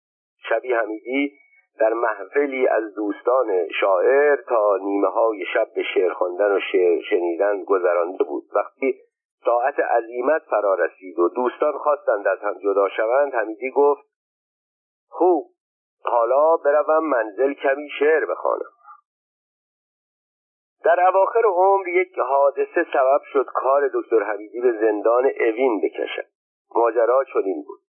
شبی 0.48 0.72
حمیدی 0.72 1.32
در 1.80 1.92
محفلی 1.92 2.68
از 2.68 2.94
دوستان 2.94 3.68
شاعر 3.80 4.36
تا 4.36 4.76
نیمه 4.82 5.08
های 5.08 5.44
شب 5.54 5.68
به 5.74 5.82
شعر 5.94 6.12
خواندن 6.12 6.56
و 6.56 6.60
شعر 6.72 7.00
شنیدن 7.10 7.64
گذرانده 7.64 8.24
بود. 8.24 8.44
وقتی 8.54 8.94
ساعت 9.44 9.80
عظیمت 9.80 10.42
فرا 10.50 10.74
رسید 10.74 11.18
و 11.18 11.28
دوستان 11.28 11.72
خواستند 11.72 12.28
از 12.28 12.38
هم 12.38 12.54
جدا 12.64 12.88
شوند 12.88 13.34
حمیدی 13.34 13.70
گفت 13.70 14.02
خوب 15.08 15.46
حالا 16.04 16.56
بروم 16.56 17.04
منزل 17.04 17.52
کمی 17.52 17.88
شعر 17.98 18.24
بخوانم. 18.24 18.77
در 20.88 21.00
اواخر 21.08 21.42
عمر 21.44 21.88
یک 21.88 22.18
حادثه 22.18 22.86
سبب 22.92 23.20
شد 23.32 23.46
کار 23.54 23.90
دکتر 23.94 24.22
حمیدی 24.22 24.60
به 24.60 24.72
زندان 24.72 25.30
اوین 25.40 25.80
بکشد 25.80 26.26
ماجرا 26.74 27.24
چنین 27.24 27.64
بود. 27.66 27.80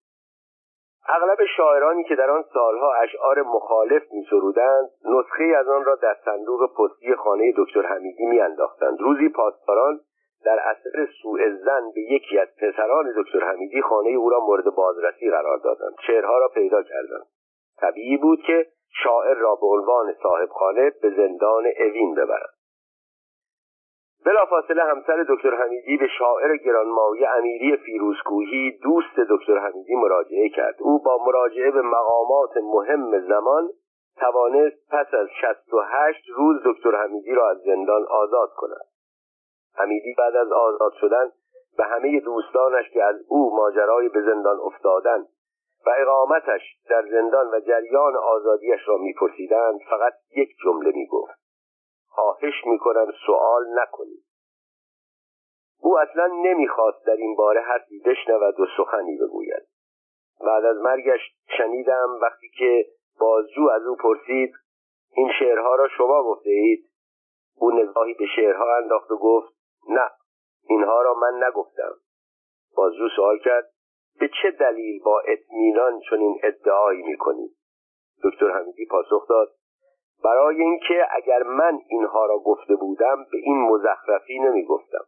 اغلب 1.08 1.38
شاعرانی 1.56 2.04
که 2.04 2.14
در 2.14 2.30
آن 2.30 2.44
سالها 2.54 2.92
اشعار 2.92 3.42
مخالف 3.42 4.02
می 4.12 4.26
سرودند 4.30 4.90
نسخه 5.04 5.44
از 5.44 5.68
آن 5.68 5.84
را 5.84 5.94
در 5.94 6.16
صندوق 6.24 6.74
پستی 6.74 7.14
خانه 7.14 7.52
دکتر 7.56 7.82
حمیدی 7.82 8.26
می 8.26 8.40
انداختند. 8.40 9.00
روزی 9.00 9.28
پاسداران 9.28 10.00
در 10.44 10.58
اثر 10.64 11.08
سوء 11.22 11.50
زن 11.64 11.90
به 11.94 12.00
یکی 12.00 12.38
از 12.38 12.48
پسران 12.56 13.12
دکتر 13.16 13.44
حمیدی 13.44 13.82
خانه 13.82 14.10
او 14.10 14.30
را 14.30 14.40
مورد 14.40 14.64
بازرسی 14.64 15.30
قرار 15.30 15.58
دادند. 15.58 15.94
شعرها 16.06 16.38
را 16.38 16.48
پیدا 16.48 16.82
کردند. 16.82 17.26
طبیعی 17.80 18.16
بود 18.16 18.42
که 18.42 18.66
شاعر 19.04 19.34
را 19.34 19.54
به 19.54 19.66
عنوان 19.66 20.14
صاحب 20.22 20.48
خانه 20.48 20.90
به 21.02 21.10
زندان 21.10 21.64
اوین 21.78 22.14
ببرند 22.14 22.59
بلافاصله 24.24 24.84
همسر 24.84 25.24
دکتر 25.28 25.54
حمیدی 25.54 25.96
به 25.96 26.06
شاعر 26.18 26.56
گرانمایه 26.56 27.28
امیری 27.30 27.76
فیروزکوهی 27.76 28.78
دوست 28.82 29.20
دکتر 29.30 29.58
حمیدی 29.58 29.94
مراجعه 29.94 30.48
کرد. 30.48 30.74
او 30.78 31.02
با 31.02 31.18
مراجعه 31.26 31.70
به 31.70 31.82
مقامات 31.82 32.56
مهم 32.56 33.20
زمان 33.28 33.70
توانست 34.16 34.90
پس 34.90 35.14
از 35.14 35.28
68 35.40 36.28
روز 36.36 36.56
دکتر 36.64 36.96
حمیدی 36.96 37.34
را 37.34 37.50
از 37.50 37.58
زندان 37.58 38.06
آزاد 38.10 38.50
کند. 38.56 38.86
حمیدی 39.74 40.14
بعد 40.18 40.36
از 40.36 40.52
آزاد 40.52 40.92
شدن 41.00 41.30
به 41.76 41.84
همه 41.84 42.20
دوستانش 42.20 42.90
که 42.90 43.04
از 43.04 43.16
او 43.28 43.56
ماجرای 43.56 44.08
به 44.08 44.22
زندان 44.22 44.58
افتادن 44.60 45.26
و 45.86 45.90
اقامتش 45.98 46.60
در 46.90 47.02
زندان 47.10 47.46
و 47.46 47.60
جریان 47.60 48.16
آزادیش 48.16 48.88
را 48.88 48.96
میپرسیدند 48.96 49.80
فقط 49.90 50.12
یک 50.36 50.48
جمله 50.64 50.92
می‌گفت. 50.94 51.39
خواهش 52.20 52.54
می‌کنم 52.66 53.06
سوال 53.26 53.66
نکنید. 53.82 54.24
او 55.82 55.98
اصلا 55.98 56.26
نمی‌خواست 56.26 57.06
در 57.06 57.16
این 57.16 57.36
باره 57.36 57.60
حرفی 57.60 57.98
بشنود 57.98 58.60
و 58.60 58.66
سخنی 58.76 59.16
بگوید. 59.16 59.66
بعد 60.40 60.64
از 60.64 60.76
مرگش 60.76 61.20
شنیدم 61.58 62.18
وقتی 62.22 62.48
که 62.58 62.86
بازجو 63.20 63.68
از 63.68 63.86
او 63.86 63.96
پرسید 63.96 64.52
این 65.12 65.30
شعرها 65.38 65.74
را 65.74 65.88
شما 65.88 66.22
گفته 66.22 66.50
اید؟ 66.50 66.90
او 67.56 67.70
نگاهی 67.70 68.14
به 68.14 68.26
شعرها 68.36 68.76
انداخت 68.76 69.10
و 69.10 69.16
گفت 69.16 69.54
نه 69.88 70.10
اینها 70.68 71.02
را 71.02 71.14
من 71.14 71.44
نگفتم. 71.48 71.94
بازجو 72.76 73.08
سوال 73.16 73.38
کرد 73.38 73.70
به 74.20 74.30
چه 74.42 74.50
دلیل 74.50 75.02
با 75.02 75.20
اطمینان 75.20 76.00
چنین 76.10 76.40
ادعایی 76.42 77.02
می‌کنید؟ 77.02 77.56
دکتر 78.24 78.50
حمیدی 78.50 78.86
پاسخ 78.86 79.28
داد 79.28 79.59
برای 80.24 80.62
اینکه 80.62 81.06
اگر 81.10 81.42
من 81.42 81.78
اینها 81.88 82.26
را 82.26 82.38
گفته 82.38 82.76
بودم 82.76 83.26
به 83.32 83.38
این 83.38 83.60
مزخرفی 83.60 84.38
نمی‌گفتم. 84.38 85.04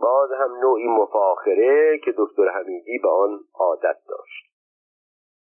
باز 0.00 0.32
هم 0.32 0.56
نوعی 0.60 0.88
مفاخره 0.88 1.98
که 2.04 2.14
دکتر 2.18 2.48
حمیدی 2.48 2.98
به 2.98 3.08
آن 3.08 3.40
عادت 3.54 3.96
داشت. 4.08 4.44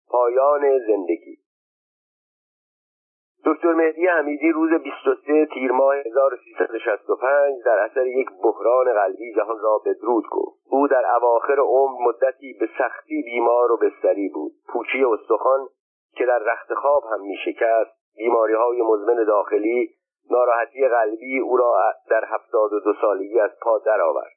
پایان 0.09 0.79
زندگی. 0.87 1.37
دکتر 3.45 3.73
مهدی 3.73 4.07
حمیدی 4.07 4.51
روز 4.51 4.81
23 4.81 5.45
تیر 5.45 5.71
ماه 5.71 5.95
1365 5.95 7.63
در 7.65 7.79
اثر 7.79 8.07
یک 8.07 8.27
بحران 8.43 8.93
قلبی 8.93 9.33
جهان 9.35 9.59
را 9.59 9.81
بدرود 9.85 10.25
گفت. 10.31 10.59
او 10.69 10.87
در 10.87 11.03
اواخر 11.15 11.59
عمر 11.59 12.07
مدتی 12.07 12.53
به 12.59 12.69
سختی 12.77 13.21
بیمار 13.21 13.71
و 13.71 13.77
بستری 13.77 14.29
بود. 14.29 14.51
پوچی 14.67 15.03
استخوان 15.03 15.67
که 16.15 16.25
در 16.25 16.39
رخت 16.39 16.73
خواب 16.73 17.03
هم 17.11 17.21
می 17.21 17.37
شکست 17.45 18.06
بیماری 18.17 18.53
های 18.53 18.81
مزمن 18.81 19.23
داخلی 19.23 19.89
ناراحتی 20.31 20.87
قلبی 20.87 21.39
او 21.39 21.57
را 21.57 21.93
در 22.09 22.25
هفتاد 22.25 22.73
و 22.73 22.79
دو 22.79 22.93
سالگی 23.01 23.39
از 23.39 23.51
پا 23.61 23.77
درآورد. 23.77 24.31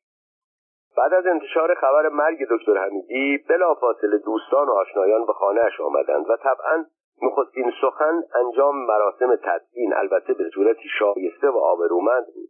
بعد 0.97 1.15
از 1.15 1.27
انتشار 1.27 1.75
خبر 1.75 2.09
مرگ 2.09 2.39
دکتر 2.51 2.79
حمیدی 2.79 3.39
بلافاصله 3.49 4.19
دوستان 4.19 4.69
و 4.69 4.73
آشنایان 4.73 5.27
به 5.27 5.33
خانهاش 5.33 5.81
آمدند 5.81 6.31
و 6.31 6.37
طبعا 6.37 6.85
نخستین 7.23 7.73
سخن 7.81 8.23
انجام 8.35 8.87
مراسم 8.87 9.37
تدفین 9.37 9.95
البته 9.95 10.35
به 10.35 10.45
صورتی 10.55 10.89
شایسته 10.99 11.49
و 11.51 11.59
آبرومند 11.59 12.27
بود. 12.35 12.49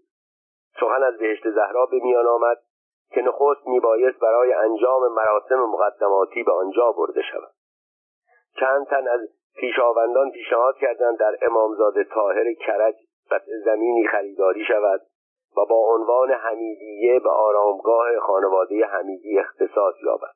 سخن 0.80 1.02
از 1.02 1.18
بهشت 1.18 1.50
زهرا 1.50 1.86
به 1.86 2.00
میان 2.02 2.26
آمد 2.26 2.58
که 3.10 3.22
نخست 3.22 3.66
میبایست 3.66 4.18
برای 4.18 4.52
انجام 4.52 5.12
مراسم 5.12 5.60
مقدماتی 5.60 6.42
به 6.42 6.52
آنجا 6.52 6.92
برده 6.92 7.22
شود. 7.22 7.50
چند 8.60 8.86
تن 8.86 9.08
از 9.08 9.20
پیشاوندان 9.56 10.30
پیشنهاد 10.30 10.76
کردند 10.76 11.18
در 11.18 11.36
امامزاده 11.42 12.04
طاهر 12.04 12.52
کرج 12.52 12.94
قطع 13.30 13.52
زمینی 13.64 14.06
خریداری 14.06 14.64
شود 14.64 15.00
و 15.56 15.64
با 15.70 15.94
عنوان 15.94 16.30
حمیدیه 16.30 17.20
به 17.20 17.30
آرامگاه 17.30 18.18
خانواده 18.18 18.86
حمیدی 18.86 19.38
اختصاص 19.38 19.94
یابد. 20.04 20.34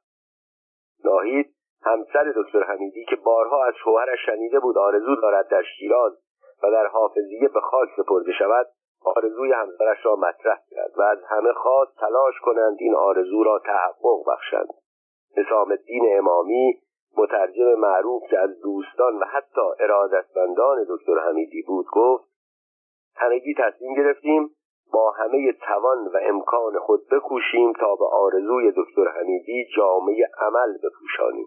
ناهید 1.05 1.55
همسر 1.83 2.33
دکتر 2.37 2.63
حمیدی 2.63 3.05
که 3.05 3.17
بارها 3.17 3.65
از 3.65 3.75
شوهرش 3.85 4.19
شنیده 4.27 4.61
بود 4.61 4.79
آرزو 4.79 5.17
دارد 5.17 5.49
در 5.49 5.63
شیراز 5.63 6.13
و 6.63 6.71
در 6.71 6.87
حافظیه 6.87 7.49
به 7.49 7.61
خاک 7.61 7.89
سپرده 7.97 8.33
شود 8.39 8.67
آرزوی 9.05 9.53
همسرش 9.53 9.99
را 10.07 10.17
مطرح 10.17 10.59
کرد 10.71 10.93
و 10.97 11.03
از 11.03 11.19
همه 11.29 11.53
خواست 11.53 11.99
تلاش 11.99 12.35
کنند 12.43 12.77
این 12.81 12.95
آرزو 12.95 13.45
را 13.45 13.59
تحقق 13.59 14.25
بخشند. 14.27 14.69
نظام 15.37 15.71
الدین 15.71 16.19
امامی 16.19 16.79
مترجم 17.17 17.75
معروف 17.75 18.23
که 18.31 18.39
از 18.39 18.61
دوستان 18.61 19.19
و 19.19 19.25
حتی 19.25 19.61
ارادتمندان 19.81 20.87
دکتر 20.89 21.19
حمیدی 21.19 21.63
بود 21.63 21.87
گفت 21.93 22.25
همگی 23.17 23.55
تصمیم 23.55 23.95
گرفتیم 23.95 24.51
با 24.93 25.11
همه 25.11 25.53
توان 25.53 26.07
و 26.07 26.19
امکان 26.23 26.79
خود 26.79 27.09
بکوشیم 27.09 27.73
تا 27.73 27.97
به 27.97 28.05
آرزوی 28.05 28.73
دکتر 28.77 29.09
حمیدی 29.09 29.67
جامعه 29.77 30.29
عمل 30.41 30.79
بپوشانیم. 30.85 31.47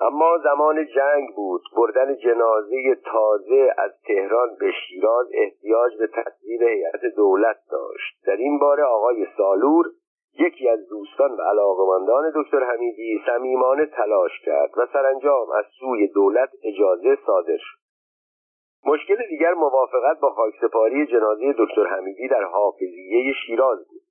اما 0.00 0.38
زمان 0.38 0.86
جنگ 0.86 1.34
بود 1.36 1.62
بردن 1.76 2.16
جنازه 2.16 2.94
تازه 3.04 3.74
از 3.78 3.90
تهران 4.06 4.56
به 4.60 4.70
شیراز 4.70 5.26
احتیاج 5.32 5.96
به 5.98 6.06
تصویر 6.06 6.64
هیئت 6.64 7.04
دولت 7.16 7.56
داشت. 7.70 8.26
در 8.26 8.36
این 8.36 8.58
باره 8.58 8.82
آقای 8.82 9.26
سالور 9.36 9.86
یکی 10.38 10.68
از 10.68 10.88
دوستان 10.88 11.30
و 11.30 11.42
علاقمندان 11.42 12.32
دکتر 12.34 12.64
حمیدی 12.64 13.20
صمیمانه 13.26 13.86
تلاش 13.86 14.40
کرد 14.44 14.70
و 14.76 14.86
سرانجام 14.92 15.50
از 15.58 15.64
سوی 15.80 16.06
دولت 16.06 16.50
اجازه 16.62 17.18
صادر 17.26 17.56
شد. 17.56 17.78
مشکل 18.86 19.16
دیگر 19.28 19.54
موافقت 19.54 20.20
با 20.20 20.30
خاکسپاری 20.30 21.06
جنازه 21.06 21.54
دکتر 21.58 21.86
حمیدی 21.86 22.28
در 22.28 22.44
حافظیه 22.44 23.32
شیراز 23.46 23.78
بود. 23.78 24.02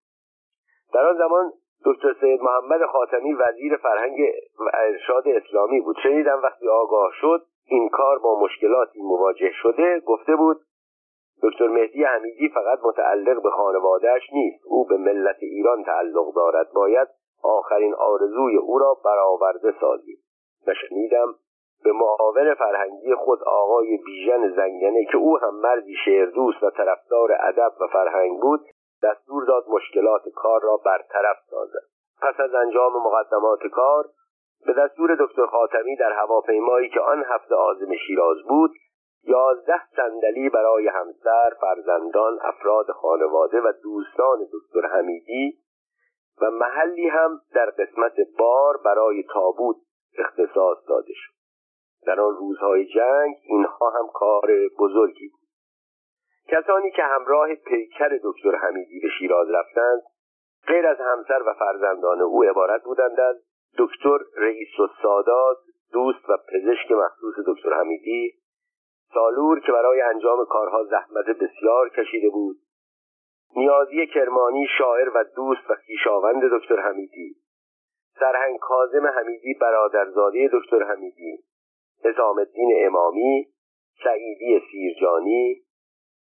در 0.94 1.08
آن 1.08 1.18
زمان 1.18 1.52
دکتر 1.86 2.16
سید 2.22 2.42
محمد 2.42 2.86
خاتمی 2.86 3.34
وزیر 3.34 3.78
فرهنگ 3.78 4.20
و 4.60 4.70
ارشاد 4.74 5.28
اسلامی 5.28 5.82
بود. 5.82 5.98
شنیدم 6.04 6.42
وقتی 6.44 6.68
آگاه 6.68 7.12
شد 7.22 7.42
این 7.70 7.90
کار 7.90 8.20
با 8.20 8.40
مشکلاتی 8.40 9.02
مواجه 9.02 9.52
شده 9.62 10.00
گفته 10.00 10.36
بود 10.36 10.58
دکتر 11.44 11.68
مهدی 11.68 12.04
حمیدی 12.04 12.50
فقط 12.50 12.80
متعلق 12.84 13.44
به 13.44 13.50
خانوادهش 13.50 14.22
نیست. 14.34 14.64
او 14.66 14.86
به 14.86 14.98
ملت 14.98 15.38
ایران 15.40 15.84
تعلق 15.84 16.34
دارد 16.36 16.72
باید 16.74 17.08
آخرین 17.44 17.96
آرزوی 17.96 18.58
او 18.58 18.80
را 18.80 18.98
برآورده 19.06 19.74
سازیم 19.82 20.18
و 20.68 20.74
شنیدم 20.74 21.36
به 21.84 21.92
معاون 21.92 22.54
فرهنگی 22.54 23.16
خود 23.16 23.44
آقای 23.44 23.98
بیژن 24.06 24.56
زنگنه 24.56 25.06
که 25.12 25.18
او 25.18 25.38
هم 25.38 25.56
مردی 25.56 25.96
شعردوست 26.06 26.64
و 26.64 26.70
طرفدار 26.70 27.38
ادب 27.40 27.72
و 27.82 27.88
فرهنگ 27.88 28.42
بود 28.42 28.62
دستور 29.04 29.46
داد 29.46 29.64
مشکلات 29.70 30.22
کار 30.36 30.62
را 30.62 30.78
برطرف 30.86 31.38
سازد. 31.50 31.86
پس 32.22 32.40
از 32.40 32.54
انجام 32.54 32.94
مقدمات 32.94 33.68
کار 33.72 34.06
به 34.66 34.74
دستور 34.74 35.16
دکتر 35.20 35.46
خاتمی 35.46 35.96
در 35.96 36.12
هواپیمایی 36.12 36.90
که 36.90 37.00
آن 37.00 37.24
هفته 37.28 37.56
آزم 37.56 37.96
شیراز 38.08 38.38
بود 38.50 38.72
یازده 39.28 39.82
صندلی 39.96 40.50
برای 40.50 40.88
همسر 40.88 41.54
فرزندان 41.62 42.40
افراد 42.42 42.92
خانواده 42.92 43.62
و 43.62 43.74
دوستان 43.84 44.38
دکتر 44.54 44.88
حمیدی 44.88 45.58
و 46.42 46.52
محلی 46.52 47.08
هم 47.08 47.42
در 47.54 47.70
قسمت 47.70 48.14
بار 48.40 48.78
برای 48.78 49.24
تابوت 49.24 49.76
اختصاص 50.18 50.78
داده 50.88 51.14
شد. 51.14 51.34
در 52.06 52.20
آن 52.22 52.36
روزهای 52.36 52.86
جنگ 52.86 53.36
اینها 53.44 53.90
هم 53.90 54.08
کار 54.14 54.52
بزرگی 54.80 55.28
بود. 55.28 55.48
کسانی 56.48 56.92
که 56.92 57.04
همراه 57.04 57.56
پیکر 57.56 58.20
دکتر 58.24 58.56
حمیدی 58.56 59.00
به 59.00 59.10
شیراز 59.20 59.48
رفتند 59.50 60.02
غیر 60.68 60.88
از 60.88 60.98
همسر 61.00 61.44
و 61.46 61.54
فرزندان 61.54 62.22
او 62.22 62.44
عبارت 62.44 62.84
بودند 62.84 63.20
از 63.20 63.36
دکتر 63.78 64.18
رئیس 64.38 64.80
و 64.80 64.88
سادات 65.02 65.58
دوست 65.94 66.30
و 66.30 66.38
پزشک 66.38 66.92
مخصوص 66.92 67.36
دکتر 67.48 67.74
حمیدی 67.74 68.34
سالور 69.14 69.60
که 69.60 69.72
برای 69.72 70.02
انجام 70.02 70.46
کارها 70.46 70.84
زحمت 70.84 71.26
بسیار 71.26 71.90
کشیده 71.90 72.30
بود. 72.30 72.58
نیازی 73.56 74.08
کرمانی 74.08 74.68
شاعر 74.78 75.10
و 75.10 75.24
دوست 75.36 75.70
و 75.70 75.76
خویشاوند 75.86 76.44
دکتر 76.52 76.80
حمیدی. 76.80 77.36
سرهنگ 78.20 78.60
کازم 78.60 79.08
حمیدی 79.08 79.54
برادرزاده 79.54 80.50
دکتر 80.54 80.84
حمیدی. 80.84 81.44
نظام 82.06 82.38
الدین 82.38 82.86
امامی 82.86 83.48
سعیدی 84.04 84.62
سیرجانی 84.72 85.62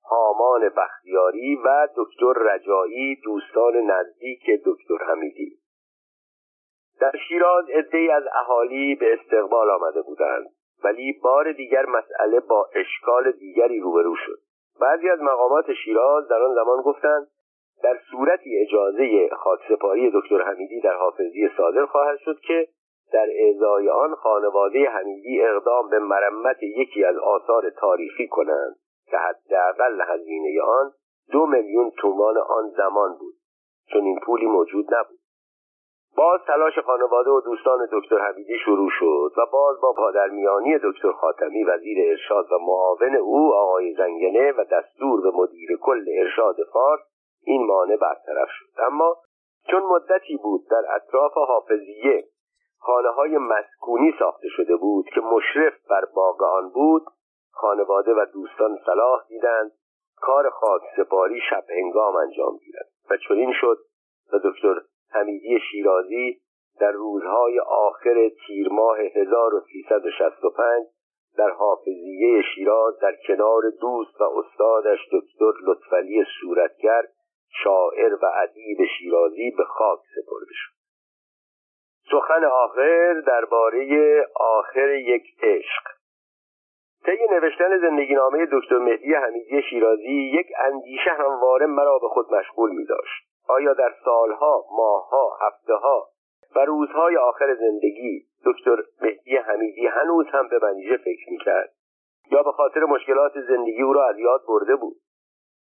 هامان 0.10 0.70
بختیاری 0.70 1.56
و 1.56 1.88
دکتر 1.95 2.34
رجایی 2.34 3.16
دوستان 3.16 3.76
نزدیک 3.76 4.45
دکتر 4.66 5.06
حمیدی. 5.10 5.60
در 6.99 7.12
شیراز 7.28 7.70
عدهای 7.70 8.10
از 8.10 8.24
اهالی 8.34 8.95
به 8.95 9.14
استقبال 9.14 9.70
آمده 9.70 10.02
بودند. 10.02 10.45
ولی 10.86 11.20
بار 11.24 11.52
دیگر 11.52 11.86
مسئله 11.86 12.40
با 12.40 12.70
اشکال 12.76 13.32
دیگری 13.32 13.80
روبرو 13.80 14.16
شد. 14.16 14.40
بعضی 14.82 15.10
از 15.10 15.22
مقامات 15.22 15.74
شیراز 15.74 16.28
در 16.28 16.41
آن 16.44 16.56
زمان 16.56 16.82
گفتند 16.82 17.28
در 17.84 17.98
صورتی 18.12 18.57
اجازه 18.62 19.30
خاکسپاری 19.36 20.12
دکتر 20.14 20.41
حمیدی 20.41 20.82
در 20.82 20.94
حافظی 20.94 21.49
صادر 21.57 21.86
خواهد 21.86 22.18
شد 22.18 22.40
که 22.40 22.68
در 23.14 23.28
اعضای 23.36 23.90
آن 23.90 24.16
خانواده 24.16 24.90
حمیدی 24.90 25.41
اقدام 25.41 25.90
به 25.90 25.99
مرمت 25.99 26.64
یکی 26.64 27.03
از 27.03 27.18
آثار 27.18 27.70
تاریخی 27.70 28.28
کنند 28.28 28.76
که 29.12 29.18
حداقل 29.18 30.02
هزینه 30.02 30.62
آن 30.62 30.91
دو 31.32 31.45
میلیون 31.45 31.91
تومان 31.98 32.38
آن 32.38 32.70
زمان 32.78 33.18
بود. 33.20 33.34
چون 33.91 34.03
این 34.03 34.20
پولی 34.20 34.45
موجود 34.45 34.86
نبود. 34.94 35.20
باز 36.18 36.42
تلاش 36.48 36.80
خانواده 36.80 37.30
و 37.30 37.42
دوستان 37.42 37.88
دکتر 37.92 38.18
حمیدی 38.18 38.58
شروع 38.66 38.90
شد 39.00 39.32
و 39.38 39.46
باز 39.52 39.82
با 39.82 39.94
پادرمیانی 39.94 40.78
دکتر 40.84 41.12
خاتمی 41.12 41.64
وزیر 41.64 42.10
ارشاد 42.10 42.52
و 42.52 42.58
معاون 42.58 43.16
او 43.16 43.54
آقای 43.56 43.94
زنگنه 43.94 44.52
و 44.52 44.64
دستور 44.72 45.22
به 45.22 45.32
مدیر 45.38 45.78
کل 45.82 46.06
ارشاد 46.20 46.56
فارس 46.74 47.00
این 47.44 47.66
مانع 47.66 47.96
برطرف 47.96 48.50
شد. 48.50 48.82
اما 48.82 49.18
چون 49.72 49.84
مدتی 49.84 50.38
بود 50.38 50.68
در 50.72 50.84
اطراف 50.96 51.34
حافظیه 51.34 52.24
خانه 52.80 53.10
های 53.10 53.38
مسکونی 53.38 54.14
ساخته 54.20 54.48
شده 54.50 54.76
بود 54.76 55.06
که 55.06 55.22
مشرف 55.22 55.74
بر 55.90 56.06
باغ 56.16 56.44
آن 56.44 56.70
بود 56.70 57.04
خانواده 57.52 58.14
و 58.14 58.26
دوستان 58.34 58.80
صلاح 58.86 59.28
دیدند 59.28 59.72
کار 60.22 60.50
خاک 60.50 60.82
سپاری 60.98 61.40
شب 61.50 61.64
هنگام 61.70 62.16
انجام 62.16 62.58
گیرد. 62.58 62.88
و 63.10 63.18
چنین 63.18 63.54
شد 63.62 63.78
و 64.34 64.38
دکتر 64.44 64.82
حمیدی 65.11 65.60
شیرازی 65.72 66.40
در 66.80 66.91
روزهای 66.91 67.60
آخر 67.60 68.30
تیر 68.48 68.69
ماه 68.69 68.99
1365 68.99 70.86
در 71.38 71.49
حافظیه 71.49 72.41
شیراز 72.56 72.99
در 72.99 73.15
کنار 73.27 73.61
دوست 73.82 74.22
و 74.22 74.23
استادش 74.23 74.99
دکتر 75.11 75.53
لطفعلی 75.64 76.23
صورتگر 76.41 77.03
شاعر 77.64 78.14
و 78.14 78.26
ادیب 78.44 78.77
شیرازی 78.99 79.52
به 79.52 79.64
خاک 79.64 79.99
سپرده 79.99 80.53
شد. 80.53 80.76
سخن 82.11 82.45
آخر 82.45 83.22
درباره 83.27 84.26
آخر 84.36 84.90
یک 84.90 85.23
عشق. 85.44 85.95
طی 87.06 87.18
نوشتن 87.32 87.77
زندگی 87.77 88.14
نامه 88.14 88.48
دکتر 88.52 88.77
مهدی 88.77 89.14
حمیدی 89.14 89.61
شیرازی 89.69 90.32
یک 90.40 90.48
اندیشه 90.60 91.11
همواره 91.11 91.65
مرا 91.65 91.99
به 91.99 92.07
خود 92.07 92.34
مشغول 92.34 92.72
می 92.72 92.86
داشت 92.86 93.35
آیا 93.48 93.74
در 93.74 93.94
سالها، 94.06 94.66
ماهها، 94.78 95.38
هفتهها 95.42 96.08
و 96.56 96.66
روزهای 96.66 97.18
آخر 97.18 97.56
زندگی 97.56 98.26
دکتر 98.46 98.84
مهدی 99.02 99.38
حمیدی 99.38 99.88
هنوز 99.88 100.26
هم 100.28 100.48
به 100.48 100.60
منیژه 100.62 100.98
فکر 100.98 101.30
می‌کرد؟ 101.30 101.74
یا 102.32 102.44
به 102.44 102.52
خاطر 102.52 102.84
مشکلات 102.84 103.34
زندگی 103.48 103.82
او 103.82 103.94
را 103.94 104.08
از 104.08 104.18
یاد 104.20 104.42
برده 104.48 104.76
بود؟ 104.76 104.96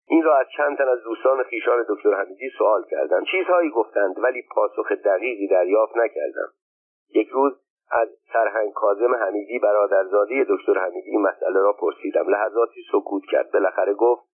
این 0.08 0.24
را 0.24 0.38
از 0.38 0.46
چند 0.58 0.78
تن 0.78 0.88
از 0.88 1.04
دوستان 1.04 1.44
خیشان 1.44 1.86
دکتر 1.90 2.14
حمیدی 2.14 2.50
سوال 2.58 2.84
کردم. 2.92 3.24
چیزهایی 3.32 3.70
گفتند 3.70 4.16
ولی 4.24 4.42
پاسخ 4.56 4.92
دقیقی 4.92 5.48
دریافت 5.48 5.98
نکردم. 5.98 6.50
یک 7.16 7.30
روز 7.30 7.54
از 7.92 8.10
سرهنگ 8.34 8.74
کازم 8.74 9.16
حمیدی 9.16 9.60
برادرزاده 9.60 10.46
دکتر 10.50 10.80
حمیدی 10.80 11.18
مسئله 11.18 11.60
را 11.60 11.74
پرسیدم. 11.74 12.30
لحظاتی 12.30 12.82
سکوت 12.92 13.24
کرد. 13.32 13.52
بالاخره 13.52 13.94
گفت 13.94 14.33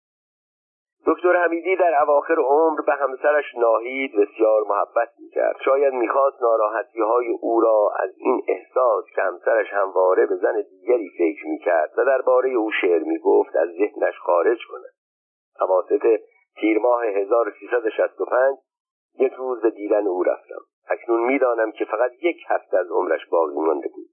دکتر 1.07 1.43
حمیدی 1.43 1.75
در 1.75 2.03
اواخر 2.03 2.35
عمر 2.39 2.81
به 2.81 2.93
همسرش 2.93 3.55
ناهید 3.55 4.11
بسیار 4.15 4.63
محبت 4.63 5.09
می‌کرد. 5.19 5.55
شاید 5.65 5.93
می‌خواست 5.93 6.41
ناراحتی 6.41 6.99
های 6.99 7.27
او 7.41 7.61
را 7.61 7.91
از 7.99 8.09
این 8.17 8.41
احساس 8.47 9.05
که 9.15 9.21
همسرش 9.21 9.73
همواره 9.73 10.25
به 10.25 10.35
زن 10.35 10.61
دیگری 10.69 11.09
فکر 11.17 11.47
می‌کرد 11.47 11.91
و 11.97 12.05
درباره 12.05 12.49
او 12.49 12.71
شعر 12.81 13.03
می‌گفت 13.03 13.55
از 13.55 13.69
ذهنش 13.69 14.19
خارج 14.19 14.59
کند. 14.71 14.93
اواسط 15.61 16.21
تیر 16.55 16.79
ماه 16.79 17.05
1365 17.05 18.57
یک 19.19 19.33
روز 19.33 19.61
به 19.61 19.69
دیدن 19.69 20.07
او 20.07 20.23
رفتم. 20.23 20.61
اکنون 20.89 21.23
می‌دانم 21.23 21.71
که 21.71 21.85
فقط 21.85 22.11
یک 22.21 22.37
هفته 22.47 22.77
از 22.77 22.91
عمرش 22.91 23.25
باقی 23.31 23.55
مانده 23.55 23.89
بود. 23.95 24.07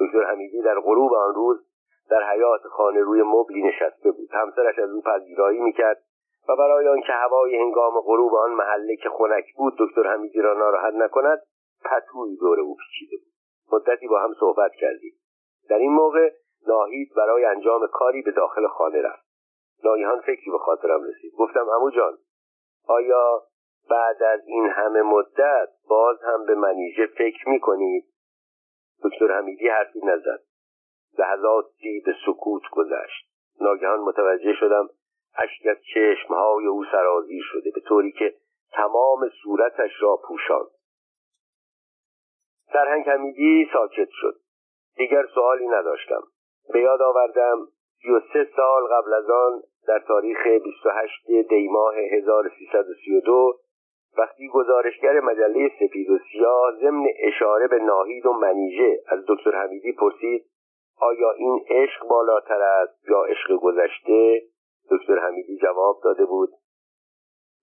دکتر 0.00 0.24
حمیدی 0.24 0.62
در 0.62 0.80
غروب 0.80 1.14
آن 1.14 1.34
روز 1.34 1.66
در 2.10 2.22
حیات 2.32 2.62
خانه 2.62 3.00
روی 3.00 3.22
مبلی 3.22 3.62
نشسته 3.62 4.10
بود. 4.10 4.28
همسرش 4.32 4.78
از 4.78 4.90
او 4.90 5.02
پذیرایی 5.02 5.60
می‌کرد 5.60 6.02
و 6.48 6.56
برای 6.56 6.88
آنکه 6.88 7.12
هوای 7.12 7.56
هنگام 7.56 8.00
غروب 8.00 8.34
آن 8.34 8.52
محله 8.52 8.96
که 8.96 9.08
خنک 9.08 9.54
بود 9.56 9.74
دکتر 9.78 10.02
حمیدی 10.02 10.40
را 10.40 10.54
ناراحت 10.54 10.94
نکند 10.94 11.42
پتوی 11.84 12.36
دور 12.36 12.60
او 12.60 12.76
پیچیده 12.76 13.16
بود. 13.16 13.32
مدتی 13.72 14.08
با 14.08 14.20
هم 14.20 14.34
صحبت 14.40 14.72
کردیم. 14.72 15.12
در 15.68 15.78
این 15.78 15.92
موقع 15.92 16.30
ناهید 16.66 17.08
برای 17.16 17.44
انجام 17.44 17.86
کاری 17.86 18.22
به 18.22 18.30
داخل 18.30 18.66
خانه 18.66 19.02
رفت. 19.02 19.26
ناگهان 19.84 20.20
فکری 20.20 20.50
به 20.50 20.58
خاطرم 20.58 21.04
رسید. 21.04 21.32
گفتم 21.38 21.68
امو 21.68 21.90
جان 21.90 22.18
آیا 22.88 23.42
بعد 23.90 24.22
از 24.22 24.40
این 24.46 24.66
همه 24.66 25.02
مدت 25.02 25.68
باز 25.88 26.22
هم 26.22 26.46
به 26.46 26.54
منیژه 26.54 27.06
فکر 27.06 27.48
می‌کنید؟ 27.48 28.04
دکتر 29.04 29.38
حمیدی 29.38 29.68
حرفی 29.68 30.00
نزد. 30.04 30.45
لحظاتی 31.18 32.02
به 32.06 32.14
سکوت 32.26 32.62
گذشت. 32.72 33.26
ناگهان 33.60 34.00
متوجه 34.00 34.52
شدم 34.52 34.88
اشک 35.38 35.66
از 35.66 35.76
چشمهای 35.94 36.66
او 36.66 36.84
سرازیر 36.84 37.42
شده 37.52 37.70
به 37.74 37.80
طوری 37.80 38.12
که 38.12 38.34
تمام 38.72 39.28
صورتش 39.42 39.90
را 40.00 40.18
پوشاند. 40.28 40.70
سرهنگ 42.72 43.08
حمیدی 43.08 43.70
ساکت 43.72 44.08
شد. 44.10 44.36
دیگر 44.96 45.26
سوالی 45.34 45.68
نداشتم. 45.68 46.22
به 46.72 46.80
یاد 46.80 47.02
آوردم 47.02 47.66
سی 48.02 48.10
و 48.10 48.20
سه 48.32 48.48
سال 48.56 48.82
قبل 48.86 49.14
از 49.14 49.30
آن 49.30 49.62
در 49.88 49.98
تاریخ 49.98 50.46
28 50.46 51.30
دیماه 51.48 51.94
1332 51.96 53.54
وقتی 54.18 54.48
گزارشگر 54.48 55.20
مجله 55.20 55.70
سفید 55.80 56.10
و 56.10 56.18
سیاه 56.32 56.72
ضمن 56.80 57.06
اشاره 57.18 57.68
به 57.68 57.78
ناهید 57.78 58.26
و 58.26 58.32
منیژه 58.32 58.98
از 59.08 59.24
دکتر 59.28 59.50
حمیدی 59.50 59.92
پرسید 59.92 60.44
آیا 61.00 61.30
این 61.30 61.64
عشق 61.68 62.06
بالاتر 62.06 62.62
است 62.62 63.08
یا 63.08 63.22
عشق 63.22 63.52
گذشته؟ 63.62 64.42
دکتر 64.90 65.18
حمیدی 65.18 65.58
جواب 65.58 66.00
داده 66.04 66.24
بود. 66.24 66.50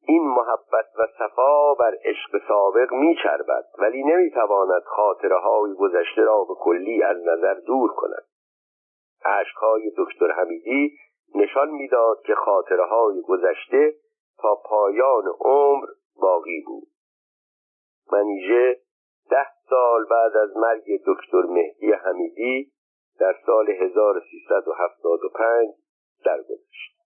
این 0.08 0.24
محبت 0.24 0.86
و 1.00 1.08
صفا 1.20 1.74
بر 1.74 1.96
عشق 2.06 2.48
سابق 2.48 2.94
میچربد 2.94 3.66
ولی 3.80 4.04
نمی‌تواند 4.04 4.84
خاطره 4.84 5.38
های 5.38 5.74
گذشته 5.74 6.22
را 6.22 6.44
به 6.44 6.54
کلی 6.56 7.04
از 7.04 7.18
نظر 7.18 7.54
دور 7.54 7.94
کند. 7.94 8.24
عشقهای 9.26 9.92
دکتر 9.98 10.32
حمیدی 10.32 10.98
نشان 11.36 11.70
می‌داد 11.70 12.22
که 12.22 12.36
خاطره 12.36 12.86
های 12.86 13.22
گذشته 13.22 13.94
تا 14.42 14.56
پایان 14.66 15.24
عمر 15.40 15.86
باقی 16.22 16.64
بود. 16.68 16.88
منیژه 18.12 18.80
ده 19.30 19.48
سال 19.70 20.06
بعد 20.06 20.38
از 20.38 20.58
مرگ 20.58 20.84
دکتر 21.06 21.42
مهدی 21.42 21.92
حمیدی 21.92 22.72
در 23.20 23.36
سال 23.46 23.70
1375 23.70 25.70
درگذشت. 26.26 27.03